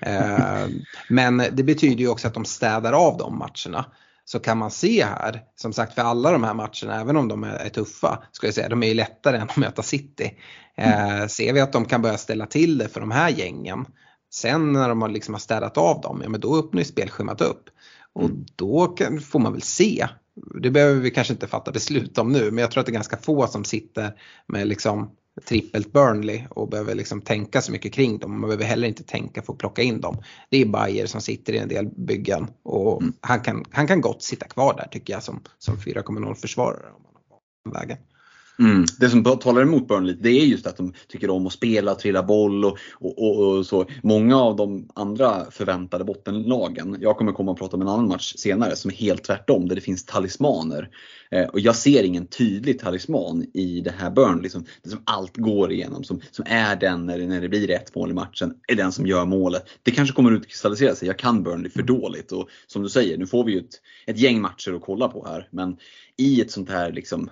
Eh, 0.00 0.66
men 1.08 1.36
det 1.52 1.62
betyder 1.62 2.00
ju 2.00 2.08
också 2.08 2.28
att 2.28 2.34
de 2.34 2.44
städar 2.44 2.92
av 2.92 3.18
de 3.18 3.38
matcherna. 3.38 3.84
Så 4.24 4.40
kan 4.40 4.58
man 4.58 4.70
se 4.70 5.04
här, 5.04 5.42
som 5.56 5.72
sagt 5.72 5.94
för 5.94 6.02
alla 6.02 6.32
de 6.32 6.44
här 6.44 6.54
matcherna, 6.54 7.00
även 7.00 7.16
om 7.16 7.28
de 7.28 7.44
är 7.44 7.68
tuffa, 7.68 8.22
ska 8.32 8.46
jag 8.46 8.54
säga, 8.54 8.68
de 8.68 8.82
är 8.82 8.86
ju 8.86 8.94
lättare 8.94 9.36
än 9.36 9.42
att 9.42 9.56
möta 9.56 9.82
City. 9.82 10.32
Mm. 10.76 11.28
Ser 11.28 11.52
vi 11.52 11.60
att 11.60 11.72
de 11.72 11.84
kan 11.84 12.02
börja 12.02 12.18
ställa 12.18 12.46
till 12.46 12.78
det 12.78 12.88
för 12.88 13.00
de 13.00 13.10
här 13.10 13.28
gängen, 13.28 13.86
sen 14.30 14.72
när 14.72 14.88
de 14.88 15.02
har, 15.02 15.08
liksom 15.08 15.34
har 15.34 15.38
städat 15.38 15.78
av 15.78 16.00
dem, 16.00 16.20
ja 16.22 16.28
men 16.28 16.40
då 16.40 16.58
öppnar 16.58 16.80
ju 16.80 16.84
spelschemat 16.84 17.40
upp. 17.40 17.64
Och 18.12 18.24
mm. 18.24 18.46
då 18.56 18.86
kan, 18.86 19.20
får 19.20 19.38
man 19.38 19.52
väl 19.52 19.62
se 19.62 20.08
det 20.62 20.70
behöver 20.70 21.00
vi 21.00 21.10
kanske 21.10 21.32
inte 21.32 21.46
fatta 21.46 21.72
beslut 21.72 22.18
om 22.18 22.32
nu, 22.32 22.50
men 22.50 22.58
jag 22.58 22.70
tror 22.70 22.80
att 22.80 22.86
det 22.86 22.90
är 22.90 22.94
ganska 22.94 23.16
få 23.16 23.46
som 23.46 23.64
sitter 23.64 24.12
med 24.46 24.66
liksom 24.66 25.10
trippelt 25.44 25.92
Burnley 25.92 26.42
och 26.50 26.68
behöver 26.68 26.94
liksom 26.94 27.20
tänka 27.20 27.60
så 27.60 27.72
mycket 27.72 27.92
kring 27.92 28.18
dem. 28.18 28.30
Man 28.30 28.40
behöver 28.40 28.64
heller 28.64 28.88
inte 28.88 29.02
tänka 29.02 29.42
för 29.42 29.52
att 29.52 29.58
plocka 29.58 29.82
in 29.82 30.00
dem. 30.00 30.22
Det 30.48 30.56
är 30.56 30.66
Bayer 30.66 31.06
som 31.06 31.20
sitter 31.20 31.52
i 31.52 31.58
en 31.58 31.68
del 31.68 31.86
byggen 31.86 32.46
och 32.62 33.02
mm. 33.02 33.14
han, 33.20 33.40
kan, 33.40 33.64
han 33.70 33.86
kan 33.86 34.00
gott 34.00 34.22
sitta 34.22 34.46
kvar 34.46 34.74
där 34.76 34.88
tycker 34.90 35.12
jag 35.12 35.22
som, 35.22 35.42
som 35.58 35.76
4,0 35.76 36.34
försvarare. 36.34 36.86
Om 36.96 37.02
man 37.02 37.12
har 37.74 37.80
vägen. 37.80 37.98
Mm. 38.60 38.84
Det 38.98 39.10
som 39.10 39.24
talar 39.24 39.62
emot 39.62 39.88
Burnley 39.88 40.16
det 40.20 40.28
är 40.28 40.44
just 40.44 40.66
att 40.66 40.76
de 40.76 40.92
tycker 41.08 41.30
om 41.30 41.46
att 41.46 41.52
spela, 41.52 41.94
trilla 41.94 42.22
boll 42.22 42.64
och, 42.64 42.78
och, 42.94 43.18
och, 43.18 43.58
och, 43.58 43.66
så. 43.66 43.86
Många 44.02 44.36
av 44.36 44.56
de 44.56 44.88
andra 44.94 45.50
förväntade 45.50 46.04
bottenlagen, 46.04 46.96
jag 47.00 47.16
kommer 47.16 47.32
komma 47.32 47.50
och 47.50 47.58
prata 47.58 47.76
om 47.76 47.82
en 47.82 47.88
annan 47.88 48.08
match 48.08 48.34
senare 48.36 48.76
som 48.76 48.90
är 48.90 48.94
helt 48.94 49.24
tvärtom 49.24 49.68
där 49.68 49.74
det 49.74 49.80
finns 49.80 50.04
talismaner. 50.04 50.88
Eh, 51.30 51.44
och 51.44 51.60
jag 51.60 51.76
ser 51.76 52.02
ingen 52.02 52.26
tydlig 52.26 52.78
talisman 52.78 53.46
i 53.54 53.80
det 53.80 53.94
här 53.98 54.10
Burnley 54.10 54.42
liksom, 54.42 54.64
som, 54.82 54.90
som 54.90 55.02
allt 55.04 55.36
går 55.36 55.72
igenom, 55.72 56.04
som, 56.04 56.20
som 56.30 56.44
är 56.48 56.76
den 56.76 57.06
när 57.06 57.18
det, 57.18 57.26
när 57.26 57.40
det 57.40 57.48
blir 57.48 57.70
ett 57.70 57.94
mål 57.94 58.10
i 58.10 58.14
matchen, 58.14 58.54
är 58.68 58.74
den 58.74 58.92
som 58.92 59.06
gör 59.06 59.24
målet. 59.24 59.64
Det 59.82 59.90
kanske 59.90 60.14
kommer 60.14 60.32
utkristallisera 60.32 60.94
sig, 60.94 61.08
jag 61.08 61.18
kan 61.18 61.42
Burnley 61.42 61.70
för 61.70 61.82
dåligt 61.82 62.32
och 62.32 62.48
som 62.66 62.82
du 62.82 62.88
säger, 62.88 63.18
nu 63.18 63.26
får 63.26 63.44
vi 63.44 63.52
ju 63.52 63.58
ett, 63.58 63.80
ett 64.06 64.18
gäng 64.18 64.40
matcher 64.40 64.72
att 64.72 64.82
kolla 64.82 65.08
på 65.08 65.26
här 65.28 65.48
men 65.50 65.76
i 66.16 66.40
ett 66.40 66.50
sånt 66.50 66.70
här 66.70 66.92
liksom 66.92 67.30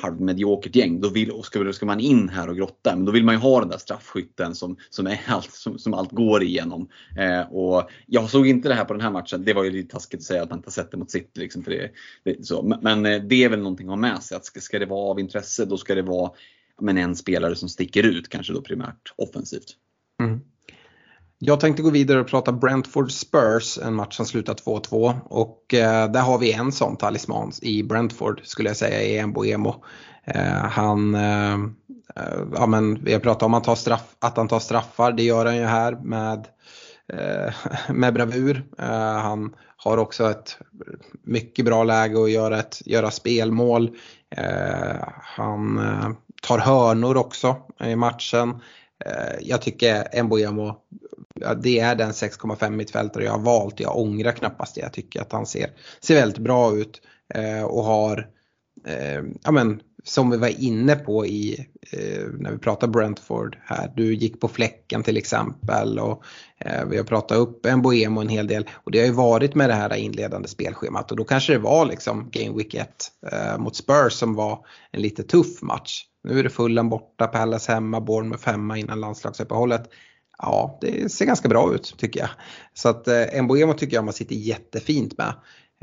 halvmediokert 0.00 0.76
gäng. 0.76 1.00
Då 1.00 1.08
vill, 1.08 1.30
och 1.30 1.46
ska, 1.46 1.72
ska 1.72 1.86
man 1.86 2.00
in 2.00 2.28
här 2.28 2.48
och 2.48 2.56
grotta, 2.56 2.96
men 2.96 3.04
då 3.04 3.12
vill 3.12 3.24
man 3.24 3.34
ju 3.34 3.40
ha 3.40 3.60
den 3.60 3.68
där 3.68 3.78
straffskytten 3.78 4.54
som, 4.54 4.76
som, 4.90 5.06
är 5.06 5.20
allt, 5.26 5.50
som, 5.50 5.78
som 5.78 5.94
allt 5.94 6.12
går 6.12 6.42
igenom. 6.42 6.88
Eh, 7.18 7.52
och 7.52 7.90
jag 8.06 8.30
såg 8.30 8.46
inte 8.46 8.68
det 8.68 8.74
här 8.74 8.84
på 8.84 8.92
den 8.92 9.02
här 9.02 9.10
matchen. 9.10 9.44
Det 9.44 9.52
var 9.52 9.64
ju 9.64 9.70
lite 9.70 9.92
taskigt 9.92 10.20
att 10.20 10.24
säga 10.24 10.42
att 10.42 10.50
man 10.50 10.58
inte 10.58 10.66
har 10.66 10.72
sett 10.72 10.90
det 10.90 10.96
mot 10.96 11.10
City. 11.10 11.40
Liksom, 11.40 11.62
för 11.62 11.70
det, 11.70 11.90
det, 12.24 12.46
så. 12.46 12.62
Men, 12.62 12.78
men 12.82 13.06
eh, 13.06 13.22
det 13.22 13.44
är 13.44 13.48
väl 13.48 13.58
någonting 13.58 13.86
att 13.86 13.92
ha 13.92 13.96
med 13.96 14.22
sig. 14.22 14.36
Att 14.36 14.44
ska, 14.44 14.60
ska 14.60 14.78
det 14.78 14.86
vara 14.86 15.10
av 15.10 15.20
intresse, 15.20 15.64
då 15.64 15.76
ska 15.76 15.94
det 15.94 16.02
vara 16.02 16.30
men 16.80 16.98
en 16.98 17.16
spelare 17.16 17.56
som 17.56 17.68
sticker 17.68 18.02
ut, 18.02 18.28
kanske 18.28 18.52
då 18.52 18.60
primärt 18.60 19.14
offensivt. 19.16 19.76
Mm. 20.20 20.40
Jag 21.44 21.60
tänkte 21.60 21.82
gå 21.82 21.90
vidare 21.90 22.20
och 22.20 22.26
prata 22.26 22.52
Brentford 22.52 23.12
Spurs, 23.12 23.78
en 23.78 23.94
match 23.94 24.16
som 24.16 24.26
slutar 24.26 24.54
2-2 24.54 25.14
och 25.24 25.74
eh, 25.74 26.10
där 26.10 26.20
har 26.20 26.38
vi 26.38 26.52
en 26.52 26.72
sån 26.72 26.96
talisman 26.96 27.52
i 27.62 27.82
Brentford 27.82 28.40
skulle 28.44 28.68
jag 28.68 28.76
säga 28.76 29.02
i 29.02 29.18
Embo 29.18 29.44
Eh, 30.24 30.52
han, 30.52 31.14
eh, 31.14 31.58
ja 32.54 32.66
men 32.66 33.04
vi 33.04 33.12
har 33.12 33.20
pratat 33.20 33.42
om 33.42 33.54
att, 33.54 33.78
straff, 33.78 34.16
att 34.18 34.36
han 34.36 34.48
tar 34.48 34.58
straffar, 34.58 35.12
det 35.12 35.22
gör 35.22 35.46
han 35.46 35.56
ju 35.56 35.64
här 35.64 35.92
med, 35.92 36.46
eh, 37.12 37.54
med 37.94 38.14
bravur. 38.14 38.64
Eh, 38.78 39.18
han 39.18 39.54
har 39.76 39.98
också 39.98 40.30
ett 40.30 40.58
mycket 41.22 41.64
bra 41.64 41.84
läge 41.84 42.22
att 42.22 42.30
göra, 42.30 42.58
ett, 42.58 42.82
göra 42.84 43.10
spelmål. 43.10 43.96
Eh, 44.36 45.08
han 45.22 45.78
eh, 45.78 46.10
tar 46.42 46.58
hörnor 46.58 47.16
också 47.16 47.56
i 47.84 47.96
matchen. 47.96 48.60
Eh, 49.06 49.36
jag 49.40 49.62
tycker 49.62 50.22
Mbuemo 50.22 50.74
det 51.62 51.78
är 51.78 51.94
den 51.94 52.10
6,5 52.10 52.70
mittfältare 52.70 53.24
jag 53.24 53.32
har 53.32 53.38
valt. 53.38 53.80
Jag 53.80 53.98
ångrar 53.98 54.32
knappast 54.32 54.74
det. 54.74 54.80
Jag 54.80 54.92
tycker 54.92 55.20
att 55.20 55.32
han 55.32 55.46
ser, 55.46 55.70
ser 56.00 56.14
väldigt 56.14 56.38
bra 56.38 56.76
ut 56.76 57.02
eh, 57.34 57.62
och 57.62 57.84
har, 57.84 58.28
eh, 58.86 59.22
ja 59.42 59.50
men 59.50 59.82
som 60.04 60.30
vi 60.30 60.36
var 60.36 60.62
inne 60.62 60.96
på 60.96 61.26
i, 61.26 61.66
eh, 61.92 62.26
när 62.38 62.50
vi 62.50 62.58
pratade 62.58 62.92
Brentford 62.92 63.58
här. 63.64 63.92
Du 63.96 64.14
gick 64.14 64.40
på 64.40 64.48
fläcken 64.48 65.02
till 65.02 65.16
exempel 65.16 65.98
och 65.98 66.24
eh, 66.58 66.84
vi 66.84 66.96
har 66.96 67.04
pratat 67.04 67.38
upp 67.38 67.66
en 67.66 67.86
en 68.18 68.28
hel 68.28 68.46
del. 68.46 68.68
Och 68.72 68.90
det 68.90 68.98
har 68.98 69.06
ju 69.06 69.12
varit 69.12 69.54
med 69.54 69.70
det 69.70 69.74
här 69.74 69.94
inledande 69.94 70.48
spelschemat 70.48 71.10
och 71.10 71.16
då 71.16 71.24
kanske 71.24 71.52
det 71.52 71.58
var 71.58 71.86
liksom 71.86 72.28
Game 72.32 72.56
Week 72.56 72.74
1 72.74 72.88
eh, 73.32 73.58
mot 73.58 73.76
Spurs 73.76 74.12
som 74.12 74.34
var 74.34 74.66
en 74.90 75.02
lite 75.02 75.22
tuff 75.22 75.62
match. 75.62 76.04
Nu 76.24 76.38
är 76.38 76.42
det 76.42 76.50
Fulham 76.50 76.88
borta, 76.88 77.26
Palace 77.26 77.72
hemma, 77.72 78.00
Bournemouth 78.00 78.48
hemma 78.48 78.78
innan 78.78 79.00
landslagsuppehållet 79.00 79.90
ja, 80.42 80.78
det 80.80 81.12
ser 81.12 81.26
ganska 81.26 81.48
bra 81.48 81.74
ut 81.74 81.94
tycker 81.98 82.20
jag. 82.20 82.30
Så 82.74 82.88
att 82.88 83.08
eh, 83.08 83.42
Mbuemo 83.42 83.74
tycker 83.74 83.96
jag 83.96 84.04
man 84.04 84.14
sitter 84.14 84.34
jättefint 84.34 85.18
med. 85.18 85.34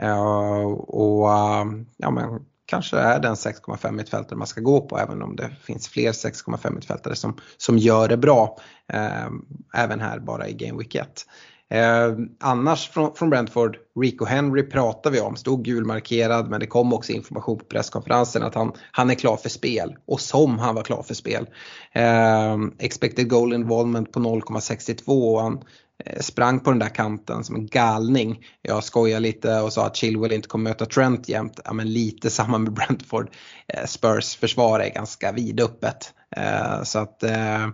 Uh, 0.04 0.66
och 0.72 1.28
uh, 1.28 1.84
ja, 1.98 2.12
men 2.12 2.46
kanske 2.66 2.98
är 2.98 3.20
den 3.20 3.36
6,5 3.36 3.92
mittfältare 3.92 4.38
man 4.38 4.48
ska 4.48 4.62
gå 4.62 4.82
på 4.82 4.98
även 4.98 5.22
om 5.22 5.36
det 5.36 5.50
finns 5.64 5.88
fler 5.88 6.12
6,5 6.12 6.76
mittfältare 6.76 7.16
som, 7.16 7.38
som 7.58 7.78
gör 7.78 8.08
det 8.08 8.18
bra. 8.18 8.58
Uh, 8.94 9.30
även 9.74 10.00
här 10.00 10.20
bara 10.20 10.48
i 10.48 10.54
Game 10.54 10.78
Week 10.78 10.96
1. 10.96 11.26
Eh, 11.72 12.14
annars 12.40 12.90
från, 12.90 13.16
från 13.16 13.30
Brentford, 13.30 13.78
Rico 14.00 14.26
Henry 14.26 14.64
pratar 14.64 15.12
vi 15.12 15.20
om, 15.20 15.36
stod 15.36 15.66
gulmarkerad 15.66 16.50
men 16.50 16.60
det 16.60 16.68
kom 16.68 16.94
också 16.94 17.12
information 17.12 17.58
på 17.58 17.66
presskonferensen 17.66 18.44
att 18.44 18.56
han, 18.56 18.72
han 18.92 19.10
är 19.10 19.16
klar 19.16 19.38
för 19.38 19.50
spel 19.50 19.96
och 20.08 20.22
som 20.22 20.60
han 20.60 20.76
var 20.76 20.84
klar 20.84 21.04
för 21.04 21.14
spel. 21.14 21.48
Eh, 21.92 22.58
expected 22.80 23.30
goal 23.30 23.54
involvement 23.54 24.12
på 24.12 24.20
0,62 24.20 25.34
och 25.34 25.42
han 25.42 25.64
eh, 26.06 26.20
sprang 26.20 26.60
på 26.60 26.70
den 26.70 26.80
där 26.80 26.96
kanten 26.96 27.44
som 27.44 27.56
en 27.56 27.68
galning. 27.68 28.46
Jag 28.62 28.84
skojade 28.84 29.20
lite 29.20 29.60
och 29.60 29.74
sa 29.74 29.86
att 29.86 29.96
Chilwell 29.96 30.32
inte 30.32 30.48
kommer 30.48 30.70
möta 30.70 30.86
Trent 30.86 31.30
jämt. 31.30 31.60
Ja, 31.66 31.74
men 31.74 31.94
lite 31.94 32.30
samma 32.30 32.58
med 32.58 32.74
Brentford. 32.74 33.30
Eh, 33.68 33.86
Spurs 33.86 34.36
försvar 34.36 34.80
är 34.80 34.90
ganska 34.90 35.32
vidöppet. 35.32 36.14
Eh, 36.36 36.84
så 36.84 37.00
att, 37.00 37.24
eh, 37.24 37.68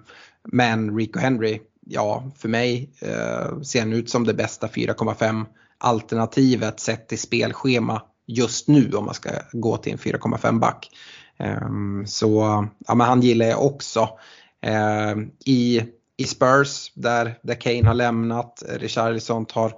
men 0.51 0.97
Rico 0.97 1.19
Henry 1.19 1.59
ja, 1.85 2.31
för 2.37 2.49
mig 2.49 2.89
eh, 2.99 3.61
ser 3.61 3.79
han 3.79 3.93
ut 3.93 4.09
som 4.09 4.23
det 4.23 4.33
bästa 4.33 4.67
4,5 4.67 5.45
alternativet 5.77 6.79
sett 6.79 7.07
till 7.07 7.19
spelschema 7.19 8.01
just 8.27 8.67
nu 8.67 8.91
om 8.91 9.05
man 9.05 9.13
ska 9.13 9.29
gå 9.51 9.77
till 9.77 9.91
en 9.91 9.97
4,5 9.97 10.59
back. 10.59 10.89
Eh, 11.39 11.69
så 12.05 12.67
ja, 12.87 12.95
men 12.95 13.07
han 13.07 13.21
gillar 13.21 13.45
jag 13.45 13.65
också. 13.65 14.09
Eh, 14.61 15.15
i, 15.45 15.81
I 16.17 16.23
Spurs 16.23 16.91
där, 16.93 17.39
där 17.43 17.61
Kane 17.61 17.87
har 17.87 17.93
lämnat, 17.93 18.63
Richarlison 18.69 19.45
tar, 19.45 19.73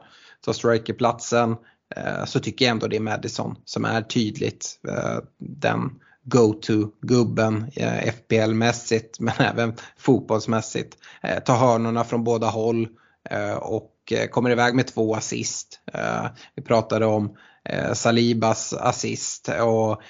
tar 0.46 0.54
strikerplatsen 0.54 1.56
eh, 1.96 2.26
så 2.26 2.40
tycker 2.40 2.66
jag 2.66 2.72
ändå 2.72 2.88
det 2.88 2.96
är 2.96 3.02
Madison 3.02 3.56
som 3.66 3.86
är 3.86 4.02
tydligt 4.02 4.80
eh, 4.88 5.18
den 5.38 6.00
go-to-gubben 6.30 7.72
eh, 7.76 8.14
FPL-mässigt 8.14 9.20
men 9.20 9.36
även 9.40 9.74
fotbollsmässigt. 9.98 10.98
Eh, 11.24 11.40
tar 11.40 11.58
hörnorna 11.58 12.04
från 12.04 12.24
båda 12.24 12.48
håll 12.48 12.88
eh, 13.30 13.54
och 13.54 13.94
eh, 14.12 14.28
kommer 14.28 14.50
iväg 14.50 14.76
med 14.76 14.88
två 14.88 15.16
assist. 15.16 15.80
Eh, 15.94 16.26
vi 16.56 16.64
pratade 16.64 17.06
om 17.06 17.38
eh, 17.64 17.94
Salibas 17.94 18.74
assist 18.74 19.50
och 19.62 20.02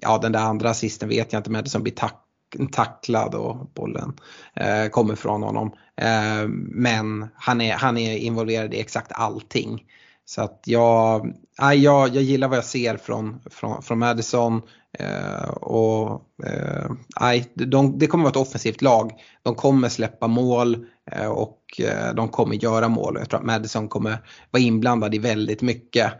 ja, 0.00 0.18
den 0.18 0.32
där 0.32 0.40
andra 0.40 0.70
assisten 0.70 1.08
vet 1.08 1.32
jag 1.32 1.40
inte, 1.40 1.50
Madison 1.50 1.82
blir 1.82 1.92
tack 1.92 2.26
tacklad 2.72 3.34
och 3.34 3.70
bollen 3.74 4.12
eh, 4.54 4.86
kommer 4.86 5.14
från 5.14 5.42
honom. 5.42 5.72
Eh, 5.96 6.48
men 6.68 7.28
han 7.34 7.60
är, 7.60 7.74
han 7.74 7.98
är 7.98 8.16
involverad 8.16 8.74
i 8.74 8.80
exakt 8.80 9.12
allting. 9.12 9.84
Så 10.24 10.42
att 10.42 10.62
jag, 10.64 11.34
jag, 11.56 11.76
jag 11.76 12.22
gillar 12.22 12.48
vad 12.48 12.58
jag 12.58 12.64
ser 12.64 12.96
från, 12.96 13.40
från, 13.50 13.82
från 13.82 13.98
Madison. 13.98 14.62
Eh, 14.98 15.48
och, 15.50 16.26
eh, 16.46 17.42
de, 17.54 17.98
det 17.98 18.06
kommer 18.06 18.24
vara 18.24 18.30
ett 18.30 18.48
offensivt 18.48 18.82
lag. 18.82 19.12
De 19.42 19.54
kommer 19.54 19.88
släppa 19.88 20.26
mål 20.26 20.86
eh, 21.10 21.26
och 21.26 21.80
eh, 21.80 22.14
de 22.14 22.28
kommer 22.28 22.54
göra 22.54 22.88
mål. 22.88 23.16
Jag 23.18 23.30
tror 23.30 23.40
att 23.40 23.46
Madison 23.46 23.88
kommer 23.88 24.18
vara 24.50 24.62
inblandad 24.62 25.14
i 25.14 25.18
väldigt 25.18 25.62
mycket. 25.62 26.12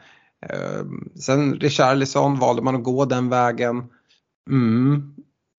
Eh, 0.47 0.85
sen 1.21 1.55
Richarlison 1.55 2.39
valde 2.39 2.63
man 2.63 2.77
att 2.77 2.85
gå 2.85 3.05
den 3.05 3.29
vägen. 3.29 3.85
Mm. 4.51 5.15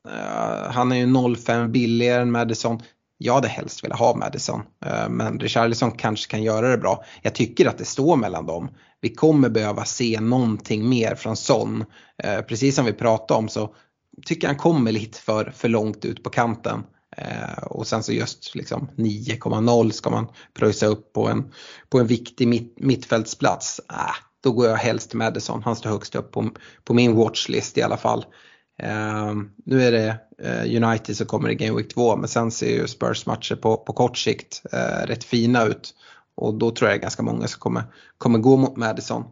Eh, 0.09 0.72
han 0.72 0.91
är 0.91 0.95
ju 0.95 1.05
0,5 1.05 1.68
billigare 1.68 2.22
än 2.22 2.32
Madison. 2.32 2.82
Jag 3.24 3.34
hade 3.34 3.47
helst 3.47 3.84
velat 3.84 3.99
ha 3.99 4.15
Madison, 4.15 4.61
eh, 4.86 5.09
men 5.09 5.39
Richarlison 5.39 5.91
kanske 5.91 6.32
kan 6.32 6.43
göra 6.43 6.69
det 6.69 6.78
bra. 6.78 7.03
Jag 7.22 7.36
tycker 7.36 7.65
att 7.65 7.78
det 7.78 7.86
står 7.86 8.15
mellan 8.15 8.45
dem. 8.45 8.69
Vi 9.01 9.09
kommer 9.13 9.49
behöva 9.49 9.86
se 9.86 10.19
någonting 10.19 10.89
mer 10.89 11.15
från 11.15 11.38
Son. 11.38 11.86
Eh, 12.24 12.41
precis 12.41 12.76
som 12.76 12.86
vi 12.86 12.93
pratade 12.93 13.38
om 13.38 13.49
så 13.49 13.76
tycker 14.26 14.47
jag 14.47 14.49
han 14.53 14.59
kommer 14.59 14.91
lite 14.91 15.19
för, 15.19 15.53
för 15.55 15.69
långt 15.69 16.05
ut 16.05 16.24
på 16.24 16.30
kanten. 16.30 16.84
Eh, 17.17 17.63
och 17.63 17.88
sen 17.88 18.03
så 18.03 18.11
just 18.11 18.55
liksom 18.55 18.89
9,0 18.95 19.91
ska 19.91 20.09
man 20.09 20.28
pröjsa 20.53 20.86
upp 20.86 21.13
på 21.13 21.28
en, 21.28 21.51
på 21.89 22.00
en 22.00 22.08
viktig 22.08 22.47
mitt, 22.47 22.79
mittfältsplats. 22.79 23.82
Äh, 23.89 24.16
då 24.43 24.51
går 24.51 24.67
jag 24.67 24.78
helst 24.78 25.09
till 25.09 25.17
Madison, 25.17 25.63
han 25.63 25.75
står 25.75 25.89
högst 25.89 26.16
upp 26.16 26.32
på, 26.32 26.50
på 26.83 26.93
min 26.93 27.16
watchlist 27.16 27.78
i 27.78 27.82
alla 27.82 27.97
fall. 27.97 28.25
Ehm, 28.82 29.49
nu 29.66 29.83
är 29.83 29.91
det 29.91 30.17
eh, 30.43 30.83
United 30.83 31.17
som 31.17 31.28
kommer 31.28 31.49
i 31.49 31.55
Game 31.55 31.78
Week 31.78 31.93
2 31.93 32.16
men 32.16 32.28
sen 32.28 32.51
ser 32.51 32.70
ju 32.70 32.87
Spurs 32.87 33.25
matcher 33.25 33.55
på, 33.55 33.78
på 33.78 33.93
kort 33.93 34.17
sikt 34.17 34.62
eh, 34.74 35.08
rätt 35.08 35.24
fina 35.24 35.66
ut. 35.66 35.93
Och 36.36 36.53
då 36.53 36.71
tror 36.71 36.89
jag 36.89 36.97
det 36.97 36.99
är 36.99 37.01
ganska 37.01 37.24
många 37.24 37.47
som 37.47 37.59
kommer, 37.59 37.83
kommer 38.17 38.39
gå 38.39 38.58
mot 38.58 38.78
Madison. 38.78 39.24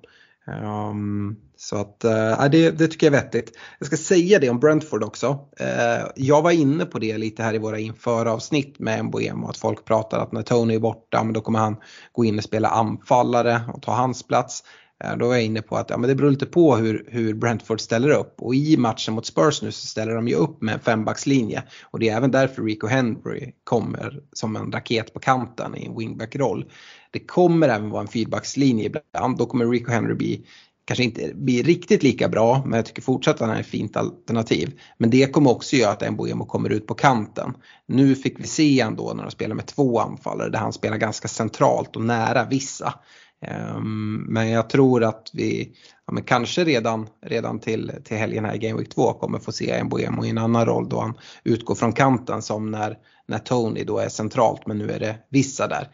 Um, 0.63 1.38
så 1.57 1.77
att 1.77 2.05
uh, 2.05 2.49
det, 2.51 2.71
det, 2.71 2.88
tycker 2.88 3.07
jag 3.07 3.15
är 3.15 3.21
vettigt. 3.21 3.57
Jag 3.80 3.88
ska 3.88 3.97
säga 3.97 4.39
det 4.39 4.49
om 4.49 4.59
Brentford 4.59 5.03
också. 5.03 5.27
Uh, 5.61 6.07
jag 6.15 6.41
var 6.41 6.51
inne 6.51 6.85
på 6.85 6.99
det 6.99 7.17
lite 7.17 7.43
här 7.43 7.53
i 7.53 7.57
våra 7.57 7.80
införavsnitt 7.80 8.80
med 8.80 9.05
Mbuemo 9.05 9.47
att 9.47 9.57
folk 9.57 9.85
pratar 9.85 10.19
att 10.19 10.31
när 10.31 10.41
Tony 10.41 10.76
är 10.76 10.80
borta 10.80 11.23
men 11.23 11.34
då 11.34 11.41
kommer 11.41 11.59
han 11.59 11.77
gå 12.11 12.26
in 12.26 12.38
och 12.38 12.43
spela 12.43 12.69
anfallare 12.69 13.61
och 13.73 13.81
ta 13.81 13.91
hans 13.91 14.27
plats. 14.27 14.63
Eh, 15.03 15.17
då 15.17 15.27
var 15.27 15.35
jag 15.35 15.43
inne 15.43 15.61
på 15.61 15.77
att 15.77 15.89
ja, 15.89 15.97
men 15.97 16.07
det 16.07 16.15
beror 16.15 16.31
lite 16.31 16.45
på 16.45 16.76
hur, 16.76 17.05
hur 17.07 17.34
Brentford 17.34 17.81
ställer 17.81 18.09
upp 18.09 18.35
och 18.38 18.55
i 18.55 18.77
matchen 18.77 19.13
mot 19.13 19.26
Spurs 19.26 19.61
nu 19.61 19.71
så 19.71 19.88
ställer 19.88 20.15
de 20.15 20.27
ju 20.27 20.35
upp 20.35 20.61
med 20.61 20.73
en 20.73 20.80
fembackslinje 20.80 21.63
och 21.84 21.99
det 21.99 22.09
är 22.09 22.17
även 22.17 22.31
därför 22.31 22.63
Rico 22.63 22.88
Henry 22.88 23.53
kommer 23.63 24.19
som 24.34 24.55
en 24.55 24.71
raket 24.71 25.13
på 25.13 25.19
kanten 25.19 25.76
i 25.76 25.85
en 25.85 25.97
wingback-roll. 25.97 26.65
Det 27.11 27.19
kommer 27.19 27.69
även 27.69 27.89
vara 27.89 28.01
en 28.01 28.07
fyrbackslinje 28.07 28.85
ibland, 28.85 29.38
då 29.38 29.45
kommer 29.45 29.65
Rico 29.65 29.91
Henry 29.91 30.13
bli 30.13 30.45
kanske 30.89 31.03
inte 31.03 31.31
blir 31.35 31.63
riktigt 31.63 32.03
lika 32.03 32.27
bra 32.27 32.63
men 32.65 32.77
jag 32.77 32.85
tycker 32.85 33.01
fortsatt 33.01 33.35
att 33.35 33.47
han 33.47 33.57
är 33.57 33.59
ett 33.59 33.67
fint 33.67 33.97
alternativ. 33.97 34.80
Men 34.97 35.09
det 35.09 35.34
kommer 35.34 35.51
också 35.51 35.76
göra 35.76 35.91
att 35.91 36.11
Mbuemo 36.11 36.45
kommer 36.45 36.69
ut 36.69 36.88
på 36.88 36.93
kanten. 36.93 37.53
Nu 37.85 38.15
fick 38.15 38.39
vi 38.39 38.47
se 38.47 38.80
ändå 38.80 39.13
när 39.13 39.23
de 39.23 39.31
spelar 39.31 39.55
med 39.55 39.65
två 39.65 39.99
anfallare 39.99 40.49
där 40.49 40.59
han 40.59 40.73
spelar 40.73 40.97
ganska 40.97 41.27
centralt 41.27 41.95
och 41.95 42.01
nära 42.01 42.45
vissa. 42.45 42.93
Ehm, 43.41 44.25
men 44.27 44.49
jag 44.49 44.69
tror 44.69 45.03
att 45.03 45.29
vi 45.33 45.71
ja, 46.05 46.13
men 46.13 46.23
kanske 46.23 46.63
redan, 46.63 47.07
redan 47.25 47.59
till, 47.59 47.91
till 48.03 48.17
helgen 48.17 48.45
här 48.45 48.55
i 48.55 48.57
Game 48.57 48.79
Week 48.79 48.89
2 48.89 49.13
kommer 49.13 49.39
få 49.39 49.51
se 49.51 49.83
Mbuemo 49.83 50.25
i 50.25 50.29
en 50.29 50.37
annan 50.37 50.65
roll 50.65 50.89
då 50.89 50.99
han 50.99 51.17
utgår 51.43 51.75
från 51.75 51.93
kanten 51.93 52.41
som 52.41 52.71
när, 52.71 52.97
när 53.27 53.39
Tony 53.39 53.83
då 53.83 53.99
är 53.99 54.09
centralt 54.09 54.67
men 54.67 54.77
nu 54.77 54.91
är 54.91 54.99
det 54.99 55.15
vissa 55.29 55.67
där 55.67 55.87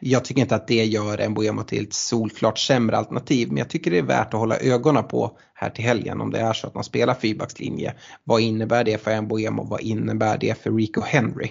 jag 0.00 0.24
tycker 0.24 0.40
inte 0.40 0.56
att 0.56 0.68
det 0.68 0.84
gör 0.84 1.28
Mbuemo 1.28 1.62
till 1.62 1.84
ett 1.86 1.92
solklart 1.92 2.58
sämre 2.58 2.96
alternativ 2.96 3.48
men 3.48 3.56
jag 3.56 3.70
tycker 3.70 3.90
det 3.90 3.98
är 3.98 4.02
värt 4.02 4.34
att 4.34 4.40
hålla 4.40 4.58
ögonen 4.58 5.04
på 5.04 5.38
här 5.54 5.70
till 5.70 5.84
helgen 5.84 6.20
om 6.20 6.30
det 6.30 6.38
är 6.38 6.52
så 6.52 6.66
att 6.66 6.74
man 6.74 6.84
spelar 6.84 7.14
fyrbackslinje. 7.14 7.94
Vad 8.24 8.40
innebär 8.40 8.84
det 8.84 8.98
för 8.98 9.20
Mbuemo? 9.20 9.64
Vad 9.64 9.80
innebär 9.80 10.38
det 10.38 10.62
för 10.62 10.72
Rico 10.72 11.00
Henry? 11.00 11.50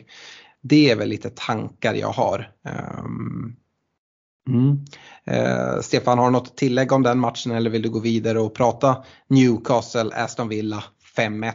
Det 0.61 0.91
är 0.91 0.95
väl 0.95 1.09
lite 1.09 1.29
tankar 1.29 1.93
jag 1.93 2.11
har. 2.11 2.51
Um, 2.99 3.55
mm. 4.47 4.85
uh, 5.31 5.81
Stefan, 5.81 6.17
har 6.17 6.25
du 6.25 6.31
något 6.31 6.47
att 6.47 6.57
tillägga 6.57 6.95
om 6.95 7.03
den 7.03 7.19
matchen 7.19 7.51
eller 7.51 7.69
vill 7.69 7.81
du 7.81 7.89
gå 7.89 7.99
vidare 7.99 8.39
och 8.39 8.53
prata 8.53 9.03
Newcastle, 9.27 10.11
Aston 10.15 10.49
Villa 10.49 10.83
5-1? 11.17 11.53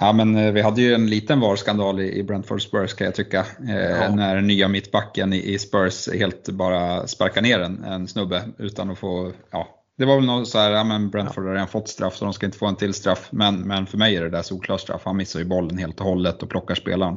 Ja 0.00 0.12
men 0.12 0.36
eh, 0.36 0.52
vi 0.52 0.62
hade 0.62 0.82
ju 0.82 0.94
en 0.94 1.10
liten 1.10 1.40
VAR-skandal 1.40 2.00
i 2.00 2.22
Brentford 2.22 2.62
Spurs 2.62 2.94
kan 2.94 3.04
jag 3.04 3.14
tycka. 3.14 3.46
Eh, 3.68 3.74
ja. 3.74 4.14
När 4.14 4.40
nya 4.40 4.68
mittbacken 4.68 5.32
i 5.32 5.58
Spurs 5.58 6.08
helt 6.14 6.48
bara 6.48 7.06
sparkar 7.06 7.42
ner 7.42 7.60
en, 7.60 7.84
en 7.84 8.08
snubbe 8.08 8.42
utan 8.58 8.90
att 8.90 8.98
få, 8.98 9.32
ja 9.50 9.68
det 9.98 10.04
var 10.04 10.16
väl 10.16 10.24
något 10.24 10.48
så 10.48 10.58
här, 10.58 10.70
ja 10.70 10.84
men 10.84 11.10
Brentford 11.10 11.44
har 11.44 11.52
redan 11.52 11.68
fått 11.68 11.88
straff 11.88 12.16
så 12.16 12.24
de 12.24 12.34
ska 12.34 12.46
inte 12.46 12.58
få 12.58 12.66
en 12.66 12.76
till 12.76 12.94
straff. 12.94 13.28
Men, 13.30 13.60
men 13.60 13.86
för 13.86 13.98
mig 13.98 14.16
är 14.16 14.22
det 14.22 14.30
där 14.30 14.42
solklar 14.42 14.78
straff. 14.78 15.02
Han 15.04 15.16
missar 15.16 15.40
ju 15.40 15.46
bollen 15.46 15.78
helt 15.78 16.00
och 16.00 16.06
hållet 16.06 16.42
och 16.42 16.48
plockar 16.48 16.74
spelaren. 16.74 17.16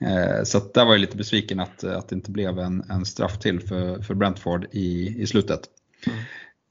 Eh, 0.00 0.44
så 0.44 0.58
där 0.74 0.84
var 0.84 0.92
jag 0.92 1.00
lite 1.00 1.16
besviken 1.16 1.60
att, 1.60 1.84
att 1.84 2.08
det 2.08 2.14
inte 2.14 2.30
blev 2.30 2.58
en, 2.58 2.84
en 2.90 3.06
straff 3.06 3.38
till 3.38 3.60
för, 3.60 4.02
för 4.02 4.14
Brentford 4.14 4.66
i, 4.72 5.16
i 5.22 5.26
slutet. 5.26 5.60
Mm. 6.06 6.18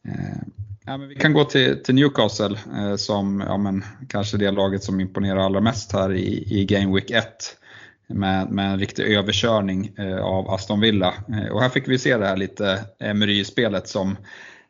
Eh, 0.08 0.42
Ja, 0.90 0.98
men 0.98 1.08
vi 1.10 1.16
kan 1.16 1.34
gå 1.34 1.44
till, 1.44 1.84
till 1.84 1.96
Newcastle 1.96 2.58
eh, 2.78 2.96
som 2.96 3.44
ja, 3.48 3.58
men, 3.58 3.84
kanske 4.10 4.38
det 4.38 4.52
laget 4.52 4.84
som 4.84 5.00
imponerar 5.00 5.40
allra 5.40 5.62
mest 5.62 5.94
här 5.94 6.14
i, 6.14 6.60
i 6.60 6.66
Game 6.66 6.96
Week 6.96 7.12
1 7.12 7.26
med, 8.08 8.52
med 8.52 8.72
en 8.72 8.80
riktig 8.80 9.04
överkörning 9.04 9.92
eh, 9.98 10.18
av 10.18 10.50
Aston 10.50 10.80
Villa. 10.80 11.14
Eh, 11.30 11.52
och 11.52 11.62
här 11.62 11.70
fick 11.70 11.88
vi 11.88 11.98
se 11.98 12.18
det 12.18 12.28
här 12.28 12.38
lite 12.38 12.86
Emery-spelet 13.00 13.88
som, 13.88 14.18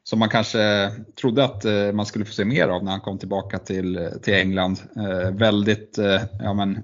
som 0.04 0.20
man 0.20 0.30
kanske 0.30 0.92
trodde 1.22 1.44
att 1.44 1.66
eh, 1.66 1.92
man 1.92 2.06
skulle 2.06 2.26
få 2.26 2.34
se 2.34 2.46
mer 2.46 2.68
av 2.68 2.84
när 2.84 2.92
han 2.92 3.02
kom 3.02 3.18
tillbaka 3.18 3.60
till, 3.60 4.10
till 4.22 4.34
England. 4.34 4.80
Eh, 4.96 5.32
väldigt 5.32 6.00
ja, 6.40 6.54
men, 6.54 6.84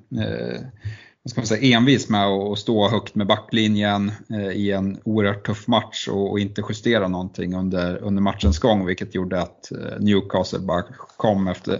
vad 1.23 1.31
ska 1.31 1.41
man 1.41 1.47
säga, 1.47 1.77
envis 1.77 2.09
med 2.09 2.25
att 2.27 2.59
stå 2.59 2.89
högt 2.89 3.15
med 3.15 3.27
backlinjen 3.27 4.11
eh, 4.29 4.51
i 4.51 4.71
en 4.71 4.97
oerhört 5.03 5.45
tuff 5.45 5.67
match 5.67 6.07
och, 6.07 6.39
inte 6.39 6.63
justera 6.69 7.07
någonting 7.07 7.55
under, 7.55 7.97
under 7.97 8.21
matchens 8.21 8.59
gång 8.59 8.85
vilket 8.85 9.15
gjorde 9.15 9.41
att 9.41 9.71
eh, 9.71 9.99
Newcastle 9.99 10.59
bara 10.59 10.83
kom 11.17 11.47
efter, 11.47 11.79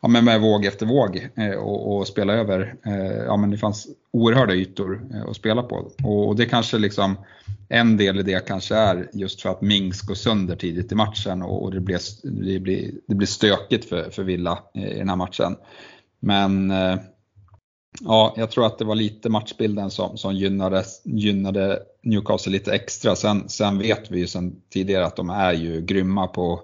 ja, 0.00 0.08
men 0.08 0.24
med 0.24 0.40
våg 0.40 0.64
efter 0.64 0.86
våg 0.86 1.28
eh, 1.34 1.50
och, 1.50 1.96
och 1.96 2.06
spela 2.06 2.32
över. 2.32 2.74
Ja, 3.26 3.36
men 3.36 3.50
det 3.50 3.58
fanns 3.58 3.86
oerhörda 4.12 4.54
ytor 4.54 5.00
att 5.28 5.36
spela 5.36 5.62
på 5.62 5.90
och 6.04 6.36
det 6.36 6.46
kanske 6.46 6.78
liksom 6.78 7.16
en 7.68 7.96
del 7.96 8.18
i 8.18 8.22
det 8.22 8.46
kanske 8.46 8.74
är 8.74 9.08
just 9.12 9.42
för 9.42 9.50
att 9.50 9.62
Mings 9.62 10.00
går 10.00 10.14
sönder 10.14 10.56
tidigt 10.56 10.92
i 10.92 10.94
matchen 10.94 11.42
och 11.42 11.70
det 11.72 11.80
blir, 11.80 12.00
det 12.22 12.60
blir, 12.60 12.90
det 13.06 13.14
blir 13.14 13.26
stökigt 13.26 13.84
för, 13.84 14.10
för 14.10 14.22
Villa 14.22 14.58
i 14.74 14.98
den 14.98 15.08
här 15.08 15.16
matchen. 15.16 15.56
Men 16.20 16.72
Ja, 18.00 18.34
jag 18.36 18.50
tror 18.50 18.66
att 18.66 18.78
det 18.78 18.84
var 18.84 18.94
lite 18.94 19.28
matchbilden 19.28 19.90
som, 19.90 20.16
som 20.16 20.34
gynnade, 20.34 20.84
gynnade 21.04 21.78
Newcastle 22.02 22.52
lite 22.52 22.72
extra. 22.72 23.16
Sen, 23.16 23.48
sen 23.48 23.78
vet 23.78 24.10
vi 24.10 24.18
ju 24.18 24.26
sen 24.26 24.56
tidigare 24.72 25.06
att 25.06 25.16
de 25.16 25.30
är 25.30 25.52
ju 25.52 25.80
grymma 25.80 26.26
på, 26.26 26.60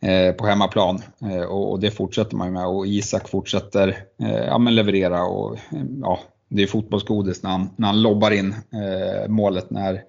eh, 0.00 0.32
på 0.32 0.46
hemmaplan 0.46 1.02
eh, 1.22 1.42
och, 1.42 1.70
och, 1.70 1.80
det 1.80 1.90
fortsätter 1.90 2.36
man 2.36 2.46
ju 2.46 2.52
med 2.52 2.66
och 2.66 2.86
Isak 2.86 3.28
fortsätter 3.28 3.98
eh, 4.22 4.44
ja, 4.44 4.58
men 4.58 4.74
leverera 4.74 5.24
och 5.24 5.54
eh, 5.54 5.84
ja, 6.02 6.20
det 6.48 6.62
är 6.62 6.66
fotbollsgodis 6.66 7.42
när 7.42 7.50
han, 7.50 7.70
när 7.76 7.86
han 7.86 8.02
lobbar 8.02 8.30
in 8.30 8.52
eh, 8.52 9.28
målet 9.28 9.70
när 9.70 10.02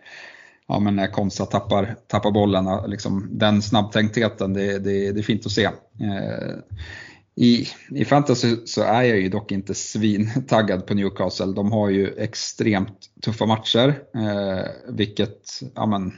ja, 0.68 0.80
men 0.80 0.96
när 0.96 1.08
Konsa 1.08 1.46
tappar, 1.46 1.96
tappar 2.08 2.32
bollen. 2.32 2.90
Liksom, 2.90 3.30
den 3.32 3.62
snabbtänktheten, 3.62 4.54
det, 4.54 4.80
det, 4.80 5.12
det 5.12 5.20
är 5.20 5.24
fint 5.24 5.46
att 5.46 5.52
se. 5.52 5.64
Eh, 5.64 6.56
i, 7.40 7.68
I 7.90 8.06
fantasy 8.06 8.58
så 8.66 8.82
är 8.82 9.04
jag 9.04 9.20
ju 9.20 9.30
dock 9.30 9.52
inte 9.52 9.74
svintaggad 9.74 10.88
på 10.88 10.94
Newcastle. 10.94 11.54
De 11.54 11.72
har 11.72 11.90
ju 11.90 12.14
extremt 12.18 13.00
tuffa 13.22 13.46
matcher, 13.46 14.04
eh, 14.16 14.66
vilket 14.90 15.60
ja, 15.76 15.86
men, 15.86 16.14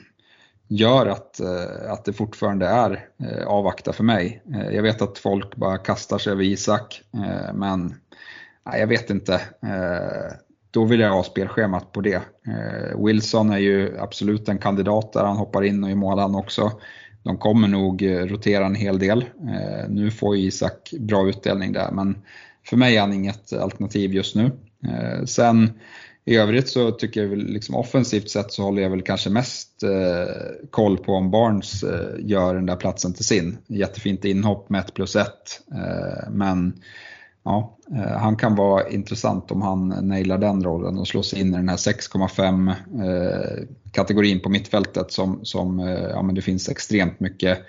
gör 0.68 1.06
att, 1.06 1.40
eh, 1.40 1.91
att 1.91 2.06
det 2.06 2.14
fortfarande 2.14 2.66
är 2.66 3.06
eh, 3.24 3.48
avvakta 3.48 3.94
för 3.94 4.04
mig. 4.04 4.44
Eh, 4.54 4.76
jag 4.76 4.84
vet 4.84 5.02
att 5.02 5.18
folk 5.18 5.56
bara 5.56 5.78
kastar 5.78 6.18
sig 6.18 6.34
över 6.34 6.44
Isak, 6.44 7.02
eh, 7.14 7.54
men 7.54 7.96
jag 8.64 8.88
vet 8.88 9.10
inte. 9.10 9.34
Eh, 9.64 10.34
då 10.72 10.86
vill 10.86 11.00
jag 11.00 11.12
ha 11.12 11.24
spelschemat 11.24 11.91
på 11.91 12.02
det. 12.02 12.22
Eh, 12.48 13.06
Wilson 13.06 13.50
är 13.50 13.58
ju 13.58 14.00
absolut 14.00 14.50
en 14.50 14.58
kandidat 14.58 15.14
där 15.14 15.24
han 15.24 15.38
hoppar 15.38 15.64
in 15.64 15.84
och 15.84 15.90
i 15.90 15.96
mål 15.96 16.20
han 16.20 16.36
också 16.36 16.72
de 17.30 17.38
kommer 17.38 17.68
nog 17.68 18.03
eh, 18.03 18.26
rotera 18.26 18.65
en 18.65 18.76
hel 18.76 18.99
del. 18.99 19.22
Eh, 19.22 19.89
nu 19.89 20.11
får 20.11 20.38
Isak 20.38 20.93
bra 20.99 21.30
utdelning 21.30 21.73
där 21.73 21.91
men 21.91 22.18
för 22.65 22.77
mig 22.77 22.97
är 22.97 23.01
han 23.01 23.14
inget 23.14 23.53
alternativ 23.53 24.14
just 24.14 24.35
nu. 24.35 24.51
Eh, 24.88 25.26
sen 25.26 25.72
i 26.26 26.35
övrigt 26.35 26.69
så 26.69 26.91
tycker 26.91 27.22
jag 27.22 27.27
väl 27.30 27.47
liksom 27.47 27.76
offensivt 27.76 28.30
sett 28.30 28.53
så 28.53 28.64
håller 28.64 28.81
jag 28.81 28.89
väl 28.89 29.01
kanske 29.01 29.30
mest 29.30 29.69
koll 30.69 30.97
på 30.97 31.14
om 31.14 31.31
Barnes 31.31 31.84
gör 32.19 32.56
den 32.56 32.65
där 32.65 32.76
platsen 32.76 33.14
till 33.14 33.26
sin. 33.26 33.57
Jättefint 33.68 34.26
inhopp 34.26 34.69
med 34.69 34.80
1 34.80 34.93
plus 34.93 35.15
1 35.15 35.27
men 36.30 36.73
ja, 37.44 37.78
eh, 37.95 38.18
han 38.18 38.36
kan 38.36 38.56
vara 38.56 38.90
intressant 38.90 39.52
om 39.52 39.61
han 39.61 39.88
nailar 39.88 40.38
den 40.38 40.64
rollen 40.64 40.98
och 40.98 41.07
slår 41.07 41.22
sig 41.22 41.40
in 41.40 41.53
i 41.53 41.57
den 41.57 41.70
här 41.70 41.78
6,5 41.78 42.70
eh, 42.70 43.68
kategorin 43.91 44.40
på 44.40 44.49
mittfältet 44.49 45.11
som, 45.11 45.40
som 45.44 45.80
eh, 45.80 45.88
ja, 45.88 46.22
men 46.22 46.36
det 46.36 46.41
finns 46.41 46.70
extremt 46.70 47.20
mycket 47.20 47.60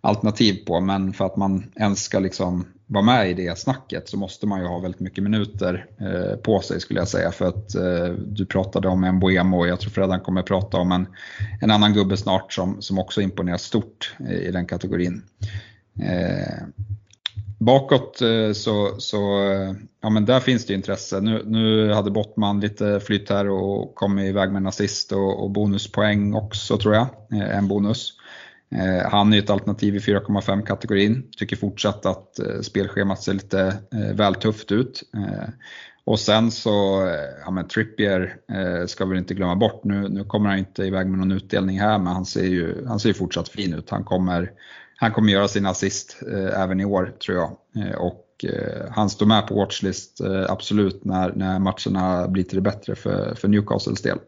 alternativ 0.00 0.64
på. 0.66 0.80
Men 0.80 1.12
för 1.12 1.26
att 1.26 1.36
man 1.36 1.72
ens 1.76 2.02
ska 2.02 2.18
liksom 2.18 2.66
vara 2.86 3.04
med 3.04 3.30
i 3.30 3.34
det 3.34 3.58
snacket 3.58 4.08
så 4.08 4.16
måste 4.16 4.46
man 4.46 4.60
ju 4.60 4.66
ha 4.66 4.78
väldigt 4.78 5.00
mycket 5.00 5.24
minuter 5.24 5.86
på 6.42 6.60
sig 6.60 6.80
skulle 6.80 7.00
jag 7.00 7.08
säga. 7.08 7.30
För 7.30 7.48
att 7.48 7.68
du 8.26 8.46
pratade 8.46 8.88
om 8.88 9.04
en 9.04 9.20
Boemo 9.20 9.58
och 9.58 9.68
jag 9.68 9.80
tror 9.80 9.90
Fredan 9.90 10.20
kommer 10.20 10.42
prata 10.42 10.76
om 10.76 10.92
en, 10.92 11.06
en 11.60 11.70
annan 11.70 11.94
gubbe 11.94 12.16
snart 12.16 12.52
som, 12.52 12.82
som 12.82 12.98
också 12.98 13.20
imponerar 13.20 13.56
stort 13.56 14.14
i 14.30 14.50
den 14.50 14.66
kategorin. 14.66 15.22
Bakåt 17.58 18.22
eh, 18.22 18.52
så, 18.52 18.94
så 18.98 19.42
eh, 19.42 19.74
ja 20.00 20.10
men 20.10 20.24
där 20.24 20.40
finns 20.40 20.66
det 20.66 20.74
intresse. 20.74 21.20
Nu, 21.20 21.42
nu 21.46 21.92
hade 21.92 22.10
Bottman 22.10 22.60
lite 22.60 23.00
flytt 23.00 23.30
här 23.30 23.48
och 23.48 23.94
kom 23.94 24.18
iväg 24.18 24.52
med 24.52 24.60
en 24.60 24.66
assist 24.66 25.12
och, 25.12 25.42
och 25.42 25.50
bonuspoäng 25.50 26.34
också 26.34 26.78
tror 26.78 26.94
jag, 26.94 27.06
eh, 27.32 27.58
en 27.58 27.68
bonus. 27.68 28.12
Han 29.10 29.32
är 29.32 29.38
ett 29.38 29.50
alternativ 29.50 29.96
i 29.96 29.98
4,5 29.98 30.62
kategorin. 30.62 31.30
Tycker 31.38 31.56
fortsatt 31.56 32.06
att 32.06 32.40
spelschemat 32.62 33.22
ser 33.22 33.32
lite 33.32 33.76
väl 34.14 34.34
tufft 34.34 34.72
ut. 34.72 35.02
Och 36.04 36.20
sen 36.20 36.50
så, 36.50 37.08
ja 37.44 37.50
men 37.50 37.68
Trippier 37.68 38.36
ska 38.86 39.04
vi 39.04 39.18
inte 39.18 39.34
glömma 39.34 39.56
bort. 39.56 39.84
Nu, 39.84 40.08
nu 40.08 40.24
kommer 40.24 40.48
han 40.48 40.58
inte 40.58 40.82
iväg 40.82 41.06
med 41.06 41.18
någon 41.18 41.32
utdelning 41.32 41.80
här 41.80 41.98
men 41.98 42.12
han 42.12 42.24
ser 42.24 42.44
ju, 42.44 42.86
han 42.86 43.00
ser 43.00 43.12
fortsatt 43.12 43.48
fin 43.48 43.74
ut. 43.74 43.90
Han 43.90 44.04
kommer 44.04 44.52
han 44.96 45.12
kommer 45.12 45.32
göra 45.32 45.48
sin 45.48 45.66
assist 45.66 46.16
eh, 46.32 46.62
även 46.62 46.80
i 46.80 46.84
år 46.84 47.14
tror 47.24 47.36
jag. 47.38 47.56
Eh, 47.84 47.96
och 47.96 48.44
eh, 48.44 48.90
han 48.90 49.10
står 49.10 49.26
med 49.26 49.46
på 49.46 49.54
watchlist 49.54 50.20
eh, 50.20 50.44
absolut 50.48 51.04
när, 51.04 51.32
när 51.32 51.58
matcherna 51.58 52.28
blir 52.28 52.44
till 52.44 52.56
det 52.56 52.62
bättre 52.62 52.94
för, 52.94 53.34
för 53.34 53.48
Newcastles 53.48 54.02
del. 54.02 54.18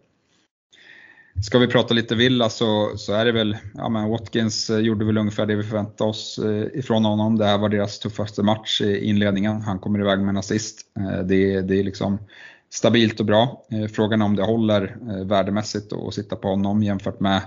Ska 1.42 1.58
vi 1.58 1.66
prata 1.66 1.94
lite 1.94 2.14
Villa 2.14 2.48
så, 2.48 2.96
så 2.96 3.12
är 3.12 3.24
det 3.24 3.32
väl, 3.32 3.56
ja 3.74 3.88
men 3.88 4.08
Watkins 4.08 4.70
eh, 4.70 4.78
gjorde 4.78 5.04
väl 5.04 5.18
ungefär 5.18 5.46
det 5.46 5.56
vi 5.56 5.62
förväntade 5.62 6.10
oss 6.10 6.38
eh, 6.38 6.78
ifrån 6.78 7.04
honom. 7.04 7.38
Det 7.38 7.44
här 7.44 7.58
var 7.58 7.68
deras 7.68 7.98
tuffaste 7.98 8.42
match 8.42 8.80
i 8.80 9.04
inledningen. 9.04 9.62
Han 9.62 9.78
kommer 9.78 10.00
iväg 10.00 10.18
med 10.18 10.28
en 10.28 10.36
assist. 10.36 10.80
Eh, 10.98 11.18
det, 11.18 11.60
det 11.60 11.80
är 11.80 11.84
liksom 11.84 12.18
stabilt 12.70 13.20
och 13.20 13.26
bra. 13.26 13.62
Frågan 13.92 14.22
är 14.22 14.24
om 14.24 14.36
det 14.36 14.42
håller 14.42 14.96
värdemässigt 15.24 15.92
att 15.92 16.14
sitta 16.14 16.36
på 16.36 16.48
honom 16.48 16.82
jämfört 16.82 17.20
med 17.20 17.42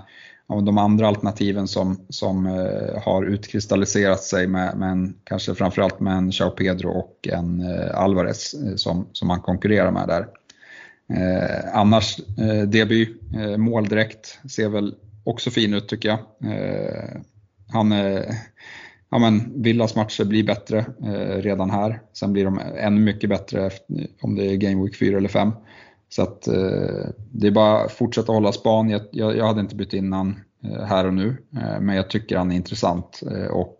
de 0.60 0.78
andra 0.78 1.08
alternativen 1.08 1.68
som, 1.68 2.00
som 2.08 2.46
eh, 2.46 3.02
har 3.02 3.24
utkristalliserat 3.24 4.22
sig 4.22 4.46
med, 4.46 4.76
med 4.76 4.90
en, 4.90 5.14
kanske 5.24 5.54
framförallt 5.54 6.00
med 6.00 6.16
en 6.16 6.32
Chao 6.32 6.50
Pedro 6.50 6.90
och 6.90 7.28
en 7.32 7.60
eh, 7.60 7.98
Alvarez 7.98 8.54
eh, 8.54 8.74
som, 8.76 9.06
som 9.12 9.30
han 9.30 9.40
konkurrerar 9.40 9.90
med 9.90 10.08
där. 10.08 10.26
Eh, 11.12 11.76
annars, 11.78 12.18
eh, 12.38 12.62
Deby, 12.62 13.08
eh, 13.34 13.56
mål 13.56 13.88
direkt, 13.88 14.38
ser 14.50 14.68
väl 14.68 14.94
också 15.24 15.50
fin 15.50 15.74
ut 15.74 15.88
tycker 15.88 16.08
jag. 16.08 16.18
Eh, 16.52 17.20
han, 17.68 17.92
eh, 17.92 18.34
ja 19.10 19.18
men 19.18 19.62
Villas 19.62 19.96
matcher 19.96 20.24
blir 20.24 20.44
bättre 20.44 20.78
eh, 21.02 21.42
redan 21.42 21.70
här. 21.70 22.00
Sen 22.12 22.32
blir 22.32 22.44
de 22.44 22.60
ännu 22.76 23.00
mycket 23.00 23.30
bättre 23.30 23.66
efter, 23.66 24.06
om 24.20 24.34
det 24.34 24.44
är 24.44 24.56
Game 24.56 24.84
Week 24.84 24.96
4 24.96 25.16
eller 25.16 25.28
5. 25.28 25.52
Så 26.12 26.22
att 26.22 26.46
eh, 26.46 27.06
det 27.30 27.46
är 27.46 27.50
bara 27.50 27.84
att 27.84 27.92
fortsätta 27.92 28.32
hålla 28.32 28.52
span. 28.52 28.90
Jag, 28.90 29.02
jag, 29.10 29.36
jag 29.36 29.46
hade 29.46 29.60
inte 29.60 29.76
bytt 29.76 29.92
innan 29.92 30.40
eh, 30.64 30.84
här 30.84 31.06
och 31.06 31.14
nu, 31.14 31.36
eh, 31.56 31.80
men 31.80 31.96
jag 31.96 32.10
tycker 32.10 32.36
han 32.36 32.52
är 32.52 32.56
intressant. 32.56 33.20
och 33.50 33.78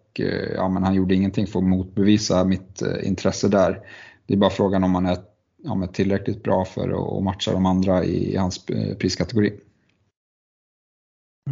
ja, 0.55 0.69
men 0.69 0.83
han 0.83 0.95
gjorde 0.95 1.15
ingenting 1.15 1.47
för 1.47 1.59
att 1.59 1.65
motbevisa 1.65 2.45
mitt 2.45 2.83
intresse 3.03 3.49
där. 3.49 3.81
Det 4.27 4.35
är 4.35 4.39
bara 4.39 4.51
frågan 4.51 4.85
om 4.85 4.95
han 4.95 5.07
är 5.07 5.19
ja, 5.63 5.75
men 5.75 5.89
tillräckligt 5.89 6.43
bra 6.43 6.65
för 6.65 7.17
att 7.19 7.25
matcha 7.25 7.53
de 7.53 7.67
andra 7.67 8.05
i 8.05 8.37
hans 8.37 8.67
priskategori. 8.99 9.61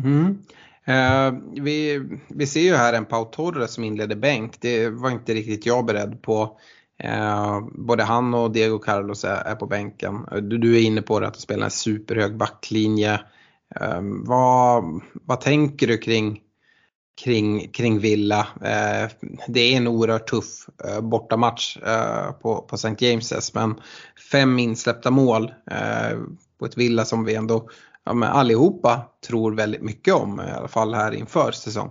Mm. 0.04 0.38
Eh, 0.84 1.34
vi, 1.62 2.02
vi 2.28 2.46
ser 2.46 2.60
ju 2.60 2.74
här 2.74 2.92
en 2.92 3.04
Pau 3.04 3.24
Torres 3.24 3.74
som 3.74 3.84
inleder 3.84 4.16
bänk. 4.16 4.60
Det 4.60 4.88
var 4.88 5.10
inte 5.10 5.34
riktigt 5.34 5.66
jag 5.66 5.84
beredd 5.84 6.22
på. 6.22 6.58
Eh, 7.04 7.60
både 7.72 8.02
han 8.02 8.34
och 8.34 8.50
Diego 8.50 8.78
Carlos 8.78 9.24
är, 9.24 9.44
är 9.44 9.54
på 9.54 9.66
bänken. 9.66 10.26
Eh, 10.32 10.38
du, 10.38 10.58
du, 10.58 10.76
är 10.76 10.80
inne 10.82 11.02
på 11.02 11.20
det 11.20 11.26
att 11.26 11.34
de 11.34 11.40
spelar 11.40 11.64
en 11.64 11.70
superhög 11.70 12.36
backlinje. 12.36 13.20
Eh, 13.80 14.00
vad, 14.02 14.84
vad 15.12 15.40
tänker 15.40 15.86
du 15.86 15.98
kring 15.98 16.40
kring, 17.24 17.68
kring 17.68 17.98
Villa. 17.98 18.40
Eh, 18.40 19.10
det 19.48 19.60
är 19.60 19.76
en 19.76 19.86
oerhört 19.86 20.30
tuff 20.30 20.68
eh, 20.84 21.00
bortamatch 21.00 21.76
eh, 21.76 22.32
på, 22.32 22.62
på 22.62 22.74
St. 22.74 22.88
James's 22.88 23.50
men 23.54 23.80
fem 24.32 24.58
insläppta 24.58 25.10
mål 25.10 25.52
eh, 25.70 26.18
på 26.58 26.66
ett 26.66 26.76
Villa 26.76 27.04
som 27.04 27.24
vi 27.24 27.34
ändå 27.34 27.68
ja, 28.04 28.14
men 28.14 28.28
allihopa 28.28 29.10
tror 29.26 29.52
väldigt 29.54 29.82
mycket 29.82 30.14
om 30.14 30.40
i 30.40 30.50
alla 30.50 30.68
fall 30.68 30.94
här 30.94 31.12
inför 31.12 31.52
säsong. 31.52 31.90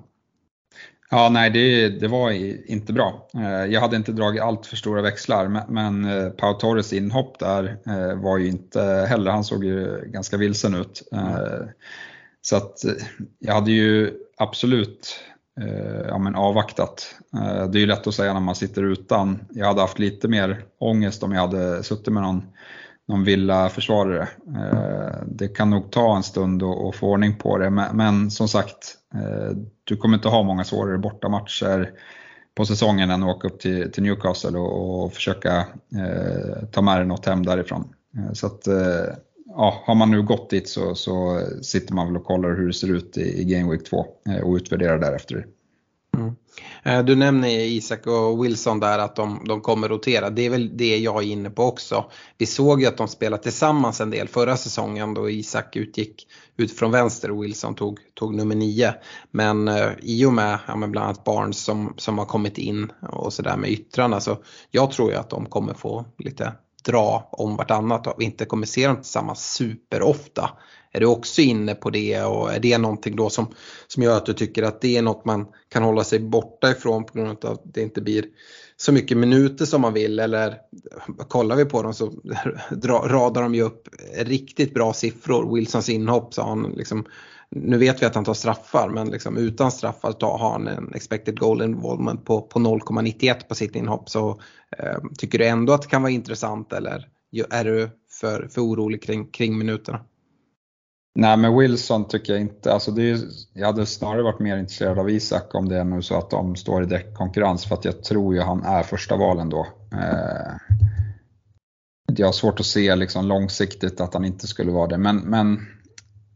Ja, 1.12 1.30
nej 1.30 1.50
det, 1.50 1.90
det 1.90 2.08
var 2.08 2.32
inte 2.72 2.94
bra. 2.94 3.30
Eh, 3.34 3.66
jag 3.66 3.82
hade 3.82 3.96
inte 3.96 4.12
dragit 4.12 4.42
allt 4.42 4.66
för 4.66 4.76
stora 4.76 5.02
växlar 5.02 5.66
men 5.70 6.06
eh, 6.06 6.30
Pau 6.30 6.54
Torres 6.54 6.94
inhopp 6.94 7.40
där 7.40 7.78
eh, 7.86 8.22
var 8.22 8.38
ju 8.38 8.48
inte 8.48 8.82
heller, 9.10 9.32
han 9.32 9.44
såg 9.44 9.64
ju 9.64 10.04
ganska 10.06 10.38
vilsen 10.38 10.76
ut. 10.76 11.04
Så 12.42 12.56
att 12.56 12.86
jag 13.40 13.54
hade 13.54 13.72
ju 13.72 14.12
absolut 14.38 15.20
ja, 16.08 16.18
men 16.18 16.36
avvaktat. 16.36 17.16
Det 17.72 17.78
är 17.78 17.80
ju 17.80 17.86
lätt 17.86 18.08
att 18.08 18.14
säga 18.14 18.34
när 18.34 18.40
man 18.40 18.56
sitter 18.56 18.84
utan. 18.84 19.40
Jag 19.50 19.68
hade 19.68 19.82
haft 19.82 20.00
lite 20.00 20.28
mer 20.28 20.64
ångest 20.78 21.24
om 21.24 21.32
jag 21.32 21.42
hade 21.42 21.84
suttit 21.84 22.14
med 22.14 22.24
någon, 22.24 22.44
någon 23.10 23.24
villa-försvarare. 23.24 24.28
Eh, 24.56 25.24
det 25.28 25.48
kan 25.48 25.70
nog 25.70 25.92
ta 25.92 26.16
en 26.16 26.24
stund 26.24 26.64
att 26.64 26.96
få 26.96 27.08
ordning 27.08 27.36
på 27.36 27.58
det, 27.58 27.70
men, 27.70 28.32
som 28.32 28.48
sagt, 28.48 28.98
eh, 29.14 29.58
du 29.84 29.98
kommer 29.98 30.18
inte 30.18 30.28
ha 30.28 30.44
många 30.44 30.64
svårare 30.64 30.98
bortamatcher 30.98 31.92
på 32.56 32.66
säsongen 32.66 33.10
än 33.10 33.24
att 33.24 33.36
åka 33.36 33.48
upp 33.48 33.60
till, 33.60 33.92
Newcastle 33.98 34.58
och, 34.58 35.14
försöka 35.14 35.58
eh, 35.96 36.64
ta 36.72 36.82
med 36.82 36.98
dig 36.98 37.08
något 37.08 37.26
hem 37.26 37.46
därifrån. 37.46 37.94
Så 38.34 38.48
att, 38.48 38.68
ja, 39.46 39.84
har 39.86 39.96
man 39.96 40.12
nu 40.12 40.24
gått 40.24 40.50
dit 40.50 40.70
så, 40.70 40.96
så 40.96 41.42
sitter 41.62 41.94
man 41.94 42.08
väl 42.08 42.18
och 42.18 42.26
kollar 42.26 42.50
hur 42.50 42.68
det 42.68 42.74
ser 42.74 42.92
ut 42.92 43.18
i, 43.18 43.42
i 43.42 43.44
Game 43.44 43.72
Week 43.72 43.84
2 43.90 44.06
och 44.44 44.56
utvärderar 44.56 45.00
därefter. 45.00 45.46
Mm. 46.18 46.36
Eh, 46.84 47.04
du 47.04 47.16
nämner 47.16 47.50
Isak 47.50 48.08
och 48.08 48.46
Wilson 48.46 48.80
där 48.80 49.00
att 49.00 49.16
de, 49.16 49.44
de 49.48 49.62
kommer 49.62 49.90
rotera. 49.90 50.30
Det 50.30 50.46
är 50.46 50.50
väl 50.50 50.78
det 50.78 50.98
jag 50.98 51.24
är 51.24 51.28
inne 51.28 51.50
på 51.50 51.64
också. 51.64 52.06
Vi 52.38 52.46
såg 52.46 52.82
ju 52.82 52.88
att 52.88 52.98
de 52.98 53.08
spelade 53.08 53.44
tillsammans 53.44 54.02
en 54.02 54.10
del 54.10 54.28
förra 54.28 54.58
säsongen 54.58 55.14
då 55.14 55.30
Isak 55.30 55.76
utgick 55.76 56.28
ut 56.58 56.78
från 56.78 56.92
vänster 56.92 57.32
och 57.32 57.44
Wilson 57.44 57.76
tog, 57.76 58.00
tog 58.14 58.36
nummer 58.36 58.56
9. 58.56 58.94
Men 59.32 59.68
eh, 59.68 59.90
i 60.02 60.26
och 60.26 60.34
med 60.34 60.60
ja, 60.68 60.76
bland 60.76 60.98
annat 60.98 61.24
Barnes 61.24 61.64
som, 61.64 61.94
som 61.98 62.18
har 62.18 62.26
kommit 62.26 62.58
in 62.58 62.92
och 63.02 63.34
sådär 63.34 63.58
med 63.58 63.70
yttrarna 63.70 64.20
så 64.20 64.38
jag 64.72 64.92
tror 64.92 65.12
ju 65.12 65.18
att 65.18 65.30
de 65.30 65.46
kommer 65.46 65.74
få 65.74 66.06
lite 66.18 66.54
dra 66.84 67.30
om 67.32 67.56
vartannat 67.56 68.08
och 68.08 68.22
inte 68.22 68.46
kommer 68.46 68.66
se 68.66 68.88
dem 68.88 68.96
tillsammans 68.96 69.54
superofta. 69.54 70.50
Är 70.92 71.00
du 71.00 71.06
också 71.06 71.42
inne 71.42 71.76
på 71.76 71.90
det 71.90 72.24
och 72.24 72.54
är 72.54 72.60
det 72.60 72.78
någonting 72.78 73.16
då 73.16 73.30
som, 73.30 73.54
som 73.88 74.04
gör 74.04 74.18
att 74.18 74.26
du 74.26 74.34
tycker 74.34 74.64
att 74.64 74.82
det 74.82 74.98
är 74.98 75.02
något 75.02 75.26
man 75.26 75.48
kan 75.70 75.84
hålla 75.84 76.04
sig 76.04 76.20
borta 76.20 76.72
ifrån 76.72 77.04
på 77.04 77.14
grund 77.14 77.46
av 77.46 77.52
att 77.52 77.62
det 77.64 77.82
inte 77.82 78.02
blir 78.02 78.26
så 78.78 78.92
mycket 78.92 79.18
minuter 79.18 79.66
som 79.66 79.82
man 79.82 79.94
vill 79.94 80.20
eller 80.20 80.58
kollar 81.28 81.56
vi 81.56 81.66
på 81.66 81.84
dem 81.84 81.94
så 81.94 82.12
radar 83.08 83.42
de 83.42 83.56
ju 83.56 83.62
upp 83.62 83.88
riktigt 84.16 84.74
bra 84.74 84.94
siffror. 84.94 85.56
Wilsons 85.56 85.90
inhopp 85.90 86.34
sa 86.34 86.50
han 86.50 86.74
liksom 86.78 87.06
nu 87.52 87.78
vet 87.78 88.02
vi 88.02 88.06
att 88.06 88.16
han 88.16 88.26
tar 88.26 88.34
straffar 88.34 88.90
men 88.90 89.10
liksom 89.10 89.38
utan 89.38 89.72
straffar 89.72 90.16
har 90.22 90.52
han 90.52 90.68
en 90.68 90.94
expected 90.94 91.40
goal 91.40 91.62
involvement 91.62 92.26
på, 92.26 92.42
på 92.42 92.60
0,91 92.60 93.48
på 93.48 93.56
sitt 93.56 93.76
inhopp. 93.76 94.10
Så 94.10 94.42
eh, 94.78 94.98
tycker 95.18 95.38
du 95.38 95.46
ändå 95.46 95.74
att 95.74 95.82
det 95.82 95.88
kan 95.88 96.02
vara 96.02 96.12
intressant 96.12 96.74
eller 96.74 97.08
är 97.50 97.64
du 97.64 97.90
för, 98.22 98.48
för 98.52 98.62
orolig 98.62 99.04
kring, 99.04 99.28
kring 99.28 99.58
minuterna? 99.58 100.00
Nej 101.16 101.38
men 101.38 101.58
Wilson 101.58 102.08
tycker 102.08 102.34
jag 102.34 102.42
inte, 102.42 102.74
alltså 102.74 102.92
det 102.92 103.12
är, 103.12 103.20
jag 103.54 103.68
hade 103.68 103.86
snarare 103.86 104.24
varit 104.24 104.40
mer 104.40 104.58
intresserad 104.58 105.00
av 105.00 105.10
Isak 105.10 105.56
om 105.56 105.70
det 105.70 105.78
är 105.78 105.84
nu 105.84 106.02
så 106.02 106.18
att 106.18 106.30
de 106.30 106.56
står 106.56 106.84
i 106.84 106.86
direkt 106.86 107.18
konkurrens 107.18 107.66
för 107.66 107.76
att 107.76 107.86
jag 107.86 108.04
tror 108.04 108.36
ju 108.36 108.42
han 108.42 108.64
är 108.64 108.84
första 108.84 109.16
valen 109.16 109.50
då. 109.50 109.68
Eh, 109.94 110.54
jag 112.18 112.28
har 112.28 112.34
svårt 112.34 112.60
att 112.60 112.66
se 112.66 112.96
liksom 112.96 113.26
långsiktigt 113.26 114.02
att 114.02 114.14
han 114.14 114.26
inte 114.26 114.48
skulle 114.48 114.72
vara 114.72 114.88
det 114.88 114.98
men, 114.98 115.18
men 115.18 115.60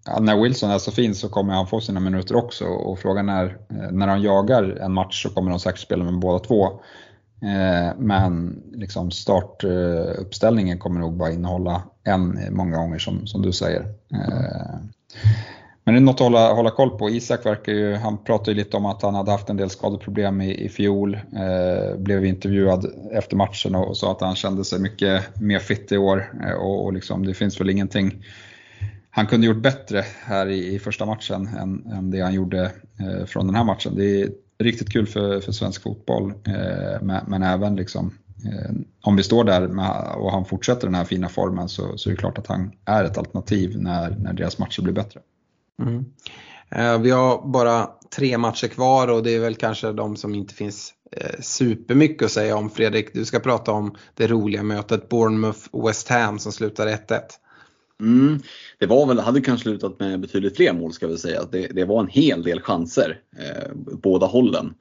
ja, 0.06 0.20
när 0.20 0.42
Wilson 0.42 0.72
är 0.72 0.78
så 0.78 0.92
fin 0.92 1.16
så 1.16 1.30
kommer 1.30 1.54
han 1.54 1.68
få 1.68 1.82
sina 1.82 2.00
minuter 2.00 2.36
också 2.36 2.66
och 2.66 3.00
frågan 3.00 3.30
är 3.30 3.46
eh, 3.70 3.92
när 3.92 4.08
han 4.08 4.22
jagar 4.22 4.64
en 4.64 4.94
match 4.94 5.24
så 5.24 5.30
kommer 5.30 5.50
de 5.50 5.60
säkert 5.60 5.82
spela 5.82 6.04
med 6.04 6.20
båda 6.20 6.40
två. 6.40 6.66
Eh, 7.42 7.98
men 7.98 8.64
liksom 8.74 9.12
startuppställningen 9.12 10.80
kommer 10.80 11.00
nog 11.00 11.18
bara 11.18 11.32
innehålla 11.32 11.84
än 12.06 12.40
många 12.52 12.78
gånger 12.78 13.00
som, 13.00 13.28
som 13.28 13.42
du 13.42 13.52
säger. 13.52 13.82
Eh, 14.14 14.80
men 15.86 15.94
det 15.96 16.00
är 16.00 16.02
något 16.02 16.16
att 16.16 16.20
hålla, 16.20 16.54
hålla 16.54 16.72
koll 16.72 16.98
på. 16.98 17.10
Isak 17.10 17.46
verkar 17.46 17.72
ju, 17.72 17.96
han 17.96 18.24
pratade 18.24 18.52
ju 18.52 18.58
lite 18.58 18.78
om 18.78 18.86
att 18.86 19.02
han 19.02 19.16
hade 19.16 19.32
haft 19.32 19.50
en 19.50 19.58
del 19.58 19.70
skadeproblem 19.70 20.42
i, 20.42 20.66
i 20.66 20.70
fjol. 20.70 21.14
Eh, 21.16 21.98
blev 21.98 22.26
intervjuad 22.26 22.86
efter 23.12 23.36
matchen 23.36 23.76
och 23.76 23.98
sa 23.98 24.12
att 24.12 24.22
han 24.22 24.36
kände 24.36 24.66
sig 24.66 24.80
mycket 24.80 25.42
mer 25.42 25.60
fit 25.60 25.92
i 25.92 25.98
år. 25.98 26.34
Eh, 26.48 26.54
och, 26.54 26.86
och 26.86 26.94
liksom, 26.94 27.26
det 27.26 27.34
finns 27.34 27.62
väl 27.62 27.70
ingenting 27.70 28.24
han 29.16 29.28
kunde 29.28 29.48
gjort 29.48 29.62
bättre 29.62 30.06
här 30.26 30.48
i, 30.48 30.76
i 30.76 30.80
första 30.80 31.06
matchen 31.06 31.48
än, 31.48 31.92
än, 31.92 32.12
det 32.12 32.22
han 32.22 32.34
gjorde 32.34 32.72
eh, 33.00 33.26
från 33.26 33.48
den 33.48 33.56
här 33.56 33.64
matchen. 33.64 33.96
Det 33.96 34.22
är 34.22 34.30
riktigt 34.60 34.90
kul 34.90 35.08
för, 35.08 35.40
för 35.40 35.52
svensk 35.52 35.82
fotboll, 35.82 36.34
eh, 36.48 37.02
men, 37.02 37.26
men, 37.28 37.44
även 37.44 37.76
liksom, 37.76 38.18
om 39.02 39.16
vi 39.16 39.24
står 39.24 39.44
där 39.44 39.68
med, 39.68 40.16
och 40.18 40.32
han 40.32 40.46
fortsätter 40.46 40.88
den 40.88 40.96
här 40.96 41.06
fina 41.06 41.30
formen 41.30 41.70
så, 41.70 41.98
så 41.98 42.10
är 42.10 42.14
det 42.14 42.20
klart 42.20 42.38
att 42.38 42.48
han 42.48 42.72
är 42.86 43.04
ett 43.04 43.18
alternativ 43.18 43.82
när, 43.82 44.10
när 44.10 44.34
deras 44.34 44.60
matcher 44.60 44.82
blir 44.82 44.94
bättre. 44.94 45.20
Mm. 45.82 46.06
Eh, 46.70 47.02
vi 47.02 47.12
har 47.12 47.48
bara 47.48 47.90
tre 48.16 48.38
matcher 48.38 48.68
kvar 48.68 49.08
och 49.08 49.24
det 49.24 49.36
är 49.36 49.40
väl 49.40 49.56
kanske 49.56 49.92
de 49.92 50.16
som 50.16 50.36
inte 50.36 50.54
finns 50.54 50.94
eh, 51.12 51.40
supermycket 51.40 52.26
att 52.26 52.32
säga 52.32 52.56
om. 52.56 52.70
Fredrik, 52.70 53.14
du 53.14 53.26
ska 53.26 53.40
prata 53.40 53.72
om 53.72 53.96
det 54.14 54.28
roliga 54.28 54.64
mötet 54.64 55.10
Bournemouth-West 55.10 56.10
Ham 56.10 56.40
som 56.40 56.52
slutar 56.52 56.88
1-1. 56.88 57.20
Mm. 58.02 58.40
Det 58.80 58.86
var 58.86 59.06
väl, 59.06 59.20
hade 59.20 59.42
kanske 59.42 59.64
slutat 59.64 60.00
med 60.00 60.20
betydligt 60.20 60.56
fler 60.56 60.74
mål 60.74 60.94
ska 60.94 61.08
vi 61.08 61.18
säga. 61.18 61.44
Det, 61.52 61.68
det 61.68 61.86
var 61.86 62.00
en 62.00 62.08
hel 62.08 62.44
del 62.44 62.62
chanser 62.62 63.20
eh, 63.38 63.72
båda 63.76 64.26
hållen. 64.26 64.74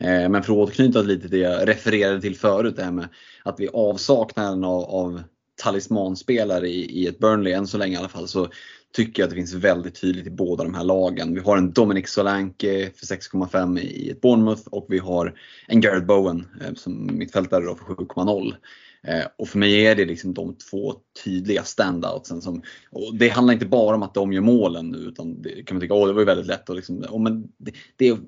Eh, 0.00 0.28
men 0.28 0.42
för 0.42 0.52
att 0.52 0.58
återknyta 0.58 1.02
lite 1.02 1.20
till 1.20 1.30
det 1.30 1.38
jag 1.38 1.68
refererade 1.68 2.20
till 2.20 2.36
förut, 2.36 2.76
det 2.76 2.84
här 2.84 2.92
med 2.92 3.08
att 3.42 3.60
vi 3.60 3.68
avsaknaden 3.68 4.64
av, 4.64 4.84
av 4.84 5.22
talismanspelare 5.62 6.68
i, 6.68 7.02
i 7.02 7.06
ett 7.06 7.18
Burnley, 7.18 7.52
än 7.52 7.66
så 7.66 7.78
länge 7.78 7.94
i 7.94 7.96
alla 7.96 8.08
fall, 8.08 8.28
så 8.28 8.48
tycker 8.92 9.22
jag 9.22 9.26
att 9.26 9.30
det 9.30 9.36
finns 9.36 9.54
väldigt 9.54 10.00
tydligt 10.00 10.26
i 10.26 10.30
båda 10.30 10.64
de 10.64 10.74
här 10.74 10.84
lagen. 10.84 11.34
Vi 11.34 11.40
har 11.40 11.56
en 11.56 11.72
Dominic 11.72 12.08
Solanke 12.08 12.90
för 12.96 13.06
6,5 13.06 13.78
i 13.80 14.10
ett 14.10 14.20
Bournemouth 14.20 14.62
och 14.66 14.86
vi 14.88 14.98
har 14.98 15.34
en 15.66 15.80
Gareth 15.80 16.06
Bowen 16.06 16.46
eh, 16.60 16.74
som 16.74 17.18
mittfältare 17.18 17.64
för 17.64 17.94
7,0. 17.94 18.54
Eh, 19.02 19.24
och 19.36 19.48
för 19.48 19.58
mig 19.58 19.86
är 19.86 19.94
det 19.94 20.04
liksom 20.04 20.34
de 20.34 20.54
två 20.54 20.94
tydliga 21.24 21.62
standoutsen. 21.62 22.42
Som, 22.42 22.62
och 22.90 23.14
det 23.14 23.28
handlar 23.28 23.54
inte 23.54 23.66
bara 23.66 23.96
om 23.96 24.02
att 24.02 24.14
de 24.14 24.32
gör 24.32 24.40
målen 24.40 24.90
nu 24.90 24.98
utan 24.98 25.42
det 25.42 25.62
kan 25.62 25.74
man 25.74 25.80
tycka, 25.80 25.94
åh 25.94 26.06
det 26.06 26.12
var 26.12 26.20
ju 26.20 26.26
väldigt 26.26 26.46
lätt. 26.46 26.68
Och 26.68 26.76
liksom, 26.76 27.04
och 27.10 27.20
men 27.20 27.48
det, 27.56 27.72
det, 27.96 28.18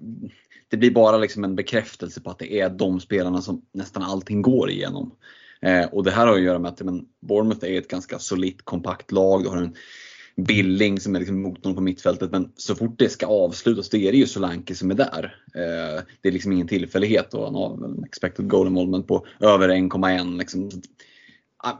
det, 0.68 0.76
blir 0.76 0.90
bara 0.90 1.18
liksom 1.18 1.44
en 1.44 1.56
bekräftelse 1.56 2.20
på 2.20 2.30
att 2.30 2.38
det 2.38 2.60
är 2.60 2.70
de 2.70 3.00
spelarna 3.00 3.42
som 3.42 3.62
nästan 3.72 4.02
allting 4.02 4.42
går 4.42 4.70
igenom. 4.70 5.14
Eh, 5.62 5.84
och 5.84 6.04
det 6.04 6.10
här 6.10 6.26
har 6.26 6.34
att 6.34 6.42
göra 6.42 6.58
med 6.58 6.68
att 6.68 6.80
men, 6.80 7.06
Bournemouth 7.20 7.66
är 7.66 7.78
ett 7.78 7.88
ganska 7.88 8.18
solitt, 8.18 8.64
kompakt 8.64 9.12
lag. 9.12 9.42
Du 9.42 9.48
har 9.48 9.56
en 9.56 9.74
Billing 10.36 11.00
som 11.00 11.14
är 11.14 11.18
liksom 11.18 11.42
motorn 11.42 11.74
på 11.74 11.80
mittfältet. 11.80 12.30
Men 12.30 12.52
så 12.56 12.74
fort 12.74 12.98
det 12.98 13.08
ska 13.08 13.26
avslutas 13.26 13.88
då 13.88 13.98
är 13.98 14.12
det 14.12 14.18
ju 14.18 14.26
Solanke 14.26 14.74
som 14.74 14.90
är 14.90 14.94
där. 14.94 15.36
Eh, 15.54 16.02
det 16.20 16.28
är 16.28 16.32
liksom 16.32 16.52
ingen 16.52 16.68
tillfällighet 16.68 17.34
och 17.34 17.44
han 17.44 17.54
har 17.54 17.84
en 17.84 18.04
expected 18.04 18.48
goal 18.48 18.66
involvement 18.66 19.08
på 19.08 19.26
över 19.40 19.68
1,1. 19.68 20.38
Liksom. 20.38 20.70
Ah, 21.62 21.78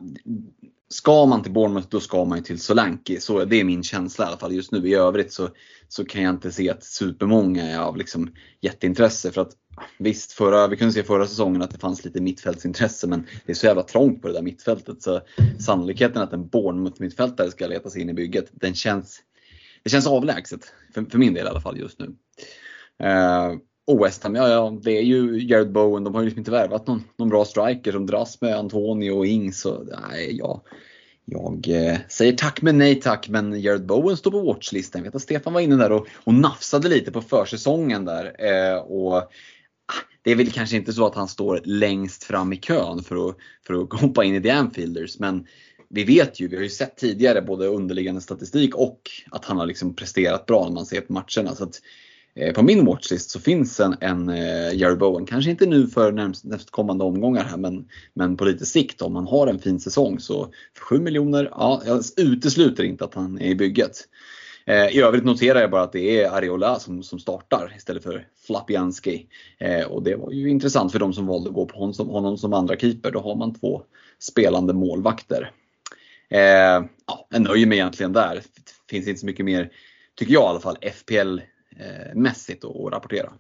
ska 0.89 1.27
man 1.27 1.43
till 1.43 1.52
Bournemouth 1.52 1.89
då 1.90 2.01
ska 2.01 2.24
man 2.24 2.39
ju 2.39 2.44
till 2.44 2.61
Solanke. 2.61 3.20
Så 3.20 3.44
det 3.44 3.61
är 3.61 3.65
min 3.65 3.82
känsla 3.82 4.24
i 4.24 4.28
alla 4.28 4.36
fall 4.36 4.55
just 4.55 4.73
nu. 4.73 4.89
I 4.89 4.94
övrigt 4.94 5.32
så, 5.32 5.48
så 5.89 6.05
kan 6.05 6.23
jag 6.23 6.35
inte 6.35 6.52
se 6.52 6.70
att 6.70 6.85
supermånga 6.85 7.62
är 7.62 7.78
av 7.78 7.97
liksom 7.97 8.32
jätteintresse. 8.61 9.32
För 9.32 9.40
att 9.40 9.57
Visst, 9.98 10.32
förra, 10.32 10.66
vi 10.66 10.77
kunde 10.77 10.93
se 10.93 11.02
förra 11.02 11.27
säsongen 11.27 11.62
att 11.62 11.70
det 11.70 11.78
fanns 11.78 12.05
lite 12.05 12.20
mittfältsintresse 12.20 13.07
men 13.07 13.27
det 13.47 13.52
är 13.52 13.57
så 13.57 13.66
jävla 13.66 13.82
trångt 13.82 14.23
på 14.23 14.28
det 14.28 14.35
där 14.35 14.43
mittfältet 14.43 15.02
så 15.02 15.20
sannolikheten 15.61 16.23
att 16.23 16.32
en 16.32 16.48
Bournemouth-mittfältare 16.48 17.51
ska 17.51 17.66
leta 17.66 17.90
sig 17.90 18.02
in 18.02 18.11
i 18.11 18.15
bygget, 18.15 18.51
den 18.52 18.74
känns, 18.74 19.20
det 19.82 19.90
känns 19.90 20.07
avlägset. 20.07 20.73
För, 20.94 21.05
för 21.05 21.19
min 21.19 21.35
del 21.35 21.47
i 21.47 21.51
alla 21.51 21.61
fall 21.61 21.78
just 21.78 21.98
nu. 21.98 22.07
Uh, 23.07 23.59
och 23.86 24.05
West 24.05 24.23
Ham, 24.23 24.35
ja, 24.35 24.48
ja 24.48 24.78
det 24.82 24.98
är 24.98 25.02
ju 25.02 25.39
Jared 25.48 25.73
Bowen, 25.73 26.05
de 26.05 26.15
har 26.15 26.20
ju 26.20 26.24
liksom 26.24 26.39
inte 26.39 26.51
värvat 26.51 26.86
någon, 26.86 27.05
någon 27.16 27.28
bra 27.28 27.44
striker 27.44 27.93
som 27.93 28.07
dras 28.07 28.40
med 28.40 28.57
Antonio 28.57 29.11
och 29.11 29.27
Ings. 29.27 29.61
Så, 29.61 29.85
nej, 30.09 30.36
ja, 30.39 30.62
jag 31.24 31.69
eh, 31.69 31.98
säger 32.09 32.32
tack 32.32 32.62
men 32.62 32.78
nej 32.78 33.01
tack, 33.01 33.28
men 33.28 33.61
Jared 33.61 33.86
Bowen 33.86 34.16
står 34.16 34.31
på 34.31 34.40
watchlistan. 34.40 34.98
Jag 34.98 35.05
vet 35.05 35.15
att 35.15 35.23
Stefan 35.23 35.52
var 35.52 35.61
inne 35.61 35.77
där 35.77 35.93
och, 35.93 36.07
och 36.15 36.35
nafsade 36.35 36.89
lite 36.89 37.12
på 37.12 37.23
försäsongen 37.23 38.05
där. 38.05 38.35
Eh, 38.39 38.78
och 38.78 39.16
ah, 39.16 39.28
det 40.23 40.31
är 40.31 40.36
väl 40.36 40.51
kanske 40.51 40.77
inte 40.77 40.93
så 40.93 41.07
att 41.07 41.15
han 41.15 41.28
står 41.28 41.61
längst 41.65 42.24
fram 42.24 42.52
i 42.52 42.57
kön 42.57 43.02
för 43.02 43.28
att, 43.28 43.36
för 43.66 43.74
att 43.74 43.93
hoppa 44.01 44.24
in 44.24 44.35
i 44.35 44.43
The 44.43 44.51
Anfielders. 44.51 45.19
Men 45.19 45.47
vi 45.89 46.05
vet 46.05 46.40
ju, 46.40 46.48
vi 46.48 46.57
har 46.57 46.62
ju 46.62 46.69
sett 46.69 46.97
tidigare 46.97 47.43
både 47.43 47.66
underliggande 47.66 48.20
statistik 48.20 48.74
och 48.74 49.01
att 49.31 49.44
han 49.44 49.59
har 49.59 49.66
liksom 49.66 49.94
presterat 49.94 50.47
bra 50.47 50.65
när 50.65 50.74
man 50.74 50.86
ser 50.86 51.01
på 51.01 51.12
matcherna. 51.12 51.55
Så 51.55 51.65
att, 51.65 51.74
eh, 51.74 52.10
Eh, 52.41 52.53
på 52.53 52.62
min 52.62 52.85
watchlist 52.85 53.31
så 53.31 53.41
finns 53.41 53.81
en, 53.81 53.97
en 54.01 54.29
eh, 54.29 54.75
Jerry 54.75 54.97
Bowen, 54.97 55.27
kanske 55.27 55.51
inte 55.51 55.67
nu 55.67 55.87
för 55.87 56.12
närmst, 56.12 56.45
nästkommande 56.45 57.05
omgångar 57.05 57.45
här 57.45 57.57
men, 57.57 57.89
men 58.15 58.37
på 58.37 58.45
lite 58.45 58.67
sikt 58.67 59.03
om 59.03 59.17
han 59.17 59.27
har 59.27 59.47
en 59.47 59.59
fin 59.59 59.81
säsong 59.81 60.21
så 60.21 60.49
för 60.77 60.85
7 60.85 60.99
miljoner, 60.99 61.49
ja 61.51 61.83
jag 61.87 62.03
utesluter 62.17 62.85
inte 62.85 63.05
att 63.05 63.15
han 63.15 63.41
är 63.41 63.47
i 63.47 63.55
bygget. 63.55 64.09
Eh, 64.67 64.87
I 64.87 65.01
övrigt 65.01 65.25
noterar 65.25 65.61
jag 65.61 65.71
bara 65.71 65.83
att 65.83 65.93
det 65.93 66.23
är 66.23 66.31
Areola 66.31 66.79
som, 66.79 67.03
som 67.03 67.19
startar 67.19 67.75
istället 67.77 68.03
för 68.03 68.27
Flapianski. 68.47 69.27
Eh, 69.59 69.87
och 69.87 70.03
det 70.03 70.17
var 70.17 70.31
ju 70.31 70.51
intressant 70.51 70.93
för 70.93 70.99
de 70.99 71.12
som 71.12 71.27
valde 71.27 71.49
att 71.49 71.55
gå 71.55 71.67
på 71.67 71.79
honom 71.79 71.95
som, 71.95 72.09
honom 72.09 72.39
som 72.39 72.53
andra 72.53 72.77
keeper. 72.77 73.11
Då 73.11 73.21
har 73.21 73.37
man 73.37 73.55
två 73.55 73.83
spelande 74.19 74.73
målvakter. 74.73 75.51
Eh, 76.29 76.85
ja, 77.07 77.27
jag 77.31 77.43
nöjer 77.43 77.67
mig 77.67 77.79
egentligen 77.79 78.12
där. 78.12 78.35
Det 78.35 78.91
finns 78.91 79.09
inte 79.09 79.21
så 79.21 79.27
mycket 79.27 79.45
mer, 79.45 79.71
tycker 80.15 80.33
jag 80.33 80.43
i 80.43 80.47
alla 80.47 80.61
fall, 80.61 80.77
FPL-mässigt 81.77 82.65
att 82.65 82.93
rapportera. 82.93 83.33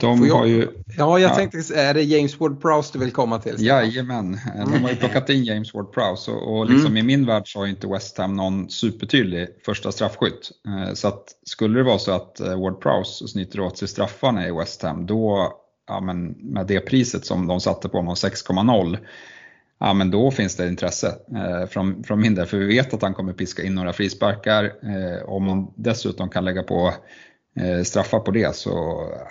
De 0.00 0.26
jag, 0.26 0.34
har 0.34 0.46
ju, 0.46 0.68
ja, 0.96 1.18
jag 1.18 1.30
ja. 1.30 1.34
tänkte, 1.34 1.74
är 1.74 1.94
det 1.94 2.02
James 2.02 2.38
Ward-Prowse 2.38 2.92
du 2.92 2.98
vill 2.98 3.12
komma 3.12 3.38
till? 3.38 3.54
Jajamän, 3.58 4.38
de 4.66 4.82
har 4.82 4.90
ju 4.90 4.96
plockat 4.96 5.30
in 5.30 5.44
James 5.44 5.74
Ward-Prowse 5.74 6.30
och, 6.30 6.58
och 6.58 6.70
liksom 6.70 6.86
mm. 6.86 6.96
i 6.96 7.02
min 7.02 7.26
värld 7.26 7.52
så 7.52 7.58
har 7.58 7.66
inte 7.66 7.86
West 7.86 8.18
Ham 8.18 8.36
någon 8.36 8.70
supertydlig 8.70 9.48
första 9.64 9.92
straffskytt. 9.92 10.50
Eh, 10.66 10.94
så 10.94 11.08
att 11.08 11.24
skulle 11.42 11.78
det 11.78 11.82
vara 11.82 11.98
så 11.98 12.12
att 12.12 12.40
eh, 12.40 12.46
Ward-Prowse 12.46 13.26
snyter 13.26 13.60
åt 13.60 13.78
sig 13.78 13.88
straffarna 13.88 14.48
i 14.48 14.52
West 14.52 14.82
Ham, 14.82 15.06
då, 15.06 15.52
ja, 15.88 16.00
men 16.00 16.26
med 16.26 16.66
det 16.66 16.80
priset 16.80 17.26
som 17.26 17.46
de 17.46 17.60
satte 17.60 17.88
på 17.88 17.96
honom, 17.96 18.14
6,0, 18.14 18.98
ja 19.80 19.94
men 19.94 20.10
då 20.10 20.30
finns 20.30 20.56
det 20.56 20.68
intresse 20.68 21.14
eh, 21.36 21.68
från, 21.68 22.04
från 22.04 22.20
min 22.20 22.34
del. 22.34 22.46
För 22.46 22.56
vi 22.56 22.66
vet 22.66 22.94
att 22.94 23.02
han 23.02 23.14
kommer 23.14 23.32
piska 23.32 23.62
in 23.62 23.74
några 23.74 23.92
frisparkar. 23.92 24.64
Eh, 24.64 25.28
om 25.28 25.44
man 25.44 25.72
dessutom 25.76 26.28
kan 26.28 26.44
lägga 26.44 26.62
på 26.62 26.86
Eh, 26.86 27.33
straffar 27.84 28.20
på 28.20 28.30
det 28.30 28.56
så 28.56 28.70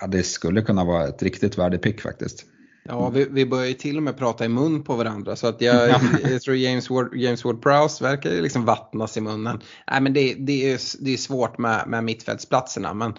ja, 0.01 0.07
det 0.07 0.23
skulle 0.23 0.61
kunna 0.61 0.83
vara 0.83 1.07
ett 1.07 1.23
riktigt 1.23 1.57
värdepick 1.57 2.01
faktiskt. 2.01 2.45
Ja, 2.85 3.09
vi, 3.09 3.27
vi 3.31 3.45
börjar 3.45 3.67
ju 3.67 3.73
till 3.73 3.97
och 3.97 4.03
med 4.03 4.17
prata 4.17 4.45
i 4.45 4.49
mun 4.49 4.83
på 4.83 4.95
varandra 4.95 5.35
så 5.35 5.47
att 5.47 5.61
jag, 5.61 5.89
jag 6.31 6.41
tror 6.41 6.55
James 6.55 6.89
Ward, 6.89 7.15
James 7.15 7.45
Ward 7.45 7.61
Prowse 7.61 8.03
verkar 8.03 8.31
liksom 8.31 8.65
vattnas 8.65 9.17
i 9.17 9.21
munnen. 9.21 9.61
Nej 9.91 10.01
men 10.01 10.13
det, 10.13 10.33
det, 10.33 10.71
är, 10.71 10.79
det 10.99 11.13
är 11.13 11.17
svårt 11.17 11.57
med, 11.57 11.83
med 11.87 12.03
mittfältsplatserna 12.03 12.93
men 12.93 13.13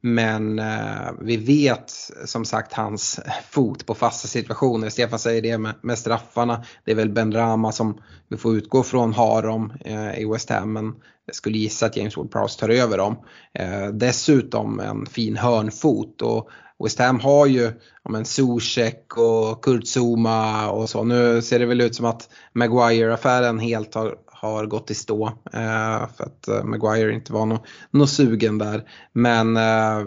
men 0.00 0.58
eh, 0.58 1.10
vi 1.20 1.36
vet 1.36 1.92
som 2.24 2.44
sagt 2.44 2.72
hans 2.72 3.20
fot 3.50 3.86
på 3.86 3.94
fasta 3.94 4.28
situationer. 4.28 4.88
Stefan 4.88 5.18
säger 5.18 5.42
det 5.42 5.58
med, 5.58 5.74
med 5.80 5.98
straffarna. 5.98 6.64
Det 6.84 6.90
är 6.90 6.94
väl 6.94 7.10
Ben 7.10 7.32
Rama 7.32 7.72
som 7.72 8.02
vi 8.28 8.36
får 8.36 8.56
utgå 8.56 8.82
från 8.82 9.12
har 9.12 9.42
dem 9.42 9.72
eh, 9.84 10.20
i 10.20 10.24
West 10.32 10.50
Ham. 10.50 10.72
Men 10.72 10.94
jag 11.26 11.34
skulle 11.34 11.58
gissa 11.58 11.86
att 11.86 11.96
James 11.96 12.16
Ward-Prowse 12.16 12.60
tar 12.60 12.68
över 12.68 12.98
dem. 12.98 13.16
Eh, 13.52 13.86
dessutom 13.86 14.80
en 14.80 15.06
fin 15.06 15.36
hörnfot. 15.36 16.22
Och 16.22 16.50
West 16.84 16.98
Ham 16.98 17.20
har 17.20 17.46
ju 17.46 17.72
ja, 18.04 18.10
men 18.10 18.24
Zuzek 18.24 19.16
och 19.16 19.64
Kurt 19.64 19.84
Zuma 19.96 20.70
och 20.70 20.90
så. 20.90 21.04
Nu 21.04 21.42
ser 21.42 21.58
det 21.58 21.66
väl 21.66 21.80
ut 21.80 21.94
som 21.94 22.06
att 22.06 22.28
Maguire-affären 22.52 23.58
helt 23.58 23.94
har 23.94 24.16
har 24.40 24.66
gått 24.66 24.90
i 24.90 24.94
stå 24.94 25.26
eh, 25.52 26.08
för 26.16 26.24
att 26.24 26.48
eh, 26.48 26.64
Maguire 26.64 27.14
inte 27.14 27.32
var 27.32 27.46
någon 27.46 27.58
nå 27.90 28.06
sugen 28.06 28.58
där. 28.58 28.90
Men 29.12 29.56
eh, 29.56 30.06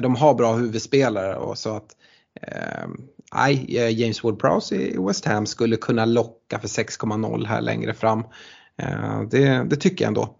de 0.00 0.16
har 0.16 0.34
bra 0.34 0.54
huvudspelare 0.54 1.36
och 1.36 1.58
så 1.58 1.76
att 1.76 1.94
Nej, 3.34 3.74
James 4.00 4.22
Ward-Prowse 4.22 4.74
i 4.74 4.96
West 5.06 5.24
Ham 5.24 5.46
skulle 5.46 5.76
kunna 5.76 6.04
locka 6.04 6.58
för 6.58 6.68
6,0 6.68 7.46
här 7.46 7.60
längre 7.60 7.94
fram. 7.94 8.24
Det, 9.30 9.66
det, 9.70 9.76
tycker 9.76 10.04
jag 10.04 10.08
ändå. 10.08 10.36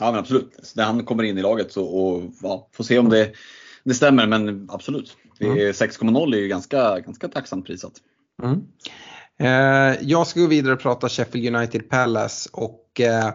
Ja 0.00 0.10
men 0.10 0.20
absolut. 0.20 0.72
När 0.76 0.84
han 0.84 1.04
kommer 1.04 1.22
in 1.22 1.38
i 1.38 1.42
laget 1.42 1.72
så 1.72 1.84
och, 1.84 2.22
ja, 2.42 2.68
får 2.72 2.84
se 2.84 2.98
om 2.98 3.08
det, 3.08 3.32
det 3.84 3.94
stämmer 3.94 4.26
men 4.26 4.68
absolut. 4.70 5.16
Mm. 5.40 5.58
6,0 5.58 6.34
är 6.34 6.38
ju 6.38 6.48
ganska, 6.48 7.00
ganska 7.00 7.28
tacksamt 7.28 7.66
prisat. 7.66 7.92
Mm. 8.42 8.62
Eh, 9.40 9.94
jag 10.00 10.26
ska 10.26 10.40
gå 10.40 10.46
vidare 10.46 10.74
och 10.74 10.80
prata 10.80 11.08
Sheffield 11.08 11.56
United 11.56 11.90
Palace 11.90 12.50
och 12.52 13.00
eh, 13.00 13.30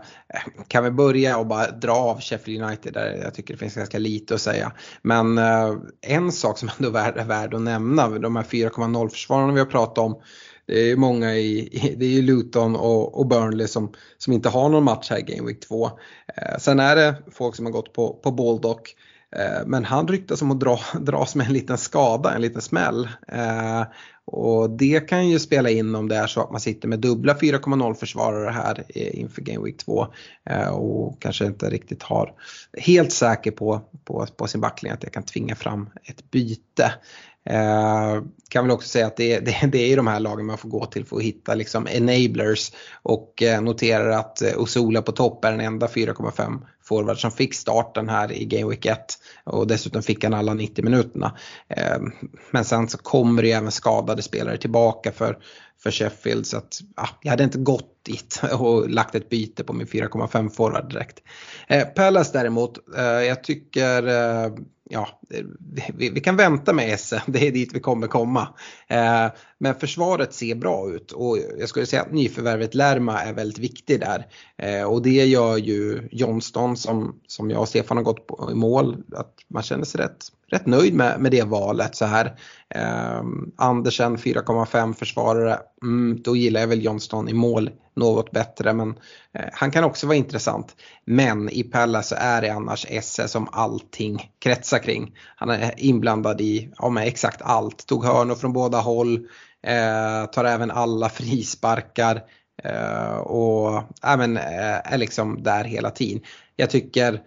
kan 0.68 0.84
vi 0.84 0.91
börja 0.91 1.38
och 1.38 1.48
bara 1.48 1.72
dra 1.72 1.94
av 1.94 2.22
Sheffield 2.22 2.64
United 2.64 2.94
där 2.94 3.19
jag 3.24 3.34
tycker 3.34 3.53
det 3.53 3.57
finns 3.57 3.76
ganska 3.76 3.99
lite 3.99 4.34
att 4.34 4.41
säga. 4.41 4.72
Men 5.02 5.38
eh, 5.38 5.76
en 6.02 6.32
sak 6.32 6.57
som 6.57 6.69
ändå 6.78 6.98
är 6.98 7.26
värd 7.26 7.53
att 7.53 7.61
nämna, 7.61 8.10
de 8.10 8.36
här 8.36 8.44
4,0 8.44 9.10
försvararna 9.10 9.53
vi 9.53 9.60
har 9.60 9.65
pratat 9.65 9.98
om. 9.98 10.22
Det 10.68 10.91
är 10.91 10.95
många 10.95 11.36
i, 11.36 11.95
det 11.98 12.06
är 12.06 12.10
ju 12.10 12.22
Luton 12.22 12.76
och, 12.76 13.19
och, 13.19 13.28
Burnley 13.28 13.68
som, 13.68 13.94
som 14.18 14.34
inte 14.34 14.49
har 14.49 14.69
någon 14.69 14.84
match 14.84 15.10
här 15.10 15.19
i 15.19 15.36
Game 15.36 15.48
Week 15.48 15.68
2. 15.68 15.86
Eh, 16.38 16.57
sen 16.60 16.80
är 16.80 16.95
det 16.95 17.15
folk 17.32 17.56
som 17.56 17.65
har 17.65 17.74
gått 17.74 17.94
på, 17.94 18.14
på 18.24 18.32
Baldock. 18.32 18.95
Eh, 19.36 19.65
men 19.65 19.86
han 19.86 20.07
ryktas 20.07 20.41
om 20.41 20.52
att 20.52 20.60
dra, 20.60 20.80
dras 20.99 21.36
med 21.36 21.48
en 21.48 21.53
liten 21.53 21.78
skada, 21.78 22.36
en 22.36 22.41
liten 22.41 22.61
smäll. 22.61 23.10
Eh, 23.28 23.84
och 24.32 24.70
det 24.70 24.99
kan 24.99 25.30
ju 25.30 25.40
spela 25.40 25.70
in 25.70 25.95
om 25.95 26.08
det 26.08 26.16
är 26.16 26.28
så 26.28 26.41
att 26.41 26.52
man 26.52 26.62
sitter 26.62 26.88
med 26.88 26.99
dubbla 26.99 27.34
4,0 27.34 27.94
försvarare 27.94 28.52
här 28.52 28.84
eh, 28.90 29.20
inför 29.20 29.41
Game 29.41 29.66
Week 29.66 29.78
2 29.78 30.08
eh, 30.49 30.70
och 30.70 31.22
kanske 31.22 31.45
inte 31.45 31.70
riktigt 31.70 32.04
har 32.04 32.34
helt 32.78 33.12
säker 33.12 33.52
på, 33.52 33.82
på, 34.06 34.28
på 34.38 34.48
sin 34.48 34.62
backlinje 34.62 34.94
att 34.94 35.04
jag 35.04 35.14
kan 35.14 35.24
tvinga 35.24 35.56
fram 35.56 35.90
ett 36.04 36.32
byte. 36.32 36.94
Eh, 37.49 38.24
kan 38.49 38.64
väl 38.65 38.72
också 38.72 38.88
säga 38.88 39.07
att 39.07 39.18
det, 39.18 39.40
det, 39.40 39.69
det 39.72 39.78
är 39.78 39.88
ju 39.88 39.95
de 39.95 40.07
här 40.07 40.19
lagen 40.19 40.45
man 40.45 40.57
får 40.57 40.69
gå 40.69 40.86
till 40.86 41.06
för 41.06 41.15
att 41.15 41.24
hitta 41.24 41.56
liksom 41.56 41.88
enablers 41.88 42.72
och 43.03 43.44
eh, 43.44 43.61
noterar 43.61 44.10
att 44.10 44.41
eh, 44.41 44.57
Osola 44.57 45.02
på 45.02 45.11
topp 45.11 45.45
är 45.45 45.52
den 45.52 45.61
enda 45.61 45.88
4,5 45.88 46.61
forward 46.84 47.22
som 47.22 47.32
fick 47.32 47.53
starten 47.53 48.10
här 48.10 48.32
i 48.32 48.45
Game 48.45 48.69
Week 48.69 48.86
1 48.86 48.98
och 49.44 49.68
dessutom 49.68 50.03
fick 50.03 50.24
han 50.24 50.34
alla 50.34 50.53
90 50.53 50.84
minuterna. 50.84 51.38
Eh, 51.68 51.98
men 52.52 52.65
sen 52.65 52.88
så 52.88 52.98
kommer 52.98 53.41
det 53.41 53.48
ju 53.48 53.53
även 53.53 53.72
skadade 53.72 54.22
spelare 54.22 54.57
tillbaka 54.57 55.11
för, 55.11 55.38
för 55.84 55.91
Sheffield 55.91 56.48
så 56.48 56.57
att 56.57 56.80
ah, 56.95 57.10
jag 57.22 57.32
hade 57.32 57.44
inte 57.44 57.57
gått 57.57 58.06
dit 58.06 58.41
och 58.53 58.90
lagt 58.90 59.15
ett 59.15 59.30
byte 59.30 59.64
på 59.64 59.74
min 59.74 59.88
4,5 59.88 60.49
forward 60.49 60.90
direkt. 60.90 61.19
Eh, 61.68 61.88
Palace 61.88 62.32
däremot, 62.34 62.95
eh, 62.98 63.03
jag 63.03 63.44
tycker 63.44 64.07
eh, 64.07 64.52
ja, 64.90 65.07
Eh, 65.34 65.45
vi, 65.94 66.10
vi, 66.10 66.20
kan 66.20 66.36
vänta 66.36 66.74
med 66.74 66.94
Esse, 66.94 67.24
det 67.28 67.48
är 67.48 67.52
dit 67.52 67.74
vi 67.74 67.80
kommer 67.80 68.08
komma. 68.08 68.48
Eh, 68.88 69.28
men 69.58 69.76
försvaret 69.76 70.34
ser 70.34 70.56
bra 70.56 70.90
ut 70.90 71.12
och 71.12 71.38
jag 71.60 71.70
skulle 71.70 71.86
säga 71.86 72.02
att 72.02 72.12
nyförvärvet 72.12 72.76
Lärma 72.76 73.22
är 73.22 73.34
väldigt 73.34 73.60
viktig 73.60 73.99
där. 73.99 74.26
Eh, 74.58 74.84
och 74.84 75.02
det 75.02 75.26
gör 75.26 75.58
ju 75.58 76.08
Johnston 76.12 76.78
som, 76.78 77.20
som 77.28 77.52
jag 77.52 77.62
och 77.62 77.70
Stefan 77.70 77.98
har 77.98 78.04
gått 78.04 78.28
på, 78.28 78.49
i 78.52 78.56
mål, 78.56 79.04
att 79.16 79.34
man 79.48 79.64
känner 79.64 79.86
sig 79.86 80.02
rätt, 80.02 80.26
rätt 80.48 80.66
nöjd 80.66 80.94
med, 80.94 81.20
med 81.20 81.32
det 81.32 81.44
valet 81.44 81.95
så 81.95 82.06
här. 82.06 82.40
Eh, 82.70 83.24
Andersen 83.58 84.18
4,5 84.18 84.94
försvarare, 84.94 85.60
mm, 85.84 86.22
då 86.22 86.36
gillar 86.36 86.60
jag 86.60 86.68
väl 86.68 86.84
Johnston 86.84 87.30
i 87.30 87.34
mål 87.34 87.70
något 87.98 88.32
bättre 88.32 88.74
men 88.74 88.90
eh, 89.34 89.45
han 89.54 89.72
kan 89.72 89.84
också 89.84 90.08
vara 90.08 90.18
intressant. 90.18 90.76
Men 91.06 91.49
i 91.49 91.64
Pella 91.64 92.04
så 92.04 92.16
är 92.20 92.41
det 92.41 92.49
annars 92.49 92.86
Esse 92.90 93.28
som 93.28 93.48
allting 93.52 94.32
kretsar 94.40 94.80
kring. 94.80 95.16
Han 95.35 95.49
är 95.49 95.73
inblandad 95.77 96.41
i 96.41 96.69
ja, 96.77 97.02
exakt 97.03 97.41
allt, 97.41 97.88
tog 97.88 98.06
hörnor 98.06 98.35
från 98.35 98.53
båda 98.53 98.77
håll, 98.77 99.27
Eh, 99.68 100.26
tar 100.26 100.45
även 100.45 100.72
alla 100.72 101.10
frisparkar. 101.19 102.23
Eh, 102.64 103.18
och 103.18 103.84
även 104.03 104.38
eh, 104.38 104.94
är 104.94 104.98
liksom 104.98 105.44
där 105.44 105.64
hela 105.64 105.91
tiden. 105.91 106.22
Jag 106.56 106.69
tycker 106.69 107.22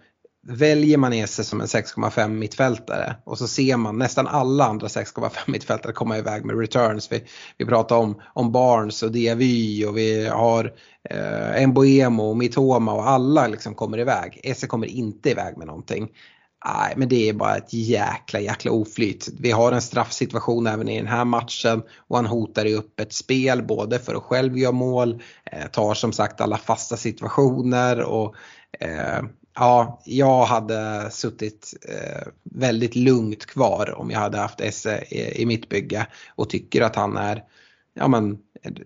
väljer 0.47 0.97
man 0.97 1.13
Ese 1.13 1.43
som 1.43 1.61
en 1.61 1.67
6,5 1.67 2.27
mittfältare 2.27 3.15
och 3.23 3.37
så 3.37 3.47
ser 3.47 3.77
man 3.77 3.97
nästan 3.97 4.27
alla 4.27 4.65
andra 4.65 4.87
6,5 4.87 5.29
mittfältare 5.47 5.93
komma 5.93 6.17
iväg 6.17 6.45
med 6.45 6.59
returns. 6.59 7.11
Vi, 7.11 7.23
vi 7.57 7.65
pratar 7.65 7.95
om, 7.95 8.21
om 8.33 8.51
Barnes 8.51 9.03
och 9.03 9.11
Diavy 9.11 9.85
och 9.85 9.97
vi 9.97 10.27
har 10.27 10.73
eh, 11.09 11.67
Mboemo 11.67 12.23
och 12.23 12.37
Mitoma 12.37 12.93
och 12.93 13.09
alla 13.09 13.47
liksom 13.47 13.75
kommer 13.75 13.97
iväg. 13.97 14.39
Ese 14.43 14.67
kommer 14.67 14.87
inte 14.87 15.29
iväg 15.29 15.57
med 15.57 15.67
någonting. 15.67 16.09
Nej, 16.65 16.93
men 16.97 17.09
det 17.09 17.29
är 17.29 17.33
bara 17.33 17.57
ett 17.57 17.73
jäkla, 17.73 18.39
jäkla 18.39 18.71
oflyt. 18.71 19.29
Vi 19.39 19.51
har 19.51 19.71
en 19.71 19.81
straffsituation 19.81 20.67
även 20.67 20.89
i 20.89 20.97
den 20.97 21.07
här 21.07 21.25
matchen 21.25 21.83
och 21.97 22.15
han 22.15 22.25
hotar 22.25 22.65
i 22.65 22.73
upp 22.73 22.99
ett 22.99 23.13
spel 23.13 23.63
både 23.63 23.99
för 23.99 24.15
att 24.15 24.23
själv 24.23 24.57
göra 24.57 24.71
mål, 24.71 25.23
eh, 25.51 25.67
tar 25.67 25.93
som 25.93 26.11
sagt 26.11 26.41
alla 26.41 26.57
fasta 26.57 26.97
situationer 26.97 28.01
och 28.01 28.35
eh, 28.79 29.23
ja, 29.55 30.01
jag 30.05 30.45
hade 30.45 31.11
suttit 31.11 31.73
eh, 31.89 32.27
väldigt 32.43 32.95
lugnt 32.95 33.45
kvar 33.45 33.93
om 33.97 34.11
jag 34.11 34.19
hade 34.19 34.37
haft 34.37 34.61
Esse 34.61 35.03
i, 35.09 35.41
i 35.41 35.45
mitt 35.45 35.69
bygge 35.69 36.07
och 36.35 36.49
tycker 36.49 36.81
att 36.81 36.95
han 36.95 37.17
är 37.17 37.43
ja, 37.93 38.07
men, 38.07 38.37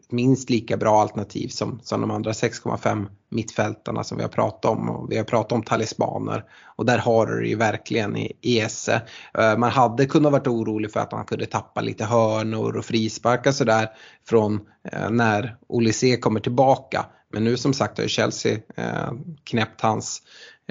minst 0.09 0.49
lika 0.49 0.77
bra 0.77 1.01
alternativ 1.01 1.47
som, 1.47 1.79
som 1.83 2.01
de 2.01 2.11
andra 2.11 2.31
6,5 2.31 3.07
mittfältarna 3.29 4.03
som 4.03 4.17
vi 4.17 4.23
har 4.23 4.29
pratat 4.29 4.71
om. 4.71 4.89
Och 4.89 5.11
vi 5.11 5.17
har 5.17 5.23
pratat 5.23 5.51
om 5.51 5.63
talismaner 5.63 6.43
och 6.75 6.85
där 6.85 6.97
har 6.97 7.25
du 7.25 7.41
det 7.41 7.47
ju 7.47 7.55
verkligen 7.55 8.17
i, 8.17 8.31
i 8.41 8.59
Esse. 8.59 9.01
Eh, 9.37 9.57
man 9.57 9.71
hade 9.71 10.05
kunnat 10.05 10.31
varit 10.31 10.47
orolig 10.47 10.91
för 10.91 10.99
att 10.99 11.11
han 11.11 11.25
kunde 11.25 11.45
tappa 11.45 11.81
lite 11.81 12.05
hörnor 12.05 12.77
och 12.77 12.85
frisparkar 12.85 13.51
sådär 13.51 13.89
från 14.29 14.59
eh, 14.91 15.09
när 15.09 15.57
Olise 15.67 16.17
kommer 16.17 16.39
tillbaka. 16.39 17.05
Men 17.33 17.43
nu 17.43 17.57
som 17.57 17.73
sagt 17.73 17.97
har 17.97 18.03
ju 18.03 18.09
Chelsea 18.09 18.57
eh, 18.75 19.11
knäppt 19.43 19.81
hans 19.81 20.21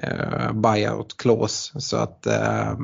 eh, 0.03 0.53
buyout 0.53 1.17
clause. 1.17 1.81
Så 1.81 1.97
att 1.97 2.27
eh, 2.27 2.75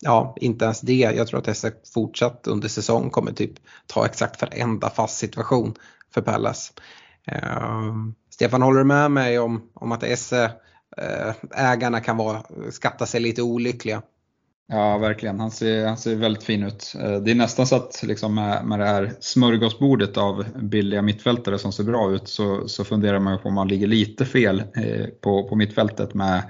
ja, 0.00 0.36
inte 0.40 0.64
ens 0.64 0.80
det. 0.80 0.92
Jag 0.92 1.26
tror 1.26 1.40
att 1.40 1.48
Esse 1.48 1.72
fortsatt 1.94 2.46
under 2.46 2.68
säsong 2.68 3.10
kommer 3.10 3.32
typ 3.32 3.52
ta 3.86 4.06
exakt 4.06 4.42
varenda 4.42 4.90
fast 4.90 5.18
situation 5.18 5.74
för 6.14 6.20
Pallas. 6.20 6.72
Eh, 7.26 7.94
Stefan, 8.30 8.62
håller 8.62 8.78
du 8.78 8.84
med 8.84 9.10
mig 9.10 9.38
om, 9.38 9.70
om 9.74 9.92
att 9.92 10.02
Esse 10.02 10.44
eh, 10.96 11.34
ägarna 11.50 12.00
kan 12.00 12.16
vara, 12.16 12.42
skatta 12.70 13.06
sig 13.06 13.20
lite 13.20 13.42
olyckliga? 13.42 14.02
Ja, 14.72 14.98
verkligen. 14.98 15.40
Han 15.40 15.50
ser, 15.50 15.86
han 15.86 15.96
ser 15.96 16.16
väldigt 16.16 16.42
fin 16.42 16.62
ut. 16.62 16.94
Eh, 17.00 17.12
det 17.12 17.30
är 17.30 17.34
nästan 17.34 17.66
så 17.66 17.76
att 17.76 18.02
liksom 18.02 18.34
med, 18.34 18.64
med 18.64 18.78
det 18.78 18.86
här 18.86 19.12
smörgåsbordet 19.20 20.16
av 20.16 20.44
billiga 20.62 21.02
mittfältare 21.02 21.58
som 21.58 21.72
ser 21.72 21.84
bra 21.84 22.10
ut 22.12 22.28
så, 22.28 22.68
så 22.68 22.84
funderar 22.84 23.18
man 23.18 23.38
på 23.38 23.48
om 23.48 23.54
man 23.54 23.68
ligger 23.68 23.86
lite 23.86 24.24
fel 24.24 24.62
eh, 24.74 25.06
på, 25.20 25.48
på 25.48 25.56
mittfältet 25.56 26.14
med 26.14 26.42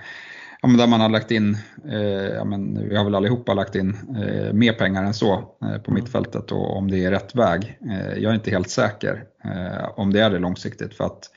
ja, 0.63 0.69
men 0.69 0.77
där 0.77 0.87
man 0.87 1.01
har 1.01 1.09
lagt 1.09 1.31
in, 1.31 1.57
eh, 1.89 2.01
ja, 2.35 2.45
men 2.45 2.89
vi 2.89 2.97
har 2.97 3.05
väl 3.05 3.15
allihopa 3.15 3.55
lagt 3.55 3.75
in 3.75 3.97
eh, 4.23 4.53
mer 4.53 4.73
pengar 4.73 5.05
än 5.05 5.15
så 5.15 5.33
eh, 5.35 5.79
på 5.79 5.91
mm. 5.91 5.95
mittfältet 5.95 6.53
och 6.53 6.77
om 6.77 6.91
det 6.91 7.05
är 7.05 7.11
rätt 7.11 7.35
väg. 7.35 7.79
Eh, 7.91 8.23
jag 8.23 8.31
är 8.31 8.35
inte 8.35 8.51
helt 8.51 8.71
säker 8.71 9.25
om 9.97 10.13
det 10.13 10.21
är 10.21 10.31
det 10.31 10.39
långsiktigt 10.39 10.95
för 10.95 11.05
att 11.05 11.31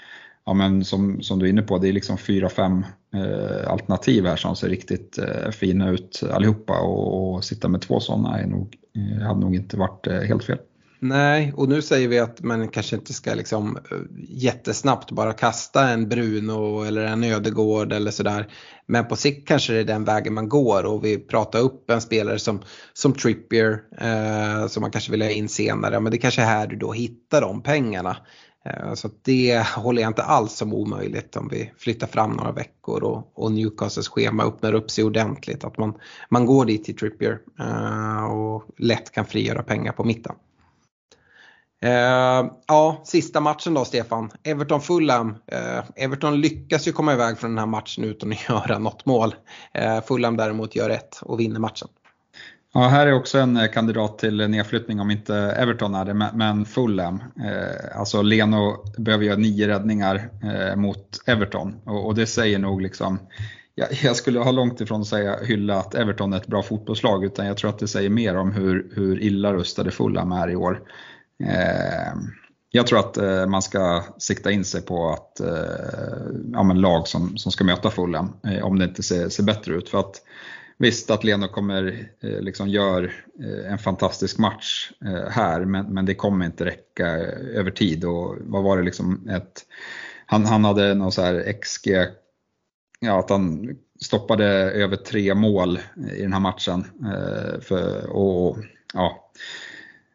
ja, 0.46 0.54
men 0.54 0.86
som, 0.86 1.22
som 1.22 1.40
du 1.40 1.46
är 1.46 1.50
inne 1.50 1.62
på, 1.62 1.78
det 1.78 1.90
är 1.90 1.94
liksom 1.94 2.18
fyra, 2.18 2.50
fem 2.50 2.86
eh, 3.16 3.72
alternativ 3.72 4.26
här 4.26 4.36
som 4.36 4.56
ser 4.56 4.70
riktigt 4.70 5.18
eh, 5.18 5.52
fina 5.52 5.90
ut 5.90 6.24
allihopa 6.32 6.80
och, 6.80 7.34
och 7.34 7.44
sitta 7.44 7.68
med 7.68 7.82
två 7.82 8.00
sådana 8.00 8.40
är 8.40 8.48
nog, 8.48 8.78
eh, 8.96 9.26
hade 9.26 9.40
nog 9.40 9.56
inte 9.56 9.78
varit 9.78 10.08
eh, 10.08 10.20
helt 10.20 10.44
fel. 10.44 10.58
Nej, 11.06 11.54
och 11.56 11.70
nu 11.70 11.82
säger 11.82 12.08
vi 12.08 12.20
att 12.20 12.42
man 12.42 12.68
kanske 12.68 12.96
inte 12.96 13.14
ska 13.14 13.34
liksom 13.34 13.78
eh, 13.92 13.98
jättesnabbt 14.30 15.12
bara 15.12 15.34
kasta 15.34 15.90
en 15.90 16.10
Bruno 16.10 16.84
eller 16.84 17.04
en 17.04 17.24
Ödegård 17.24 17.94
eller 17.94 18.12
sådär. 18.12 18.48
Men 18.86 19.08
på 19.08 19.16
sikt 19.16 19.48
kanske 19.48 19.74
det 19.74 19.80
är 19.80 19.84
den 19.84 20.04
vägen 20.04 20.34
man 20.34 20.50
går 20.50 20.86
och 20.86 21.06
vi 21.06 21.18
pratar 21.18 21.60
upp 21.60 21.90
en 21.90 22.02
spelare 22.02 22.40
som, 22.40 22.62
som 22.94 23.14
Trippier 23.14 23.82
eh, 23.98 24.68
som 24.68 24.82
man 24.82 24.92
kanske 24.92 25.12
vill 25.12 25.22
ha 25.22 25.30
in 25.30 25.50
senare. 25.50 26.00
Men 26.00 26.12
det 26.12 26.18
kanske 26.18 26.42
är 26.42 26.46
här 26.46 26.68
du 26.68 26.76
då 26.76 26.92
hittar 26.92 27.42
de 27.42 27.64
pengarna. 27.64 28.18
Eh, 28.66 28.94
så 28.94 29.10
det 29.22 29.68
håller 29.76 30.02
jag 30.02 30.10
inte 30.10 30.24
alls 30.24 30.54
som 30.54 30.74
omöjligt 30.74 31.36
om 31.36 31.48
vi 31.52 31.72
flyttar 31.78 32.08
fram 32.08 32.32
några 32.32 32.52
veckor 32.52 33.04
och, 33.04 33.32
och 33.36 33.52
Newcastles 33.52 34.08
schema 34.08 34.44
öppnar 34.44 34.74
upp 34.74 34.92
sig 34.92 35.04
ordentligt. 35.04 35.64
Att 35.64 35.78
man, 35.78 35.94
man 36.30 36.46
går 36.46 36.66
dit 36.66 36.84
till 36.84 36.96
Trippier 36.98 37.40
eh, 37.60 38.24
och 38.24 38.64
lätt 38.78 39.12
kan 39.12 39.26
frigöra 39.26 39.64
pengar 39.64 39.92
på 39.92 40.04
mitten. 40.04 40.36
Eh, 41.84 42.52
ja, 42.68 43.02
sista 43.04 43.40
matchen 43.40 43.74
då 43.74 43.86
Stefan. 43.86 44.32
Everton-Fulham. 44.44 45.36
Eh, 45.48 45.84
Everton 45.96 46.42
lyckas 46.42 46.88
ju 46.88 46.92
komma 46.92 47.14
iväg 47.14 47.38
från 47.38 47.52
den 47.52 47.58
här 47.60 47.66
matchen 47.66 48.04
utan 48.04 48.32
att 48.32 48.50
göra 48.50 48.80
något 48.80 49.06
mål. 49.06 49.36
Eh, 49.74 50.02
Fulham 50.02 50.38
däremot 50.38 50.76
gör 50.76 50.90
rätt 50.90 51.20
och 51.22 51.40
vinner 51.40 51.60
matchen. 51.60 51.88
Ja, 52.74 52.88
här 52.88 53.08
är 53.08 53.14
också 53.14 53.38
en 53.38 53.58
eh, 53.58 53.68
kandidat 53.68 54.20
till 54.20 54.50
nedflyttning 54.50 55.00
om 55.00 55.12
inte 55.12 55.36
Everton 55.36 55.96
är 55.96 56.06
det, 56.06 56.14
men 56.14 56.66
Fulham. 56.66 57.24
Eh, 57.44 58.00
alltså 58.00 58.22
Leno 58.22 58.86
behöver 58.98 59.26
göra 59.26 59.38
nio 59.38 59.68
räddningar 59.68 60.30
eh, 60.44 60.76
mot 60.76 61.22
Everton 61.26 61.76
och, 61.86 62.16
det 62.16 62.26
säger 62.26 62.60
nog 62.60 62.82
liksom 62.82 63.20
jag, 64.04 64.16
skulle 64.16 64.40
ha 64.40 64.52
långt 64.52 64.82
ifrån 64.82 65.02
att 65.02 65.08
säga 65.08 65.38
hylla 65.44 65.80
att 65.80 65.96
Everton 65.96 66.34
är 66.34 66.38
ett 66.38 66.48
bra 66.48 66.64
fotbollslag 66.64 67.26
utan 67.26 67.46
jag 67.46 67.58
tror 67.58 67.70
att 67.70 67.80
det 67.80 67.88
säger 67.88 68.10
mer 68.10 68.38
om 68.38 68.52
hur, 68.52 68.92
hur 68.96 69.24
illa 69.24 69.54
rustade 69.54 69.92
Fulham 69.92 70.32
är 70.32 70.50
i 70.50 70.56
år. 70.56 70.82
Eh, 71.40 72.14
jag 72.72 72.88
tror 72.88 73.00
att 73.00 73.18
eh, 73.18 73.46
man 73.46 73.62
ska 73.62 74.04
sikta 74.18 74.52
in 74.52 74.66
sig 74.66 74.82
på 74.82 75.10
att 75.10 75.40
eh, 75.40 76.36
ja, 76.54 76.64
men 76.64 76.82
lag 76.82 77.08
som, 77.08 77.38
som 77.38 77.52
ska 77.52 77.64
möta 77.64 77.92
Fulham 77.92 78.34
om 78.64 78.80
det 78.80 78.86
inte 78.86 79.04
ser, 79.04 79.30
ser 79.30 79.44
bättre 79.44 79.74
ut. 79.74 79.90
För 79.90 80.00
att 80.00 80.22
Visst 80.78 81.12
att 81.12 81.24
Leno 81.24 81.48
kommer 81.48 82.08
eh, 82.20 82.42
liksom 82.42 82.70
gör 82.70 83.14
eh, 83.40 83.72
en 83.72 83.78
fantastisk 83.78 84.38
match 84.38 84.92
eh, 85.06 85.30
här 85.30 85.66
men, 85.66 85.94
men 85.94 86.06
det 86.06 86.16
kommer 86.16 86.46
inte 86.46 86.66
räcka 86.66 87.08
över 87.08 87.72
tid. 87.72 88.06
Och 88.06 88.36
vad 88.42 88.64
var 88.64 88.78
det 88.78 88.84
liksom 88.84 89.30
ett, 89.30 89.62
han, 90.26 90.46
han 90.46 90.66
hade 90.66 90.94
någon 90.94 91.12
så 91.12 91.22
här 91.22 91.54
XG, 91.62 91.88
ja 93.00 93.20
att 93.20 93.30
han 93.30 93.76
stoppade 94.02 94.46
över 94.72 94.96
tre 94.96 95.36
mål 95.36 95.80
i 96.18 96.22
den 96.22 96.34
här 96.34 96.40
matchen. 96.40 96.86
För, 97.62 98.10
och, 98.10 98.58
ja, 98.94 99.23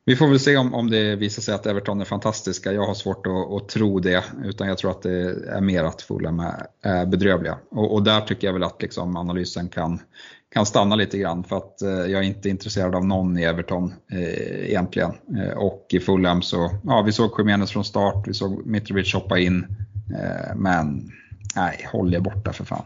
vi 0.09 0.16
får 0.16 0.28
väl 0.28 0.40
se 0.40 0.56
om, 0.56 0.74
om 0.74 0.90
det 0.90 1.16
visar 1.16 1.43
sig 1.43 1.55
att 1.55 1.66
Everton 1.66 2.01
är 2.01 2.05
fantastiska. 2.05 2.72
Jag 2.72 2.86
har 2.86 2.94
svårt 2.94 3.26
att, 3.26 3.52
att 3.52 3.68
tro 3.68 4.01
det, 4.01 4.24
utan 4.44 4.68
jag 4.68 4.78
tror 4.78 4.90
att 4.90 5.02
det 5.02 5.12
är 5.48 5.60
mer 5.60 5.85
att 5.85 6.02
Fulham 6.02 6.43
är, 6.82 7.06
bedrövliga. 7.06 7.59
Och, 7.70 7.94
och, 7.94 8.02
där 8.02 8.20
tycker 8.20 8.47
jag 8.47 8.55
väl 8.55 8.62
att 8.62 8.82
liksom 8.82 9.16
analysen 9.16 9.68
kan, 9.68 10.01
kan 10.52 10.66
stanna 10.66 10.97
lite 10.97 11.18
grann 11.18 11.44
för 11.44 11.56
att 11.56 11.82
eh, 11.82 11.90
jag 11.90 12.12
är 12.12 12.22
inte 12.22 12.48
intresserad 12.48 12.94
av 12.94 13.06
någon 13.06 13.39
i 13.39 13.43
Everton 13.43 13.93
eh, 14.12 14.68
egentligen. 14.68 15.12
Eh, 15.39 15.59
och 15.59 15.86
i 15.90 16.01
Fulham 16.01 16.43
så, 16.43 16.70
ja 16.85 17.02
vi 17.02 17.12
såg 17.12 17.36
Khemenez 17.36 17.70
från 17.70 17.85
start, 17.85 18.28
vi 18.28 18.35
såg 18.35 18.66
Mitrovic 18.66 19.14
hoppa 19.14 19.39
in. 19.39 19.66
Eh, 20.14 20.56
men 20.56 21.10
nej, 21.57 21.89
håll 21.93 22.15
er 22.15 22.20
borta 22.20 22.53
för 22.53 22.65
fan. 22.65 22.85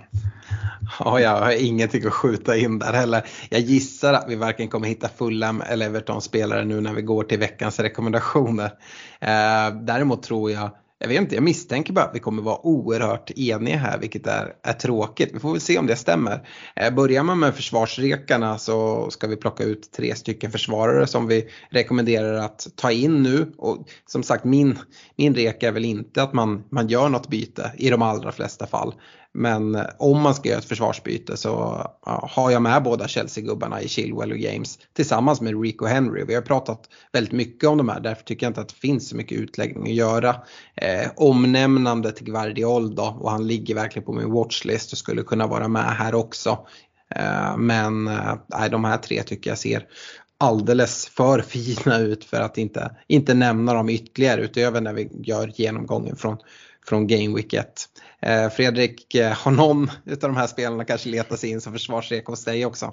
Ja, 0.98 1.20
jag 1.20 1.40
har 1.40 1.64
ingenting 1.64 2.06
att 2.06 2.12
skjuta 2.12 2.56
in 2.56 2.78
där 2.78 2.92
heller. 2.92 3.26
Jag 3.50 3.60
gissar 3.60 4.12
att 4.12 4.24
vi 4.28 4.36
varken 4.36 4.68
kommer 4.68 4.88
hitta 4.88 5.08
Fulham 5.08 5.60
eller 5.60 5.86
Everton-spelare 5.86 6.64
nu 6.64 6.80
när 6.80 6.92
vi 6.92 7.02
går 7.02 7.24
till 7.24 7.38
veckans 7.38 7.80
rekommendationer. 7.80 8.72
Eh, 9.20 9.74
däremot 9.74 10.22
tror 10.22 10.50
jag 10.50 10.70
jag 11.02 11.08
vet 11.08 11.20
inte, 11.20 11.34
jag 11.34 11.44
misstänker 11.44 11.92
bara 11.92 12.04
att 12.04 12.14
vi 12.14 12.20
kommer 12.20 12.42
vara 12.42 12.66
oerhört 12.66 13.30
eniga 13.30 13.76
här 13.76 13.98
vilket 13.98 14.26
är, 14.26 14.54
är 14.62 14.72
tråkigt. 14.72 15.30
Vi 15.34 15.38
får 15.38 15.52
väl 15.52 15.60
se 15.60 15.78
om 15.78 15.86
det 15.86 15.96
stämmer. 15.96 16.48
Eh, 16.76 16.94
börjar 16.94 17.22
man 17.22 17.38
med 17.38 17.54
försvarsrekarna 17.54 18.58
så 18.58 19.10
ska 19.10 19.26
vi 19.26 19.36
plocka 19.36 19.64
ut 19.64 19.92
tre 19.92 20.14
stycken 20.14 20.50
försvarare 20.50 21.06
som 21.06 21.26
vi 21.26 21.48
rekommenderar 21.70 22.34
att 22.34 22.66
ta 22.76 22.90
in 22.90 23.22
nu. 23.22 23.52
Och 23.58 23.88
som 24.06 24.22
sagt 24.22 24.44
min, 24.44 24.78
min 25.16 25.34
reka 25.34 25.68
är 25.68 25.72
väl 25.72 25.84
inte 25.84 26.22
att 26.22 26.32
man, 26.32 26.64
man 26.70 26.88
gör 26.88 27.08
något 27.08 27.28
byte 27.28 27.72
i 27.78 27.90
de 27.90 28.02
allra 28.02 28.32
flesta 28.32 28.66
fall. 28.66 28.94
Men 29.34 29.74
eh, 29.74 29.84
om 29.98 30.20
man 30.20 30.34
ska 30.34 30.48
göra 30.48 30.58
ett 30.58 30.64
försvarsbyte 30.64 31.36
så 31.36 31.48
ja, 32.06 32.28
har 32.32 32.50
jag 32.50 32.62
med 32.62 32.82
båda 32.82 33.08
Chelsea-gubbarna 33.08 33.82
i 33.82 33.88
Chilwell 33.88 34.32
och 34.32 34.38
James 34.38 34.78
tillsammans 34.92 35.40
med 35.40 35.62
Rico 35.62 35.86
Henry. 35.86 36.24
Vi 36.24 36.34
har 36.34 36.42
pratat 36.42 36.80
väldigt 37.12 37.32
mycket 37.32 37.68
om 37.68 37.78
de 37.78 37.88
här, 37.88 38.00
därför 38.00 38.24
tycker 38.24 38.46
jag 38.46 38.50
inte 38.50 38.60
att 38.60 38.68
det 38.68 38.74
finns 38.74 39.08
så 39.08 39.16
mycket 39.16 39.38
utläggning 39.38 39.82
att 39.82 39.94
göra. 39.94 40.36
Eh, 40.74 41.10
omnämnande 41.16 42.12
till 42.12 42.26
Guardiol 42.26 42.94
då 42.94 43.16
och 43.20 43.30
han 43.30 43.46
ligger 43.46 43.74
verkligen 43.74 44.06
på 44.06 44.12
min 44.12 44.30
watchlist 44.30 44.92
och 44.92 44.98
skulle 44.98 45.22
kunna 45.22 45.46
vara 45.46 45.68
med 45.68 45.96
här 45.96 46.14
också. 46.14 46.66
Eh, 47.14 47.56
men 47.56 48.08
eh, 48.08 48.68
de 48.70 48.84
här 48.84 48.98
tre 48.98 49.22
tycker 49.22 49.50
jag 49.50 49.58
ser 49.58 49.86
alldeles 50.38 51.06
för 51.06 51.40
fina 51.48 51.98
ut 51.98 52.24
för 52.24 52.40
att 52.40 52.58
inte, 52.58 52.96
inte 53.06 53.34
nämna 53.34 53.74
dem 53.74 53.88
ytterligare 53.88 54.40
utöver 54.40 54.80
när 54.80 54.92
vi 54.92 55.08
gör 55.12 55.52
genomgången 55.54 56.16
från 56.16 56.36
från 56.86 57.06
Game 57.06 57.36
Week 57.36 57.52
1. 57.52 57.88
Eh, 58.26 58.50
Fredrik, 58.50 59.14
eh, 59.14 59.32
har 59.32 59.50
någon 59.50 59.82
av 59.88 60.18
de 60.20 60.36
här 60.36 60.46
spelarna 60.46 60.84
kanske 60.84 61.08
letat 61.08 61.38
sig 61.38 61.50
in 61.50 61.60
som 61.60 61.72
försvarsrek 61.72 62.26
hos 62.26 62.44
dig 62.44 62.66
också? 62.66 62.92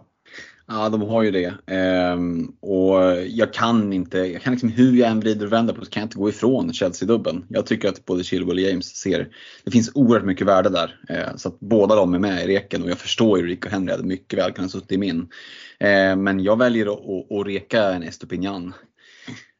Ja, 0.68 0.90
de 0.90 1.02
har 1.02 1.24
ju 1.24 1.32
det. 1.32 1.54
Ehm, 1.68 2.48
och 2.60 3.28
jag 3.28 3.54
kan 3.54 3.94
inte, 3.94 4.18
jag 4.18 4.42
kan 4.42 4.54
liksom, 4.54 4.70
hur 4.70 4.96
jag 4.96 5.10
än 5.10 5.20
vrider 5.20 5.46
och 5.46 5.54
vänder 5.54 5.74
på 5.74 5.80
det 5.80 5.86
så 5.86 5.92
kan 5.92 6.02
jag 6.02 6.06
inte 6.06 6.18
gå 6.18 6.30
ifrån 6.30 6.74
Chelsea-dubben. 6.74 7.46
Jag 7.50 7.66
tycker 7.66 7.90
att 7.90 8.06
både 8.06 8.24
Chilwell 8.24 8.58
och 8.58 8.64
James 8.64 8.96
ser, 8.96 9.28
det 9.64 9.72
finns 9.72 9.92
oerhört 9.94 10.26
mycket 10.26 10.48
värde 10.48 10.70
där. 10.70 11.00
Ehm, 11.10 11.38
så 11.38 11.50
att 11.50 11.60
båda 11.60 11.96
de 11.96 12.14
är 12.14 12.20
med 12.20 12.44
i 12.44 12.48
reken 12.48 12.84
och 12.84 12.90
jag 12.90 12.98
förstår 12.98 13.40
ju 13.40 13.48
Rico 13.48 13.70
Henry 13.70 13.92
hade 13.92 14.08
mycket 14.08 14.40
väl 14.40 14.52
kunnat 14.52 14.72
suttit 14.72 14.92
i 14.92 14.98
min. 14.98 15.28
Ehm, 15.80 16.24
men 16.24 16.40
jag 16.40 16.58
väljer 16.58 16.86
att, 16.86 17.00
att, 17.00 17.40
att 17.40 17.48
reka 17.48 17.84
en 17.84 18.04
Estopignan. 18.04 18.74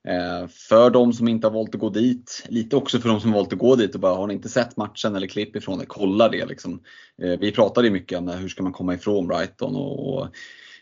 Eh, 0.08 0.48
för 0.48 0.90
de 0.90 1.14
som 1.14 1.28
inte 1.28 1.48
har 1.48 1.54
valt 1.54 1.76
att 1.76 1.82
gå 1.82 1.90
dit, 1.90 2.46
lite 2.50 2.76
också 2.76 3.00
för 3.00 3.10
de 3.10 3.22
som 3.22 3.32
valt 3.32 3.54
att 3.54 3.60
gå 3.60 3.76
dit 3.76 3.96
och 3.96 4.02
bara 4.02 4.16
har 4.16 4.28
ni 4.28 4.34
inte 4.34 4.50
sett 4.50 4.78
matchen 4.78 5.16
eller 5.16 5.28
klipp 5.28 5.56
ifrån 5.56 5.80
det, 5.80 5.86
kolla 5.86 6.30
det. 6.30 6.46
Liksom. 6.46 6.80
Eh, 7.22 7.40
vi 7.40 7.52
pratade 7.52 7.88
ju 7.88 7.94
mycket 7.94 8.18
om 8.18 8.26
det, 8.26 8.36
hur 8.36 8.50
ska 8.50 8.64
man 8.64 8.74
komma 8.74 8.94
ifrån 8.94 9.28
Brighton 9.28 9.76
och, 9.76 10.14
och 10.14 10.28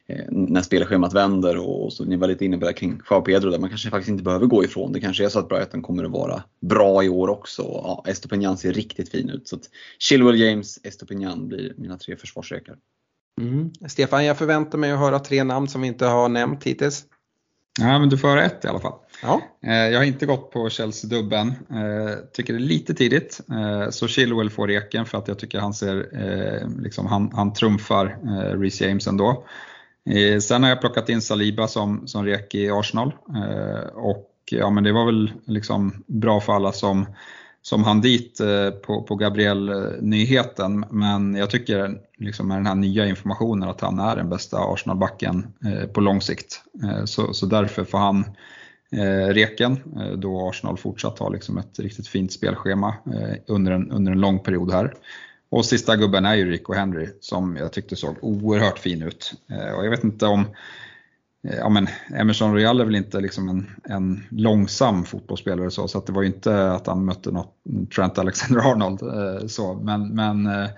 eh, 0.07 0.25
när 0.29 0.61
spelschemat 0.61 1.13
vänder 1.13 1.57
och 1.57 1.93
så 1.93 2.05
ni 2.05 2.15
var 2.15 2.27
lite 2.27 2.45
inne 2.45 2.57
på 2.57 2.65
det 2.65 2.73
kring 2.73 3.01
Joao 3.09 3.21
Pedro 3.21 3.49
där 3.49 3.59
man 3.59 3.69
kanske 3.69 3.89
faktiskt 3.89 4.09
inte 4.09 4.23
behöver 4.23 4.45
gå 4.45 4.63
ifrån. 4.63 4.91
Det 4.91 4.99
kanske 4.99 5.25
är 5.25 5.29
så 5.29 5.39
att 5.39 5.49
Brighton 5.49 5.81
kommer 5.81 6.03
att 6.03 6.11
vara 6.11 6.43
bra 6.61 7.03
i 7.03 7.09
år 7.09 7.27
också. 7.27 7.61
Ja, 7.61 8.03
Estopignan 8.07 8.57
ser 8.57 8.73
riktigt 8.73 9.09
fin 9.11 9.29
ut. 9.29 9.47
Så 9.47 9.55
att 9.55 9.69
Chilwell 9.99 10.39
James, 10.39 10.79
Estopignan 10.83 11.47
blir 11.47 11.73
mina 11.77 11.97
tre 11.97 12.15
försvarsrekar. 12.15 12.75
Mm. 13.41 13.71
Stefan, 13.87 14.25
jag 14.25 14.37
förväntar 14.37 14.77
mig 14.77 14.91
att 14.91 14.99
höra 14.99 15.19
tre 15.19 15.43
namn 15.43 15.67
som 15.67 15.81
vi 15.81 15.87
inte 15.87 16.05
har 16.05 16.29
nämnt 16.29 16.63
hittills. 16.63 17.05
Ja, 17.79 17.99
men 17.99 18.09
du 18.09 18.17
får 18.17 18.27
höra 18.27 18.45
ett 18.45 18.65
i 18.65 18.67
alla 18.67 18.79
fall. 18.79 18.93
Ja. 19.21 19.41
Eh, 19.65 19.73
jag 19.73 19.99
har 19.99 20.05
inte 20.05 20.25
gått 20.25 20.51
på 20.51 20.69
Chelsea-dubben. 20.69 21.47
Eh, 21.47 22.15
tycker 22.33 22.53
det 22.53 22.59
är 22.59 22.61
lite 22.61 22.93
tidigt. 22.93 23.41
Så 23.89 24.07
Chilwell 24.07 24.49
får 24.49 24.67
reken 24.67 25.05
för 25.05 25.17
att 25.17 25.27
jag 25.27 25.39
tycker 25.39 25.59
han 25.59 25.73
ser, 25.73 26.07
liksom, 26.81 27.05
han, 27.05 27.31
han 27.33 27.53
trumfar 27.53 28.17
Reece 28.59 28.81
James 28.81 29.07
ändå. 29.07 29.43
Eh, 30.09 30.39
sen 30.39 30.63
har 30.63 30.69
jag 30.69 30.81
plockat 30.81 31.09
in 31.09 31.21
Saliba 31.21 31.67
som, 31.67 32.07
som 32.07 32.25
rek 32.25 32.55
i 32.55 32.69
Arsenal 32.69 33.13
eh, 33.35 33.87
och 33.93 34.33
ja, 34.51 34.69
men 34.69 34.83
det 34.83 34.91
var 34.91 35.05
väl 35.05 35.31
liksom 35.45 36.03
bra 36.07 36.39
för 36.41 36.53
alla 36.53 36.71
som, 36.71 37.05
som 37.67 37.83
han 37.83 38.01
dit 38.01 38.39
eh, 38.39 38.69
på, 38.69 39.03
på 39.03 39.15
Gabriel-nyheten. 39.15 40.85
Men 40.89 41.35
jag 41.35 41.49
tycker 41.49 41.99
liksom 42.17 42.47
med 42.47 42.57
den 42.57 42.65
här 42.65 42.75
nya 42.75 43.07
informationen 43.07 43.69
att 43.69 43.81
han 43.81 43.99
är 43.99 44.15
den 44.15 44.29
bästa 44.29 44.57
Arsenal-backen 44.57 45.47
eh, 45.65 45.87
på 45.87 46.01
lång 46.01 46.21
sikt. 46.21 46.61
Eh, 46.83 47.05
så, 47.05 47.33
så 47.33 47.45
därför 47.45 47.83
får 47.83 47.97
han 47.97 48.25
reken 49.31 49.79
då 50.15 50.49
Arsenal 50.49 50.77
fortsatt 50.77 51.19
har 51.19 51.31
liksom 51.31 51.57
ett 51.57 51.79
riktigt 51.79 52.07
fint 52.07 52.31
spelschema 52.31 52.93
under 53.47 53.71
en, 53.71 53.91
under 53.91 54.11
en 54.11 54.19
lång 54.19 54.39
period 54.39 54.71
här. 54.71 54.93
Och 55.49 55.65
sista 55.65 55.95
gubben 55.95 56.25
är 56.25 56.35
ju 56.35 56.51
Rico 56.51 56.73
Henry 56.73 57.07
som 57.21 57.57
jag 57.57 57.73
tyckte 57.73 57.95
såg 57.95 58.15
oerhört 58.21 58.79
fin 58.79 59.01
ut. 59.01 59.33
Och 59.77 59.85
jag 59.85 59.89
vet 59.89 60.03
inte 60.03 60.25
om 60.25 60.45
Eh, 61.47 61.57
ja, 61.57 61.69
men 61.69 61.87
Emerson 62.15 62.53
Royal 62.53 62.79
är 62.79 62.85
väl 62.85 62.95
inte 62.95 63.21
liksom 63.21 63.49
en, 63.49 63.69
en 63.83 64.23
långsam 64.29 65.03
fotbollsspelare 65.03 65.71
så, 65.71 65.87
så 65.87 65.97
att 65.97 66.05
det 66.05 66.13
var 66.13 66.21
ju 66.21 66.27
inte 66.27 66.71
att 66.71 66.87
han 66.87 67.05
mötte 67.05 67.31
något 67.31 67.55
Trent 67.95 68.17
Alexander-Arnold. 68.17 69.01
Eh, 69.01 69.47
så, 69.47 69.73
men, 69.73 70.15
men 70.15 70.45
eh, 70.45 70.69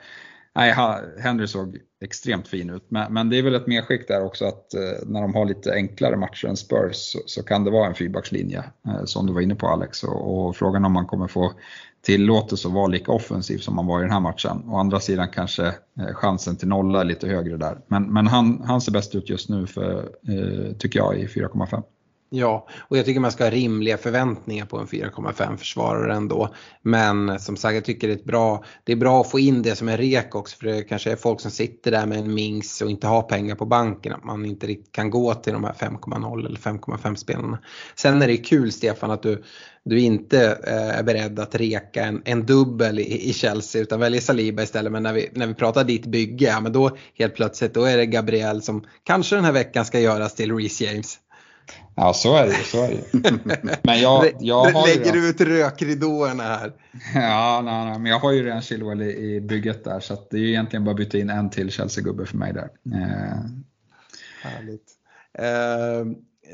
nej, 0.56 0.76
Henry 1.20 1.48
såg 1.48 1.78
extremt 2.02 2.48
fin 2.48 2.70
ut. 2.70 2.86
Men, 2.90 3.14
men, 3.14 3.30
det 3.30 3.38
är 3.38 3.44
väl 3.44 3.56
ett 3.56 3.68
medskick 3.68 4.08
där 4.08 4.26
också 4.26 4.46
att 4.46 4.74
eh, 4.74 5.08
när 5.08 5.22
de 5.22 5.34
har 5.34 5.46
lite 5.46 5.74
enklare 5.74 6.18
matcher 6.18 6.48
än 6.48 6.58
Spurs 6.58 6.96
så, 6.96 7.20
så 7.26 7.44
kan 7.44 7.64
det 7.64 7.72
vara 7.72 7.88
en 7.88 7.96
fyrbackslinje 7.96 8.64
som 9.06 9.28
du 9.28 9.34
var 9.34 9.42
inne 9.42 9.56
på 9.56 9.68
Alex. 9.68 10.04
Och, 10.04 10.48
och 10.48 10.56
frågan 10.56 10.86
om 10.86 10.94
man 10.94 11.06
kommer 11.06 11.28
få 11.28 11.54
tillåtelse 12.02 12.68
att 12.68 12.74
vara 12.74 12.88
lika 12.88 13.12
offensiv 13.12 13.58
som 13.58 13.76
man 13.76 13.86
var 13.86 14.00
i 14.00 14.02
den 14.02 14.12
här 14.12 14.20
matchen. 14.20 14.64
Å 14.68 14.78
andra 14.78 15.00
sidan 15.00 15.28
kanske 15.34 15.66
eh, 15.66 16.14
chansen 16.14 16.56
till 16.56 16.68
nolla 16.68 17.02
är 17.02 17.06
lite 17.06 17.28
högre 17.28 17.58
där. 17.58 17.78
Men, 17.88 18.14
men 18.14 18.28
han, 18.28 18.62
han 18.66 18.82
ser 18.82 18.92
bäst 18.92 19.16
ut 19.16 19.30
just 19.30 19.50
nu 19.50 19.68
för, 19.68 20.00
eh, 20.28 20.78
tycker 20.78 21.00
jag 21.00 21.20
i 21.20 21.28
4,5. 21.28 21.84
Ja, 22.32 22.68
och 22.80 22.98
jag 22.98 23.06
tycker 23.06 23.20
man 23.20 23.32
ska 23.32 23.44
ha 23.44 23.52
rimliga 23.52 23.98
förväntningar 23.98 24.66
på 24.66 24.78
en 24.78 24.88
4,5 24.88 25.58
försvarare 25.58 26.14
ändå. 26.14 26.50
Men 26.82 27.40
som 27.40 27.56
sagt, 27.56 27.76
jag 27.76 27.86
tycker 27.86 28.08
det 28.08 28.14
är, 28.14 28.26
bra, 28.26 28.64
det 28.84 28.92
är 28.92 28.96
bra 28.96 29.22
att 29.22 29.32
få 29.32 29.40
in 29.40 29.62
det 29.62 29.76
som 29.76 29.90
en 29.90 29.98
rek 29.98 30.36
också 30.36 30.58
för 30.58 30.66
det 30.66 30.84
kanske 30.84 31.12
är 31.12 31.16
folk 31.16 31.42
som 31.42 31.52
sitter 31.52 31.92
där 31.92 32.06
med 32.06 32.18
en 32.18 32.34
Mings 32.34 32.82
och 32.82 32.90
inte 32.90 33.08
har 33.08 33.22
pengar 33.22 33.56
på 33.56 33.66
banken. 33.66 34.14
Att 34.14 34.24
man 34.24 34.46
inte 34.46 34.68
riktigt 34.68 34.92
kan 34.92 35.10
gå 35.10 35.34
till 35.34 35.54
de 35.54 35.64
här 35.64 35.74
5,0 35.74 36.46
eller 36.46 36.60
5,5 36.60 37.16
spelarna. 37.16 37.60
Sen 37.96 38.22
är 38.22 38.28
det 38.28 38.38
kul 38.38 38.72
Stefan 38.72 39.12
att 39.12 39.24
du, 39.24 39.44
du 39.90 40.00
inte 40.00 40.58
eh, 40.68 41.00
är 41.00 41.04
beredd 41.04 41.40
att 41.40 41.56
reka 41.56 42.04
en, 42.04 42.22
en 42.26 42.46
dubbel 42.46 43.00
i, 43.00 43.30
i, 43.30 43.34
Chelsea 43.34 43.82
utan 43.82 44.00
väljer 44.00 44.22
Saliba 44.22 44.64
istället. 44.64 44.92
Men 44.92 45.04
när 45.04 45.14
vi, 45.14 45.30
när 45.34 45.48
vi 45.48 45.54
pratar 45.54 45.84
ditt 45.84 46.06
bygge, 46.06 46.46
ja, 46.46 46.60
men 46.60 46.72
då 46.72 46.98
helt 47.18 47.36
plötsligt 47.36 47.74
då 47.74 47.84
är 47.84 47.98
det 47.98 48.06
Gabriel 48.06 48.62
som 48.62 48.86
kanske 49.04 49.36
den 49.36 49.46
här 49.46 49.52
veckan 49.52 49.86
ska 49.86 50.00
göras 50.00 50.36
till 50.36 50.58
Reece 50.58 50.82
James. 50.82 51.20
Ja, 51.96 52.14
så 52.14 52.36
är 52.36 52.46
det 52.48 52.54
så 52.54 52.84
är 52.84 52.90
det 53.12 53.78
Men 53.84 54.02
jag, 54.02 54.32
jag 54.40 54.66
har 54.66 54.88
Lägger 54.88 55.12
du 55.12 55.30
ut 55.30 55.42
rökridåerna 55.42 56.44
här? 56.44 56.74
Ja, 57.16 57.62
nej, 57.66 57.86
nej, 57.86 58.00
men 58.00 58.12
jag 58.12 58.20
har 58.20 58.32
ju 58.32 58.46
redan 58.46 58.62
Chilwell 58.62 59.02
i, 59.02 59.36
i 59.36 59.42
bygget 59.42 59.84
där 59.84 60.00
så 60.00 60.18
det 60.30 60.38
är 60.38 60.42
ju 60.42 60.50
egentligen 60.50 60.84
bara 60.84 60.92
att 60.92 60.98
byta 60.98 61.18
in 61.18 61.30
en 61.30 61.50
till 61.50 61.72
Chelsea-gubbe 61.72 62.26
för 62.26 62.38
mig 62.38 62.54
där. 62.54 62.70
Eh. 62.96 63.40
Härligt. 64.42 64.86
Eh, 65.34 66.06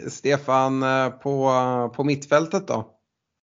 Stefan, 0.09 0.83
eh, 0.83 1.09
på, 1.09 1.51
på 1.95 2.03
mittfältet 2.03 2.67
då? 2.67 2.94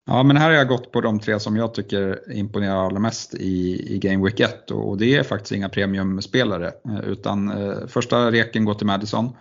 Ja, 0.07 0.23
men 0.23 0.37
här 0.37 0.45
har 0.45 0.57
jag 0.57 0.67
gått 0.67 0.91
på 0.91 1.01
de 1.01 1.19
tre 1.19 1.39
som 1.39 1.55
jag 1.55 1.73
tycker 1.73 2.31
imponerar 2.31 2.85
allra 2.85 2.99
mest 2.99 3.33
i, 3.33 3.85
i 3.95 3.97
Game 3.97 4.25
Week 4.25 4.39
1 4.39 4.71
och 4.71 4.97
det 4.97 5.15
är 5.15 5.23
faktiskt 5.23 5.51
inga 5.51 5.69
premiumspelare 5.69 6.67
eh, 6.67 6.99
utan 6.99 7.51
eh, 7.51 7.87
första 7.87 8.31
reken 8.31 8.65
går 8.65 8.73
till 8.73 8.87
Madison. 8.87 9.35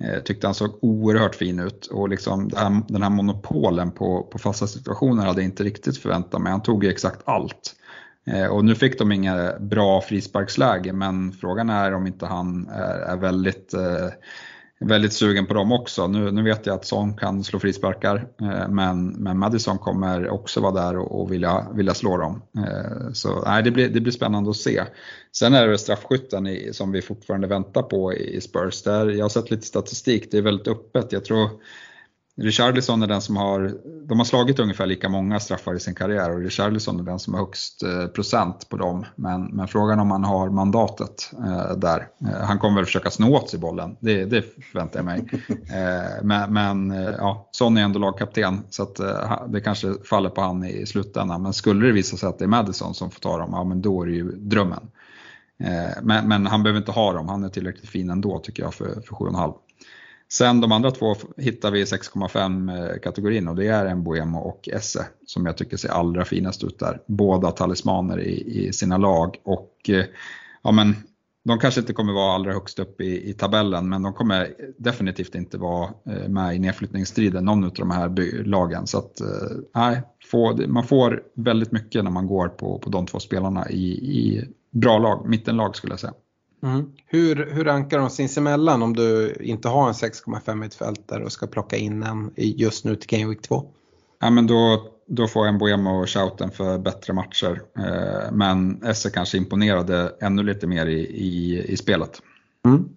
Eh, 0.00 0.22
tyckte 0.22 0.46
han 0.46 0.54
såg 0.54 0.78
oerhört 0.84 1.34
fin 1.34 1.60
ut 1.60 1.86
och 1.86 2.08
liksom 2.08 2.50
här, 2.56 2.82
den 2.88 3.02
här 3.02 3.10
monopolen 3.10 3.90
på, 3.90 4.22
på 4.22 4.38
fasta 4.38 4.66
situationer 4.66 5.26
hade 5.26 5.40
jag 5.40 5.48
inte 5.48 5.64
riktigt 5.64 5.98
förväntat 5.98 6.42
mig. 6.42 6.52
Han 6.52 6.62
tog 6.62 6.84
ju 6.84 6.90
exakt 6.90 7.20
allt. 7.24 7.74
Eh, 8.26 8.46
och 8.46 8.64
nu 8.64 8.74
fick 8.74 8.98
de 8.98 9.12
inga 9.12 9.52
bra 9.60 10.00
frisparksläge 10.00 10.92
men 10.92 11.32
frågan 11.32 11.70
är 11.70 11.94
om 11.94 12.06
inte 12.06 12.26
han 12.26 12.68
är, 12.68 12.98
är 12.98 13.16
väldigt 13.16 13.74
eh, 13.74 14.08
väldigt 14.84 15.12
sugen 15.12 15.46
på 15.46 15.54
dem 15.54 15.72
också. 15.72 16.06
Nu, 16.06 16.30
nu 16.30 16.42
vet 16.42 16.66
jag 16.66 16.74
att 16.74 16.84
Son 16.84 17.16
kan 17.16 17.44
slå 17.44 17.58
frisparkar 17.58 18.28
eh, 18.42 18.68
men, 18.68 19.08
men 19.08 19.38
Madison 19.38 19.78
kommer 19.78 20.28
också 20.28 20.60
vara 20.60 20.72
där 20.72 20.96
och, 20.96 21.20
och 21.20 21.32
vilja, 21.32 21.66
vilja 21.74 21.94
slå 21.94 22.16
dem. 22.16 22.42
Eh, 22.56 23.12
så 23.12 23.42
nej, 23.46 23.62
det, 23.62 23.70
blir, 23.70 23.88
det 23.88 24.00
blir 24.00 24.12
spännande 24.12 24.50
att 24.50 24.56
se. 24.56 24.82
Sen 25.32 25.54
är 25.54 25.68
det 25.68 25.78
straffskytten 25.78 26.46
i, 26.46 26.70
som 26.72 26.92
vi 26.92 27.02
fortfarande 27.02 27.46
väntar 27.46 27.82
på 27.82 28.14
i 28.14 28.40
Spurs. 28.40 28.82
Där 28.82 29.06
jag 29.06 29.24
har 29.24 29.28
sett 29.28 29.50
lite 29.50 29.66
statistik, 29.66 30.30
det 30.30 30.38
är 30.38 30.42
väldigt 30.42 30.68
öppet. 30.68 31.12
Jag 31.12 31.24
tror 31.24 31.50
Richarlison 32.40 33.02
är 33.02 33.06
den 33.06 33.20
som 33.20 33.36
har, 33.36 33.72
de 34.08 34.18
har 34.18 34.24
slagit 34.24 34.58
ungefär 34.58 34.86
lika 34.86 35.08
många 35.08 35.40
straffar 35.40 35.74
i 35.74 35.80
sin 35.80 35.94
karriär 35.94 36.30
och 36.30 36.40
Richarlison 36.40 37.00
är 37.00 37.04
den 37.04 37.18
som 37.18 37.34
har 37.34 37.40
högst 37.40 37.82
eh, 37.82 38.06
procent 38.06 38.68
på 38.68 38.76
dem. 38.76 39.04
Men, 39.16 39.44
men 39.44 39.68
frågan 39.68 40.00
om 40.00 40.10
han 40.10 40.24
har 40.24 40.50
mandatet 40.50 41.30
eh, 41.32 41.76
där. 41.76 42.08
Eh, 42.20 42.40
han 42.40 42.58
kommer 42.58 42.76
väl 42.76 42.84
försöka 42.84 43.10
snå 43.10 43.36
åt 43.36 43.50
sig 43.50 43.60
bollen, 43.60 43.96
det, 44.00 44.24
det 44.24 44.42
förväntar 44.72 44.98
jag 44.98 45.04
mig. 45.04 45.24
Eh, 45.70 46.22
men 46.22 46.52
men 46.52 46.90
eh, 46.90 47.14
ja, 47.18 47.48
Son 47.52 47.76
är 47.76 47.82
ändå 47.82 47.98
lagkapten 47.98 48.62
så 48.70 48.82
att, 48.82 49.00
eh, 49.00 49.42
det 49.48 49.60
kanske 49.60 49.94
faller 50.04 50.30
på 50.30 50.40
han 50.40 50.64
i 50.64 50.86
slutändan. 50.86 51.42
Men 51.42 51.52
skulle 51.52 51.86
det 51.86 51.92
visa 51.92 52.16
sig 52.16 52.28
att 52.28 52.38
det 52.38 52.44
är 52.44 52.48
Madison 52.48 52.94
som 52.94 53.10
får 53.10 53.20
ta 53.20 53.38
dem, 53.38 53.50
ja 53.52 53.64
men 53.64 53.82
då 53.82 54.02
är 54.02 54.06
det 54.06 54.12
ju 54.12 54.32
drömmen. 54.32 54.90
Men, 56.02 56.28
men, 56.28 56.46
han 56.46 56.62
behöver 56.62 56.78
inte 56.78 56.92
ha 56.92 57.12
dem, 57.12 57.28
han 57.28 57.44
är 57.44 57.48
tillräckligt 57.48 57.88
fin 57.88 58.10
ändå 58.10 58.38
tycker 58.38 58.62
jag 58.62 58.74
för, 58.74 58.86
för 58.86 59.14
7,5. 59.14 59.54
Sen 60.32 60.60
de 60.60 60.72
andra 60.72 60.90
två 60.90 61.14
hittar 61.36 61.70
vi 61.70 61.80
i 61.80 61.84
6,5 61.84 62.92
eh, 62.92 62.98
kategorin 63.00 63.48
och 63.48 63.56
det 63.56 63.66
är 63.66 63.94
Mbuemo 63.94 64.38
och 64.38 64.68
Esse 64.68 65.06
som 65.26 65.46
jag 65.46 65.56
tycker 65.56 65.76
ser 65.76 65.88
allra 65.88 66.24
finast 66.24 66.64
ut 66.64 66.78
där. 66.78 67.00
Båda 67.06 67.50
talismaner 67.50 68.20
i, 68.20 68.66
i 68.66 68.72
sina 68.72 68.96
lag 68.96 69.36
och 69.42 69.76
eh, 69.88 70.04
ja 70.62 70.72
men 70.72 70.94
de 71.44 71.58
kanske 71.58 71.80
inte 71.80 71.92
kommer 71.92 72.12
vara 72.12 72.34
allra 72.34 72.52
högst 72.52 72.78
upp 72.78 73.00
i, 73.00 73.30
i 73.30 73.32
tabellen 73.32 73.88
men 73.88 74.02
de 74.02 74.12
kommer 74.12 74.54
definitivt 74.78 75.34
inte 75.34 75.58
vara 75.58 75.90
eh, 76.06 76.28
med 76.28 76.56
i 76.56 76.58
nedflyttningsstriden 76.58 77.44
någon 77.44 77.64
av 77.64 77.70
de 77.70 77.90
här 77.90 78.44
lagen. 78.44 78.86
Så 78.86 78.98
att, 78.98 79.20
nej, 79.74 80.02
få, 80.30 80.56
man 80.66 80.84
får 80.84 81.22
väldigt 81.34 81.72
mycket 81.72 82.04
när 82.04 82.10
man 82.10 82.26
går 82.26 82.48
på, 82.48 82.78
på 82.78 82.90
de 82.90 83.06
två 83.06 83.18
spelarna 83.18 83.70
i, 83.70 83.86
i 83.90 84.48
bra 84.70 84.98
lag, 84.98 85.28
mittenlag 85.28 85.76
skulle 85.76 85.92
jag 85.92 86.00
säga. 86.00 86.14
Mm. 86.62 86.92
Hur, 87.06 87.50
hur 87.52 87.64
rankar 87.64 87.98
de 87.98 88.10
sinsemellan 88.10 88.82
om 88.82 88.96
du 88.96 89.36
inte 89.40 89.68
har 89.68 89.88
en 89.88 89.94
6,5 89.94 90.54
mittfältare 90.54 91.24
och 91.24 91.32
ska 91.32 91.46
plocka 91.46 91.76
in 91.76 92.02
en 92.02 92.30
just 92.36 92.84
nu 92.84 92.96
till 92.96 93.18
Game 93.18 93.30
Week 93.30 93.42
2? 93.42 93.64
Ja, 94.20 94.30
men 94.30 94.46
då, 94.46 94.86
då 95.06 95.26
får 95.26 95.46
en 95.46 95.58
Boemo 95.58 96.02
och 96.02 96.08
Schouten 96.08 96.50
för 96.50 96.78
bättre 96.78 97.12
matcher. 97.12 97.62
Eh, 97.78 98.32
men 98.32 98.82
Esse 98.84 99.10
kanske 99.10 99.38
imponerade 99.38 100.12
ännu 100.20 100.42
lite 100.42 100.66
mer 100.66 100.86
i, 100.86 101.00
i, 101.00 101.64
i 101.68 101.76
spelet. 101.76 102.22
Mm. 102.64 102.88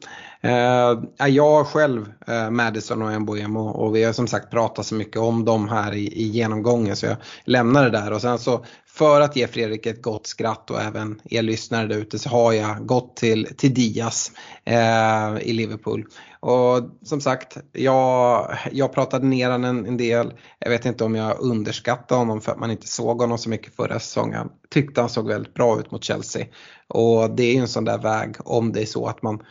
Eh, 0.42 1.28
jag 1.28 1.68
själv 1.68 2.14
eh, 2.28 2.50
Madison 2.50 3.02
och 3.02 3.22
Mboemo 3.22 3.60
och 3.60 3.96
vi 3.96 4.04
har 4.04 4.14
som 4.14 4.28
sagt 4.28 4.52
pratat 4.52 4.86
så 4.86 4.96
mycket 4.96 5.22
om 5.22 5.46
dem 5.46 5.70
här 5.70 5.94
i, 5.94 6.08
i 6.08 6.28
genomgången 6.28 6.96
så 6.96 7.06
jag 7.06 7.18
lämnar 7.46 7.84
det 7.84 7.90
där 7.90 8.14
och 8.14 8.22
sen 8.22 8.40
så 8.40 8.66
för 8.94 9.22
att 9.22 9.36
ge 9.36 9.48
Fredrik 9.48 9.86
ett 9.86 10.02
gott 10.02 10.28
skratt 10.28 10.70
och 10.70 10.82
även 10.82 11.22
er 11.24 11.42
lyssnare 11.42 11.88
där 11.88 11.98
ute 11.98 12.20
så 12.20 12.30
har 12.30 12.54
jag 12.54 12.86
gått 12.86 13.16
till, 13.16 13.48
till 13.58 13.74
Diaz 13.74 14.32
eh, 14.66 15.38
i 15.42 15.54
Liverpool. 15.54 16.06
Och 16.40 16.82
som 17.04 17.22
sagt, 17.22 17.58
jag, 17.72 18.58
jag 18.72 18.94
pratade 18.94 19.26
ner 19.26 19.52
honom 19.52 19.70
en, 19.78 19.86
en, 19.86 19.98
del. 19.98 20.34
Jag 20.60 20.70
vet 20.70 20.86
inte 20.86 21.04
om 21.04 21.16
jag 21.16 21.40
underskattade 21.40 22.20
honom 22.20 22.42
för 22.42 22.52
att 22.52 22.60
man 22.60 22.72
inte 22.72 22.88
såg 22.88 23.22
honom 23.22 23.38
så 23.38 23.50
mycket 23.50 23.76
förra 23.76 24.00
säsongen. 24.00 24.50
Tyckte 24.70 25.02
han 25.02 25.10
såg 25.10 25.28
väldigt 25.28 25.54
bra 25.54 25.80
ut 25.80 25.92
mot 25.92 26.04
Chelsea. 26.04 26.46
Och 26.88 27.36
det 27.36 27.44
är 27.44 27.54
ju 27.54 27.60
en 27.60 27.68
sån 27.68 27.86
där 27.86 27.98
väg 27.98 28.36
om 28.40 28.72
det 28.72 28.82
är 28.82 28.86
så 28.86 29.08
att 29.08 29.22
man 29.22 29.44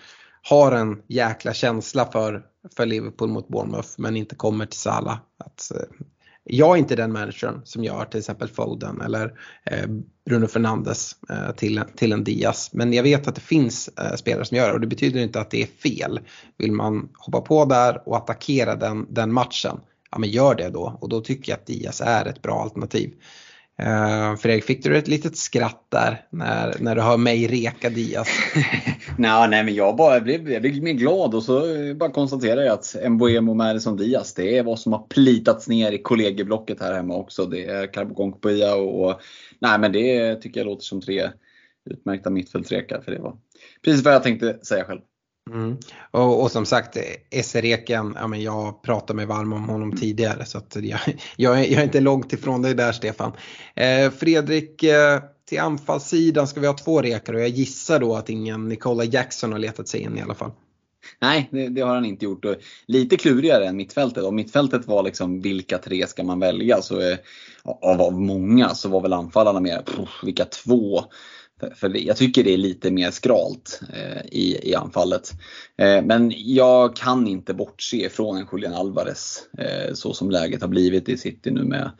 har 0.43 0.73
en 0.73 1.03
jäkla 1.09 1.55
känsla 1.55 2.05
för, 2.13 2.43
för 2.77 2.87
Liverpool 2.87 3.29
mot 3.29 3.49
Bournemouth 3.49 3.89
men 3.99 4.17
inte 4.17 4.35
kommer 4.35 4.67
till 4.67 4.81
Salah. 4.81 5.19
Att, 5.39 5.71
eh, 5.71 6.07
jag 6.45 6.75
är 6.75 6.79
inte 6.79 6.97
den 6.97 7.13
managern 7.13 7.61
som 7.65 7.85
gör 7.85 8.05
till 8.05 8.19
exempel 8.19 8.49
Foden 8.49 9.01
eller 9.01 9.33
eh, 9.65 9.87
Bruno 10.27 10.47
Fernandes 10.47 11.17
eh, 11.31 11.51
till, 11.51 11.83
till 11.97 12.13
en 12.13 12.25
Diaz. 12.25 12.71
Men 12.73 12.93
jag 12.93 13.03
vet 13.03 13.29
att 13.29 13.35
det 13.35 13.41
finns 13.41 13.89
eh, 13.89 14.15
spelare 14.17 14.45
som 14.45 14.57
gör 14.57 14.69
det 14.69 14.75
och 14.75 14.81
det 14.81 14.87
betyder 14.87 15.21
inte 15.21 15.41
att 15.41 15.51
det 15.51 15.63
är 15.63 15.67
fel. 15.67 16.21
Vill 16.59 16.73
man 16.73 17.09
hoppa 17.15 17.41
på 17.41 17.65
där 17.65 18.09
och 18.09 18.17
attackera 18.17 18.77
den, 18.77 19.07
den 19.11 19.33
matchen, 19.33 19.81
ja 20.11 20.19
men 20.19 20.31
gör 20.31 20.55
det 20.55 20.69
då. 20.69 20.99
Och 21.01 21.09
då 21.09 21.21
tycker 21.21 21.53
jag 21.53 21.57
att 21.57 21.67
Diaz 21.67 22.01
är 22.01 22.27
ett 22.27 22.43
bra 22.43 22.63
alternativ. 22.63 23.15
Uh, 23.81 24.37
Fredrik, 24.37 24.65
fick 24.65 24.85
du 24.85 24.97
ett 24.97 25.09
litet 25.09 25.37
skratt 25.37 25.87
där 25.89 26.27
när, 26.31 26.77
när 26.81 26.95
du 26.95 27.01
hör 27.03 27.17
mig 27.17 27.47
reka 27.47 27.91
Diaz? 27.91 28.29
nej, 29.19 29.49
nej, 29.49 29.65
men 29.65 29.75
jag, 29.75 29.97
bara, 29.97 30.15
jag, 30.15 30.23
blev, 30.23 30.51
jag 30.51 30.63
blev 30.63 30.83
mer 30.83 30.93
glad 30.93 31.35
och 31.35 31.43
så 31.43 31.63
bara 31.95 32.11
konstaterar 32.11 32.63
jag 32.63 32.73
att 32.73 32.97
Mbuemo 33.09 33.55
Madison 33.55 33.97
Diaz, 33.97 34.35
det 34.35 34.59
är 34.59 34.63
vad 34.63 34.79
som 34.79 34.93
har 34.93 35.07
plitats 35.09 35.69
ner 35.69 35.93
i 35.93 35.99
kollegieblocket 35.99 36.81
här 36.81 36.95
hemma 36.95 37.17
också. 37.17 37.47
Det 37.47 37.65
är 37.65 37.93
Karbokonkopia 37.93 38.75
och, 38.75 39.05
och 39.05 39.21
nej, 39.59 39.79
men 39.79 39.93
det 39.93 40.35
tycker 40.35 40.61
jag 40.61 40.67
låter 40.67 40.85
som 40.85 41.01
tre 41.01 41.31
utmärkta 41.91 42.31
mittfältsrekar. 42.31 43.01
För 43.01 43.13
det 43.13 43.19
var 43.19 43.37
precis 43.85 44.05
vad 44.05 44.15
jag 44.15 44.23
tänkte 44.23 44.59
säga 44.63 44.85
själv. 44.85 45.01
Mm. 45.51 45.77
Och, 46.11 46.43
och, 46.43 46.51
som 46.51 46.67
sagt, 46.67 46.97
Essereken, 47.31 48.17
ja, 48.21 48.27
men 48.27 48.43
jag 48.43 48.83
pratade 48.83 49.17
mig 49.17 49.27
varm 49.27 49.53
om 49.53 49.69
honom 49.69 49.97
tidigare 49.97 50.45
så 50.45 50.59
att 50.59 50.77
jag, 50.81 51.01
jag, 51.37 51.61
är, 51.61 51.65
jag 51.65 51.81
är 51.81 51.85
inte 51.85 52.01
långt 52.01 52.33
ifrån 52.33 52.63
dig 52.63 52.75
där 52.75 52.93
Stefan. 52.93 53.33
Eh, 53.75 54.11
Fredrik, 54.11 54.83
eh, 54.83 55.21
till 55.49 55.61
anfallssidan 55.61 56.49
ska 56.49 56.61
vi 56.61 56.67
ha 56.67 56.75
två 56.75 57.03
rekar 57.03 57.35
och 57.35 57.41
jag 57.41 57.49
gissar 57.49 58.01
då 58.01 58.17
att 58.17 58.31
ingen 58.31 58.69
Nicola 58.69 59.05
Jackson 59.05 59.53
har 59.53 59.59
letat 59.59 59.89
sig 59.89 60.01
in 60.01 60.19
i 60.19 60.23
alla 60.23 60.35
fall. 60.35 60.51
Nej, 61.21 61.49
det, 61.53 61.69
det, 61.69 61.81
har 61.81 61.95
han 61.95 62.05
inte 62.05 62.25
gjort. 62.25 62.45
Och 62.45 62.57
lite 62.87 63.17
klurigare 63.17 63.67
än 63.67 63.77
mittfältet. 63.77 64.25
Om 64.25 64.35
mittfältet 64.35 64.87
var 64.87 65.03
liksom 65.03 65.41
vilka 65.41 65.79
tre 65.79 66.07
ska 66.07 66.25
man 66.25 66.41
välja 66.41 66.83
så 66.83 67.01
eh, 67.01 67.17
av, 67.65 68.01
av 68.03 68.21
många 68.21 68.69
så 68.69 68.89
var 68.89 69.01
väl 69.01 69.13
anfallarna 69.13 69.61
mer, 69.61 69.83
vilka 70.23 70.45
två 70.45 71.05
för 71.75 72.07
jag 72.07 72.17
tycker 72.17 72.45
det 72.45 72.53
är 72.53 72.59
lite 72.59 72.91
mer 72.91 73.11
skralt 73.11 73.81
eh, 73.93 74.23
i, 74.27 74.71
i 74.71 74.75
anfallet. 74.75 75.33
Eh, 75.77 76.03
men 76.03 76.33
jag 76.37 76.97
kan 76.97 77.27
inte 77.27 77.55
bortse 77.55 78.09
från 78.09 78.37
en 78.37 78.47
Julian 78.53 78.75
Alvarez 78.75 79.43
eh, 79.59 79.95
så 79.95 80.15
som 80.15 80.31
läget 80.31 80.61
har 80.61 80.69
blivit 80.69 81.09
i 81.09 81.17
City 81.17 81.51
nu 81.51 81.65
med 81.65 81.91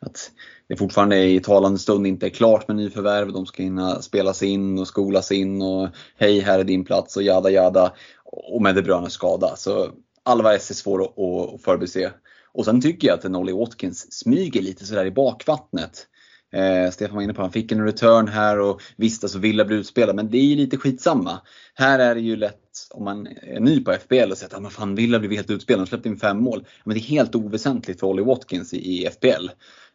att 0.00 0.30
det 0.68 0.76
fortfarande 0.76 1.24
i 1.24 1.40
talande 1.40 1.78
stund 1.78 2.06
inte 2.06 2.26
är 2.26 2.30
klart 2.30 2.68
med 2.68 2.76
nyförvärv. 2.76 3.32
De 3.32 3.46
ska 3.46 3.62
hinna 3.62 4.02
spelas 4.02 4.42
in 4.42 4.78
och 4.78 4.88
skolas 4.88 5.32
in 5.32 5.62
och 5.62 5.88
hej 6.16 6.40
här 6.40 6.58
är 6.58 6.64
din 6.64 6.84
plats 6.84 7.16
och 7.16 7.22
jada 7.22 7.50
jada. 7.50 7.92
Och 8.24 8.62
med 8.62 8.74
De 8.74 8.82
Bruyne 8.82 9.10
skada. 9.10 9.56
Så 9.56 9.90
Alvarez 10.22 10.70
är 10.70 10.74
svår 10.74 11.02
att, 11.02 11.18
att 11.18 11.62
förbise. 11.62 12.12
Och 12.52 12.64
sen 12.64 12.80
tycker 12.80 13.08
jag 13.08 13.18
att 13.18 13.30
Nolly 13.30 13.52
Watkins 13.52 14.12
smyger 14.12 14.62
lite 14.62 14.86
sådär 14.86 15.04
i 15.04 15.10
bakvattnet. 15.10 16.06
Eh, 16.52 16.90
Stefan 16.90 17.14
var 17.14 17.22
inne 17.22 17.34
på 17.34 17.42
att 17.42 17.46
han 17.46 17.52
fick 17.52 17.72
en 17.72 17.84
return 17.84 18.28
här 18.28 18.58
och 18.58 18.82
visst 18.96 19.24
alltså 19.24 19.38
Villa 19.38 19.64
blir 19.64 19.76
utspelad 19.76 20.16
men 20.16 20.30
det 20.30 20.38
är 20.38 20.44
ju 20.44 20.56
lite 20.56 20.76
skitsamma. 20.76 21.40
Här 21.74 21.98
är 21.98 22.14
det 22.14 22.20
ju 22.20 22.36
lätt 22.36 22.58
om 22.90 23.04
man 23.04 23.26
är 23.26 23.60
ny 23.60 23.84
på 23.84 23.92
FBL 23.92 24.30
och 24.30 24.38
säger 24.38 24.56
att 24.56 24.64
ah, 24.64 24.70
fan 24.70 24.94
Villa 24.94 25.18
blev 25.18 25.32
helt 25.32 25.50
utspelad, 25.50 25.80
de 25.80 25.86
släppte 25.86 26.08
in 26.08 26.16
fem 26.16 26.42
mål. 26.42 26.66
Men 26.84 26.94
det 26.94 27.00
är 27.00 27.02
helt 27.02 27.34
oväsentligt 27.34 28.00
för 28.00 28.06
Olly 28.06 28.22
Watkins 28.22 28.74
i, 28.74 28.76
i 28.76 29.06
FBL. 29.06 29.48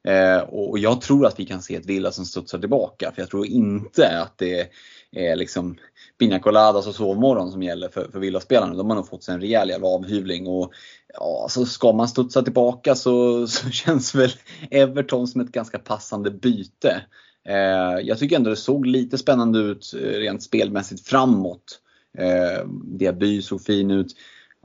Eh, 0.03 0.39
och 0.39 0.79
jag 0.79 1.01
tror 1.01 1.25
att 1.25 1.39
vi 1.39 1.45
kan 1.45 1.61
se 1.61 1.75
ett 1.75 1.85
Villa 1.85 2.11
som 2.11 2.25
studsar 2.25 2.59
tillbaka 2.59 3.11
för 3.15 3.21
jag 3.21 3.29
tror 3.29 3.45
inte 3.45 4.21
att 4.21 4.37
det 4.37 4.69
är 5.11 5.35
liksom 5.35 5.77
Pina 6.19 6.39
Coladas 6.39 6.87
och 6.87 6.95
sovmorgon 6.95 7.51
som 7.51 7.63
gäller 7.63 7.89
för, 7.89 8.11
för 8.11 8.19
Villaspelarna. 8.19 8.73
De 8.73 8.89
har 8.89 8.95
nog 8.95 9.09
fått 9.09 9.23
sig 9.23 9.33
en 9.33 9.41
rejäl 9.41 9.69
jävla 9.69 9.87
avhyvling 9.87 10.47
och 10.47 10.73
ja, 11.13 11.47
så 11.49 11.65
ska 11.65 11.91
man 11.91 12.07
studsa 12.07 12.41
tillbaka 12.41 12.95
så, 12.95 13.47
så 13.47 13.69
känns 13.69 14.15
väl 14.15 14.31
Everton 14.71 15.27
som 15.27 15.41
ett 15.41 15.51
ganska 15.51 15.79
passande 15.79 16.31
byte. 16.31 17.01
Eh, 17.47 17.99
jag 18.03 18.19
tycker 18.19 18.35
ändå 18.35 18.49
det 18.49 18.55
såg 18.55 18.85
lite 18.85 19.17
spännande 19.17 19.59
ut 19.59 19.93
eh, 19.93 20.19
rent 20.19 20.43
spelmässigt 20.43 21.07
framåt. 21.07 21.79
Eh, 22.17 22.67
Diaby 22.83 23.41
såg 23.41 23.61
fin 23.61 23.91
ut. 23.91 24.15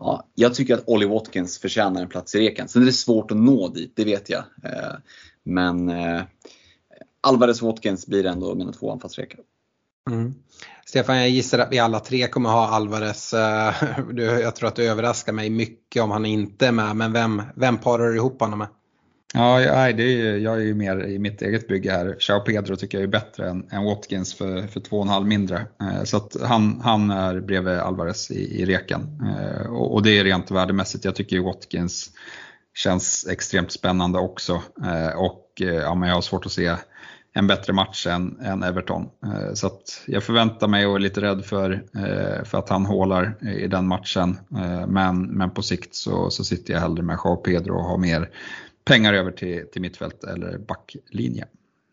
Ja, 0.05 0.29
jag 0.35 0.55
tycker 0.55 0.75
att 0.75 0.89
Ollie 0.89 1.09
Watkins 1.09 1.59
förtjänar 1.59 2.03
en 2.03 2.09
plats 2.09 2.35
i 2.35 2.41
reken. 2.41 2.69
Sen 2.69 2.83
är 2.83 2.87
det 2.87 2.93
svårt 2.93 3.31
att 3.31 3.37
nå 3.37 3.69
dit, 3.69 3.93
det 3.97 4.05
vet 4.05 4.31
jag. 4.31 4.45
Eh, 4.65 4.95
men 5.43 5.89
eh, 5.89 6.23
Alvarez 7.21 7.63
Watkins 7.63 8.07
blir 8.07 8.27
ändå 8.27 8.55
mina 8.55 8.73
två 8.73 8.93
anfallsrekar. 8.93 9.41
Mm. 10.11 10.35
Stefan, 10.87 11.17
jag 11.17 11.29
gissar 11.29 11.59
att 11.59 11.73
vi 11.73 11.79
alla 11.79 12.01
tre 12.01 12.29
kommer 12.29 12.51
ha 12.51 12.69
Alvarez. 12.69 13.35
Eh, 13.35 13.75
jag 14.17 14.57
tror 14.57 14.69
att 14.69 14.77
du 14.77 14.85
överraskar 14.85 15.33
mig 15.33 15.51
mycket 15.51 16.03
om 16.03 16.11
han 16.11 16.27
inte 16.27 16.67
är 16.67 16.73
med, 16.73 16.97
men 16.97 17.13
vem, 17.13 17.43
vem 17.57 17.79
parar 17.79 18.09
du 18.09 18.17
ihop 18.17 18.41
honom 18.41 18.59
med? 18.59 18.69
Ja, 19.35 19.93
det 19.93 20.03
är, 20.03 20.37
jag 20.37 20.55
är 20.55 20.61
ju 20.61 20.75
mer 20.75 21.05
i 21.05 21.19
mitt 21.19 21.43
eget 21.43 21.69
bygge 21.69 21.93
här. 21.93 22.17
Chao 22.19 22.41
Pedro 22.41 22.77
tycker 22.77 22.99
jag 22.99 23.03
är 23.03 23.09
bättre 23.09 23.49
än, 23.49 23.67
än 23.71 23.85
Watkins 23.85 24.35
för, 24.35 24.67
för 24.67 24.81
2,5 24.81 25.25
mindre. 25.25 25.67
Eh, 25.81 26.05
så 26.05 26.17
att 26.17 26.37
han, 26.43 26.81
han 26.85 27.11
är 27.11 27.41
bredvid 27.41 27.73
Alvarez 27.73 28.31
i, 28.31 28.63
i 28.63 28.65
reken. 28.65 29.01
Eh, 29.23 29.67
och, 29.67 29.95
och, 29.95 30.03
det 30.03 30.19
är 30.19 30.25
rent 30.25 30.51
värdemässigt. 30.51 31.05
Jag 31.05 31.15
tycker 31.15 31.37
ju 31.37 31.43
Watkins 31.43 32.11
känns 32.75 33.27
extremt 33.31 33.73
spännande 33.73 34.19
också. 34.19 34.63
Eh, 34.85 35.19
och 35.19 35.47
eh, 35.61 35.75
ja, 35.75 35.95
men 35.95 36.09
jag 36.09 36.17
har 36.17 36.23
svårt 36.23 36.47
att 36.47 36.53
se 36.53 36.77
en 37.35 37.47
bättre 37.47 37.73
match 37.73 38.07
än, 38.07 38.41
än 38.41 38.63
Everton. 38.63 39.09
Eh, 39.25 39.55
så 39.55 39.67
att 39.67 40.03
jag 40.07 40.23
förväntar 40.23 40.69
mig 40.69 40.87
och 40.87 40.97
är 40.97 41.01
lite 41.01 41.21
rädd 41.21 41.45
för, 41.45 41.85
eh, 41.95 42.45
för 42.45 42.59
att 42.59 42.69
han 42.69 42.87
hålar 42.87 43.35
i 43.47 43.67
den 43.67 43.87
matchen. 43.87 44.39
Eh, 44.57 44.87
men, 44.87 45.23
men 45.23 45.51
på 45.51 45.63
sikt 45.63 45.95
så, 45.95 46.31
så 46.31 46.45
sitter 46.45 46.75
jag 46.75 46.81
hellre 46.81 47.03
med 47.03 47.19
Joao 47.25 47.37
Pedro 47.37 47.75
och 47.75 47.85
har 47.85 47.99
mer 47.99 48.31
pengar 48.85 49.15
över 49.15 49.31
till, 49.31 49.67
till 49.73 49.83
mittfält 49.83 50.25
eller 50.25 50.59
backlinje. 50.59 51.47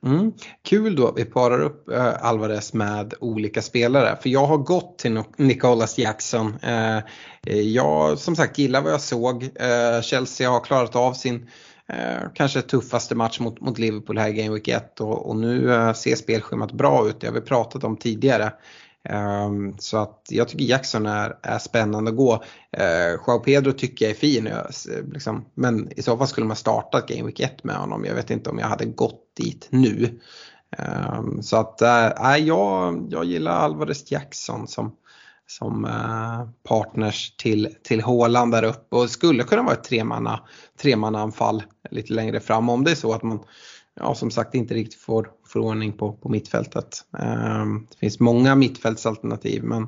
Mm. 0.05 0.31
Kul 0.63 0.95
då 0.95 1.11
vi 1.11 1.25
parar 1.25 1.61
upp 1.61 1.89
äh, 1.89 2.25
Alvarez 2.25 2.73
med 2.73 3.13
olika 3.19 3.61
spelare. 3.61 4.17
För 4.21 4.29
jag 4.29 4.45
har 4.45 4.57
gått 4.57 4.99
till 4.99 5.23
Nicolas 5.37 5.97
Jackson. 5.97 6.55
Äh, 6.61 6.99
jag 7.53 8.19
som 8.19 8.35
sagt 8.35 8.57
gillar 8.57 8.81
vad 8.81 8.93
jag 8.93 9.01
såg. 9.01 9.43
Äh, 9.43 10.01
Chelsea 10.01 10.49
har 10.49 10.59
klarat 10.59 10.95
av 10.95 11.13
sin 11.13 11.49
kanske 12.33 12.61
tuffaste 12.61 13.15
match 13.15 13.39
mot, 13.39 13.61
mot 13.61 13.79
Liverpool 13.79 14.17
här 14.17 14.29
i 14.29 14.33
Game 14.33 14.53
Week 14.53 14.67
1 14.67 15.01
och, 15.01 15.29
och 15.29 15.35
nu 15.35 15.69
ser 15.95 16.15
spelschemat 16.15 16.71
bra 16.71 17.09
ut. 17.09 17.21
Det 17.21 17.27
har 17.27 17.33
vi 17.33 17.41
pratat 17.41 17.83
om 17.83 17.97
tidigare. 17.97 18.53
Um, 19.09 19.75
så 19.79 19.97
att 19.97 20.25
jag 20.29 20.47
tycker 20.47 20.65
Jackson 20.65 21.05
är, 21.05 21.37
är 21.41 21.57
spännande 21.57 22.11
att 22.11 22.17
gå. 22.17 22.33
Uh, 22.79 23.19
Joao 23.27 23.39
Pedro 23.39 23.71
tycker 23.71 24.05
jag 24.05 24.11
är 24.11 24.19
fin. 24.19 24.45
Jag, 24.45 24.65
liksom, 25.13 25.45
men 25.53 25.91
i 25.91 26.01
så 26.01 26.17
fall 26.17 26.27
skulle 26.27 26.47
man 26.47 26.55
startat 26.55 27.07
Game 27.07 27.23
Week 27.23 27.39
1 27.39 27.63
med 27.63 27.75
honom. 27.75 28.05
Jag 28.05 28.15
vet 28.15 28.29
inte 28.29 28.49
om 28.49 28.59
jag 28.59 28.67
hade 28.67 28.85
gått 28.85 29.35
dit 29.37 29.67
nu. 29.69 30.19
Um, 30.77 31.43
så 31.43 31.57
att 31.57 31.81
uh, 31.81 32.37
jag, 32.37 33.07
jag 33.09 33.25
gillar 33.25 33.51
Alvarez 33.51 34.11
Jackson 34.11 34.67
som, 34.67 34.95
som 35.47 35.85
uh, 35.85 36.49
partners 36.63 37.35
till, 37.37 37.75
till 37.83 38.01
Håland 38.01 38.51
där 38.51 38.63
uppe 38.63 38.95
och 38.95 39.09
skulle 39.09 39.43
kunna 39.43 39.63
vara 39.63 39.73
ett 39.73 39.83
tremanna, 39.83 40.39
tremannaanfall 40.81 41.63
lite 41.91 42.13
längre 42.13 42.39
fram 42.39 42.69
om 42.69 42.83
det 42.83 42.91
är 42.91 42.95
så 42.95 43.13
att 43.13 43.23
man 43.23 43.39
ja, 43.99 44.15
som 44.15 44.31
sagt 44.31 44.55
inte 44.55 44.73
riktigt 44.73 45.01
får, 45.01 45.31
får 45.47 45.59
ordning 45.59 45.93
på, 45.93 46.13
på 46.13 46.29
mittfältet. 46.29 47.05
Ehm, 47.19 47.87
det 47.89 47.97
finns 47.97 48.19
många 48.19 48.55
mittfältsalternativ 48.55 49.63
men 49.63 49.87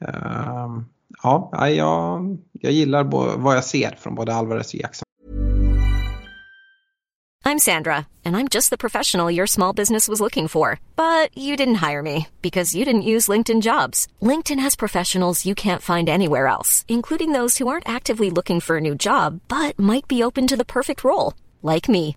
ehm, 0.00 0.84
ja, 1.22 1.68
jag, 1.68 2.38
jag 2.52 2.72
gillar 2.72 3.04
vad 3.38 3.56
jag 3.56 3.64
ser 3.64 3.96
från 3.98 4.14
både 4.14 4.34
Alvarez 4.34 4.74
och 4.74 4.80
Jackson. 4.80 5.04
I'm 7.44 7.58
Sandra 7.58 8.06
and 8.24 8.36
I'm 8.36 8.48
just 8.48 8.70
the 8.70 8.78
professional 8.78 9.30
your 9.30 9.46
small 9.46 9.72
business 9.72 10.08
was 10.08 10.20
looking 10.20 10.48
for. 10.48 10.78
But 10.96 11.36
you 11.36 11.56
didn't 11.56 11.90
hire 11.90 12.02
me 12.02 12.28
because 12.40 12.74
you 12.74 12.84
didn't 12.84 13.10
use 13.14 13.28
LinkedIn 13.32 13.62
jobs. 13.62 14.06
LinkedIn 14.22 14.60
has 14.60 14.76
professionals 14.76 15.44
you 15.44 15.54
can't 15.54 15.82
find 15.82 16.08
anywhere 16.08 16.46
else, 16.46 16.84
including 16.88 17.32
those 17.32 17.58
who 17.58 17.68
aren't 17.68 17.88
actively 17.88 18.30
looking 18.30 18.60
for 18.60 18.76
a 18.76 18.80
new 18.80 18.94
job 18.94 19.40
but 19.48 19.78
might 19.78 20.08
be 20.08 20.22
open 20.22 20.46
to 20.46 20.56
the 20.56 20.64
perfect 20.64 21.04
role, 21.04 21.34
like 21.62 21.88
me. 21.88 22.16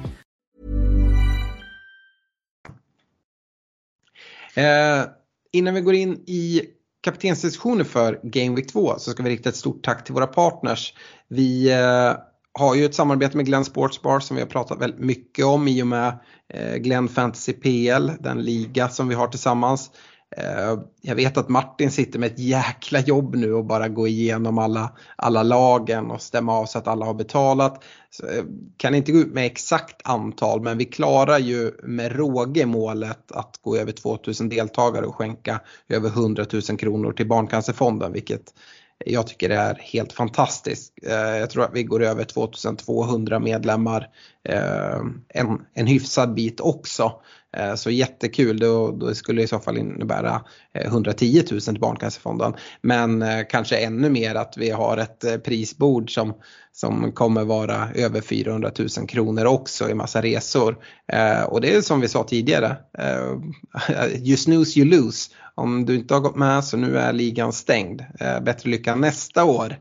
Eh, 4.53 5.03
innan 5.51 5.73
vi 5.73 5.81
går 5.81 5.93
in 5.93 6.13
i 6.27 6.61
kaptensdiskussionen 7.03 7.85
för 7.85 8.19
Game 8.23 8.55
Week 8.55 8.71
2 8.71 8.95
så 8.97 9.11
ska 9.11 9.23
vi 9.23 9.29
rikta 9.29 9.49
ett 9.49 9.55
stort 9.55 9.83
tack 9.83 10.03
till 10.03 10.13
våra 10.13 10.27
partners. 10.27 10.93
Vi 11.27 11.71
eh, 11.71 12.13
har 12.53 12.75
ju 12.75 12.85
ett 12.85 12.95
samarbete 12.95 13.37
med 13.37 13.45
Glenn 13.45 13.65
Sportsbar 13.65 14.19
som 14.19 14.35
vi 14.35 14.41
har 14.41 14.49
pratat 14.49 14.81
väldigt 14.81 14.99
mycket 14.99 15.45
om 15.45 15.67
i 15.67 15.83
och 15.83 15.87
med 15.87 16.19
eh, 16.53 16.75
Glenn 16.75 17.07
Fantasy 17.07 17.53
PL, 17.53 18.11
den 18.19 18.41
liga 18.41 18.89
som 18.89 19.07
vi 19.07 19.15
har 19.15 19.27
tillsammans. 19.27 19.91
Eh, 20.37 20.79
jag 21.01 21.15
vet 21.15 21.37
att 21.37 21.49
Martin 21.49 21.91
sitter 21.91 22.19
med 22.19 22.31
ett 22.31 22.39
jäkla 22.39 22.99
jobb 22.99 23.35
nu 23.35 23.53
och 23.53 23.65
bara 23.65 23.87
gå 23.87 24.07
igenom 24.07 24.57
alla, 24.57 24.91
alla 25.15 25.43
lagen 25.43 26.11
och 26.11 26.21
stämma 26.21 26.53
av 26.53 26.65
så 26.65 26.77
att 26.77 26.87
alla 26.87 27.05
har 27.05 27.13
betalat. 27.13 27.83
Så, 28.09 28.27
eh, 28.27 28.43
kan 28.77 28.95
inte 28.95 29.11
gå 29.11 29.17
ut 29.17 29.33
med 29.33 29.45
exakt 29.45 30.01
antal 30.03 30.61
men 30.61 30.77
vi 30.77 30.85
klarar 30.85 31.39
ju 31.39 31.71
med 31.83 32.15
råge 32.15 32.65
målet 32.65 33.31
att 33.31 33.59
gå 33.61 33.77
över 33.77 33.91
2000 33.91 34.49
deltagare 34.49 35.05
och 35.05 35.15
skänka 35.15 35.59
över 35.89 36.09
100 36.09 36.45
000 36.51 36.61
kronor 36.61 37.11
till 37.11 37.27
Barncancerfonden 37.27 38.13
vilket 38.13 38.53
jag 39.05 39.27
tycker 39.27 39.49
det 39.49 39.55
är 39.55 39.75
helt 39.75 40.13
fantastiskt. 40.13 40.93
Eh, 41.03 41.37
jag 41.37 41.49
tror 41.49 41.63
att 41.63 41.73
vi 41.73 41.83
går 41.83 42.03
över 42.03 42.23
2200 42.23 43.39
medlemmar 43.39 44.07
en, 45.33 45.65
en 45.73 45.87
hyfsad 45.87 46.33
bit 46.33 46.59
också. 46.59 47.11
Eh, 47.57 47.75
så 47.75 47.89
jättekul, 47.89 48.59
då, 48.59 48.91
då 48.91 49.15
skulle 49.15 49.41
det 49.41 49.43
i 49.43 49.47
så 49.47 49.59
fall 49.59 49.77
innebära 49.77 50.41
eh, 50.73 50.85
110 50.85 51.43
000 51.51 51.61
till 51.61 51.79
Barncancerfonden. 51.79 52.53
Men 52.81 53.21
eh, 53.21 53.41
kanske 53.49 53.77
ännu 53.77 54.09
mer 54.09 54.35
att 54.35 54.57
vi 54.57 54.69
har 54.69 54.97
ett 54.97 55.43
prisbord 55.43 56.13
som, 56.13 56.33
som 56.71 57.11
kommer 57.11 57.43
vara 57.43 57.89
över 57.95 58.21
400 58.21 58.71
000 58.79 59.07
kronor 59.07 59.45
också 59.45 59.89
i 59.89 59.93
massa 59.93 60.21
resor. 60.21 60.77
Och 61.47 61.61
det 61.61 61.75
är 61.75 61.81
som 61.81 62.01
vi 62.01 62.07
sa 62.07 62.23
tidigare, 62.23 62.77
you 64.15 64.37
snooze 64.37 64.79
you 64.79 64.89
lose. 64.89 65.31
Om 65.55 65.85
du 65.85 65.95
inte 65.95 66.13
har 66.13 66.21
gått 66.21 66.35
med 66.35 66.63
så 66.63 66.77
nu 66.77 66.97
är 66.97 67.13
ligan 67.13 67.53
stängd. 67.53 68.03
Bättre 68.41 68.69
lycka 68.69 68.95
nästa 68.95 69.43
år. 69.43 69.75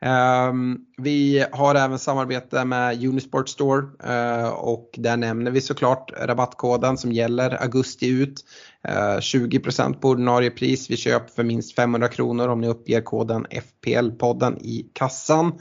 Ehm, 0.00 0.78
vi 0.96 1.44
har 1.52 1.74
även 1.74 1.98
samarbete 1.98 2.64
med 2.64 3.04
Unisport 3.04 3.48
Store 3.48 3.86
eh, 4.04 4.48
och 4.48 4.90
där 4.96 5.16
nämner 5.16 5.50
vi 5.50 5.60
såklart 5.60 6.12
rabattkoden 6.20 6.98
som 6.98 7.12
gäller 7.12 7.62
augusti 7.62 8.08
ut. 8.08 8.44
Eh, 8.84 9.18
20% 9.18 10.00
på 10.00 10.08
ordinarie 10.08 10.50
pris 10.50 10.90
vid 10.90 10.98
köp 10.98 11.30
för 11.30 11.42
minst 11.42 11.74
500 11.74 12.08
kronor 12.08 12.48
om 12.48 12.60
ni 12.60 12.68
uppger 12.68 13.00
koden 13.00 13.46
FPL-podden 13.46 14.58
i 14.60 14.90
kassan. 14.92 15.52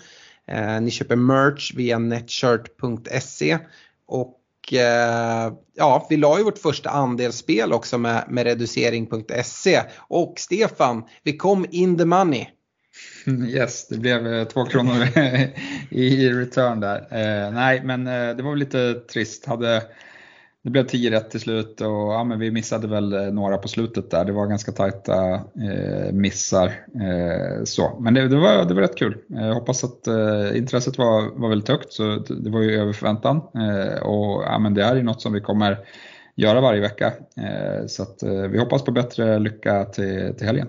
Eh, 0.47 0.81
ni 0.81 0.91
köper 0.91 1.15
merch 1.15 1.73
via 1.75 1.99
netshirt.se 1.99 3.57
och 4.07 4.33
ja, 5.73 6.07
vi 6.09 6.17
la 6.17 6.37
ju 6.37 6.43
vårt 6.43 6.57
första 6.57 6.89
andelsspel 6.89 7.73
också 7.73 7.97
med, 7.97 8.25
med 8.29 8.43
reducering.se 8.43 9.81
och 9.97 10.33
Stefan, 10.37 11.03
vi 11.23 11.37
kom 11.37 11.65
in 11.71 11.97
the 11.97 12.05
money. 12.05 12.47
Yes, 13.47 13.87
det 13.87 13.97
blev 13.97 14.33
eh, 14.33 14.47
två 14.47 14.65
kronor 14.65 15.07
i 15.89 16.29
return 16.29 16.79
där. 16.79 16.97
Eh, 16.97 17.53
nej, 17.53 17.81
men 17.83 18.07
eh, 18.07 18.35
det 18.35 18.43
var 18.43 18.49
väl 18.49 18.59
lite 18.59 18.93
trist. 18.93 19.45
Hade, 19.45 19.83
det 20.63 20.69
blev 20.69 20.83
10 20.83 21.11
rätt 21.11 21.29
till 21.29 21.39
slut 21.39 21.81
och 21.81 21.87
ja, 21.87 22.23
men 22.23 22.39
vi 22.39 22.51
missade 22.51 22.87
väl 22.87 23.13
eh, 23.13 23.21
några 23.21 23.57
på 23.57 23.67
slutet 23.67 24.11
där. 24.11 24.25
Det 24.25 24.31
var 24.31 24.47
ganska 24.47 24.71
tajta 24.71 25.33
eh, 25.33 26.13
missar. 26.13 26.67
Eh, 26.95 27.63
så. 27.63 27.97
Men 27.99 28.13
det, 28.13 28.27
det, 28.27 28.37
var, 28.37 28.65
det 28.65 28.73
var 28.73 28.81
rätt 28.81 28.97
kul. 28.97 29.17
Jag 29.27 29.53
hoppas 29.53 29.83
att 29.83 30.07
eh, 30.07 30.57
intresset 30.57 30.97
var, 30.97 31.39
var 31.39 31.49
väldigt 31.49 31.69
högt, 31.69 31.93
så 31.93 32.15
det 32.29 32.49
var 32.49 32.61
ju 32.61 32.81
över 32.81 32.93
förväntan. 32.93 33.37
Eh, 33.37 34.03
och 34.03 34.43
ja, 34.43 34.59
men 34.59 34.73
det 34.73 34.83
här 34.83 34.95
är 34.95 35.03
något 35.03 35.21
som 35.21 35.33
vi 35.33 35.41
kommer 35.41 35.77
göra 36.35 36.61
varje 36.61 36.81
vecka. 36.81 37.13
så 37.87 38.03
att, 38.03 38.23
vi 38.51 38.59
hoppas 38.59 38.83
på 38.83 38.91
bättre 38.91 39.39
lycka 39.39 39.85
till, 39.85 40.33
till 40.37 40.47
helgen. 40.47 40.67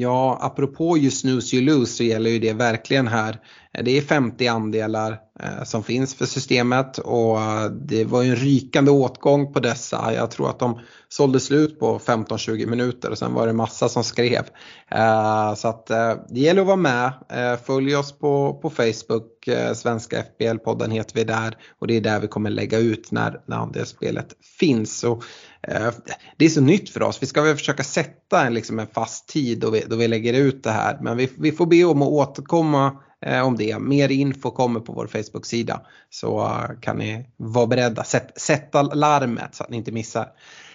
Ja, 0.00 0.38
apropå 0.40 0.98
ju 0.98 1.10
snooze 1.10 1.56
you 1.56 1.64
lose 1.64 1.92
så 1.92 2.02
gäller 2.02 2.30
ju 2.30 2.38
det 2.38 2.52
verkligen 2.52 3.08
här. 3.08 3.38
Det 3.84 3.98
är 3.98 4.02
50 4.02 4.46
andelar 4.46 5.18
eh, 5.40 5.64
som 5.64 5.82
finns 5.82 6.14
för 6.14 6.26
systemet 6.26 6.98
och 6.98 7.40
eh, 7.40 7.64
det 7.64 8.04
var 8.04 8.22
ju 8.22 8.30
en 8.30 8.36
rykande 8.36 8.90
åtgång 8.90 9.52
på 9.52 9.60
dessa. 9.60 10.12
Jag 10.14 10.30
tror 10.30 10.50
att 10.50 10.58
de 10.58 10.80
sålde 11.08 11.40
slut 11.40 11.80
på 11.80 11.98
15-20 11.98 12.66
minuter 12.66 13.10
och 13.10 13.18
sen 13.18 13.34
var 13.34 13.46
det 13.46 13.52
massa 13.52 13.88
som 13.88 14.04
skrev. 14.04 14.42
Eh, 14.90 15.54
så 15.54 15.68
att 15.68 15.86
det 15.86 16.40
gäller 16.40 16.60
att 16.60 16.66
vara 16.66 16.76
med. 16.76 17.12
Följ 17.64 17.96
oss 17.96 18.12
på, 18.12 18.58
på 18.62 18.70
Facebook, 18.70 19.48
Svenska 19.74 20.22
FBL-podden 20.22 20.90
heter 20.90 21.14
vi 21.14 21.24
där 21.24 21.56
och 21.78 21.86
det 21.86 21.96
är 21.96 22.00
där 22.00 22.20
vi 22.20 22.28
kommer 22.28 22.50
lägga 22.50 22.78
ut 22.78 23.12
när, 23.12 23.40
när 23.46 23.56
andelsspelet 23.56 24.28
finns. 24.60 25.04
Och 25.04 25.24
Eh, 25.68 25.90
det 26.36 26.44
är 26.44 26.48
så 26.48 26.60
nytt 26.60 26.90
för 26.90 27.02
oss. 27.02 27.22
Vi 27.22 27.26
ska 27.26 27.42
väl 27.42 27.56
försöka 27.56 27.84
sätta 27.84 28.46
en, 28.46 28.54
liksom 28.54 28.78
en 28.78 28.86
fast 28.86 29.28
tid 29.28 29.58
då 29.60 29.70
vi, 29.70 29.84
då 29.86 29.96
vi 29.96 30.08
lägger 30.08 30.34
ut 30.34 30.62
det 30.64 30.70
här. 30.70 30.98
Men 31.00 31.16
vi, 31.16 31.28
vi 31.38 31.52
får 31.52 31.66
be 31.66 31.84
om 31.84 32.02
att 32.02 32.08
återkomma 32.08 32.96
om 33.44 33.56
det. 33.56 33.78
Mer 33.78 34.08
info 34.08 34.50
kommer 34.50 34.80
på 34.80 34.92
vår 34.92 35.06
Facebook-sida. 35.06 35.80
Så 36.10 36.40
uh, 36.40 36.80
kan 36.80 36.96
ni 36.96 37.26
vara 37.36 37.66
beredda. 37.66 38.04
Sätt, 38.04 38.40
sätta 38.40 38.82
larmet 38.82 39.54
så 39.54 39.64
att 39.64 39.70
ni 39.70 39.76
inte 39.76 39.92
missar. 39.92 40.28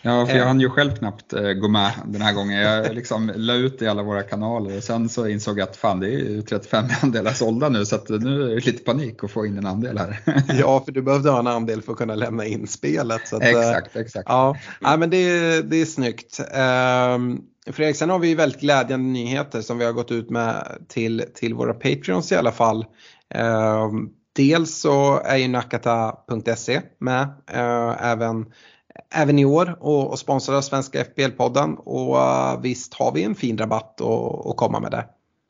Ja, 0.06 0.26
för 0.26 0.38
jag 0.38 0.46
hann 0.46 0.60
ju 0.60 0.70
själv 0.70 0.96
knappt 0.96 1.34
eh, 1.34 1.42
gå 1.42 1.68
med 1.68 1.92
den 2.06 2.22
här 2.22 2.34
gången. 2.34 2.60
Jag 2.60 2.96
liksom 2.96 3.32
la 3.36 3.54
ut 3.54 3.82
i 3.82 3.88
alla 3.88 4.04
våra 4.04 4.24
kanaler 4.24 4.78
och 4.78 4.84
sen 4.84 5.10
så 5.10 5.28
insåg 5.28 5.60
jag 5.60 5.70
att 5.70 5.78
fan 5.78 6.00
det 6.00 6.08
är 6.08 6.20
ju 6.20 6.42
35 6.42 6.86
andelar 7.02 7.32
sålda 7.32 7.70
nu 7.70 7.86
så 7.86 7.96
att 7.96 8.10
nu 8.10 8.44
är 8.44 8.56
det 8.56 8.66
lite 8.66 8.84
panik 8.84 9.24
att 9.24 9.32
få 9.32 9.46
in 9.46 9.58
en 9.58 9.66
andel 9.66 9.98
här. 9.98 10.20
Ja, 10.60 10.84
för 10.86 10.92
du 10.92 11.02
behövde 11.02 11.30
ha 11.30 11.40
en 11.40 11.48
andel 11.48 11.82
för 11.82 11.92
att 11.92 11.98
kunna 11.98 12.16
lämna 12.16 12.46
in 12.46 12.68
spelet. 12.68 13.34
Att, 13.34 13.42
exakt, 13.42 13.96
exakt. 13.96 14.26
Ja, 14.30 14.58
ja 14.82 14.98
men 14.98 15.10
det, 15.10 15.62
det 15.62 15.82
är 15.82 15.86
snyggt. 15.86 16.40
Fredrik, 17.72 17.96
sen 17.96 18.10
har 18.10 18.20
vi 18.20 18.36
väldigt 18.36 18.62
glädjande 18.62 19.10
nyheter 19.10 19.62
som 19.62 19.78
vi 19.78 19.86
har 19.86 19.94
gått 19.94 20.12
ut 20.12 20.30
med 20.30 20.86
till, 20.88 21.24
till 21.34 21.54
våra 21.54 21.74
Patreons 21.74 22.32
i 22.32 22.36
alla 22.36 22.52
fall. 22.52 22.86
Eh, 23.30 23.92
dels 24.36 24.80
så 24.80 25.20
är 25.20 25.38
ju 25.38 25.48
nakata.se 25.48 26.82
med, 27.00 27.22
eh, 27.52 28.06
även 28.06 28.46
även 29.14 29.40
i 29.40 29.46
år 29.46 29.78
och, 29.80 30.12
och 30.12 30.20
sponsrar 30.20 30.62
Svenska 30.62 31.04
FBL-podden 31.04 31.76
och 31.76 32.20
eh, 32.20 32.62
visst 32.62 32.94
har 32.94 33.12
vi 33.12 33.24
en 33.24 33.36
fin 33.36 33.58
rabatt 33.58 34.02
att 34.02 34.58
komma 34.58 34.80
med 34.80 34.92
där. 34.92 35.06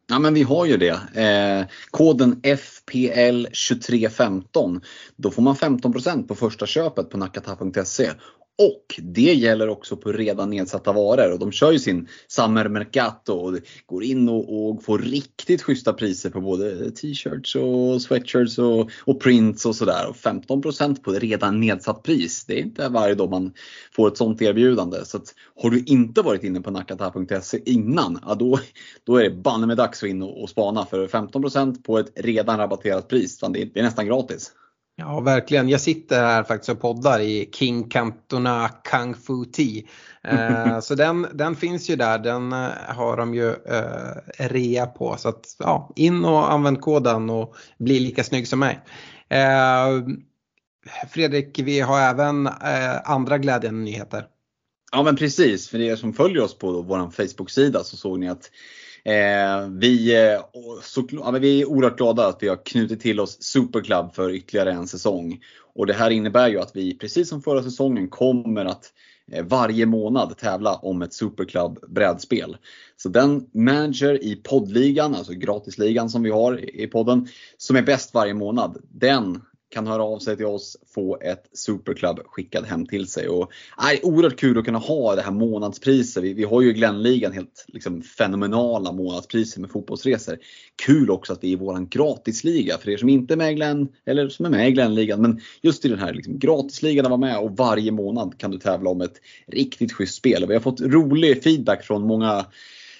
Ja 0.08 0.20
men 0.20 0.34
vi 0.34 0.44
har 0.44 0.66
ju 0.66 0.78
det. 0.78 1.00
Eh, 1.22 1.66
koden 1.92 2.42
FPL2315. 2.44 4.82
Då 5.16 5.32
får 5.32 5.42
man 5.42 5.56
15% 5.56 6.28
på 6.28 6.36
första 6.36 6.66
köpet 6.66 7.10
på 7.10 7.18
nakata.se 7.18 8.10
och 8.57 9.02
det 9.03 9.34
gäller 9.34 9.69
också 9.69 9.98
på 9.98 10.11
redan 10.11 10.49
nedsatta 10.49 10.94
varor 10.94 11.34
och 11.34 11.40
de 11.40 11.52
kör 11.52 11.72
ju 11.72 11.80
sin 11.80 12.07
Summer 12.27 12.69
Mercato 12.69 13.34
och 13.34 13.60
går 13.86 14.03
in 14.03 14.30
och, 14.30 14.69
och 14.69 14.84
får 14.84 14.99
riktigt 14.99 15.61
schyssta 15.61 15.94
priser 15.94 16.30
på 16.30 16.41
både 16.41 16.91
t-shirts 16.91 17.56
och 17.56 18.02
sweatshirts 18.02 18.57
och, 18.57 18.91
och 19.06 19.22
prints 19.22 19.65
och 19.65 19.76
sådär. 19.76 20.07
Och 20.10 20.15
15% 20.15 21.03
på 21.03 21.11
redan 21.11 21.60
nedsatt 21.60 22.03
pris. 22.03 22.45
Det 22.45 22.60
är 22.60 22.64
inte 22.64 22.90
varje 22.90 23.15
dag 23.15 23.30
man 23.30 23.53
får 23.95 24.07
ett 24.07 24.18
sånt 24.18 24.41
erbjudande. 24.41 25.06
Så 25.06 25.18
att, 25.18 25.34
har 25.56 25.69
du 25.69 25.84
inte 25.84 26.22
varit 26.22 26.44
inne 26.44 26.61
på 26.61 26.72
nakata.se 26.72 27.60
innan, 27.65 28.19
ja 28.26 28.36
då, 28.36 28.60
då 29.03 29.18
är 29.18 29.23
det 29.23 29.36
banne 29.36 29.68
med 29.68 29.77
dags 29.77 30.03
att 30.03 30.10
in 30.10 30.22
och, 30.22 30.44
och 30.44 30.49
spana 30.49 30.86
för 30.86 31.07
15% 31.07 31.84
på 31.84 31.99
ett 31.99 32.11
redan 32.15 32.57
rabatterat 32.57 33.07
pris. 33.07 33.40
Det 33.40 33.45
är, 33.45 33.69
det 33.73 33.80
är 33.80 33.84
nästan 33.84 34.06
gratis. 34.06 34.52
Ja, 34.98 35.20
verkligen. 35.20 35.70
Jag 35.70 35.82
sitter 35.82 36.24
här 36.24 36.44
faktiskt 36.44 36.70
och 36.70 36.82
poddar 36.82 37.20
i 37.20 37.50
King 37.54 37.90
Cantona 37.90 38.70
Kung 38.84 39.14
Fu 39.14 39.46
Tea. 39.46 39.84
Eh, 40.24 40.80
så 40.80 40.96
den, 40.96 41.28
den 41.34 41.56
finns 41.56 41.90
ju 41.90 41.96
där, 41.96 42.20
den 42.20 42.54
eh, 42.54 42.70
har 42.88 43.18
de 43.18 43.36
ju 43.36 43.50
eh, 43.50 44.48
rea 44.50 44.86
på. 44.86 45.16
Så 45.18 45.30
att, 45.30 45.56
ja, 45.60 45.92
in 45.96 46.26
och 46.26 46.52
använd 46.52 46.82
koden 46.82 47.30
och 47.30 47.56
bli 47.78 48.00
lika 48.00 48.24
snygg 48.24 48.48
som 48.48 48.60
mig. 48.60 48.80
Eh, 49.30 50.16
Fredrik, 51.10 51.60
vi 51.60 51.80
har 51.80 52.00
även 52.00 52.48
eh, 52.48 53.12
andra 53.12 53.38
glädjande 53.38 53.82
nyheter. 53.82 54.28
Ja 54.92 55.04
men 55.04 55.16
precis, 55.16 55.70
för 55.70 55.82
er 55.82 55.96
som 55.96 56.14
följer 56.14 56.44
oss 56.44 56.58
på 56.58 56.82
vår 56.82 57.12
Facebook-sida 57.12 57.84
så 57.84 57.98
såg 57.98 58.20
ni 58.20 58.30
att 58.30 58.52
Eh, 59.06 59.69
vi, 59.69 60.15
eh, 60.15 60.41
så, 60.84 61.07
ja, 61.11 61.32
vi 61.32 61.61
är 61.61 61.65
oerhört 61.65 61.98
glada 61.98 62.27
att 62.27 62.44
vi 62.44 62.48
har 62.48 62.65
knutit 62.65 63.02
till 63.02 63.19
oss 63.19 63.44
Superclub 63.44 64.14
för 64.14 64.30
ytterligare 64.30 64.72
en 64.72 64.88
säsong. 64.88 65.40
Och 65.76 65.86
det 65.88 65.94
här 65.94 66.10
innebär 66.10 66.48
ju 66.48 66.60
att 66.60 66.76
vi, 66.76 66.98
precis 66.98 67.30
som 67.30 67.41
förra 67.41 67.64
säsongen, 67.64 68.07
kommer 68.07 68.65
att 68.65 68.94
eh, 69.32 69.45
varje 69.45 69.86
månad 69.86 70.38
tävla 70.38 70.76
om 70.76 71.02
ett 71.02 71.14
Superclub 71.14 71.80
brädspel. 71.88 72.57
Så 72.98 73.10
den 73.10 73.49
manager 73.52 74.23
i 74.23 74.36
poddligan, 74.36 75.15
alltså 75.15 75.34
gratisligan 75.34 76.10
som 76.10 76.23
vi 76.23 76.30
har 76.30 76.80
i 76.80 76.88
podden, 76.88 77.27
som 77.57 77.76
är 77.76 77.82
bäst 77.82 78.14
varje 78.14 78.34
månad, 78.34 78.77
den 78.90 79.41
kan 79.76 79.88
höra 79.88 80.03
av 80.03 80.19
sig 80.19 80.38
till 80.38 80.45
oss, 80.45 80.77
få 80.93 81.18
ett 81.22 81.43
Superclub 81.53 82.19
skickat 82.26 82.65
hem 82.65 82.85
till 82.85 83.07
sig. 83.07 83.27
Och, 83.27 83.52
nej, 83.81 83.99
oerhört 84.03 84.39
kul 84.39 84.57
att 84.57 84.65
kunna 84.65 84.80
ha 84.80 85.15
det 85.15 85.22
här 85.22 85.31
månadspriset. 85.31 86.23
Vi, 86.23 86.34
vi 86.34 86.43
har 86.43 86.61
ju 86.61 86.73
Glenligan 86.73 87.31
helt 87.31 87.65
liksom, 87.68 88.02
fenomenala 88.02 88.91
månadspriser 88.91 89.61
med 89.61 89.72
fotbollsresor. 89.72 90.38
Kul 90.85 91.10
också 91.10 91.34
att 91.34 91.41
det 91.41 91.53
är 91.53 91.57
våran 91.57 91.88
gratisliga 91.88 92.77
för 92.77 92.89
er 92.91 92.97
som 92.97 93.10
inte 93.10 93.34
är 93.34 93.38
med 93.38 93.52
i 93.52 93.56
Glenn, 93.56 93.88
eller 94.06 94.30
som 94.30 94.45
är 94.45 94.49
med 94.49 94.69
i 94.69 94.72
Glenligan. 94.72 95.22
Men 95.22 95.41
just 95.61 95.85
i 95.85 95.89
den 95.89 95.99
här 95.99 96.14
liksom, 96.14 96.39
gratisligan 96.39 97.06
att 97.06 97.10
vara 97.10 97.19
med 97.19 97.39
och 97.39 97.57
varje 97.57 97.91
månad 97.91 98.38
kan 98.38 98.52
du 98.52 98.57
tävla 98.57 98.89
om 98.89 99.02
ett 99.02 99.22
riktigt 99.47 99.93
schysst 99.93 100.15
spel. 100.15 100.43
Och 100.43 100.49
vi 100.49 100.53
har 100.53 100.61
fått 100.61 100.81
rolig 100.81 101.43
feedback 101.43 101.84
från 101.84 102.07
många 102.07 102.45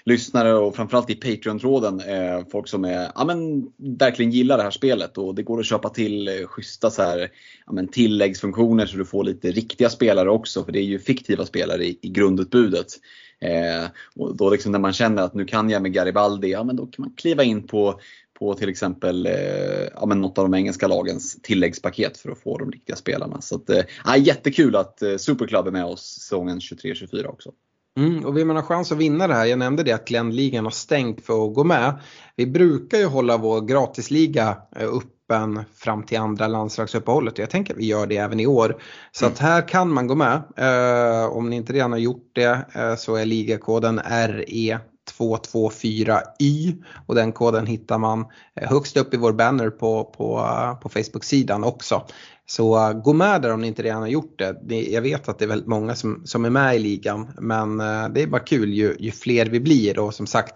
lyssnare 0.06 0.54
och 0.54 0.76
framförallt 0.76 1.10
i 1.10 1.16
Patreon-tråden 1.16 2.00
eh, 2.00 2.46
folk 2.52 2.68
som 2.68 2.86
är, 2.86 3.12
ja, 3.16 3.26
men, 3.26 3.68
verkligen 4.00 4.32
gillar 4.32 4.58
det 4.58 4.64
här 4.64 4.72
spelet 4.72 5.18
och 5.18 5.36
det 5.36 5.44
går 5.44 5.60
att 5.60 5.66
köpa 5.66 5.90
till 5.90 6.28
eh, 6.28 6.48
schyssta 6.48 6.92
så 6.92 7.02
här, 7.02 7.32
ja, 7.66 7.74
men, 7.74 7.88
tilläggsfunktioner 7.88 8.86
så 8.86 8.98
du 8.98 9.06
får 9.06 9.24
lite 9.24 9.52
riktiga 9.52 9.90
spelare 9.90 10.30
också 10.30 10.64
för 10.64 10.72
det 10.72 10.80
är 10.80 10.84
ju 10.84 11.00
fiktiva 11.00 11.46
spelare 11.46 11.86
i, 11.86 12.00
i 12.02 12.10
grundutbudet. 12.10 12.88
Eh, 13.40 13.90
och 14.16 14.36
då 14.36 14.50
liksom 14.50 14.72
när 14.72 14.80
man 14.80 14.94
känner 14.94 15.22
att 15.22 15.34
nu 15.34 15.46
kan 15.46 15.70
jag 15.70 15.82
med 15.82 15.94
Garibaldi, 15.94 16.52
ja 16.52 16.64
men 16.64 16.76
då 16.76 16.86
kan 16.86 17.06
man 17.06 17.14
kliva 17.16 17.44
in 17.44 17.68
på 17.68 18.00
på 18.40 18.54
till 18.54 18.70
exempel 18.70 19.26
eh, 19.26 19.34
ja, 19.94 20.06
men 20.06 20.22
något 20.22 20.38
av 20.38 20.46
de 20.46 20.54
engelska 20.54 20.88
lagens 20.88 21.42
tilläggspaket 21.42 22.18
för 22.18 22.32
att 22.32 22.40
få 22.40 22.58
de 22.58 22.72
riktiga 22.72 22.96
spelarna. 22.96 23.42
Så 23.42 23.56
att, 23.56 23.70
eh, 23.70 23.84
jättekul 24.18 24.76
att 24.76 25.02
eh, 25.02 25.18
Superclub 25.18 25.68
är 25.68 25.72
med 25.72 25.86
oss 25.86 26.02
säsongen 26.02 26.60
23-24 26.60 27.26
också. 27.26 27.52
Mm, 27.98 28.26
och 28.26 28.38
vill 28.38 28.46
man 28.46 28.56
ha 28.56 28.64
chans 28.64 28.92
att 28.92 28.98
vinna 28.98 29.28
det 29.28 29.34
här, 29.34 29.46
jag 29.46 29.60
nämnde 29.60 29.84
det 29.84 29.92
att 29.92 30.08
Glenligan 30.08 30.64
har 30.64 30.72
stängt 30.72 31.26
för 31.26 31.48
att 31.48 31.54
gå 31.54 31.64
med. 31.64 32.00
Vi 32.36 32.48
brukar 32.48 32.98
ju 32.98 33.06
hålla 33.06 33.38
vår 33.38 33.62
gratisliga 33.62 34.58
eh, 34.76 34.88
öppen 34.88 35.64
fram 35.76 36.04
till 36.04 36.18
andra 36.18 36.48
landslagsuppehållet 36.48 37.34
och 37.34 37.40
jag 37.40 37.50
tänker 37.50 37.74
att 37.74 37.80
vi 37.80 37.86
gör 37.86 38.08
det 38.08 38.18
även 38.18 38.40
i 38.40 38.48
år. 38.48 38.82
Så 39.12 39.26
mm. 39.26 39.34
att 39.34 39.40
här 39.40 39.68
kan 39.68 39.94
man 39.94 40.08
gå 40.08 40.16
med. 40.16 40.42
Eh, 40.58 41.26
om 41.26 41.50
ni 41.50 41.56
inte 41.56 41.74
redan 41.74 41.92
har 41.92 42.00
gjort 42.00 42.32
det 42.34 42.66
eh, 42.76 42.96
så 42.96 43.16
är 43.16 43.26
ligakoden 43.26 44.00
RE 44.28 44.80
224Y 45.18 46.84
och 47.08 47.16
den 47.16 47.32
koden 47.32 47.66
hittar 47.66 47.98
man 47.98 48.26
eh, 48.56 48.70
högst 48.70 48.98
upp 48.98 49.14
i 49.14 49.18
vår 49.18 49.34
banner 49.34 49.70
på, 49.70 50.04
på, 50.04 50.40
eh, 50.40 50.74
på 50.80 50.90
Facebook-sidan 50.90 51.64
också. 51.64 52.06
Så 52.46 52.90
uh, 52.90 53.02
gå 53.02 53.14
med 53.14 53.42
där 53.42 53.54
om 53.54 53.62
ni 53.62 53.68
inte 53.68 53.84
redan 53.84 54.02
har 54.02 54.08
gjort 54.08 54.40
det. 54.40 54.60
det. 54.64 54.84
Jag 54.84 55.02
vet 55.02 55.30
att 55.30 55.40
det 55.40 55.46
är 55.46 55.50
väldigt 55.50 55.68
många 55.68 55.96
som, 55.96 56.22
som 56.26 56.46
är 56.46 56.50
med 56.50 56.76
i 56.76 56.80
ligan 56.80 57.32
men 57.40 57.82
uh, 57.82 58.10
det 58.10 58.22
är 58.22 58.28
bara 58.28 58.42
kul 58.42 58.74
ju, 58.74 58.96
ju 59.00 59.12
fler 59.12 59.46
vi 59.46 59.60
blir 59.60 60.00
och 60.00 60.14
som 60.14 60.28
sagt 60.28 60.54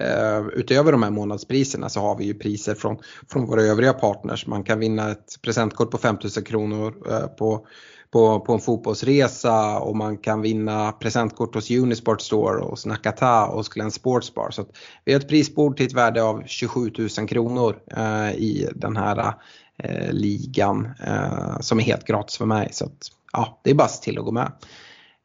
uh, 0.00 0.48
utöver 0.52 0.92
de 0.92 1.02
här 1.02 1.10
månadspriserna 1.10 1.88
så 1.88 2.00
har 2.00 2.18
vi 2.18 2.24
ju 2.24 2.34
priser 2.34 2.74
från, 2.74 2.98
från 3.28 3.46
våra 3.46 3.62
övriga 3.62 3.92
partners. 3.92 4.46
Man 4.46 4.64
kan 4.64 4.78
vinna 4.78 5.10
ett 5.10 5.34
presentkort 5.42 5.90
på 5.90 5.98
5000 5.98 6.44
kronor 6.44 6.90
på 7.38 7.66
på, 8.10 8.40
på 8.40 8.52
en 8.52 8.60
fotbollsresa 8.60 9.78
och 9.78 9.96
man 9.96 10.16
kan 10.18 10.42
vinna 10.42 10.92
presentkort 10.92 11.54
hos 11.54 11.70
Unisport 11.70 12.20
Store 12.20 12.62
och 12.62 12.78
Snackata 12.78 13.46
och 13.46 13.64
Glenn 13.64 13.90
Sportsbar. 13.90 14.50
Så 14.50 14.64
vi 15.04 15.12
har 15.12 15.20
ett 15.20 15.28
prisbord 15.28 15.76
till 15.76 15.86
ett 15.86 15.92
värde 15.92 16.22
av 16.22 16.42
27 16.46 16.92
000 17.18 17.28
kronor 17.28 17.76
eh, 17.96 18.30
i 18.30 18.68
den 18.74 18.96
här 18.96 19.34
eh, 19.82 20.12
ligan 20.12 20.88
eh, 21.06 21.60
som 21.60 21.78
är 21.78 21.82
helt 21.82 22.06
gratis 22.06 22.38
för 22.38 22.46
mig. 22.46 22.68
Så 22.72 22.84
att, 22.84 23.06
ja, 23.32 23.60
det 23.64 23.70
är 23.70 23.74
bara 23.74 23.88
till 23.88 24.18
att 24.18 24.24
gå 24.24 24.32
med. 24.32 24.52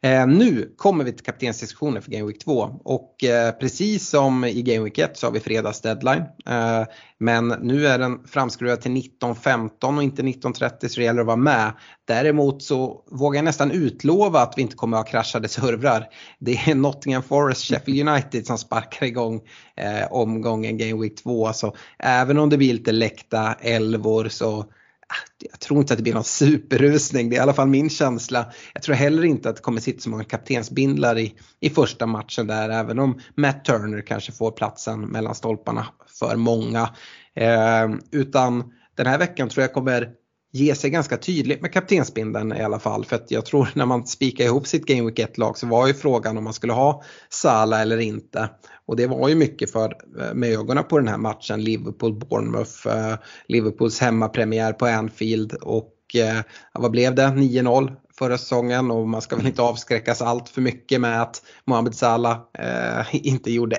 Eh, 0.06 0.28
nu 0.28 0.74
kommer 0.78 1.04
vi 1.04 1.12
till 1.12 1.26
kaptensdiskussionen 1.26 2.02
för 2.02 2.12
Game 2.12 2.26
Week 2.26 2.40
2 2.40 2.80
och 2.84 3.24
eh, 3.24 3.52
precis 3.52 4.10
som 4.10 4.44
i 4.46 4.62
Game 4.62 4.84
Week 4.84 4.98
1 4.98 5.18
så 5.18 5.28
har 5.28 5.32
vi 5.32 5.40
fredags 5.40 5.82
deadline. 5.82 6.24
Eh, 6.46 6.84
men 7.18 7.48
nu 7.48 7.88
är 7.88 8.00
den 8.00 8.28
framskruvad 8.28 8.82
till 8.82 8.92
19.15 8.92 9.98
och 9.98 10.04
inte 10.04 10.22
19.30 10.22 10.88
så 10.88 11.00
det 11.00 11.06
gäller 11.06 11.22
att 11.22 11.28
vara 11.28 11.38
med. 11.38 11.72
Däremot 12.08 12.64
så 12.64 13.04
vågar 13.12 13.38
jag 13.38 13.46
nästan 13.46 13.72
utlova 13.72 14.40
att 14.40 14.54
vi 14.58 14.62
inte 14.62 14.76
kommer 14.76 14.98
att 14.98 15.06
ha 15.06 15.12
kraschade 15.12 15.48
servrar. 15.48 16.08
Det 16.40 16.52
är 16.52 16.76
Nottingham 16.76 17.24
Forest 17.24 17.62
Sheffield 17.68 18.10
United 18.10 18.46
som 18.46 18.58
sparkar 18.58 19.06
igång 19.06 19.42
eh, 19.78 20.12
omgången 20.12 20.78
Game 20.78 21.02
Week 21.02 21.24
2. 21.24 21.54
Så 21.54 21.76
även 22.00 22.38
om 22.38 22.50
det 22.50 22.58
blir 22.58 22.74
lite 22.74 22.92
läckta 22.92 23.54
elvor 23.54 24.28
så 24.30 24.66
Ah, 25.08 25.46
jag 25.52 25.60
tror 25.60 25.80
inte 25.80 25.94
att 25.94 25.98
det 25.98 26.04
blir 26.04 26.14
någon 26.14 26.24
superrusning, 26.24 27.30
det 27.30 27.36
är 27.36 27.38
i 27.38 27.42
alla 27.42 27.54
fall 27.54 27.68
min 27.68 27.90
känsla. 27.90 28.52
Jag 28.74 28.84
tror 28.84 28.96
heller 28.96 29.26
inte 29.26 29.50
att 29.50 29.56
det 29.56 29.62
kommer 29.62 29.82
sitta 29.82 30.00
så 30.00 30.10
många 30.10 30.24
kaptensbindlar 30.24 31.18
i, 31.18 31.36
i 31.60 31.70
första 31.70 32.06
matchen 32.06 32.48
där, 32.48 32.70
även 32.70 33.00
om 33.00 33.20
Matt 33.36 33.66
Turner 33.66 34.02
kanske 34.02 34.32
får 34.32 34.52
platsen 34.52 35.02
mellan 35.02 35.36
stolparna 35.36 35.88
för 36.20 36.36
många. 36.36 36.90
Eh, 37.36 37.90
utan 38.12 38.64
den 38.96 39.08
här 39.08 39.18
veckan 39.18 39.50
tror 39.50 39.62
jag 39.62 39.74
kommer 39.74 40.10
ge 40.56 40.76
sig 40.76 40.90
ganska 40.90 41.18
tydligt 41.18 41.62
med 41.62 41.74
kaptensbindeln 41.74 42.54
i 42.54 42.62
alla 42.62 42.80
fall. 42.80 43.06
För 43.06 43.16
att 43.16 43.32
jag 43.32 43.46
tror 43.46 43.70
när 43.74 43.86
man 43.86 44.08
spikade 44.08 44.50
ihop 44.50 44.68
sitt 44.68 44.86
Game 44.86 45.02
Week 45.02 45.20
1-lag 45.20 45.58
så 45.58 45.68
var 45.68 45.88
ju 45.88 45.94
frågan 45.94 46.38
om 46.38 46.44
man 46.44 46.54
skulle 46.54 46.74
ha 46.74 47.04
Sala 47.30 47.82
eller 47.82 47.98
inte. 47.98 48.50
Och 48.86 48.96
det 48.96 49.08
var 49.08 49.30
ju 49.30 49.36
mycket 49.36 49.72
för, 49.72 49.94
eh, 50.20 50.34
med 50.34 50.50
ögonen 50.50 50.84
på 50.84 50.98
den 51.00 51.08
här 51.08 51.18
matchen, 51.18 51.62
Liverpool-Bournemouth, 51.62 52.88
eh, 52.88 53.18
Liverpools 53.48 54.00
hemmapremiär 54.00 54.74
på 54.74 54.86
Anfield 54.86 55.54
och 55.54 55.94
eh, 56.16 56.42
vad 56.74 56.92
blev 56.92 57.16
det? 57.16 57.28
9-0 57.28 57.96
förra 58.20 58.38
säsongen 58.38 58.92
och 58.92 59.08
man 59.10 59.22
ska 59.22 59.36
väl 59.36 59.48
inte 59.48 59.62
avskräckas 59.62 60.22
allt 60.22 60.50
för 60.50 60.62
mycket 60.62 61.02
med 61.02 61.22
att 61.22 61.42
Mohamed 61.66 61.96
Salah 61.96 62.38
eh, 62.60 63.06
inte 63.26 63.52
gjorde 63.52 63.78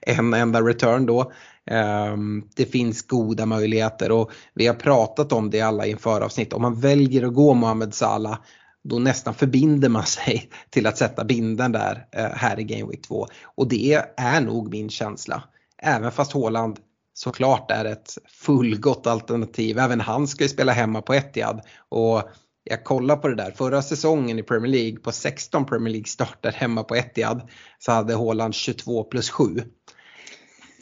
en 0.00 0.34
enda 0.34 0.60
return 0.60 1.06
då. 1.06 1.32
Ehm, 1.70 2.42
det 2.56 2.64
finns 2.64 3.06
goda 3.06 3.46
möjligheter 3.46 4.12
och 4.12 4.30
vi 4.54 4.66
har 4.66 4.74
pratat 4.74 5.32
om 5.32 5.50
det 5.50 5.60
alla 5.60 5.86
inför 5.86 6.20
avsnitt. 6.20 6.52
Om 6.52 6.62
man 6.62 6.80
väljer 6.80 7.26
att 7.26 7.34
gå 7.34 7.54
Mohamed 7.54 7.94
Salah 7.94 8.38
då 8.84 8.98
nästan 8.98 9.34
förbinder 9.34 9.88
man 9.88 10.06
sig 10.06 10.50
till 10.70 10.86
att 10.86 10.98
sätta 10.98 11.24
binden 11.24 11.72
där 11.72 12.06
eh, 12.12 12.30
här 12.30 12.60
i 12.60 12.64
Game 12.64 12.90
Week 12.90 13.02
2. 13.02 13.26
Och 13.44 13.68
det 13.68 14.02
är 14.16 14.40
nog 14.40 14.70
min 14.70 14.90
känsla. 14.90 15.42
Även 15.82 16.12
fast 16.12 16.32
Håland 16.32 16.78
såklart 17.14 17.70
är 17.70 17.84
ett 17.84 18.18
fullgott 18.28 19.06
alternativ. 19.06 19.78
Även 19.78 20.00
han 20.00 20.28
ska 20.28 20.44
ju 20.44 20.48
spela 20.48 20.72
hemma 20.72 21.02
på 21.02 21.14
Etihad. 21.14 21.60
Och 21.88 22.22
jag 22.64 22.84
kollar 22.84 23.16
på 23.16 23.28
det 23.28 23.34
där, 23.34 23.50
förra 23.50 23.82
säsongen 23.82 24.38
i 24.38 24.42
Premier 24.42 24.72
League 24.72 24.96
på 24.98 25.12
16 25.12 25.66
Premier 25.66 25.92
League 25.92 26.08
starter 26.08 26.52
hemma 26.52 26.84
på 26.84 26.94
Etihad 26.94 27.48
så 27.78 27.92
hade 27.92 28.14
Håland 28.14 28.54
22 28.54 29.04
plus 29.04 29.30
7. 29.30 29.44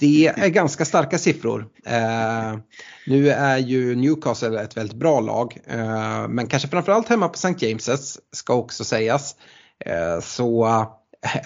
Det 0.02 0.26
är 0.26 0.48
ganska 0.48 0.84
starka 0.84 1.18
siffror. 1.18 1.68
Eh, 1.86 2.56
nu 3.06 3.30
är 3.30 3.58
ju 3.58 3.94
Newcastle 3.94 4.62
ett 4.62 4.76
väldigt 4.76 4.96
bra 4.96 5.20
lag, 5.20 5.58
eh, 5.66 6.28
men 6.28 6.46
kanske 6.46 6.68
framförallt 6.68 7.08
hemma 7.08 7.28
på 7.28 7.34
St. 7.34 7.66
James's 7.66 8.18
ska 8.32 8.54
också 8.54 8.84
sägas. 8.84 9.36
Eh, 9.86 10.20
så 10.20 10.66
eh, 10.66 10.86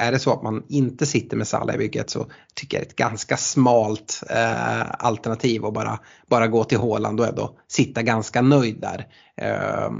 är 0.07 0.13
det 0.13 0.19
så 0.19 0.33
att 0.33 0.43
man 0.43 0.65
inte 0.69 1.07
sitter 1.07 1.37
med 1.37 1.49
Salah 1.49 1.75
i 1.75 1.79
bygget 1.79 2.11
så 2.11 2.27
tycker 2.55 2.77
jag 2.77 2.83
det 2.83 2.87
är 2.87 2.91
ett 2.91 2.97
ganska 2.97 3.37
smalt 3.37 4.23
eh, 4.31 4.91
alternativ 4.99 5.65
att 5.65 5.75
bara, 5.75 5.99
bara 6.27 6.47
gå 6.47 6.65
till 6.65 6.79
Håland 6.79 7.21
och 7.21 7.27
ändå 7.27 7.59
sitta 7.69 8.03
ganska 8.03 8.43
nöjd 8.43 8.81
där. 8.81 9.07
Eh, 9.37 9.91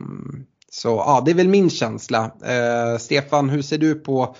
så 0.71 0.89
ja, 0.89 1.23
det 1.25 1.31
är 1.31 1.35
väl 1.35 1.49
min 1.49 1.71
känsla. 1.71 2.31
Eh, 2.45 2.99
Stefan, 2.99 3.49
hur 3.49 3.63
ser 3.63 3.79
du 3.79 3.95
på, 3.95 4.37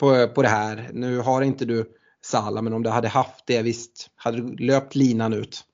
på, 0.00 0.28
på 0.28 0.42
det 0.42 0.48
här? 0.48 0.90
Nu 0.92 1.18
har 1.18 1.42
inte 1.42 1.64
du 1.64 1.94
Sala, 2.28 2.62
men 2.62 2.72
om 2.72 2.82
du 2.82 2.90
hade 2.90 3.08
haft 3.08 3.46
det, 3.46 3.62
visst, 3.62 4.10
hade 4.16 4.36
du 4.36 4.56
löpt 4.56 4.94
linan 4.94 5.32
ut? 5.32 5.64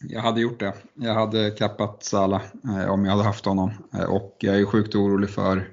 Jag 0.00 0.20
hade 0.20 0.40
gjort 0.40 0.60
det. 0.60 0.72
Jag 0.94 1.14
hade 1.14 1.50
kappat 1.50 2.04
Salah 2.04 2.42
eh, 2.64 2.90
om 2.90 3.04
jag 3.04 3.12
hade 3.12 3.24
haft 3.24 3.44
honom 3.44 3.70
eh, 3.94 4.04
och 4.04 4.36
jag 4.40 4.60
är 4.60 4.64
sjukt 4.64 4.94
orolig 4.94 5.30
för 5.30 5.68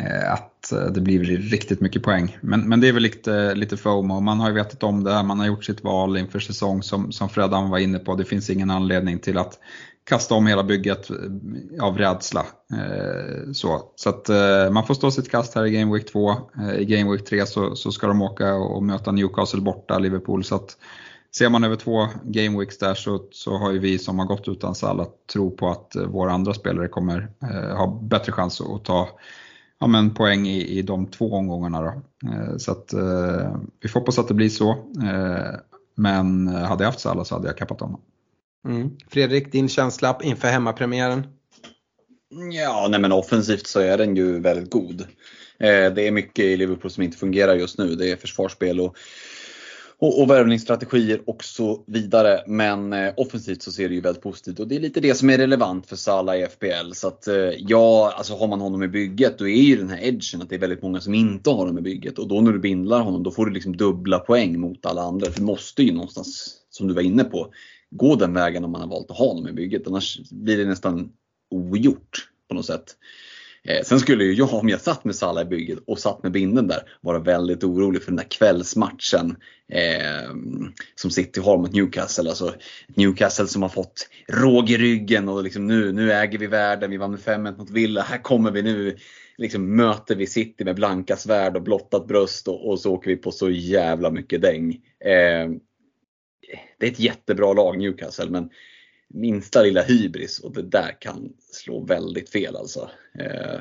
eh, 0.00 0.32
att 0.32 0.72
eh, 0.72 0.86
det 0.86 1.00
blir 1.00 1.24
riktigt 1.24 1.80
mycket 1.80 2.02
poäng. 2.02 2.38
Men, 2.40 2.68
men 2.68 2.80
det 2.80 2.88
är 2.88 2.92
väl 2.92 3.02
lite, 3.02 3.54
lite 3.54 3.76
FOMO. 3.76 4.20
Man 4.20 4.40
har 4.40 4.48
ju 4.48 4.54
vetat 4.54 4.82
om 4.82 5.04
det, 5.04 5.22
man 5.22 5.38
har 5.38 5.46
gjort 5.46 5.64
sitt 5.64 5.84
val 5.84 6.16
inför 6.16 6.38
säsong 6.38 6.82
som, 6.82 7.12
som 7.12 7.28
Fredan 7.28 7.70
var 7.70 7.78
inne 7.78 7.98
på. 7.98 8.14
Det 8.14 8.24
finns 8.24 8.50
ingen 8.50 8.70
anledning 8.70 9.18
till 9.18 9.38
att 9.38 9.58
kasta 10.08 10.34
om 10.34 10.46
hela 10.46 10.64
bygget 10.64 11.10
eh, 11.10 11.84
av 11.84 11.98
rädsla. 11.98 12.46
Eh, 12.72 13.52
så 13.52 13.92
så 13.96 14.08
att 14.08 14.28
eh, 14.28 14.70
man 14.70 14.86
får 14.86 14.94
stå 14.94 15.10
sitt 15.10 15.30
kast 15.30 15.54
här 15.54 15.66
i 15.66 15.70
Game 15.70 15.94
Week 15.94 16.12
2. 16.12 16.30
Eh, 16.30 16.74
I 16.74 16.84
Game 16.84 17.12
Week 17.12 17.24
3 17.24 17.46
så, 17.46 17.76
så 17.76 17.92
ska 17.92 18.06
de 18.06 18.22
åka 18.22 18.54
och 18.54 18.82
möta 18.82 19.12
Newcastle 19.12 19.60
borta, 19.60 19.98
Liverpool. 19.98 20.44
Så 20.44 20.54
att 20.54 20.76
ser 21.36 21.48
man 21.48 21.64
över 21.64 21.76
två 21.76 22.06
Game 22.24 22.58
Weeks 22.58 22.78
där 22.78 22.94
så, 22.94 23.24
så 23.30 23.56
har 23.56 23.72
ju 23.72 23.78
vi 23.78 23.98
som 23.98 24.18
har 24.18 24.26
gått 24.26 24.48
utan 24.48 24.74
Salah 24.74 25.06
tro 25.32 25.50
på 25.50 25.68
att 25.68 25.96
eh, 25.96 26.02
våra 26.02 26.32
andra 26.32 26.54
spelare 26.54 26.88
kommer 26.88 27.28
ha 27.76 28.00
bättre 28.02 28.32
chans 28.32 28.60
att 28.60 28.84
ta 28.84 29.08
ja, 29.78 29.86
men 29.86 30.14
poäng 30.14 30.46
i, 30.46 30.78
i 30.78 30.82
de 30.82 31.06
två 31.06 31.32
omgångarna. 31.32 31.82
Då. 31.82 31.88
Eh, 32.28 32.56
så 32.56 32.72
att, 32.72 32.92
eh, 32.92 33.56
vi 33.80 33.88
får 33.88 34.00
hoppas 34.00 34.18
att 34.18 34.28
det 34.28 34.34
blir 34.34 34.48
så. 34.48 34.70
Eh, 35.02 35.54
men 35.94 36.48
hade 36.48 36.84
jag 36.84 36.90
haft 36.90 37.00
Salah 37.00 37.24
så 37.24 37.34
hade 37.34 37.46
jag 37.46 37.56
kappat 37.56 37.80
honom. 37.80 38.00
Mm. 38.66 38.90
Fredrik, 39.10 39.52
din 39.52 39.68
känsla 39.68 40.18
inför 40.22 40.48
hemmapremiären? 40.48 41.26
Ja, 42.52 42.88
nej 42.90 43.00
men 43.00 43.12
offensivt 43.12 43.66
så 43.66 43.80
är 43.80 43.98
den 43.98 44.16
ju 44.16 44.40
väldigt 44.40 44.70
god. 44.70 45.00
Eh, 45.58 45.92
det 45.94 46.06
är 46.06 46.10
mycket 46.10 46.44
i 46.44 46.56
Liverpool 46.56 46.90
som 46.90 47.02
inte 47.02 47.16
fungerar 47.16 47.54
just 47.54 47.78
nu. 47.78 47.94
Det 47.94 48.10
är 48.10 48.16
försvarsspel 48.16 48.80
och, 48.80 48.96
och, 49.98 50.22
och 50.22 50.30
värvningsstrategier 50.30 51.20
och 51.26 51.44
så 51.44 51.84
vidare. 51.86 52.40
Men 52.46 52.92
eh, 52.92 53.12
offensivt 53.16 53.62
så 53.62 53.72
ser 53.72 53.88
det 53.88 53.94
ju 53.94 54.00
väldigt 54.00 54.22
positivt 54.22 54.60
och 54.60 54.68
det 54.68 54.76
är 54.76 54.80
lite 54.80 55.00
det 55.00 55.14
som 55.14 55.30
är 55.30 55.38
relevant 55.38 55.86
för 55.86 55.96
Salah 55.96 56.36
i 56.36 56.46
FPL. 56.46 56.92
Så 56.92 57.08
att 57.08 57.28
eh, 57.28 57.34
ja, 57.58 58.14
alltså 58.16 58.36
har 58.36 58.48
man 58.48 58.60
honom 58.60 58.82
i 58.82 58.88
bygget 58.88 59.38
då 59.38 59.48
är 59.48 59.62
ju 59.62 59.76
den 59.76 59.90
här 59.90 60.04
edgen 60.04 60.42
att 60.42 60.48
det 60.48 60.54
är 60.54 60.60
väldigt 60.60 60.82
många 60.82 61.00
som 61.00 61.14
inte 61.14 61.50
har 61.50 61.56
honom 61.56 61.78
i 61.78 61.82
bygget. 61.82 62.18
Och 62.18 62.28
då 62.28 62.40
när 62.40 62.52
du 62.52 62.58
bindlar 62.58 63.00
honom 63.00 63.22
då 63.22 63.30
får 63.30 63.46
du 63.46 63.52
liksom 63.52 63.76
dubbla 63.76 64.18
poäng 64.18 64.60
mot 64.60 64.86
alla 64.86 65.02
andra. 65.02 65.30
För 65.30 65.40
du 65.40 65.46
måste 65.46 65.82
ju 65.82 65.92
någonstans, 65.92 66.56
som 66.70 66.88
du 66.88 66.94
var 66.94 67.02
inne 67.02 67.24
på, 67.24 67.52
gå 67.96 68.16
den 68.16 68.32
vägen 68.32 68.64
om 68.64 68.72
man 68.72 68.80
har 68.80 68.88
valt 68.88 69.10
att 69.10 69.16
ha 69.16 69.28
honom 69.28 69.48
i 69.48 69.52
bygget. 69.52 69.86
Annars 69.86 70.18
blir 70.30 70.56
det 70.56 70.64
nästan 70.64 71.12
ogjort 71.50 72.28
på 72.48 72.54
något 72.54 72.66
sätt. 72.66 72.96
Eh, 73.68 73.82
sen 73.84 74.00
skulle 74.00 74.24
ju 74.24 74.32
jag, 74.32 74.54
om 74.54 74.68
jag 74.68 74.80
satt 74.80 75.04
med 75.04 75.14
Salah 75.14 75.42
i 75.42 75.46
bygget 75.46 75.78
och 75.86 75.98
satt 75.98 76.22
med 76.22 76.32
binden 76.32 76.68
där, 76.68 76.82
vara 77.00 77.18
väldigt 77.18 77.64
orolig 77.64 78.02
för 78.02 78.10
den 78.10 78.16
där 78.16 78.30
kvällsmatchen 78.30 79.36
eh, 79.72 80.30
som 80.94 81.10
City 81.10 81.40
har 81.40 81.58
mot 81.58 81.72
Newcastle. 81.72 82.28
Alltså 82.28 82.54
Newcastle 82.88 83.46
som 83.46 83.62
har 83.62 83.68
fått 83.68 84.08
råg 84.28 84.70
i 84.70 84.76
ryggen 84.76 85.28
och 85.28 85.44
liksom 85.44 85.66
nu, 85.66 85.92
nu 85.92 86.12
äger 86.12 86.38
vi 86.38 86.46
världen, 86.46 86.90
vi 86.90 86.96
vann 86.96 87.10
med 87.10 87.20
5-1 87.20 87.58
mot 87.58 87.70
Villa, 87.70 88.02
här 88.02 88.22
kommer 88.22 88.50
vi 88.50 88.62
nu. 88.62 88.96
Liksom 89.38 89.76
möter 89.76 90.16
vi 90.16 90.26
City 90.26 90.64
med 90.64 90.74
blanka 90.74 91.16
svärd 91.16 91.56
och 91.56 91.62
blottat 91.62 92.08
bröst 92.08 92.48
och, 92.48 92.68
och 92.68 92.80
så 92.80 92.92
åker 92.92 93.10
vi 93.10 93.16
på 93.16 93.32
så 93.32 93.50
jävla 93.50 94.10
mycket 94.10 94.42
däng. 94.42 94.80
Eh, 95.04 95.50
det 96.78 96.86
är 96.86 96.90
ett 96.90 97.00
jättebra 97.00 97.52
lag 97.52 97.78
Newcastle 97.78 98.30
men 98.30 98.50
minsta 99.08 99.62
lilla 99.62 99.82
hybris 99.82 100.38
och 100.38 100.52
det 100.52 100.62
där 100.62 101.00
kan 101.00 101.32
slå 101.52 101.80
väldigt 101.80 102.30
fel 102.30 102.56
alltså. 102.56 102.90
Eh, 103.18 103.60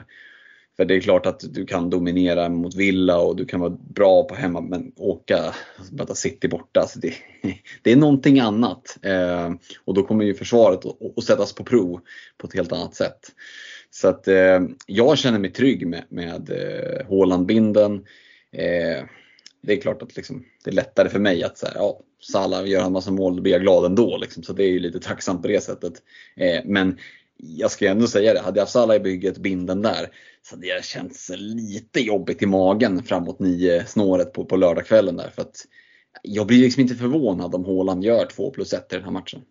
för 0.78 0.86
det 0.86 0.96
är 0.96 1.00
klart 1.00 1.26
att 1.26 1.54
du 1.54 1.66
kan 1.66 1.90
dominera 1.90 2.50
mot 2.50 2.76
Villa 2.76 3.20
och 3.20 3.36
du 3.36 3.46
kan 3.46 3.60
vara 3.60 3.78
bra 3.90 4.24
på 4.24 4.36
hemma 4.36 4.62
men 4.62 4.92
åka, 4.96 5.54
alltså, 5.78 5.96
möta 5.96 6.16
City 6.16 6.48
borta, 6.48 6.80
alltså 6.80 7.00
det, 7.00 7.14
det 7.82 7.92
är 7.92 7.96
någonting 7.96 8.40
annat. 8.40 8.98
Eh, 9.02 9.54
och 9.86 9.94
då 9.94 10.04
kommer 10.04 10.26
ju 10.26 10.34
försvaret 10.34 10.80
att 11.18 11.24
sättas 11.24 11.54
på 11.54 11.64
prov 11.64 12.00
på 12.38 12.48
ett 12.48 12.54
helt 12.54 12.72
annat 12.72 12.96
sätt. 12.96 13.32
Så 13.90 14.08
att 14.08 14.28
eh, 14.28 14.62
jag 14.88 15.18
känner 15.18 15.40
mig 15.40 15.52
trygg 15.52 15.88
med, 15.88 16.04
med 16.10 16.50
eh, 16.50 17.08
Haaland-binden. 17.10 18.06
Eh, 18.52 19.04
det 19.66 19.74
är 19.74 19.82
klart 19.82 20.02
att 20.02 20.16
liksom, 20.16 20.46
det 20.64 20.70
är 20.70 20.76
lättare 20.76 21.10
för 21.10 21.20
mig 21.20 21.44
att 21.44 21.58
säga, 21.58 21.74
ja, 21.76 22.00
Salah 22.22 22.68
gör 22.68 22.86
en 22.86 22.92
massa 22.92 23.12
mål, 23.12 23.36
då 23.36 23.42
blir 23.42 23.54
jag 23.54 23.62
glad 23.62 23.86
ändå. 23.86 24.18
Liksom. 24.18 24.44
Så 24.44 24.54
det 24.54 24.64
är 24.64 24.70
ju 24.70 24.80
lite 24.80 25.00
tacksamt 25.00 25.42
på 25.42 25.48
det 25.48 25.64
sättet. 25.64 25.94
Eh, 26.36 26.62
men 26.66 26.98
jag 27.38 27.72
ska 27.72 27.88
ändå 27.88 28.08
säga 28.08 28.34
det, 28.34 28.40
hade 28.40 28.60
jag 28.60 28.64
haft 28.64 28.74
Salah 28.74 28.96
i 28.96 29.00
bygget, 29.00 29.38
binden 29.38 29.82
där, 29.82 30.10
så 30.42 30.56
hade 30.56 30.76
det 30.76 30.86
känts 30.86 31.32
lite 31.36 32.00
jobbigt 32.00 32.42
i 32.42 32.46
magen 32.46 33.04
framåt 33.04 33.40
nio 33.40 33.86
snåret 33.86 34.34
på, 34.34 34.46
på 34.46 34.56
lördagskvällen 34.56 35.18
där. 35.18 35.30
För 35.30 35.42
att 35.42 35.66
jag 36.24 36.48
blir 36.48 36.60
liksom 36.60 36.82
inte 36.82 36.96
förvånad 36.96 37.56
om 37.56 37.66
Haaland 37.66 38.04
gör 38.04 38.26
2 38.26 38.52
plus 38.52 38.74
1 38.74 38.94
i 38.94 38.96
den 38.96 39.04
här 39.04 39.12
matchen. 39.12 39.42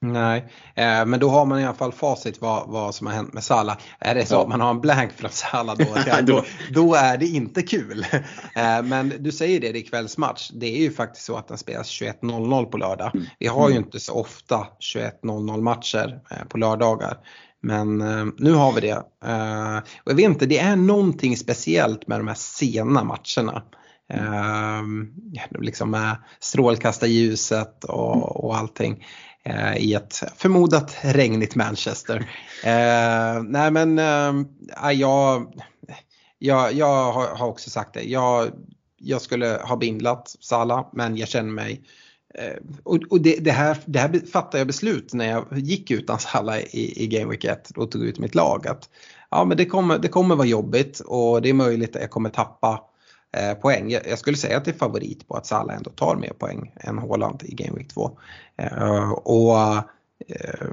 Nej, 0.00 0.52
eh, 0.74 1.06
men 1.06 1.20
då 1.20 1.28
har 1.28 1.46
man 1.46 1.60
i 1.60 1.64
alla 1.64 1.74
fall 1.74 1.92
facit 1.92 2.40
vad, 2.40 2.68
vad 2.68 2.94
som 2.94 3.06
har 3.06 3.14
hänt 3.14 3.32
med 3.32 3.44
Salah. 3.44 3.76
Är 3.98 4.14
det 4.14 4.26
så 4.26 4.34
ja. 4.34 4.42
att 4.42 4.48
man 4.48 4.60
har 4.60 4.70
en 4.70 4.80
blank 4.80 5.12
från 5.12 5.30
Salah 5.30 5.76
då, 5.78 5.86
då, 6.22 6.44
då 6.70 6.94
är 6.94 7.16
det 7.16 7.26
inte 7.26 7.62
kul. 7.62 8.06
Eh, 8.54 8.82
men 8.82 9.12
du 9.18 9.32
säger 9.32 9.60
det, 9.60 9.72
det 9.72 9.78
är 9.78 9.82
kvällsmatch. 9.82 10.50
Det 10.50 10.66
är 10.66 10.80
ju 10.80 10.92
faktiskt 10.92 11.26
så 11.26 11.36
att 11.36 11.48
den 11.48 11.58
spelas 11.58 11.88
21.00 11.88 12.64
på 12.64 12.76
lördag. 12.76 13.10
Mm. 13.14 13.26
Vi 13.38 13.46
har 13.46 13.68
ju 13.68 13.74
mm. 13.74 13.84
inte 13.84 14.00
så 14.00 14.14
ofta 14.14 14.66
21.00 14.94 15.60
matcher 15.60 16.20
eh, 16.30 16.44
på 16.48 16.58
lördagar. 16.58 17.18
Men 17.62 18.00
eh, 18.00 18.26
nu 18.38 18.52
har 18.52 18.72
vi 18.72 18.80
det. 18.80 19.02
Eh, 19.24 19.76
och 19.78 20.10
jag 20.10 20.14
vet 20.14 20.24
inte, 20.24 20.46
det 20.46 20.58
är 20.58 20.76
någonting 20.76 21.36
speciellt 21.36 22.08
med 22.08 22.20
de 22.20 22.28
här 22.28 22.34
sena 22.34 23.04
matcherna. 23.04 23.62
Eh, 24.10 24.82
liksom 25.60 25.90
med 25.90 26.16
strålkastarljuset 26.40 27.84
och, 27.84 28.44
och 28.44 28.56
allting. 28.56 29.04
Eh, 29.48 29.76
i 29.76 29.94
ett 29.94 30.22
förmodat 30.36 30.96
regnigt 31.02 31.54
Manchester. 31.54 32.16
Eh, 32.64 33.42
nej 33.42 33.70
men 33.70 33.98
eh, 33.98 34.90
jag, 34.92 35.52
jag, 36.38 36.72
jag 36.72 37.12
har 37.12 37.46
också 37.46 37.70
sagt 37.70 37.94
det. 37.94 38.02
Jag, 38.02 38.50
jag 38.98 39.22
skulle 39.22 39.60
ha 39.64 39.76
bindlat 39.76 40.36
Sala 40.40 40.86
men 40.92 41.16
jag 41.16 41.28
känner 41.28 41.52
mig 41.52 41.82
eh, 42.34 42.56
och, 42.82 43.20
det, 43.20 43.36
det, 43.36 43.50
här, 43.50 43.78
det 43.84 43.98
här 43.98 44.26
fattade 44.32 44.58
jag 44.58 44.66
beslut 44.66 45.14
när 45.14 45.28
jag 45.30 45.58
gick 45.58 45.90
utan 45.90 46.18
Sala 46.18 46.60
i, 46.60 47.04
i 47.04 47.06
Game 47.06 47.30
Week 47.30 47.44
1 47.44 47.70
och 47.70 47.90
tog 47.90 48.02
ut 48.02 48.18
mitt 48.18 48.34
lag. 48.34 48.66
Att, 48.66 48.88
ja, 49.30 49.44
men 49.44 49.56
det, 49.56 49.64
kommer, 49.64 49.98
det 49.98 50.08
kommer 50.08 50.36
vara 50.36 50.46
jobbigt 50.46 51.00
och 51.00 51.42
det 51.42 51.48
är 51.48 51.54
möjligt 51.54 51.96
att 51.96 52.02
jag 52.02 52.10
kommer 52.10 52.30
tappa 52.30 52.80
Eh, 53.36 53.54
poäng. 53.54 53.90
Jag, 53.90 54.18
skulle 54.18 54.36
säga 54.36 54.56
att 54.56 54.64
det 54.64 54.70
är 54.70 54.78
favorit 54.78 55.28
på 55.28 55.34
att 55.34 55.46
Salah 55.46 55.76
ändå 55.76 55.90
tar 55.90 56.16
mer 56.16 56.32
poäng 56.32 56.72
än 56.76 56.98
Haaland 56.98 57.42
i 57.42 57.54
Game 57.54 57.78
Week 57.78 57.88
2. 57.88 58.18
Eh, 58.56 59.10
och, 59.10 59.58
eh, 60.28 60.68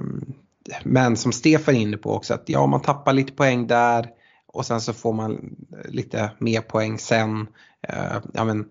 men 0.83 1.17
som 1.17 1.31
Stefan 1.31 1.75
är 1.75 1.79
inne 1.79 1.97
på 1.97 2.13
också 2.13 2.33
att 2.33 2.43
ja 2.49 2.67
man 2.67 2.81
tappar 2.81 3.13
lite 3.13 3.33
poäng 3.33 3.67
där 3.67 4.09
och 4.47 4.65
sen 4.65 4.81
så 4.81 4.93
får 4.93 5.13
man 5.13 5.55
lite 5.85 6.31
mer 6.39 6.61
poäng 6.61 6.99
sen. 6.99 7.47
Eh, 7.87 8.17
ja, 8.33 8.43
men, 8.43 8.65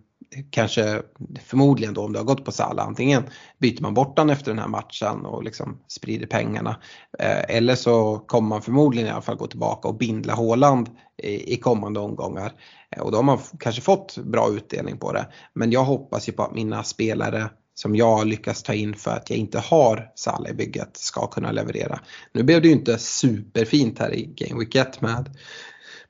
kanske 0.50 1.02
förmodligen 1.44 1.94
då 1.94 2.04
om 2.04 2.12
du 2.12 2.18
har 2.18 2.26
gått 2.26 2.44
på 2.44 2.52
Salah, 2.52 2.86
antingen 2.86 3.22
byter 3.58 3.82
man 3.82 3.94
bort 3.94 4.16
den 4.16 4.30
efter 4.30 4.50
den 4.50 4.58
här 4.58 4.68
matchen 4.68 5.26
och 5.26 5.44
liksom 5.44 5.78
sprider 5.88 6.26
pengarna. 6.26 6.76
Eh, 7.18 7.56
eller 7.56 7.74
så 7.74 8.18
kommer 8.18 8.48
man 8.48 8.62
förmodligen 8.62 9.08
i 9.08 9.12
alla 9.12 9.22
fall 9.22 9.36
gå 9.36 9.46
tillbaka 9.46 9.88
och 9.88 9.96
bindla 9.96 10.34
Håland 10.34 10.88
i, 11.22 11.54
i 11.54 11.56
kommande 11.56 12.00
omgångar. 12.00 12.52
Eh, 12.96 13.02
och 13.02 13.10
då 13.10 13.18
har 13.18 13.22
man 13.22 13.38
kanske 13.58 13.82
fått 13.82 14.18
bra 14.18 14.50
utdelning 14.50 14.98
på 14.98 15.12
det. 15.12 15.26
Men 15.54 15.72
jag 15.72 15.84
hoppas 15.84 16.28
ju 16.28 16.32
på 16.32 16.42
att 16.42 16.54
mina 16.54 16.82
spelare 16.82 17.48
som 17.74 17.96
jag 17.96 18.26
lyckas 18.26 18.62
ta 18.62 18.74
in 18.74 18.94
för 18.94 19.10
att 19.10 19.30
jag 19.30 19.38
inte 19.38 19.58
har 19.58 20.10
Salah 20.14 20.50
i 20.50 20.54
bygget 20.54 20.96
ska 20.96 21.26
kunna 21.26 21.52
leverera. 21.52 22.00
Nu 22.32 22.42
blev 22.42 22.62
det 22.62 22.68
ju 22.68 22.74
inte 22.74 22.98
superfint 22.98 23.98
här 23.98 24.14
i 24.14 24.24
Game 24.24 24.60
Week 24.60 24.74
1 24.74 25.00
med, 25.00 25.36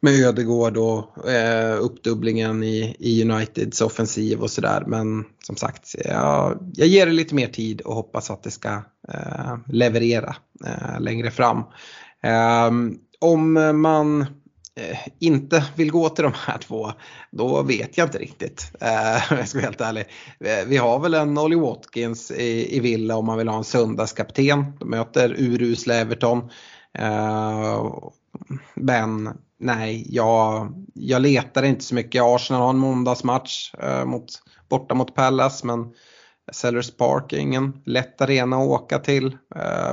med 0.05 0.25
Ödegård 0.25 0.77
och 0.77 1.31
eh, 1.31 1.77
uppdubblingen 1.81 2.63
i, 2.63 2.97
i 2.99 3.23
Uniteds 3.23 3.81
offensiv 3.81 4.41
och 4.41 4.51
sådär. 4.51 4.85
Men 4.87 5.25
som 5.43 5.57
sagt, 5.57 5.95
jag, 6.05 6.59
jag 6.75 6.89
ger 6.89 7.07
det 7.07 7.13
lite 7.13 7.35
mer 7.35 7.49
tid 7.49 7.81
och 7.81 7.95
hoppas 7.95 8.31
att 8.31 8.43
det 8.43 8.51
ska 8.51 8.83
eh, 9.09 9.57
leverera 9.67 10.37
eh, 10.67 11.01
längre 11.01 11.31
fram. 11.31 11.63
Ehm, 12.23 12.99
om 13.19 13.53
man 13.83 14.21
eh, 14.81 14.99
inte 15.19 15.65
vill 15.77 15.91
gå 15.91 16.09
till 16.09 16.25
de 16.25 16.33
här 16.47 16.59
två, 16.59 16.93
då 17.31 17.63
vet 17.63 17.99
jag 17.99 18.07
inte 18.07 18.19
riktigt. 18.19 18.73
Eh, 18.81 19.23
jag 19.31 19.49
ska 19.49 19.59
vara 19.59 19.67
helt 19.67 19.81
ärlig. 19.81 20.05
Eh, 20.41 20.67
vi 20.67 20.77
har 20.77 20.99
väl 20.99 21.15
en 21.15 21.39
Ollie 21.39 21.59
Watkins 21.59 22.31
i, 22.31 22.77
i 22.77 22.81
Villa 22.81 23.17
om 23.17 23.27
man 23.27 23.39
vill 23.39 23.49
ha 23.49 23.59
en 23.59 23.65
söndagskapten. 23.65 24.65
De 24.79 24.91
möter 24.91 25.35
urusla 25.39 25.95
Everton. 25.95 26.51
Eh, 26.99 28.03
men 28.75 29.39
nej, 29.59 30.07
jag, 30.09 30.73
jag 30.95 31.23
letar 31.23 31.63
inte 31.63 31.85
så 31.85 31.95
mycket. 31.95 32.23
Arsenal 32.23 32.63
har 32.63 32.71
en 32.71 32.79
måndagsmatch 32.79 33.73
mot, 34.07 34.27
borta 34.69 34.95
mot 34.95 35.15
Palace 35.15 35.67
men 35.67 35.93
Sellers 36.53 36.97
Park 36.97 37.33
är 37.33 37.37
ingen 37.37 37.83
lätt 37.87 38.21
arena 38.21 38.57
att 38.57 38.69
åka 38.69 38.99
till. 38.99 39.39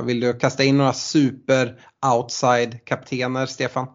Vill 0.04 0.20
du 0.20 0.32
kasta 0.32 0.64
in 0.64 0.78
några 0.78 0.92
super 0.92 1.80
outside 2.16 2.84
kaptener 2.84 3.46
Stefan? 3.46 3.86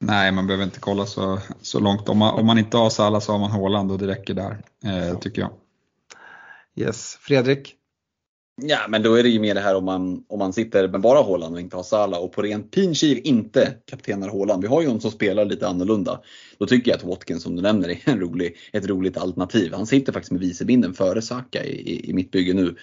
Nej, 0.00 0.32
man 0.32 0.46
behöver 0.46 0.64
inte 0.64 0.80
kolla 0.80 1.06
så, 1.06 1.38
så 1.62 1.80
långt. 1.80 2.08
Om 2.08 2.18
man, 2.18 2.34
om 2.34 2.46
man 2.46 2.58
inte 2.58 2.76
har 2.76 2.90
Salah 2.90 3.20
så 3.20 3.32
har 3.32 3.38
man 3.38 3.50
Haaland 3.50 3.92
och 3.92 3.98
det 3.98 4.06
räcker 4.06 4.34
där, 4.34 4.62
eh, 4.84 5.18
tycker 5.18 5.42
jag. 5.42 5.50
Yes, 6.76 7.18
Fredrik? 7.20 7.74
Ja, 8.62 8.78
men 8.88 9.02
då 9.02 9.14
är 9.14 9.22
det 9.22 9.28
ju 9.28 9.40
mer 9.40 9.54
det 9.54 9.60
här 9.60 9.74
om 9.76 9.84
man, 9.84 10.24
om 10.28 10.38
man 10.38 10.52
sitter 10.52 10.88
med 10.88 11.00
bara 11.00 11.22
Haaland 11.22 11.54
och 11.54 11.60
inte 11.60 11.76
har 11.76 11.82
Salah 11.82 12.20
och 12.20 12.32
på 12.32 12.42
rent 12.42 12.70
pinkiv 12.70 13.20
inte 13.24 13.74
kaptenar 13.84 14.28
Haaland. 14.28 14.62
Vi 14.62 14.68
har 14.68 14.82
ju 14.82 14.88
någon 14.88 15.00
som 15.00 15.10
spelar 15.10 15.44
lite 15.44 15.68
annorlunda. 15.68 16.20
Då 16.58 16.66
tycker 16.66 16.90
jag 16.90 16.98
att 16.98 17.04
Watkins 17.04 17.42
som 17.42 17.56
du 17.56 17.62
nämner 17.62 17.88
är 17.88 17.98
en 18.04 18.20
rolig, 18.20 18.56
ett 18.72 18.86
roligt 18.86 19.16
alternativ. 19.16 19.72
Han 19.72 19.86
sitter 19.86 20.12
faktiskt 20.12 20.32
med 20.32 20.40
vicebinden 20.40 20.94
före 20.94 21.22
Saka 21.22 21.64
i, 21.64 21.70
i, 21.70 22.10
i 22.10 22.12
mitt 22.12 22.30
bygge 22.30 22.54
nu. 22.54 22.76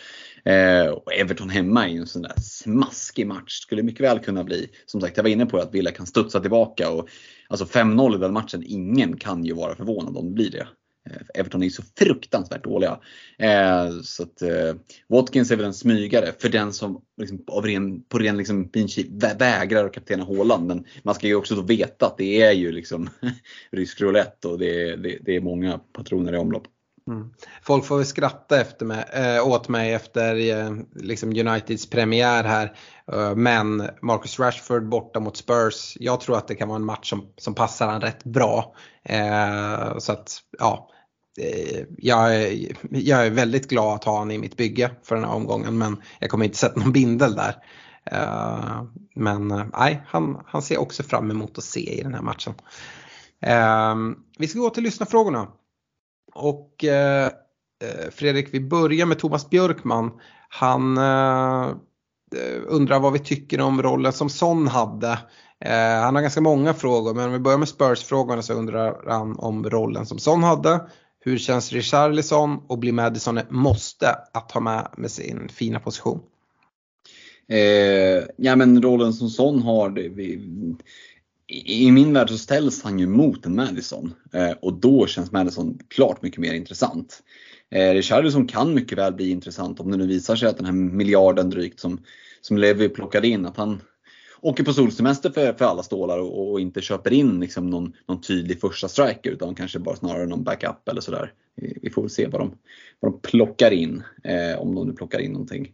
Eh, 0.51 0.91
och 0.91 1.13
Everton 1.13 1.49
hemma 1.49 1.85
är 1.85 1.91
ju 1.91 1.99
en 1.99 2.07
sån 2.07 2.21
där 2.21 2.39
smaskig 2.41 3.27
match. 3.27 3.59
Skulle 3.59 3.83
mycket 3.83 4.05
väl 4.05 4.19
kunna 4.19 4.43
bli. 4.43 4.69
Som 4.85 5.01
sagt, 5.01 5.17
jag 5.17 5.23
var 5.23 5.29
inne 5.29 5.45
på 5.45 5.57
att 5.57 5.73
Villa 5.73 5.91
kan 5.91 6.05
studsa 6.05 6.39
tillbaka. 6.39 6.89
Och, 6.89 7.07
alltså 7.47 7.65
5-0 7.65 8.15
i 8.15 8.19
den 8.19 8.33
matchen, 8.33 8.63
ingen 8.65 9.17
kan 9.17 9.45
ju 9.45 9.53
vara 9.53 9.75
förvånad 9.75 10.17
om 10.17 10.25
det 10.25 10.33
blir 10.33 10.51
det. 10.51 10.67
Eh, 11.09 11.39
Everton 11.39 11.61
är 11.61 11.65
ju 11.65 11.71
så 11.71 11.83
fruktansvärt 11.97 12.63
dåliga. 12.63 12.99
Eh, 13.37 13.89
så 14.03 14.23
att 14.23 14.41
eh, 14.41 14.75
Watkins 15.07 15.51
är 15.51 15.55
väl 15.55 15.65
en 15.65 15.73
smygare 15.73 16.31
för 16.39 16.49
den 16.49 16.73
som 16.73 17.01
liksom, 17.17 17.43
av 17.47 17.65
ren, 17.65 18.03
på 18.03 18.19
ren 18.19 18.37
liksom, 18.37 18.69
vägrar 19.39 19.85
att 19.85 19.93
kaptena 19.93 20.25
Haaland. 20.25 20.67
Men 20.67 20.85
man 21.03 21.15
ska 21.15 21.27
ju 21.27 21.35
också 21.35 21.55
då 21.55 21.61
veta 21.61 22.05
att 22.05 22.17
det 22.17 22.41
är 22.41 22.51
ju 22.51 22.71
liksom 22.71 23.09
rysk 23.71 24.01
roulette 24.01 24.47
och 24.47 24.59
det 24.59 24.89
är, 24.89 24.97
det, 24.97 25.17
det 25.21 25.35
är 25.35 25.41
många 25.41 25.77
patroner 25.77 26.33
i 26.33 26.37
omlopp. 26.37 26.67
Mm. 27.07 27.29
Folk 27.61 27.85
får 27.85 27.97
väl 27.97 28.05
skratta 28.05 28.61
efter 28.61 28.85
mig, 28.85 29.05
äh, 29.13 29.47
åt 29.47 29.69
mig 29.69 29.93
efter 29.93 30.35
äh, 30.35 30.71
liksom 30.95 31.29
Uniteds 31.29 31.89
premiär 31.89 32.43
här. 32.43 32.75
Äh, 33.13 33.35
men 33.35 33.89
Marcus 34.01 34.39
Rashford 34.39 34.89
borta 34.89 35.19
mot 35.19 35.37
Spurs. 35.37 35.97
Jag 35.99 36.21
tror 36.21 36.37
att 36.37 36.47
det 36.47 36.55
kan 36.55 36.67
vara 36.67 36.75
en 36.75 36.85
match 36.85 37.09
som, 37.09 37.27
som 37.37 37.55
passar 37.55 37.87
han 37.87 38.01
rätt 38.01 38.23
bra. 38.23 38.75
så 39.97 40.11
att 40.11 40.37
ja, 40.59 40.89
jag 41.97 42.35
är, 42.35 42.75
jag 42.89 43.25
är 43.25 43.29
väldigt 43.29 43.69
glad 43.69 43.95
att 43.95 44.03
ha 44.03 44.11
honom 44.11 44.31
i 44.31 44.37
mitt 44.37 44.57
bygge 44.57 44.91
för 45.03 45.15
den 45.15 45.23
här 45.23 45.33
omgången. 45.33 45.77
Men 45.77 46.01
jag 46.19 46.29
kommer 46.29 46.45
inte 46.45 46.57
sätta 46.57 46.79
någon 46.79 46.91
bindel 46.91 47.35
där. 47.35 47.55
men 49.15 49.47
nej, 49.73 50.03
han, 50.07 50.43
han 50.45 50.61
ser 50.61 50.77
också 50.77 51.03
fram 51.03 51.31
emot 51.31 51.57
att 51.57 51.63
se 51.63 51.99
i 51.99 52.03
den 52.03 52.13
här 52.13 52.21
matchen. 52.21 52.53
vi 54.37 54.47
ska 54.47 54.59
gå 54.59 54.69
till 54.69 54.83
lyssnarfrågorna. 54.83 55.47
Och 56.35 56.83
eh, 56.83 57.25
eh, 57.83 58.09
Fredrik, 58.11 58.47
vi 58.51 58.59
börjar 58.59 59.05
med 59.05 59.19
Thomas 59.19 59.49
Björkman. 59.49 60.11
Han 60.49 60.97
eh, 60.97 61.69
eh, 62.35 62.61
undrar 62.67 62.99
vad 62.99 63.13
vi 63.13 63.19
tycker 63.19 63.61
om 63.61 63.81
rollen 63.81 64.13
som 64.13 64.29
Son 64.29 64.67
hade. 64.67 65.19
Eh, 65.65 66.01
han 66.01 66.15
har 66.15 66.21
ganska 66.21 66.41
många 66.41 66.73
frågor 66.73 67.13
men 67.13 67.25
om 67.25 67.33
vi 67.33 67.39
börjar 67.39 67.57
med 67.57 67.69
Spurs-frågorna 67.69 68.41
så 68.41 68.53
undrar 68.53 69.09
han 69.09 69.39
om 69.39 69.69
rollen 69.69 70.05
som 70.05 70.19
Son 70.19 70.43
hade. 70.43 70.81
Hur 71.19 71.37
känns 71.37 71.73
Richarlison 71.73 72.61
och 72.67 72.79
blir 72.79 72.93
Madison 72.93 73.37
ett 73.37 73.51
måste 73.51 74.09
att 74.33 74.51
ha 74.51 74.61
med 74.61 74.87
med 74.97 75.11
sin 75.11 75.49
fina 75.49 75.79
position? 75.79 76.19
Eh, 77.47 78.23
ja 78.37 78.55
men 78.55 78.81
rollen 78.81 79.13
som 79.13 79.29
Son 79.29 79.61
har, 79.61 79.89
det, 79.89 80.09
vi, 80.09 80.49
i 81.47 81.91
min 81.91 82.13
värld 82.13 82.29
så 82.29 82.37
ställs 82.37 82.83
han 82.83 82.99
ju 82.99 83.07
mot 83.07 83.45
en 83.45 83.55
Madison 83.55 84.13
eh, 84.33 84.51
och 84.51 84.73
då 84.73 85.07
känns 85.07 85.31
Madison 85.31 85.79
klart 85.87 86.21
mycket 86.21 86.39
mer 86.39 86.53
intressant. 86.53 87.23
Eh, 87.71 87.93
Richarlison 87.93 88.47
kan 88.47 88.73
mycket 88.73 88.97
väl 88.97 89.13
bli 89.13 89.29
intressant 89.29 89.79
om 89.79 89.91
det 89.91 89.97
nu 89.97 90.07
visar 90.07 90.35
sig 90.35 90.49
att 90.49 90.57
den 90.57 90.65
här 90.65 90.73
miljarden 90.73 91.49
drygt 91.49 91.79
som, 91.79 92.03
som 92.41 92.57
Levi 92.57 92.89
plockade 92.89 93.27
in, 93.27 93.45
att 93.45 93.57
han 93.57 93.81
åker 94.41 94.63
på 94.63 94.73
solsemester 94.73 95.29
för, 95.29 95.53
för 95.53 95.65
alla 95.65 95.83
stålar 95.83 96.19
och, 96.19 96.51
och 96.51 96.59
inte 96.59 96.81
köper 96.81 97.13
in 97.13 97.39
liksom 97.39 97.69
någon, 97.69 97.93
någon 98.07 98.21
tydlig 98.21 98.61
första 98.61 98.87
striker 98.87 99.31
utan 99.31 99.55
kanske 99.55 99.79
bara 99.79 99.95
snarare 99.95 100.25
någon 100.25 100.43
backup 100.43 100.89
eller 100.89 101.01
sådär. 101.01 101.33
Vi, 101.55 101.77
vi 101.81 101.89
får 101.89 102.01
väl 102.01 102.11
se 102.11 102.27
vad 102.27 102.41
de, 102.41 102.57
vad 102.99 103.11
de 103.11 103.19
plockar 103.21 103.71
in, 103.71 104.03
eh, 104.23 104.59
om 104.59 104.75
de 104.75 104.87
nu 104.87 104.93
plockar 104.93 105.19
in 105.19 105.31
någonting. 105.31 105.71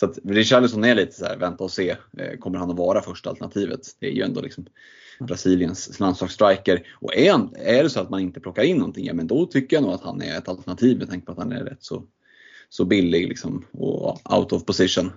Så 0.00 0.06
att 0.06 0.18
Richarlison 0.24 0.84
är 0.84 0.94
lite 0.94 1.12
så 1.12 1.24
här, 1.24 1.36
vänta 1.36 1.64
och 1.64 1.70
se, 1.70 1.90
eh, 2.18 2.38
kommer 2.38 2.58
han 2.58 2.70
att 2.70 2.76
vara 2.76 3.02
första 3.02 3.30
alternativet? 3.30 3.80
Det 3.98 4.06
är 4.06 4.12
ju 4.12 4.22
ändå 4.22 4.40
liksom 4.40 4.66
Brasiliens 5.20 6.00
landslagsstriker. 6.00 6.86
Och 7.00 7.16
är, 7.16 7.48
är 7.56 7.82
det 7.82 7.90
så 7.90 8.00
att 8.00 8.10
man 8.10 8.20
inte 8.20 8.40
plockar 8.40 8.62
in 8.62 8.76
någonting, 8.76 9.06
ja 9.06 9.14
men 9.14 9.26
då 9.26 9.46
tycker 9.46 9.76
jag 9.76 9.82
nog 9.82 9.92
att 9.92 10.02
han 10.02 10.22
är 10.22 10.38
ett 10.38 10.48
alternativ 10.48 10.98
med 10.98 11.08
tanke 11.08 11.26
på 11.26 11.32
att 11.32 11.38
han 11.38 11.52
är 11.52 11.64
rätt 11.64 11.84
så, 11.84 12.04
så 12.68 12.84
billig 12.84 13.28
liksom, 13.28 13.64
och 13.72 14.34
out 14.36 14.52
of 14.52 14.64
position. 14.64 15.12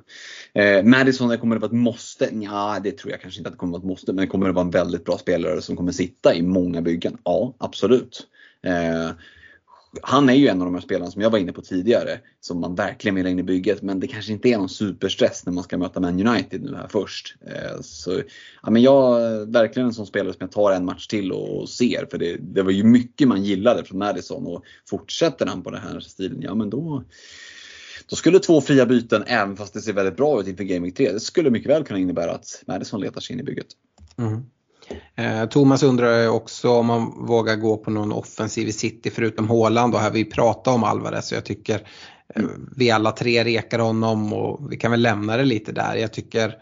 Eh, 0.53 0.83
Madison, 0.83 1.29
det 1.29 1.37
kommer 1.37 1.55
att 1.55 1.61
vara 1.61 1.69
ett 1.69 1.77
måste? 1.77 2.29
Ja, 2.33 2.79
det 2.83 2.91
tror 2.91 3.11
jag 3.11 3.21
kanske 3.21 3.39
inte 3.39 3.47
att 3.47 3.53
det 3.53 3.57
kommer 3.57 3.77
att 3.77 3.83
vara 3.83 3.91
ett 3.91 3.97
måste, 3.97 4.13
men 4.13 4.21
det 4.21 4.27
kommer 4.27 4.49
att 4.49 4.55
vara 4.55 4.65
en 4.65 4.71
väldigt 4.71 5.05
bra 5.05 5.17
spelare 5.17 5.61
som 5.61 5.75
kommer 5.75 5.91
sitta 5.91 6.35
i 6.35 6.41
många 6.41 6.81
byggen. 6.81 7.17
Ja, 7.23 7.55
absolut. 7.57 8.27
Eh, 8.63 9.09
han 10.01 10.29
är 10.29 10.33
ju 10.33 10.47
en 10.47 10.61
av 10.61 10.65
de 10.65 10.73
här 10.73 10.81
spelarna 10.81 11.11
som 11.11 11.21
jag 11.21 11.29
var 11.29 11.39
inne 11.39 11.51
på 11.51 11.61
tidigare 11.61 12.19
som 12.39 12.59
man 12.59 12.75
verkligen 12.75 13.15
vill 13.15 13.25
ha 13.25 13.31
in 13.31 13.39
i 13.39 13.43
bygget 13.43 13.81
men 13.81 13.99
det 13.99 14.07
kanske 14.07 14.31
inte 14.31 14.49
är 14.49 14.57
någon 14.57 14.69
superstress 14.69 15.45
när 15.45 15.53
man 15.53 15.63
ska 15.63 15.77
möta 15.77 15.99
Man 15.99 16.27
United 16.27 16.63
nu 16.63 16.75
här 16.75 16.87
först. 16.87 17.35
Eh, 17.47 17.81
så, 17.81 18.21
ja, 18.63 18.69
men 18.69 18.81
jag 18.81 19.21
är 19.21 19.45
verkligen 19.45 19.87
en 19.87 19.93
sån 19.93 20.05
spelare 20.05 20.33
som 20.33 20.39
jag 20.39 20.51
tar 20.51 20.71
en 20.71 20.85
match 20.85 21.07
till 21.07 21.31
och 21.31 21.69
ser 21.69 22.07
för 22.11 22.17
det, 22.17 22.37
det 22.39 22.61
var 22.61 22.71
ju 22.71 22.83
mycket 22.83 23.27
man 23.27 23.43
gillade 23.43 23.83
från 23.83 23.99
Madison 23.99 24.45
och 24.47 24.63
fortsätter 24.89 25.45
han 25.45 25.63
på 25.63 25.71
den 25.71 25.81
här 25.81 25.99
stilen, 25.99 26.41
ja 26.41 26.55
men 26.55 26.69
då 26.69 27.03
då 28.09 28.15
skulle 28.15 28.39
två 28.39 28.61
fria 28.61 28.85
byten, 28.85 29.23
även 29.27 29.57
fast 29.57 29.73
det 29.73 29.81
ser 29.81 29.93
väldigt 29.93 30.17
bra 30.17 30.41
ut 30.41 30.47
inför 30.47 30.63
Game 30.63 30.85
Week 30.85 30.97
3, 30.97 31.11
det 31.11 31.19
skulle 31.19 31.49
mycket 31.49 31.69
väl 31.69 31.83
kunna 31.83 31.99
innebära 31.99 32.31
att 32.31 32.63
Madison 32.67 33.01
letar 33.01 33.21
sig 33.21 33.33
in 33.33 33.39
i 33.39 33.43
bygget. 33.43 33.67
Mm. 34.17 34.43
Eh, 35.15 35.45
Thomas 35.45 35.83
undrar 35.83 36.27
också 36.29 36.69
om 36.69 36.85
man 36.85 37.25
vågar 37.25 37.55
gå 37.55 37.77
på 37.77 37.91
någon 37.91 38.11
offensiv 38.11 38.67
i 38.67 38.71
City 38.71 39.11
förutom 39.11 39.49
Haaland 39.49 39.95
och 39.95 39.99
här 39.99 40.11
vi 40.11 40.25
pratat 40.25 40.73
om 40.73 40.83
Alvarez 40.83 41.27
så 41.27 41.35
jag 41.35 41.45
tycker 41.45 41.75
eh, 42.35 42.43
vi 42.75 42.91
alla 42.91 43.11
tre 43.11 43.43
rekar 43.43 43.79
honom 43.79 44.33
och 44.33 44.71
vi 44.71 44.77
kan 44.77 44.91
väl 44.91 45.01
lämna 45.01 45.37
det 45.37 45.45
lite 45.45 45.71
där. 45.71 45.95
Jag 45.95 46.13
tycker 46.13 46.55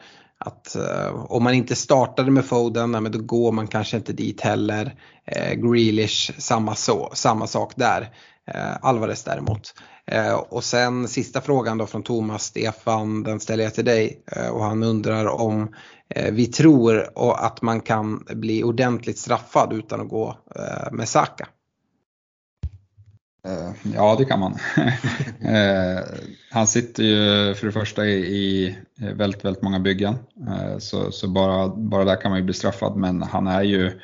att 0.45 0.75
eh, 0.75 1.31
om 1.31 1.43
man 1.43 1.53
inte 1.53 1.75
startade 1.75 2.31
med 2.31 2.45
Foden, 2.45 2.91
men 2.91 3.11
då 3.11 3.19
går 3.19 3.51
man 3.51 3.67
kanske 3.67 3.97
inte 3.97 4.13
dit 4.13 4.41
heller. 4.41 4.95
Eh, 5.25 5.53
Grealish, 5.53 6.31
samma, 6.37 6.75
så, 6.75 7.11
samma 7.13 7.47
sak 7.47 7.73
där. 7.75 8.09
Eh, 8.47 8.77
Alvarez 8.81 9.23
däremot. 9.23 9.73
Eh, 10.11 10.33
och 10.33 10.63
sen 10.63 11.07
sista 11.07 11.41
frågan 11.41 11.77
då 11.77 11.85
från 11.85 12.03
Thomas 12.03 12.43
Stefan, 12.43 13.23
den 13.23 13.39
ställer 13.39 13.63
jag 13.63 13.73
till 13.73 13.85
dig 13.85 14.23
eh, 14.31 14.47
och 14.47 14.63
han 14.63 14.83
undrar 14.83 15.25
om 15.25 15.75
eh, 16.09 16.33
vi 16.33 16.45
tror 16.45 17.09
att 17.35 17.61
man 17.61 17.81
kan 17.81 18.25
bli 18.29 18.63
ordentligt 18.63 19.17
straffad 19.17 19.73
utan 19.73 20.01
att 20.01 20.09
gå 20.09 20.37
eh, 20.55 20.91
med 20.91 21.09
Saka. 21.09 21.47
Eh, 23.47 23.71
ja, 23.95 24.15
det 24.17 24.25
kan 24.25 24.39
man. 24.39 24.57
Eh, 25.45 25.99
han 26.51 26.67
sitter 26.67 27.03
ju 27.03 27.55
för 27.55 27.65
det 27.65 27.71
första 27.71 28.05
i 28.05 28.77
väldigt, 28.95 29.45
väldigt 29.45 29.63
många 29.63 29.79
byggen, 29.79 30.15
så, 30.79 31.11
så 31.11 31.27
bara, 31.27 31.67
bara 31.67 32.05
där 32.05 32.21
kan 32.21 32.31
man 32.31 32.39
ju 32.39 32.45
bli 32.45 32.53
straffad, 32.53 32.95
men 32.95 33.21
han 33.23 33.47
är 33.47 33.63
ju 33.63 33.99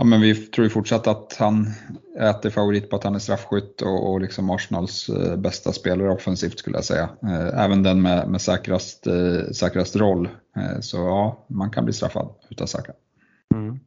Ja, 0.00 0.04
men 0.04 0.20
vi 0.20 0.34
tror 0.34 0.64
ju 0.64 0.70
fortsatt 0.70 1.06
att 1.06 1.36
han 1.38 1.72
äter 2.20 2.50
favorit 2.50 2.90
på 2.90 2.96
att 2.96 3.04
han 3.04 3.14
är 3.14 3.18
straffskytt 3.18 3.82
och, 3.82 4.10
och 4.10 4.20
liksom 4.20 4.50
Arsenals 4.50 5.08
eh, 5.08 5.36
bästa 5.36 5.72
spelare 5.72 6.10
offensivt 6.10 6.58
skulle 6.58 6.76
jag 6.76 6.84
säga. 6.84 7.08
Eh, 7.22 7.64
även 7.64 7.82
den 7.82 8.02
med, 8.02 8.28
med 8.28 8.40
säkrast, 8.40 9.06
eh, 9.06 9.52
säkrast 9.52 9.96
roll. 9.96 10.28
Eh, 10.56 10.80
så 10.80 10.96
ja, 10.96 11.44
man 11.46 11.70
kan 11.70 11.84
bli 11.84 11.94
straffad 11.94 12.28
utan 12.50 12.66
Saka. 12.66 12.92
Mm. 13.54 13.80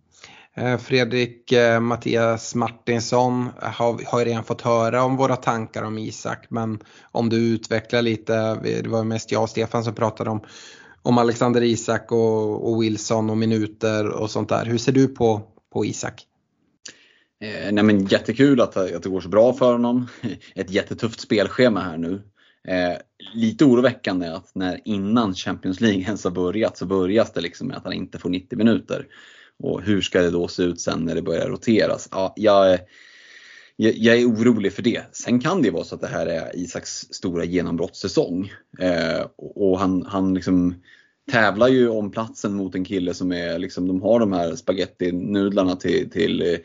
Eh, 0.55 0.77
Fredrik 0.77 1.51
eh, 1.51 1.79
Mattias 1.79 2.55
Martinsson 2.55 3.49
har, 3.61 4.11
har 4.11 4.25
redan 4.25 4.43
fått 4.43 4.61
höra 4.61 5.03
om 5.03 5.17
våra 5.17 5.35
tankar 5.35 5.83
om 5.83 5.97
Isak 5.97 6.45
men 6.49 6.79
om 7.11 7.29
du 7.29 7.37
utvecklar 7.37 8.01
lite, 8.01 8.55
det 8.55 8.87
var 8.87 9.03
mest 9.03 9.31
jag 9.31 9.43
och 9.43 9.49
Stefan 9.49 9.83
som 9.83 9.93
pratade 9.93 10.29
om, 10.29 10.43
om 11.01 11.17
Alexander 11.17 11.63
Isak 11.63 12.11
och, 12.11 12.71
och 12.71 12.83
Wilson 12.83 13.29
och 13.29 13.37
minuter 13.37 14.07
och 14.07 14.31
sånt 14.31 14.49
där. 14.49 14.65
Hur 14.65 14.77
ser 14.77 14.91
du 14.91 15.07
på, 15.07 15.41
på 15.73 15.85
Isak? 15.85 16.27
Eh, 17.41 17.71
nej 17.71 17.83
men 17.83 18.05
jättekul 18.05 18.61
att, 18.61 18.77
att 18.77 19.03
det 19.03 19.09
går 19.09 19.21
så 19.21 19.29
bra 19.29 19.53
för 19.53 19.71
honom. 19.71 20.07
Ett 20.55 20.71
jättetufft 20.71 21.19
spelschema 21.19 21.79
här 21.79 21.97
nu. 21.97 22.21
Eh, 22.67 22.97
lite 23.33 23.65
oroväckande 23.65 24.27
att 24.27 24.55
när 24.55 24.79
innan 24.85 25.33
Champions 25.33 25.81
League 25.81 26.01
ens 26.01 26.23
har 26.23 26.31
börjat 26.31 26.77
så 26.77 26.85
börjas 26.85 27.33
det 27.33 27.41
liksom 27.41 27.67
med 27.67 27.77
att 27.77 27.83
han 27.83 27.93
inte 27.93 28.19
får 28.19 28.29
90 28.29 28.57
minuter. 28.57 29.07
Och 29.63 29.81
hur 29.81 30.01
ska 30.01 30.21
det 30.21 30.31
då 30.31 30.47
se 30.47 30.63
ut 30.63 30.81
sen 30.81 31.05
när 31.05 31.15
det 31.15 31.21
börjar 31.21 31.47
roteras? 31.47 32.07
Ja, 32.11 32.33
jag, 32.35 32.79
jag, 33.75 33.93
jag 33.95 34.17
är 34.17 34.25
orolig 34.25 34.73
för 34.73 34.81
det. 34.81 35.01
Sen 35.11 35.39
kan 35.39 35.61
det 35.61 35.71
vara 35.71 35.83
så 35.83 35.95
att 35.95 36.01
det 36.01 36.07
här 36.07 36.25
är 36.25 36.55
Isaks 36.55 36.91
stora 36.91 37.43
genombrottssäsong. 37.43 38.51
Eh, 38.79 39.25
och 39.37 39.79
han, 39.79 40.05
han 40.05 40.33
liksom 40.33 40.75
tävlar 41.31 41.67
ju 41.67 41.89
om 41.89 42.11
platsen 42.11 42.53
mot 42.53 42.75
en 42.75 42.85
kille 42.85 43.13
som 43.13 43.31
är 43.31 43.59
liksom, 43.59 43.87
de 43.87 44.01
har 44.01 44.19
de 44.19 44.33
här 44.33 44.55
spagettinudlarna 44.55 45.75
till, 45.75 46.09
till, 46.09 46.41
eh, 46.41 46.57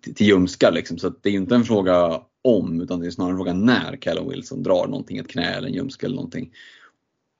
till, 0.00 0.14
till 0.14 0.26
ljumskar 0.26 0.72
liksom. 0.72 0.98
Så 0.98 1.08
det 1.08 1.28
är 1.28 1.32
ju 1.32 1.38
inte 1.38 1.54
en 1.54 1.64
fråga 1.64 2.20
om 2.42 2.80
utan 2.80 3.00
det 3.00 3.06
är 3.06 3.10
snarare 3.10 3.32
en 3.32 3.38
fråga 3.38 3.52
när 3.52 3.96
Callum 3.96 4.28
Wilson 4.28 4.62
drar 4.62 4.86
någonting, 4.86 5.18
ett 5.18 5.28
knä 5.28 5.54
eller 5.54 5.68
en 5.68 5.74
ljumske 5.74 6.06
eller 6.06 6.16
någonting. 6.16 6.52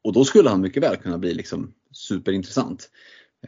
Och 0.04 0.12
då 0.12 0.24
skulle 0.24 0.50
han 0.50 0.60
mycket 0.60 0.82
väl 0.82 0.96
kunna 0.96 1.18
bli 1.18 1.34
liksom 1.34 1.72
superintressant. 1.92 2.90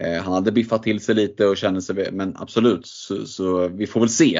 Eh, 0.00 0.22
han 0.22 0.32
hade 0.32 0.52
biffat 0.52 0.82
till 0.82 1.00
sig 1.00 1.14
lite 1.14 1.46
och 1.46 1.56
kände 1.56 1.82
sig, 1.82 2.12
men 2.12 2.36
absolut, 2.36 2.86
så, 2.86 3.26
så 3.26 3.68
vi 3.68 3.86
får 3.86 4.00
väl 4.00 4.08
se. 4.08 4.36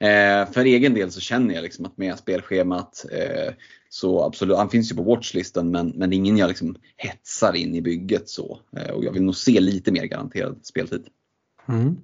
Eh, 0.00 0.52
för 0.52 0.64
egen 0.64 0.94
del 0.94 1.10
så 1.10 1.20
känner 1.20 1.54
jag 1.54 1.62
liksom 1.62 1.86
att 1.86 1.98
med 1.98 2.18
spelschemat 2.18 3.06
eh, 3.12 3.54
så 3.88 4.24
absolut, 4.24 4.56
han 4.56 4.70
finns 4.70 4.92
ju 4.92 4.96
på 4.96 5.02
watchlisten 5.02 5.70
men, 5.70 5.88
men 5.88 6.10
det 6.10 6.16
är 6.16 6.18
ingen 6.18 6.36
jag 6.36 6.48
liksom 6.48 6.76
hetsar 6.96 7.56
in 7.56 7.74
i 7.74 7.82
bygget 7.82 8.28
så. 8.28 8.60
Eh, 8.76 8.90
och 8.90 9.04
jag 9.04 9.12
vill 9.12 9.22
nog 9.22 9.36
se 9.36 9.60
lite 9.60 9.92
mer 9.92 10.04
garanterad 10.04 10.60
speltid. 10.62 11.06
Mm. 11.68 11.96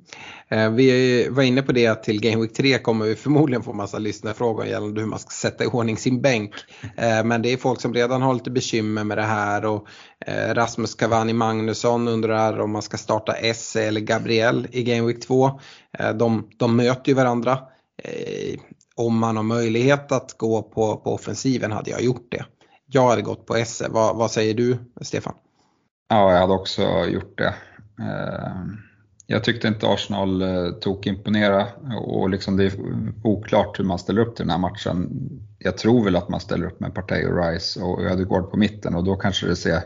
Eh, 0.48 0.70
vi 0.70 1.28
var 1.28 1.42
inne 1.42 1.62
på 1.62 1.72
det 1.72 1.86
att 1.86 2.02
till 2.02 2.20
Game 2.20 2.42
Week 2.42 2.52
3 2.52 2.78
kommer 2.78 3.04
vi 3.06 3.16
förmodligen 3.16 3.62
få 3.62 3.72
massa 3.72 3.98
lyssnarfrågor 3.98 4.66
gällande 4.66 5.00
hur 5.00 5.08
man 5.08 5.18
ska 5.18 5.30
sätta 5.30 5.64
i 5.64 5.66
ordning 5.66 5.96
sin 5.96 6.22
bänk. 6.22 6.52
Eh, 6.96 7.24
men 7.24 7.42
det 7.42 7.52
är 7.52 7.56
folk 7.56 7.80
som 7.80 7.94
redan 7.94 8.22
har 8.22 8.34
lite 8.34 8.50
bekymmer 8.50 9.04
med 9.04 9.18
det 9.18 9.22
här 9.22 9.64
och 9.64 9.86
eh, 10.26 10.54
Rasmus 10.54 10.94
Cavani 10.94 11.32
Magnusson 11.32 12.08
undrar 12.08 12.60
om 12.60 12.70
man 12.70 12.82
ska 12.82 12.96
starta 12.96 13.32
Esse 13.32 13.82
eller 13.82 14.00
Gabriel 14.00 14.66
i 14.70 14.82
Game 14.82 15.06
Week 15.06 15.26
2. 15.26 15.60
De, 16.14 16.48
de 16.56 16.76
möter 16.76 17.08
ju 17.08 17.14
varandra 17.14 17.58
om 18.96 19.18
man 19.18 19.36
har 19.36 19.42
möjlighet 19.42 20.12
att 20.12 20.38
gå 20.38 20.62
på, 20.62 20.96
på 20.96 21.14
offensiven 21.14 21.72
hade 21.72 21.90
jag 21.90 22.02
gjort 22.02 22.26
det. 22.30 22.44
Jag 22.86 23.08
hade 23.08 23.22
gått 23.22 23.46
på 23.46 23.56
Esse. 23.56 23.88
Vad, 23.90 24.16
vad 24.16 24.30
säger 24.30 24.54
du 24.54 24.78
Stefan? 25.00 25.34
Ja, 26.08 26.32
jag 26.32 26.40
hade 26.40 26.52
också 26.52 26.82
gjort 27.04 27.38
det. 27.38 27.54
Uh 28.00 28.91
jag 29.26 29.44
tyckte 29.44 29.68
inte 29.68 29.88
Arsenal 29.88 30.42
eh, 30.42 30.70
tog 30.70 31.06
imponera 31.06 31.66
och 32.00 32.30
liksom 32.30 32.56
det 32.56 32.64
är 32.64 32.72
oklart 33.22 33.78
hur 33.78 33.84
man 33.84 33.98
ställer 33.98 34.20
upp 34.20 34.36
till 34.36 34.44
den 34.44 34.50
här 34.50 34.58
matchen. 34.58 35.10
Jag 35.58 35.78
tror 35.78 36.04
väl 36.04 36.16
att 36.16 36.28
man 36.28 36.40
ställer 36.40 36.66
upp 36.66 36.80
med 36.80 36.94
Partey 36.94 37.26
och 37.26 37.44
Rice 37.44 37.80
och 37.80 38.02
Ödegård 38.02 38.50
på 38.50 38.56
mitten 38.56 38.94
och 38.94 39.04
då 39.04 39.16
kanske 39.16 39.46
det 39.46 39.56
ser, 39.56 39.82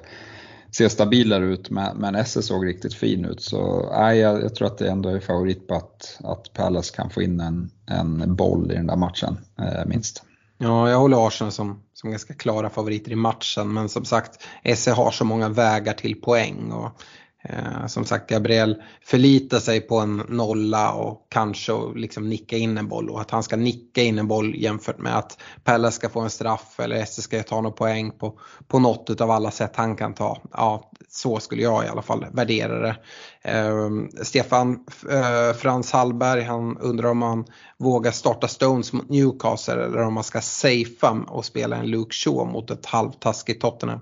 ser 0.77 0.89
stabilare 0.89 1.45
ut. 1.45 1.71
Men, 1.71 1.97
men 1.97 2.15
Esse 2.15 2.43
såg 2.43 2.67
riktigt 2.67 2.95
fin 2.95 3.25
ut 3.25 3.43
så 3.43 3.91
nej, 3.99 4.19
jag, 4.19 4.43
jag, 4.43 4.55
tror 4.55 4.67
att 4.67 4.79
det 4.79 4.91
ändå 4.91 5.09
är 5.09 5.21
favorit 5.21 5.69
på 5.69 5.75
att, 5.75 6.19
att 6.25 6.53
Palace 6.53 6.97
kan 6.97 7.11
få 7.11 7.23
in 7.23 7.41
en, 7.41 7.71
en 7.87 8.37
boll 8.37 8.73
i 8.73 8.75
den 8.75 8.87
där 8.87 8.97
matchen 8.97 9.39
eh, 9.59 9.87
minst. 9.87 10.23
Ja, 10.59 10.91
jag 10.91 10.99
håller 10.99 11.27
Arsenal 11.27 11.53
som, 11.53 11.83
som 11.95 12.11
ganska 12.11 12.35
klara 12.35 12.71
favoriter 12.71 13.13
i 13.13 13.17
matchen 13.17 13.73
men 13.73 13.89
som 13.89 14.05
sagt 14.05 14.47
Esse 14.63 14.93
har 14.93 15.11
så 15.11 15.25
många 15.25 15.49
vägar 15.49 15.93
till 15.93 16.21
poäng. 16.21 16.73
Och 16.73 17.03
Eh, 17.49 17.87
som 17.87 18.05
sagt, 18.05 18.31
Gabriel 18.31 18.83
förlitar 19.05 19.59
sig 19.59 19.81
på 19.81 19.99
en 19.99 20.17
nolla 20.17 20.93
och 20.93 21.27
kanske 21.31 21.73
liksom 21.95 22.29
nicka 22.29 22.57
in 22.57 22.79
en 22.79 22.89
boll 22.89 23.11
och 23.11 23.21
att 23.21 23.31
han 23.31 23.43
ska 23.43 23.57
nicka 23.57 24.03
in 24.03 24.19
en 24.19 24.29
boll 24.29 24.55
jämfört 24.57 24.99
med 24.99 25.19
att 25.19 25.39
Pelle 25.65 25.91
ska 25.91 26.09
få 26.09 26.21
en 26.21 26.31
straff 26.31 26.81
eller 26.81 26.97
Esse 26.97 27.23
ska 27.23 27.43
ta 27.43 27.61
någon 27.61 27.73
poäng 27.73 28.11
på, 28.11 28.39
på 28.69 28.79
något 28.79 29.21
av 29.21 29.31
alla 29.31 29.51
sätt 29.51 29.73
han 29.77 29.97
kan 29.97 30.15
ta. 30.15 30.43
Ja, 30.53 30.91
så 31.09 31.41
skulle 31.41 31.63
jag 31.63 31.85
i 31.85 31.89
alla 31.89 32.03
fall 32.03 32.27
värdera 32.33 32.79
det. 32.81 32.97
Eh, 33.43 33.91
Stefan 34.23 34.85
eh, 35.11 35.57
Frans 35.57 35.93
Hallberg 35.93 36.43
han 36.43 36.79
undrar 36.79 37.11
om 37.11 37.19
man 37.19 37.45
vågar 37.79 38.11
starta 38.11 38.49
Stones 38.49 38.93
mot 38.93 39.09
Newcastle 39.09 39.85
eller 39.85 40.03
om 40.03 40.15
man 40.15 40.25
ska 40.25 40.41
safea 40.41 41.25
och 41.29 41.45
spela 41.45 41.77
en 41.77 41.87
Luke 41.87 42.15
Shaw 42.15 42.53
mot 42.53 42.71
ett 42.71 42.87
halvtaskigt 42.87 43.61
Tottenham. 43.61 44.01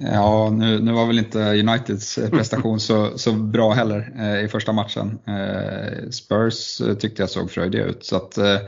Ja, 0.00 0.50
nu, 0.50 0.78
nu 0.78 0.92
var 0.92 1.06
väl 1.06 1.18
inte 1.18 1.38
Uniteds 1.38 2.18
eh, 2.18 2.30
prestation 2.30 2.80
så, 2.80 3.18
så 3.18 3.32
bra 3.32 3.72
heller 3.72 4.12
eh, 4.18 4.44
i 4.44 4.48
första 4.48 4.72
matchen. 4.72 5.18
Eh, 5.26 6.08
Spurs 6.10 6.80
eh, 6.80 6.94
tyckte 6.94 7.22
jag 7.22 7.30
såg 7.30 7.50
fröjdiga 7.50 7.84
ut. 7.84 8.04
Så 8.04 8.16
att, 8.16 8.38
eh, 8.38 8.58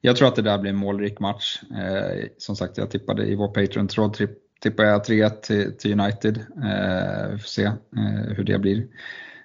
jag 0.00 0.16
tror 0.16 0.28
att 0.28 0.36
det 0.36 0.42
där 0.42 0.58
blir 0.58 0.70
en 0.70 0.76
målrik 0.76 1.20
match. 1.20 1.60
Eh, 1.70 2.26
som 2.38 2.56
sagt, 2.56 2.78
jag 2.78 2.90
tippade 2.90 3.26
i 3.26 3.34
vår 3.34 3.48
Patreon-tråd 3.48 4.16
tippade 4.60 4.88
jag 4.88 5.04
3 5.04 5.30
till, 5.30 5.76
till 5.78 6.00
United. 6.00 6.36
Eh, 6.38 7.30
vi 7.30 7.38
får 7.38 7.48
se 7.48 7.64
eh, 7.64 8.34
hur 8.36 8.44
det 8.44 8.58
blir. 8.58 8.86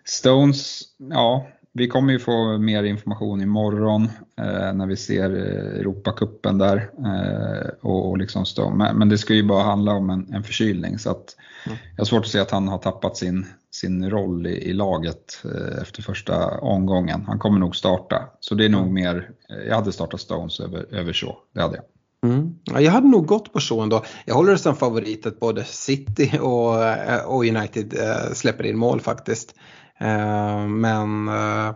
Stones, 0.05 0.81
ja, 0.97 1.47
vi 1.73 1.87
kommer 1.87 2.13
ju 2.13 2.19
få 2.19 2.57
mer 2.57 2.83
information 2.83 3.41
imorgon 3.41 4.03
eh, 4.37 4.73
när 4.73 4.85
vi 4.85 4.95
ser 4.95 5.29
eh, 5.29 5.79
Europacupen 5.79 6.57
där. 6.57 6.89
Eh, 7.05 7.69
och, 7.81 8.09
och 8.09 8.17
liksom 8.17 8.45
stå. 8.45 8.69
Men, 8.69 8.97
men, 8.97 9.09
det 9.09 9.17
ska 9.17 9.33
ju 9.33 9.43
bara 9.43 9.63
handla 9.63 9.91
om 9.91 10.09
en, 10.09 10.33
en 10.33 10.43
förkylning 10.43 10.99
så 10.99 11.11
att 11.11 11.35
mm. 11.65 11.77
jag 11.95 12.01
har 12.01 12.05
svårt 12.05 12.25
att 12.25 12.31
se 12.31 12.39
att 12.39 12.51
han 12.51 12.67
har 12.67 12.77
tappat 12.77 13.17
sin, 13.17 13.45
sin 13.71 14.09
roll 14.09 14.47
i, 14.47 14.69
i 14.69 14.73
laget 14.73 15.43
eh, 15.45 15.81
efter 15.81 16.01
första 16.01 16.59
omgången. 16.59 17.23
Han 17.27 17.39
kommer 17.39 17.59
nog 17.59 17.75
starta. 17.75 18.29
Så 18.39 18.55
det 18.55 18.65
är 18.65 18.69
nog 18.69 18.81
mm. 18.81 18.93
mer, 18.93 19.29
eh, 19.49 19.67
jag 19.67 19.75
hade 19.75 19.91
startat 19.91 20.21
Stones 20.21 20.59
över, 20.59 20.85
över 20.91 21.13
Shaw, 21.13 21.35
det 21.53 21.61
hade 21.61 21.75
jag. 21.75 21.85
Mm. 22.31 22.55
Ja, 22.63 22.81
jag 22.81 22.91
hade 22.91 23.07
nog 23.07 23.25
gått 23.25 23.53
på 23.53 23.59
Shaw 23.59 23.83
ändå. 23.83 24.03
Jag 24.25 24.35
håller 24.35 24.51
det 24.51 24.57
som 24.57 24.75
favorit 24.75 25.25
att 25.25 25.39
både 25.39 25.63
City 25.63 26.39
och, 26.41 26.83
eh, 26.83 27.25
och 27.25 27.45
United 27.45 27.93
släpper 28.33 28.65
in 28.65 28.77
mål 28.77 29.01
faktiskt. 29.01 29.55
Eh, 29.99 30.67
men 30.67 31.27
eh, 31.27 31.75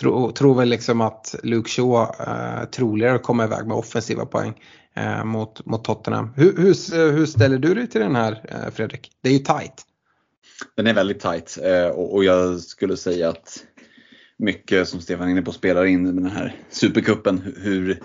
tror 0.00 0.32
tro 0.32 0.54
väl 0.54 0.68
liksom 0.68 1.00
att 1.00 1.34
Luke 1.42 1.70
Shaw 1.70 2.02
eh, 2.20 2.64
troligare 2.64 3.18
kommer 3.18 3.44
iväg 3.44 3.66
med 3.66 3.76
offensiva 3.76 4.26
poäng 4.26 4.62
eh, 4.96 5.24
mot, 5.24 5.66
mot 5.66 5.84
Tottenham. 5.84 6.32
Hur, 6.36 6.56
hur, 6.56 7.12
hur, 7.12 7.26
ställer 7.26 7.58
du 7.58 7.74
dig 7.74 7.86
till 7.86 8.00
den 8.00 8.16
här 8.16 8.44
eh, 8.48 8.70
Fredrik? 8.74 9.10
Det 9.22 9.28
är 9.28 9.32
ju 9.32 9.38
tight. 9.38 9.86
Den 10.76 10.86
är 10.86 10.94
väldigt 10.94 11.20
tight 11.20 11.58
och, 11.94 12.14
och 12.14 12.24
jag 12.24 12.60
skulle 12.60 12.96
säga 12.96 13.28
att 13.28 13.64
mycket 14.38 14.88
som 14.88 15.00
Stefan 15.00 15.26
är 15.26 15.30
inne 15.30 15.42
på 15.42 15.52
spelar 15.52 15.84
in 15.84 16.04
med 16.04 16.14
den 16.14 16.30
här 16.30 16.56
supercupen. 16.70 17.54
Hur, 17.56 18.02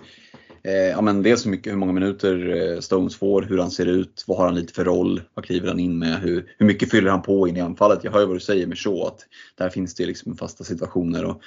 Eh, 0.66 0.74
ja, 0.74 1.02
men 1.02 1.24
dels 1.24 1.46
hur, 1.46 1.52
mycket, 1.52 1.74
hur 1.74 1.78
många 1.78 1.94
minuter 1.94 2.56
eh, 2.56 2.80
Stones 2.80 3.16
får, 3.16 3.42
hur 3.42 3.58
han 3.58 3.72
ser 3.72 3.86
ut, 3.86 4.24
vad 4.28 4.38
har 4.38 4.46
han 4.46 4.56
lite 4.56 4.74
för 4.74 4.86
roll, 4.86 5.22
vad 5.34 5.46
kliver 5.46 5.68
han 5.68 5.80
in 5.80 6.00
med, 6.00 6.20
hur, 6.22 6.56
hur 6.58 6.66
mycket 6.66 6.92
fyller 6.92 7.12
han 7.12 7.22
på 7.22 7.48
in 7.48 7.58
i 7.58 7.62
anfallet. 7.62 8.04
Jag 8.04 8.12
hör 8.12 8.20
ju 8.20 8.26
vad 8.26 8.36
du 8.36 8.40
säger 8.40 8.68
med 8.68 8.78
Shaw, 8.78 9.08
att 9.08 9.20
där 9.56 9.70
finns 9.70 9.96
det 9.96 10.06
liksom 10.06 10.38
fasta 10.38 10.64
situationer 10.64 11.26
och 11.26 11.42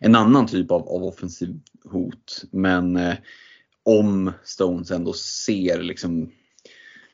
en 0.00 0.14
annan 0.14 0.46
typ 0.46 0.70
av, 0.70 0.88
av 0.88 1.04
offensiv 1.04 1.60
hot. 1.84 2.44
Men 2.50 2.96
eh, 2.96 3.14
om 3.82 4.32
Stones 4.44 4.90
ändå 4.90 5.12
ser 5.12 5.82
liksom 5.82 6.32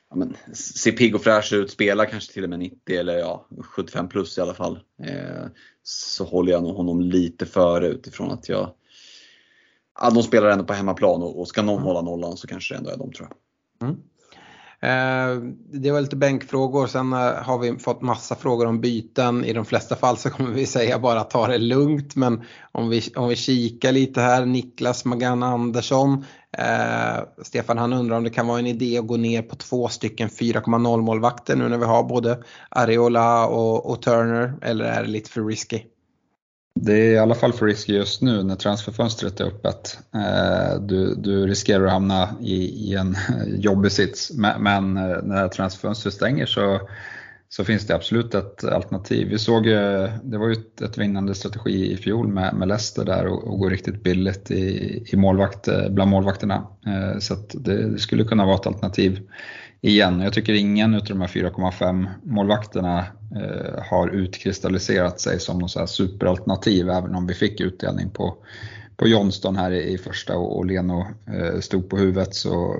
ja, 0.09 0.15
men, 0.15 0.35
ser 0.53 0.91
pigg 0.91 1.15
och 1.15 1.23
fräsch 1.23 1.53
ut, 1.53 1.71
spelar 1.71 2.05
kanske 2.05 2.33
till 2.33 2.43
och 2.43 2.49
med 2.49 2.59
90 2.59 2.99
eller 2.99 3.17
ja, 3.17 3.47
75 3.63 4.09
plus 4.09 4.37
i 4.37 4.41
alla 4.41 4.53
fall. 4.53 4.79
Eh, 5.03 5.45
så 5.83 6.23
håller 6.23 6.51
jag 6.51 6.63
nog 6.63 6.75
honom 6.75 7.01
lite 7.01 7.45
före 7.45 7.87
utifrån 7.87 8.31
att 8.31 8.49
jag 8.49 8.73
ja, 10.01 10.09
de 10.09 10.23
spelar 10.23 10.49
ändå 10.49 10.63
på 10.63 10.73
hemmaplan 10.73 11.23
och, 11.23 11.39
och 11.39 11.47
ska 11.47 11.61
någon 11.61 11.75
mm. 11.75 11.85
hålla 11.85 12.01
nollan 12.01 12.37
så 12.37 12.47
kanske 12.47 12.73
det 12.73 12.77
ändå 12.77 12.89
är 12.89 12.97
de 12.97 13.11
tror 13.11 13.27
jag. 13.29 13.89
Mm. 13.89 13.99
Eh, 14.83 15.41
det 15.73 15.91
var 15.91 16.01
lite 16.01 16.15
bänkfrågor, 16.15 16.87
sen 16.87 17.13
eh, 17.13 17.19
har 17.19 17.59
vi 17.59 17.79
fått 17.79 18.01
massa 18.01 18.35
frågor 18.35 18.65
om 18.65 18.81
byten. 18.81 19.45
I 19.45 19.53
de 19.53 19.65
flesta 19.65 19.95
fall 19.95 20.17
så 20.17 20.29
kommer 20.29 20.51
vi 20.51 20.65
säga 20.65 20.99
bara 20.99 21.23
ta 21.23 21.47
det 21.47 21.57
lugnt 21.57 22.15
men 22.15 22.41
om 22.71 22.89
vi, 22.89 23.01
om 23.15 23.27
vi 23.29 23.35
kikar 23.35 23.91
lite 23.91 24.21
här, 24.21 24.45
Niklas 24.45 25.05
Magan 25.05 25.43
Andersson. 25.43 26.25
Eh, 26.57 27.23
Stefan 27.41 27.77
han 27.77 27.93
undrar 27.93 28.17
om 28.17 28.23
det 28.23 28.29
kan 28.29 28.47
vara 28.47 28.59
en 28.59 28.67
idé 28.67 28.97
att 28.97 29.07
gå 29.07 29.17
ner 29.17 29.41
på 29.41 29.55
två 29.55 29.87
stycken 29.87 30.29
4,0 30.29 31.01
målvakter 31.01 31.55
nu 31.55 31.69
när 31.69 31.77
vi 31.77 31.85
har 31.85 32.03
både 32.03 32.43
Areola 32.69 33.47
och, 33.47 33.91
och 33.91 34.01
Turner 34.01 34.53
eller 34.61 34.85
är 34.85 35.03
det 35.03 35.09
lite 35.09 35.29
för 35.29 35.45
risky? 35.45 35.81
Det 36.75 36.93
är 36.93 37.13
i 37.13 37.17
alla 37.17 37.35
fall 37.35 37.53
för 37.53 37.65
risky 37.65 37.93
just 37.93 38.21
nu 38.21 38.43
när 38.43 38.55
transferfönstret 38.55 39.39
är 39.39 39.45
öppet. 39.45 39.99
Eh, 40.15 40.81
du, 40.81 41.15
du 41.15 41.47
riskerar 41.47 41.85
att 41.85 41.91
hamna 41.91 42.29
i, 42.41 42.55
i 42.55 42.95
en 42.95 43.15
jobbig 43.47 43.91
sits. 43.91 44.31
Men 44.33 44.63
men 44.63 44.97
eh, 44.97 45.23
när 45.23 45.47
transferfönstret 45.47 46.13
stänger 46.13 46.45
så, 46.45 46.89
så 47.49 47.63
finns 47.63 47.87
det 47.87 47.95
absolut 47.95 48.35
ett 48.35 48.63
alternativ. 48.63 49.27
Vi 49.27 49.39
såg, 49.39 49.67
eh, 49.67 50.09
det 50.23 50.37
var 50.37 50.47
ju 50.47 50.55
ett, 50.81 50.97
vinnande 50.97 51.35
strategi 51.35 51.91
i 51.91 51.97
fjol 51.97 52.27
med, 52.27 52.55
med 52.55 52.67
Leicester 52.67 53.05
där 53.05 53.27
och, 53.27 53.43
och 53.43 53.59
gå 53.59 53.69
riktigt 53.69 54.03
billigt 54.03 54.51
i, 54.51 55.03
i 55.13 55.15
målvakt, 55.15 55.67
bland 55.89 56.11
målvakterna. 56.11 56.67
Så 57.19 57.35
det, 57.53 57.87
det 57.87 57.99
skulle 57.99 58.23
kunna 58.23 58.45
vara 58.45 58.55
ett 58.55 58.67
alternativ 58.67 59.19
igen. 59.83 60.21
Jag 60.21 60.33
tycker 60.33 60.53
ingen 60.53 60.95
av 60.95 61.03
de 61.03 61.21
här 61.21 61.27
4,5 61.27 62.07
målvakterna 62.23 62.99
eh, 63.35 63.83
har 63.89 64.09
utkristalliserat 64.09 65.21
sig 65.21 65.39
som 65.39 65.59
något 65.59 65.71
så 65.71 65.87
superalternativ 65.87 66.89
även 66.89 67.15
om 67.15 67.27
vi 67.27 67.33
fick 67.33 67.61
utdelning 67.61 68.09
på, 68.09 68.37
på 68.97 69.07
Johnston 69.07 69.55
här 69.55 69.71
i, 69.71 69.93
i 69.93 69.97
första 69.97 70.37
och, 70.37 70.57
och 70.57 70.65
Leno 70.65 71.05
eh, 71.27 71.59
stod 71.59 71.89
på 71.89 71.97
huvudet 71.97 72.35
så, 72.35 72.75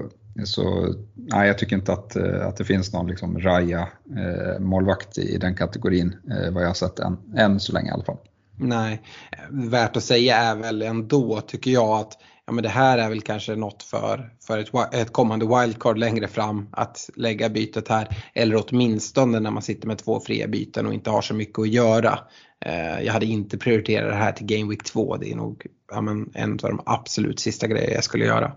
så 0.46 0.96
nej, 1.16 1.48
jag 1.48 1.58
tycker 1.58 1.76
inte 1.76 1.94
att, 1.94 2.16
eh, 2.16 2.48
att 2.48 2.58
det 2.58 2.66
finns 2.66 2.94
någon 2.94 3.08
liksom 3.08 3.40
Raja 3.40 3.88
eh, 4.18 4.60
målvakt 4.60 5.18
i, 5.18 5.36
i 5.36 5.38
den 5.38 5.56
kategorin 5.56 6.16
eh, 6.32 6.52
vad 6.52 6.64
jag 6.64 6.70
har 6.70 6.74
sett 6.74 7.00
än, 7.00 7.18
än 7.38 7.60
så 7.60 7.74
länge 7.74 7.90
i 7.90 7.94
alla 7.94 8.04
fall. 8.04 8.18
Nej, 8.58 9.02
värt 9.50 9.98
att 9.98 10.04
säga 10.04 10.38
är 10.38 10.56
väl 10.56 10.82
ändå 10.82 11.42
tycker 11.42 11.72
jag 11.72 11.90
att 11.90 12.18
ja, 12.46 12.54
men 12.54 12.64
det 12.64 12.70
här 12.70 12.98
är 12.98 13.10
väl 13.10 13.22
kanske 13.22 13.56
något 13.56 13.84
för, 13.84 14.30
för 14.48 14.58
ett, 14.58 14.94
ett 14.94 15.14
kommande 15.14 15.46
wildcard 15.46 15.98
längre 15.98 16.28
fram 16.28 16.70
att 16.72 17.10
lägga 17.16 17.50
bytet 17.50 17.88
här. 17.88 18.18
Eller 18.34 18.64
åtminstone 18.68 19.40
när 19.40 19.52
man 19.52 19.62
sitter 19.62 19.88
med 19.88 19.98
två 19.98 20.20
fria 20.20 20.48
byten 20.48 20.86
och 20.86 20.94
inte 20.94 21.10
har 21.10 21.22
så 21.22 21.34
mycket 21.34 21.60
att 21.60 21.70
göra. 21.70 22.20
Eh, 22.66 23.02
jag 23.02 23.14
hade 23.14 23.26
inte 23.26 23.58
prioriterat 23.58 24.12
det 24.12 24.16
här 24.16 24.32
till 24.32 24.46
Game 24.46 24.70
Week 24.70 24.84
2. 24.84 25.18
Det 25.18 25.32
är 25.32 25.36
nog 25.36 25.66
ja, 25.92 26.02
men 26.02 26.32
en 26.34 26.52
av 26.52 26.58
de 26.58 26.82
absolut 26.86 27.40
sista 27.40 27.68
grejer 27.68 27.94
jag 27.94 28.04
skulle 28.04 28.26
göra. 28.26 28.52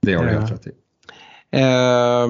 Det 0.00 0.14
har 0.14 0.24
du 0.24 0.30
helt 0.30 0.50
rätt 0.50 0.66
i. 0.66 0.70
Eh, 1.50 2.28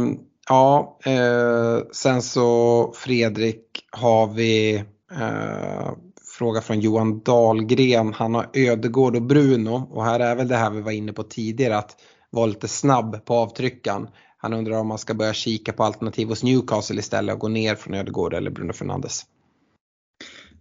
ja, 0.49 0.99
eh, 1.05 1.78
sen 1.93 2.23
så 2.23 2.93
Fredrik 2.97 3.86
har 3.90 4.27
vi 4.27 4.85
eh, 5.20 5.90
fråga 6.32 6.60
från 6.60 6.80
Johan 6.80 7.20
Dahlgren. 7.20 8.12
Han 8.12 8.34
har 8.34 8.50
Ödegård 8.52 9.16
och 9.16 9.22
Bruno 9.22 9.88
och 9.90 10.04
här 10.04 10.20
är 10.20 10.36
väl 10.36 10.48
det 10.48 10.56
här 10.56 10.70
vi 10.70 10.80
var 10.80 10.92
inne 10.92 11.12
på 11.12 11.22
tidigare 11.22 11.76
att 11.76 11.96
vara 12.30 12.46
lite 12.46 12.68
snabb 12.68 13.24
på 13.24 13.34
avtryckan. 13.34 14.09
Han 14.36 14.52
undrar 14.52 14.76
om 14.76 14.86
man 14.86 14.98
ska 14.98 15.14
börja 15.14 15.32
kika 15.32 15.72
på 15.72 15.84
alternativ 15.84 16.28
hos 16.28 16.42
Newcastle 16.42 16.98
istället 16.98 17.34
och 17.34 17.40
gå 17.40 17.48
ner 17.48 17.74
från 17.74 17.94
Ödegård 17.94 18.34
eller 18.34 18.50
Bruno 18.50 18.72
Fernandes. 18.72 19.22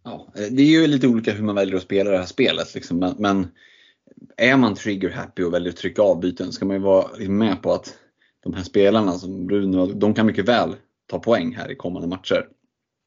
Ja, 0.04 0.28
eh, 0.36 0.52
det 0.52 0.62
är 0.62 0.68
ju 0.68 0.88
lite 0.88 1.08
olika 1.08 1.32
hur 1.32 1.44
man 1.44 1.56
väljer 1.56 1.76
att 1.76 1.84
spela 1.84 2.12
det 2.12 2.18
här 2.18 2.26
spelet. 2.26 2.76
Liksom. 2.76 3.00
Men, 3.00 3.16
men, 3.20 3.48
är 4.38 4.58
man 4.58 4.76
trigger 4.76 5.10
happy 5.10 5.44
och 5.44 5.54
väljer 5.54 5.70
att 5.70 5.78
trycka 5.78 6.02
av 6.02 6.20
byten 6.20 6.52
ska 6.52 6.66
man 6.66 6.76
ju 6.76 6.82
vara 6.82 7.08
med 7.20 7.62
på 7.62 7.74
att 7.74 7.94
de 8.44 8.54
här 8.54 8.64
spelarna 8.64 9.12
som 9.12 9.48
Bruno, 9.48 9.86
de 9.86 10.14
kan 10.14 10.26
mycket 10.26 10.48
väl 10.48 10.76
ta 11.08 11.20
poäng 11.20 11.56
här 11.56 11.72
i 11.72 11.76
kommande 11.76 12.08
matcher. 12.08 12.48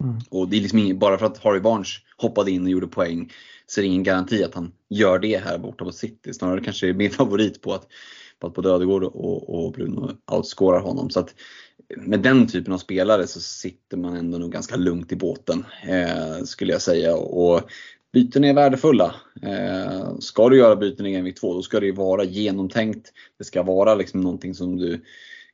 Mm. 0.02 0.16
Och 0.30 0.48
det 0.48 0.56
är 0.56 0.60
liksom 0.60 0.78
ingen, 0.78 0.98
bara 0.98 1.18
för 1.18 1.26
att 1.26 1.38
Harvey 1.38 1.60
Barnes 1.60 1.88
hoppade 2.16 2.50
in 2.50 2.62
och 2.64 2.70
gjorde 2.70 2.86
poäng 2.86 3.32
så 3.66 3.80
är 3.80 3.82
det 3.82 3.88
ingen 3.88 4.02
garanti 4.02 4.44
att 4.44 4.54
han 4.54 4.72
gör 4.90 5.18
det 5.18 5.38
här 5.38 5.58
borta 5.58 5.84
på 5.84 5.92
City. 5.92 6.34
Snarare 6.34 6.60
kanske 6.60 6.86
det 6.86 6.90
är 6.90 6.94
min 6.94 7.10
favorit 7.20 7.62
på 7.62 7.72
att, 7.72 7.86
på 8.38 8.46
att 8.46 8.54
både 8.54 8.70
Ödegård 8.70 9.04
och, 9.04 9.64
och 9.64 9.72
Bruno 9.72 10.10
outscorar 10.32 10.80
honom. 10.80 11.10
Så 11.10 11.20
att 11.20 11.34
med 11.96 12.20
den 12.20 12.46
typen 12.46 12.72
av 12.72 12.78
spelare 12.78 13.26
så 13.26 13.40
sitter 13.40 13.96
man 13.96 14.16
ändå 14.16 14.38
nog 14.38 14.52
ganska 14.52 14.76
lugnt 14.76 15.12
i 15.12 15.16
båten 15.16 15.64
eh, 15.88 16.44
skulle 16.44 16.72
jag 16.72 16.82
säga. 16.82 17.16
Och 17.16 17.60
byten 18.12 18.44
är 18.44 18.54
värdefulla. 18.54 19.14
Eh, 19.42 20.18
ska 20.18 20.48
du 20.48 20.58
göra 20.58 20.76
byten 20.76 21.06
i 21.06 21.12
Game 21.12 21.32
2 21.32 21.54
då 21.54 21.62
ska 21.62 21.80
det 21.80 21.86
ju 21.86 21.94
vara 21.94 22.24
genomtänkt. 22.24 23.12
Det 23.38 23.44
ska 23.44 23.62
vara 23.62 23.94
liksom 23.94 24.20
någonting 24.20 24.54
som 24.54 24.76
du 24.76 25.04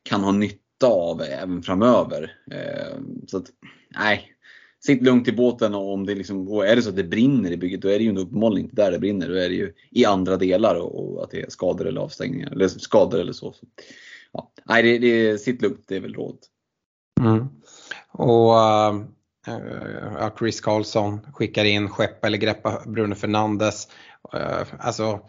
kan 0.03 0.21
ha 0.21 0.33
nytta 0.33 0.87
av 0.87 1.23
även 1.23 1.63
framöver. 1.63 2.33
Eh, 2.51 2.99
så 3.27 3.37
att, 3.37 3.47
nej, 3.95 4.31
sitt 4.81 5.03
lugnt 5.03 5.29
i 5.29 5.33
båten 5.33 5.75
och 5.75 5.93
om 5.93 6.07
det 6.07 6.15
liksom, 6.15 6.49
och 6.49 6.67
är 6.67 6.77
det 6.77 6.83
så 6.83 6.89
att 6.91 6.97
det 6.97 7.05
brinner 7.05 7.51
i 7.51 7.57
bygget 7.57 7.83
då 7.83 7.89
är 7.89 7.99
det 7.99 8.05
ju 8.05 8.17
uppenbarligen 8.17 8.65
inte 8.65 8.83
där 8.83 8.91
det 8.91 8.99
brinner. 8.99 9.29
Då 9.29 9.35
är 9.35 9.49
det 9.49 9.55
ju 9.55 9.73
i 9.91 10.05
andra 10.05 10.37
delar 10.37 10.75
och, 10.75 11.17
och 11.17 11.25
att 11.25 11.31
det 11.31 11.41
är 11.41 11.51
skador 11.51 11.87
eller 11.87 12.01
avstängningar 12.01 12.53
eller 12.53 12.69
skador 12.69 13.21
eller 13.21 13.33
så. 13.33 13.53
så 13.53 13.67
ja. 14.33 14.53
Nej, 14.65 14.83
det, 14.83 14.99
det, 14.99 15.39
sitt 15.39 15.63
lugnt, 15.63 15.85
det 15.89 15.97
är 15.97 16.01
väl 16.01 16.15
råd. 16.15 16.39
Mm. 17.21 17.49
Och 18.09 18.55
uh, 19.49 20.37
Chris 20.39 20.61
Karlsson 20.61 21.21
skickar 21.35 21.65
in 21.65 21.89
skeppa 21.89 22.27
eller 22.27 22.39
greppa 22.39 22.83
Bruno 22.87 23.15
Fernandes. 23.15 23.89
Uh, 24.35 24.63
alltså, 24.79 25.21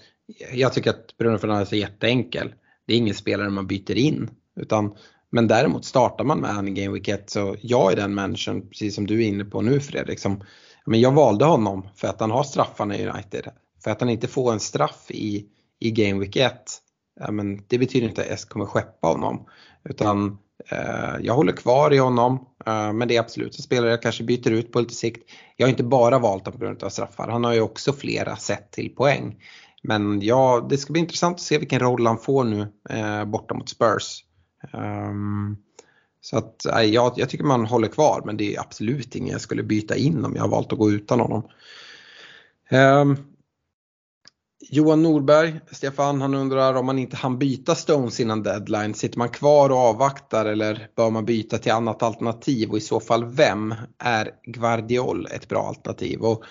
jag 0.54 0.74
tycker 0.74 0.90
att 0.90 1.18
Bruno 1.18 1.38
Fernandes 1.38 1.74
är 1.74 1.78
jätteenkel. 1.78 2.54
Det 2.86 2.94
är 2.94 2.98
ingen 2.98 3.16
spelare 3.16 3.50
man 3.50 3.68
byter 3.68 3.98
in. 3.98 4.30
Utan, 4.56 4.96
men 5.32 5.48
däremot 5.48 5.86
startar 5.86 6.24
man 6.24 6.40
med 6.40 6.50
han 6.50 6.68
i 6.68 6.72
Game 6.72 6.94
Week 6.94 7.08
1 7.08 7.30
så 7.30 7.56
jag 7.62 7.92
är 7.92 7.96
den 7.96 8.16
människan, 8.16 8.68
precis 8.70 8.96
som 8.96 9.08
du 9.08 9.24
är 9.24 9.28
inne 9.28 9.46
på 9.46 9.62
nu 9.62 9.80
Fredrik, 9.80 10.20
som, 10.20 10.44
men 10.86 11.00
jag 11.00 11.12
valde 11.12 11.46
honom 11.46 11.88
för 11.96 12.08
att 12.08 12.20
han 12.20 12.32
har 12.32 12.44
straffarna 12.44 12.98
i 12.98 13.08
United. 13.08 13.48
För 13.84 13.92
att 13.92 14.00
han 14.00 14.10
inte 14.10 14.28
får 14.28 14.54
en 14.54 14.60
straff 14.60 15.06
i, 15.10 15.46
i 15.80 15.92
Game 15.92 16.20
Week 16.20 16.36
1 16.36 16.54
ja, 17.20 17.32
men 17.32 17.64
det 17.68 17.78
betyder 17.78 18.08
inte 18.08 18.22
att 18.22 18.28
S 18.28 18.46
kommer 18.46 18.66
skeppa 18.66 19.08
honom. 19.08 19.46
Utan 19.84 20.38
eh, 20.72 21.16
jag 21.22 21.34
håller 21.34 21.54
kvar 21.54 21.94
i 21.94 21.98
honom. 21.98 22.46
Eh, 22.66 22.94
men 22.94 23.08
det 23.08 23.16
är 23.16 23.20
absolut 23.20 23.56
en 23.56 23.64
spelare 23.64 23.92
jag 23.92 24.02
kanske 24.02 24.24
byter 24.24 24.52
ut 24.52 24.72
på 24.72 24.80
lite 24.80 24.94
sikt. 24.94 25.32
Jag 25.58 25.68
har 25.68 25.70
inte 25.70 25.84
bara 25.84 26.20
valt 26.20 26.46
honom 26.46 26.60
på 26.60 26.66
grund 26.66 26.84
av 26.84 26.90
straffar. 26.90 27.28
Han 27.28 27.44
har 27.44 27.54
ju 27.54 27.62
också 27.62 27.94
flera 27.94 28.36
sätt 28.36 28.72
till 28.72 28.96
poäng. 28.96 29.44
Men 29.84 30.22
ja, 30.22 30.68
det 30.70 30.78
ska 30.78 30.94
bli 30.94 31.02
intressant 31.02 31.36
att 31.36 31.42
se 31.42 31.58
vilken 31.58 31.80
roll 31.80 32.08
han 32.08 32.18
får 32.18 32.44
nu 32.44 32.68
eh, 32.90 33.26
borta 33.26 33.54
mot 33.54 33.70
Spurs. 33.70 34.24
Um, 34.74 35.58
så 36.22 36.38
att 36.38 36.66
jag, 36.66 37.14
jag, 37.16 37.30
tycker 37.30 37.44
man 37.44 37.66
håller 37.66 37.88
kvar 37.88 38.22
men 38.26 38.38
det 38.38 38.56
är 38.56 38.60
absolut 38.60 39.16
ingen 39.16 39.32
jag 39.32 39.42
skulle 39.42 39.64
byta 39.64 39.96
in 39.96 40.26
om 40.26 40.36
jag 40.36 40.42
har 40.42 40.50
valt 40.50 40.74
att 40.74 40.80
gå 40.80 40.92
utan 40.92 41.20
honom. 41.20 41.50
Um, 42.72 43.18
Johan 44.70 45.04
Norberg, 45.04 45.60
Stefan, 45.72 46.22
han 46.22 46.34
undrar 46.34 46.74
om 46.74 46.86
man 46.86 47.00
inte 47.00 47.16
hann 47.18 47.40
byta 47.40 47.76
Stones 47.76 48.20
innan 48.20 48.44
deadline. 48.44 48.94
Sitter 48.94 49.18
man 49.18 49.30
kvar 49.30 49.70
och 49.70 49.78
avvaktar 49.78 50.46
eller 50.46 50.88
bör 50.96 51.10
man 51.10 51.26
byta 51.26 51.58
till 51.58 51.72
annat 51.72 52.04
alternativ 52.04 52.70
och 52.70 52.78
i 52.78 52.82
så 52.82 53.00
fall 53.00 53.26
vem? 53.26 53.76
Är 53.98 54.32
Guardiol 54.44 55.28
ett 55.32 55.50
bra 55.50 55.68
alternativ? 55.68 56.22
Och, 56.22 56.44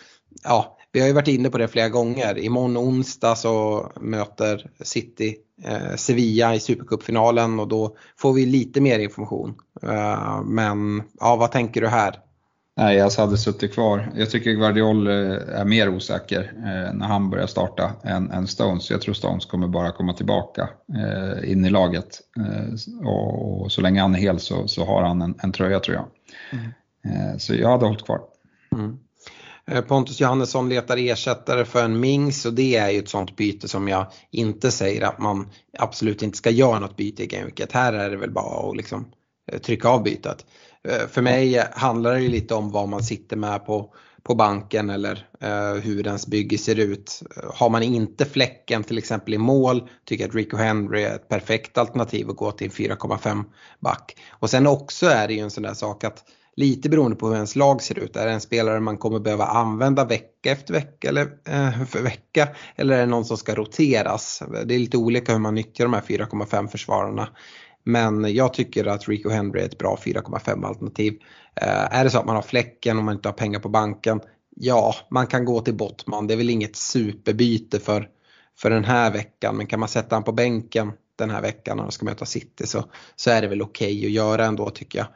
ja, 0.43 0.79
vi 0.93 1.01
har 1.01 1.07
ju 1.07 1.13
varit 1.13 1.29
inne 1.29 1.51
på 1.51 1.59
det 1.59 1.69
flera 1.69 1.89
gånger. 1.89 2.39
Imorgon 2.39 2.77
onsdag 2.77 3.35
så 3.35 3.87
möter 4.01 4.71
City 4.81 5.37
eh, 5.65 5.97
Sevilla 5.97 6.55
i 6.55 6.61
Supercupfinalen 6.61 7.61
och 7.61 7.69
då 7.69 7.97
får 8.17 8.33
vi 8.33 8.47
lite 8.47 8.81
mer 8.81 8.99
information. 8.99 9.55
Uh, 9.85 10.43
men 10.43 11.03
ja, 11.21 11.37
vad 11.37 11.53
tänker 11.53 11.81
du 11.81 11.89
här? 11.89 12.15
Nej, 12.81 12.97
jag 12.97 13.11
hade 13.11 13.37
suttit 13.37 13.75
kvar. 13.75 14.13
Jag 14.15 14.31
tycker 14.31 14.51
Guardiol 14.51 15.07
eh, 15.07 15.61
är 15.61 15.65
mer 15.65 15.89
osäker 15.89 16.53
eh, 16.57 16.95
när 16.95 17.07
han 17.07 17.31
börjar 17.31 17.47
starta 17.47 17.93
än, 18.05 18.31
än 18.31 18.47
Stones. 18.47 18.91
Jag 18.91 19.01
tror 19.01 19.15
Stones 19.15 19.47
kommer 19.47 19.69
bara 19.69 19.93
komma 19.93 20.13
tillbaka 20.13 20.69
eh, 20.95 21.53
in 21.53 21.65
i 21.65 21.71
laget. 21.71 22.21
Och, 23.05 23.63
och, 23.63 23.73
så 23.73 23.81
länge 23.81 24.01
han 24.01 24.15
är 24.15 24.19
hel 24.19 24.41
så, 24.41 24.69
så 24.69 24.85
har 24.85 25.03
han 25.03 25.23
en, 25.23 25.35
en 25.43 25.53
tröja 25.53 25.81
tror 25.81 25.97
jag. 25.97 26.07
Mm. 26.61 27.39
Så 27.39 27.55
jag 27.55 27.69
hade 27.69 27.87
hållit 27.87 28.05
kvar. 28.05 28.21
Mm. 28.73 28.99
Eh, 29.71 29.81
Pontus 29.81 30.21
Johannesson 30.21 30.69
letar 30.69 30.97
ersättare 30.97 31.65
för 31.65 31.85
en 31.85 32.01
Mings 32.01 32.47
och 32.47 32.53
det 32.53 32.77
är 32.77 32.91
ju 32.91 32.99
ett 32.99 33.09
sånt 33.09 33.37
byte 33.37 33.69
som 33.69 33.89
jag 33.89 34.07
inte 34.31 34.71
säger 34.71 35.03
att 35.03 35.19
man 35.19 35.51
absolut 35.79 36.23
inte 36.23 36.39
ska 36.39 36.51
göra 36.51 36.79
något 36.79 36.97
byte 36.97 37.23
i 37.23 37.27
Gameweeket. 37.27 37.73
Här 37.73 37.93
är 37.93 38.11
det 38.11 38.17
väl 38.17 38.31
bara 38.31 38.71
att 38.71 38.77
liksom 38.77 39.13
eh, 39.53 39.59
trycka 39.59 39.89
av 39.89 40.03
bytet. 40.03 40.47
Eh, 40.89 41.09
för 41.09 41.23
mig 41.23 41.65
handlar 41.73 42.13
det 42.13 42.21
ju 42.21 42.29
lite 42.29 42.55
om 42.55 42.71
vad 42.71 42.89
man 42.89 43.03
sitter 43.03 43.37
med 43.37 43.67
på, 43.67 43.95
på 44.23 44.35
banken 44.35 44.91
eller 44.91 45.27
eh, 45.41 45.83
hur 45.83 46.07
ens 46.07 46.27
bygge 46.27 46.59
ser 46.59 46.79
ut. 46.79 47.23
Har 47.55 47.71
man 47.71 47.83
inte 47.83 48.25
fläcken 48.25 48.85
till 48.85 48.99
exempel 48.99 49.35
i 49.35 49.39
mål 49.39 49.89
tycker 50.05 50.25
jag 50.25 50.29
att 50.29 50.35
Rico 50.35 50.57
Henry 50.57 51.03
är 51.03 51.15
ett 51.15 51.29
perfekt 51.29 51.79
alternativ 51.79 52.31
att 52.31 52.37
gå 52.37 52.53
till 52.53 52.71
4,5 52.71 53.45
back. 53.81 54.17
Och 54.31 54.51
sen 54.51 54.67
också 54.67 55.07
är 55.07 55.29
det 55.29 55.35
ju 55.35 55.41
en 55.41 55.51
sån 55.51 55.63
där 55.63 55.75
sak 55.75 56.05
att 56.05 56.25
lite 56.57 56.89
beroende 56.89 57.17
på 57.17 57.27
hur 57.27 57.35
ens 57.35 57.57
lag 57.57 57.83
ser 57.83 57.99
ut. 57.99 58.17
Är 58.17 58.27
det 58.27 58.33
en 58.33 58.41
spelare 58.41 58.81
man 58.81 58.99
kommer 58.99 59.19
behöva 59.19 59.45
använda 59.45 60.05
vecka 60.05 60.51
efter 60.51 60.75
vecka 60.75 61.09
eller 61.09 61.23
eh, 61.49 61.85
för 61.85 62.03
vecka 62.03 62.49
eller 62.77 62.97
är 62.97 63.01
det 63.01 63.07
någon 63.07 63.25
som 63.25 63.37
ska 63.37 63.55
roteras? 63.55 64.43
Det 64.65 64.75
är 64.75 64.79
lite 64.79 64.97
olika 64.97 65.33
hur 65.33 65.39
man 65.39 65.55
nyttjar 65.55 65.85
de 65.85 65.95
här 65.95 66.01
4,5 66.01 66.69
försvararna. 66.69 67.29
Men 67.85 68.35
jag 68.35 68.55
tycker 68.55 68.87
att 68.87 69.09
Rico 69.09 69.29
Henry 69.29 69.61
är 69.61 69.65
ett 69.65 69.79
bra 69.79 69.99
4,5 70.05 70.67
alternativ. 70.67 71.13
Eh, 71.55 71.99
är 71.99 72.05
det 72.05 72.11
så 72.11 72.19
att 72.19 72.27
man 72.27 72.37
har 72.37 72.43
fläcken 72.43 72.99
och 72.99 73.05
man 73.05 73.15
inte 73.15 73.29
har 73.29 73.35
pengar 73.35 73.61
på 73.61 73.69
banken, 73.69 74.21
ja 74.57 74.95
man 75.11 75.27
kan 75.27 75.45
gå 75.45 75.61
till 75.61 75.75
Bottman. 75.77 76.27
Det 76.27 76.35
är 76.35 76.39
väl 76.39 76.51
inget 76.51 76.77
superbyte 76.77 77.81
för, 77.81 78.09
för 78.59 78.71
den 78.71 78.85
här 78.85 79.13
veckan 79.13 79.57
men 79.57 79.67
kan 79.67 79.81
man 79.81 79.89
sätta 79.89 80.17
han 80.17 80.25
på 80.25 80.33
bänken 80.33 80.93
den 81.21 81.31
här 81.31 81.43
veckan 81.43 81.77
när 81.77 81.85
de 81.85 81.93
ska 81.93 82.05
möta 82.05 82.25
City 82.25 82.67
så, 82.67 82.85
så 83.17 83.31
är 83.31 83.43
det 83.43 83.49
väl 83.49 83.63
okej 83.63 83.97
okay 83.97 84.07
att 84.07 84.13
göra 84.13 84.47
ändå 84.47 84.71
tycker 84.71 84.99
jag. 84.99 85.07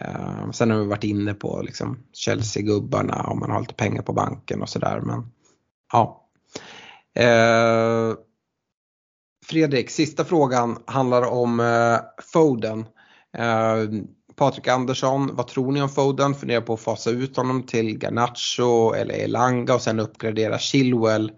Eh, 0.00 0.50
sen 0.50 0.70
har 0.70 0.78
vi 0.78 0.86
varit 0.86 1.04
inne 1.04 1.34
på 1.34 1.62
liksom 1.62 1.98
Chelsea-gubbarna 2.12 3.22
om 3.22 3.38
man 3.38 3.50
har 3.50 3.60
lite 3.60 3.74
pengar 3.74 4.02
på 4.02 4.12
banken 4.12 4.62
och 4.62 4.68
sådär 4.68 5.00
men 5.00 5.30
ja. 5.92 6.28
Eh, 7.14 8.14
Fredrik, 9.46 9.90
sista 9.90 10.24
frågan 10.24 10.82
handlar 10.86 11.22
om 11.22 11.60
eh, 11.60 11.98
Foden. 12.32 12.86
Eh, 13.36 14.04
Patrik 14.36 14.68
Andersson, 14.68 15.30
vad 15.36 15.46
tror 15.46 15.72
ni 15.72 15.82
om 15.82 15.88
Foden? 15.88 16.34
Funderar 16.34 16.60
på 16.60 16.74
att 16.74 16.80
fasa 16.80 17.10
ut 17.10 17.36
honom 17.36 17.62
till 17.62 17.98
Garnacho 17.98 18.94
eller 18.94 19.14
Elanga 19.14 19.74
och 19.74 19.82
sen 19.82 20.00
uppgradera 20.00 20.58
Chilwell. 20.58 21.32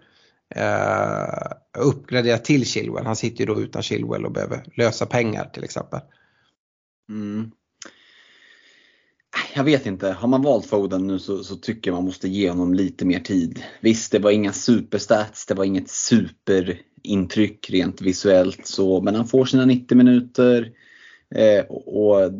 Eh, 0.55 1.51
uppgradera 1.77 2.37
till 2.37 2.65
Chilwell. 2.65 3.05
Han 3.05 3.15
sitter 3.15 3.39
ju 3.39 3.45
då 3.45 3.61
utan 3.61 3.81
Chilwell 3.81 4.25
och 4.25 4.31
behöver 4.31 4.65
lösa 4.75 5.05
pengar 5.05 5.49
till 5.53 5.63
exempel. 5.63 5.99
Mm. 7.09 7.51
Jag 9.57 9.63
vet 9.63 9.85
inte. 9.85 10.11
Har 10.11 10.27
man 10.27 10.41
valt 10.41 10.65
Foden 10.65 11.07
nu 11.07 11.19
så, 11.19 11.43
så, 11.43 11.55
tycker 11.55 11.91
jag 11.91 11.95
man 11.95 12.05
måste 12.05 12.27
ge 12.27 12.49
honom 12.49 12.73
lite 12.73 13.05
mer 13.05 13.19
tid. 13.19 13.63
Visst, 13.81 14.11
det 14.11 14.19
var 14.19 14.31
inga 14.31 14.53
superstats, 14.53 15.45
det 15.45 15.53
var 15.53 15.65
inget 15.65 15.89
superintryck 15.89 17.69
rent 17.69 18.01
visuellt 18.01 18.67
så, 18.67 19.01
men 19.01 19.15
han 19.15 19.27
får 19.27 19.45
sina 19.45 19.65
90 19.65 19.97
minuter 19.97 20.71
eh, 21.35 21.65
och, 21.65 22.09
och, 22.09 22.31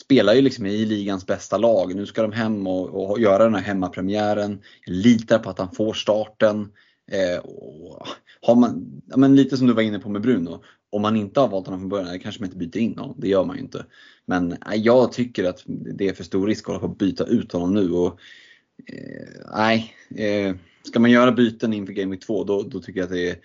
spelar 0.00 0.34
ju 0.34 0.42
liksom 0.42 0.66
i 0.66 0.84
ligans 0.84 1.26
bästa 1.26 1.58
lag. 1.58 1.94
Nu 1.94 2.06
ska 2.06 2.22
de 2.22 2.32
hem 2.32 2.66
och, 2.66 3.10
och 3.10 3.20
göra 3.20 3.44
den 3.44 3.54
här 3.54 3.62
hemmapremiären. 3.62 4.62
Jag 4.84 4.94
litar 4.94 5.38
på 5.38 5.50
att 5.50 5.58
han 5.58 5.72
får 5.72 5.92
starten. 5.92 6.72
Eh, 7.12 7.38
och 7.38 8.06
har 8.40 8.54
man, 8.54 9.02
men 9.16 9.36
lite 9.36 9.56
som 9.56 9.66
du 9.66 9.72
var 9.72 9.82
inne 9.82 9.98
på 9.98 10.08
med 10.08 10.22
Bruno, 10.22 10.62
om 10.90 11.02
man 11.02 11.16
inte 11.16 11.40
har 11.40 11.48
valt 11.48 11.66
honom 11.66 11.80
från 11.80 11.88
början, 11.88 12.20
kanske 12.20 12.40
man 12.40 12.46
inte 12.46 12.58
byter 12.58 12.82
in 12.82 12.98
honom. 12.98 13.16
Det 13.18 13.28
gör 13.28 13.44
man 13.44 13.56
ju 13.56 13.62
inte. 13.62 13.86
Men 14.26 14.56
jag 14.74 15.12
tycker 15.12 15.44
att 15.44 15.62
det 15.66 16.08
är 16.08 16.12
för 16.12 16.24
stor 16.24 16.46
risk 16.46 16.64
att 16.64 16.66
hålla 16.66 16.78
på 16.78 16.86
att 16.86 16.98
byta 16.98 17.24
ut 17.24 17.52
honom 17.52 17.74
nu. 17.74 17.92
Och, 17.92 18.20
eh, 18.86 19.56
nej, 19.56 19.94
eh, 20.16 20.54
ska 20.82 21.00
man 21.00 21.10
göra 21.10 21.32
byten 21.32 21.72
inför 21.72 21.92
Game 21.92 22.10
Week 22.10 22.26
2 22.26 22.44
då, 22.44 22.62
då 22.62 22.80
tycker 22.80 23.00
jag 23.00 23.04
att 23.04 23.12
det 23.12 23.30
är 23.30 23.36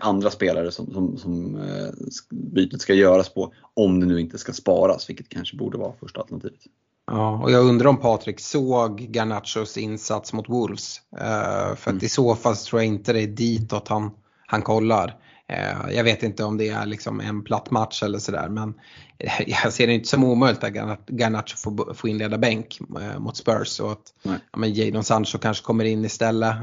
andra 0.00 0.30
spelare 0.30 0.70
som, 0.70 0.92
som, 0.92 1.18
som 1.18 1.56
eh, 1.56 1.88
bytet 2.30 2.80
ska 2.80 2.94
göras 2.94 3.34
på. 3.34 3.52
Om 3.74 4.00
det 4.00 4.06
nu 4.06 4.20
inte 4.20 4.38
ska 4.38 4.52
sparas, 4.52 5.10
vilket 5.10 5.28
kanske 5.28 5.56
borde 5.56 5.78
vara 5.78 5.92
första 6.00 6.20
alternativet. 6.20 6.60
Ja, 7.06 7.42
och 7.42 7.50
jag 7.50 7.64
undrar 7.64 7.88
om 7.88 7.96
Patrik 7.96 8.40
såg 8.40 9.00
Garnachos 9.00 9.78
insats 9.78 10.32
mot 10.32 10.48
Wolves. 10.48 11.00
Uh, 11.12 11.20
för 11.20 11.72
att 11.72 11.86
mm. 11.86 12.04
i 12.04 12.08
så 12.08 12.34
fall 12.34 12.56
tror 12.56 12.82
jag 12.82 12.86
inte 12.86 13.12
det 13.12 13.22
är 13.22 13.26
ditåt 13.26 13.88
han, 13.88 14.10
han 14.46 14.62
kollar. 14.62 15.16
Uh, 15.52 15.94
jag 15.94 16.04
vet 16.04 16.22
inte 16.22 16.44
om 16.44 16.56
det 16.56 16.68
är 16.68 16.86
liksom 16.86 17.20
en 17.20 17.44
platt 17.44 17.70
match 17.70 18.02
eller 18.02 18.18
sådär 18.18 18.48
men 18.48 18.74
jag 19.46 19.72
ser 19.72 19.86
det 19.86 19.92
inte 19.92 20.08
som 20.08 20.24
omöjligt 20.24 20.64
att 20.64 21.08
Garnacho 21.08 21.56
får, 21.56 21.94
får 21.94 22.10
inleda 22.10 22.38
bänk 22.38 22.78
uh, 23.00 23.18
mot 23.18 23.36
Spurs 23.36 23.80
och 23.80 23.92
att 23.92 24.14
ja, 24.22 24.58
men 24.58 24.72
Jadon 24.72 25.04
Sancho 25.04 25.38
kanske 25.38 25.64
kommer 25.64 25.84
in 25.84 26.04
istället. 26.04 26.56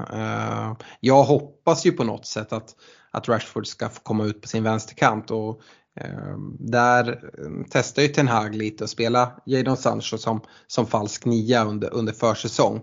jag 1.00 1.24
hoppas 1.24 1.86
ju 1.86 1.92
på 1.92 2.04
något 2.04 2.26
sätt 2.26 2.54
att, 2.54 2.76
att 3.12 3.30
Rashford 3.30 3.68
ska 3.68 3.90
få 3.90 4.02
komma 4.02 4.26
ut 4.26 4.42
på 4.42 4.48
sin 4.48 4.64
vänsterkant 4.64 5.32
och 5.32 5.62
där 6.60 7.10
eh, 7.10 7.66
testar 7.70 8.02
ju 8.02 8.08
Ten 8.08 8.28
Hag 8.28 8.56
lite 8.56 8.84
att 8.84 8.90
spela 8.90 9.32
Jadon 9.46 9.78
Sancho 9.78 10.18
som, 10.18 10.42
som 10.68 10.88
falsk 10.88 11.26
nia 11.26 11.64
under, 11.64 11.94
under 11.94 12.14
försäsong. 12.14 12.82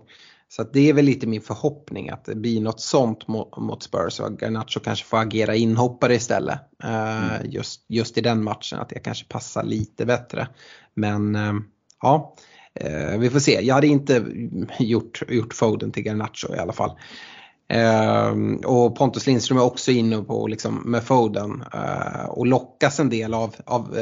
Så 0.55 0.63
det 0.63 0.89
är 0.89 0.93
väl 0.93 1.05
lite 1.05 1.27
min 1.27 1.41
förhoppning 1.41 2.09
att 2.09 2.25
det 2.25 2.35
blir 2.35 2.61
något 2.61 2.79
sånt 2.79 3.27
mot, 3.27 3.57
mot 3.57 3.83
Spurs 3.83 4.19
och 4.19 4.39
Garnacho 4.41 4.79
kanske 4.79 5.05
får 5.05 5.17
agera 5.17 5.55
inhoppare 5.55 6.15
istället. 6.15 6.59
Uh, 6.83 7.35
mm. 7.35 7.51
just, 7.51 7.85
just 7.87 8.17
i 8.17 8.21
den 8.21 8.43
matchen, 8.43 8.79
att 8.79 8.89
det 8.89 8.99
kanske 8.99 9.25
passar 9.25 9.63
lite 9.63 10.05
bättre. 10.05 10.47
Men 10.93 11.35
uh, 11.35 11.53
ja, 12.01 12.35
uh, 12.83 13.19
vi 13.19 13.29
får 13.29 13.39
se. 13.39 13.61
Jag 13.61 13.75
hade 13.75 13.87
inte 13.87 14.25
gjort, 14.79 15.21
gjort 15.29 15.53
Foden 15.53 15.91
till 15.91 16.03
Garnacho 16.03 16.55
i 16.55 16.59
alla 16.59 16.73
fall. 16.73 16.91
Och 18.65 18.95
Pontus 18.95 19.27
Lindström 19.27 19.57
är 19.57 19.63
också 19.63 19.91
inne 19.91 20.21
på 20.21 20.47
liksom, 20.47 20.75
med 20.75 21.03
Foden 21.03 21.63
och 22.27 22.47
lockas 22.47 22.99
en 22.99 23.09
del 23.09 23.33
av, 23.33 23.55
av 23.65 23.97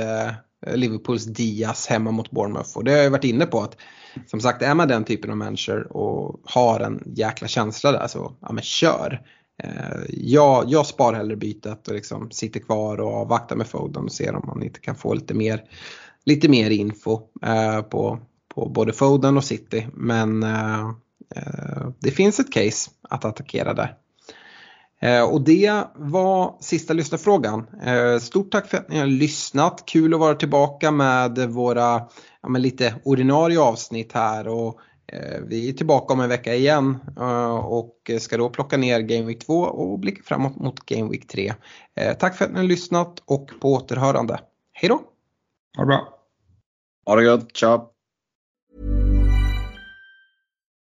Liverpools 0.74 1.26
Diaz 1.26 1.88
hemma 1.88 2.12
mot 2.12 2.32
Bournemouth. 2.32 2.78
Och 2.78 2.84
det 2.84 2.92
har 2.92 2.98
jag 2.98 3.12
varit 3.12 3.24
inne 3.24 3.46
på 3.46 3.62
att 3.62 3.78
som 4.28 4.42
sagt 4.42 4.62
är 4.62 4.76
man 4.76 4.88
den 4.88 5.04
typen 5.04 5.32
av 5.32 5.38
människor 5.38 5.98
och 5.98 6.42
har 6.44 6.80
en 6.80 7.04
jäkla 7.06 7.48
känsla 7.48 7.92
där 7.92 8.08
så 8.08 8.36
ja 8.42 8.52
men 8.52 8.64
kör. 8.64 9.22
Eh, 9.64 10.02
jag, 10.10 10.66
jag 10.68 10.86
spar 10.86 11.14
hellre 11.14 11.36
bytet 11.36 11.88
och 11.88 11.94
liksom 11.94 12.32
sitter 12.32 12.60
kvar 12.60 13.00
och 13.00 13.14
avvaktar 13.14 13.56
med 13.56 13.68
Foden 13.68 14.04
och 14.04 14.12
ser 14.12 14.36
om 14.36 14.48
man 14.48 14.64
inte 14.64 14.80
kan 14.80 14.96
få 14.96 15.14
lite 15.14 15.34
mer, 15.34 15.64
lite 16.26 16.50
mer 16.50 16.70
info 16.70 17.22
eh, 17.42 17.82
på, 17.82 18.20
på 18.56 18.70
både 18.70 18.94
Foden 18.94 19.38
och 19.38 19.44
City. 19.44 19.88
Men 19.94 20.44
eh, 20.44 20.92
det 22.00 22.12
finns 22.12 22.40
ett 22.40 22.52
case 22.52 22.92
att 23.10 23.26
attackera 23.26 23.74
där. 23.74 23.98
Eh, 25.02 25.24
och 25.24 25.42
det 25.42 25.84
var 25.96 26.56
sista 26.60 26.94
lyssnarfrågan. 26.94 27.68
Eh, 27.84 28.20
stort 28.20 28.52
tack 28.52 28.68
för 28.68 28.78
att 28.78 28.90
ni 28.90 29.00
har 29.00 29.08
lyssnat. 29.08 29.84
Kul 29.86 30.14
att 30.14 30.20
vara 30.20 30.36
tillbaka 30.36 30.92
med 30.92 31.40
våra 31.40 32.02
ja, 32.42 32.50
med 32.50 32.62
lite 32.62 32.96
ordinarie 33.04 33.60
avsnitt 33.60 34.14
här. 34.14 34.48
Och, 34.48 34.80
vi 35.48 35.70
är 35.70 35.74
tillbaka 35.74 36.14
om 36.14 36.20
en 36.20 36.30
vecka 36.30 36.56
igen 36.56 36.98
och 37.64 38.12
ska 38.20 38.38
då 38.38 38.50
plocka 38.50 38.78
ner 38.78 39.00
Game 39.00 39.26
Week 39.26 39.46
2 39.46 39.54
och 39.54 40.00
blicka 40.00 40.22
framåt 40.26 40.56
mot 40.56 40.86
Game 40.86 41.10
Week 41.10 41.28
3. 41.28 41.54
Tack 42.20 42.36
för 42.36 42.46
att 42.46 42.52
ni 42.52 42.58
har 42.58 42.64
lyssnat 42.64 43.24
och 43.26 43.52
på 43.62 43.74
återhörande. 43.74 44.40
Hej 44.74 44.90
då! 44.90 44.96
Ha 45.78 45.84
det 45.84 45.88
bra! 45.88 46.18
Ha 47.06 47.16
det 47.16 47.26
gott, 47.26 47.58
ciao! 47.58 47.91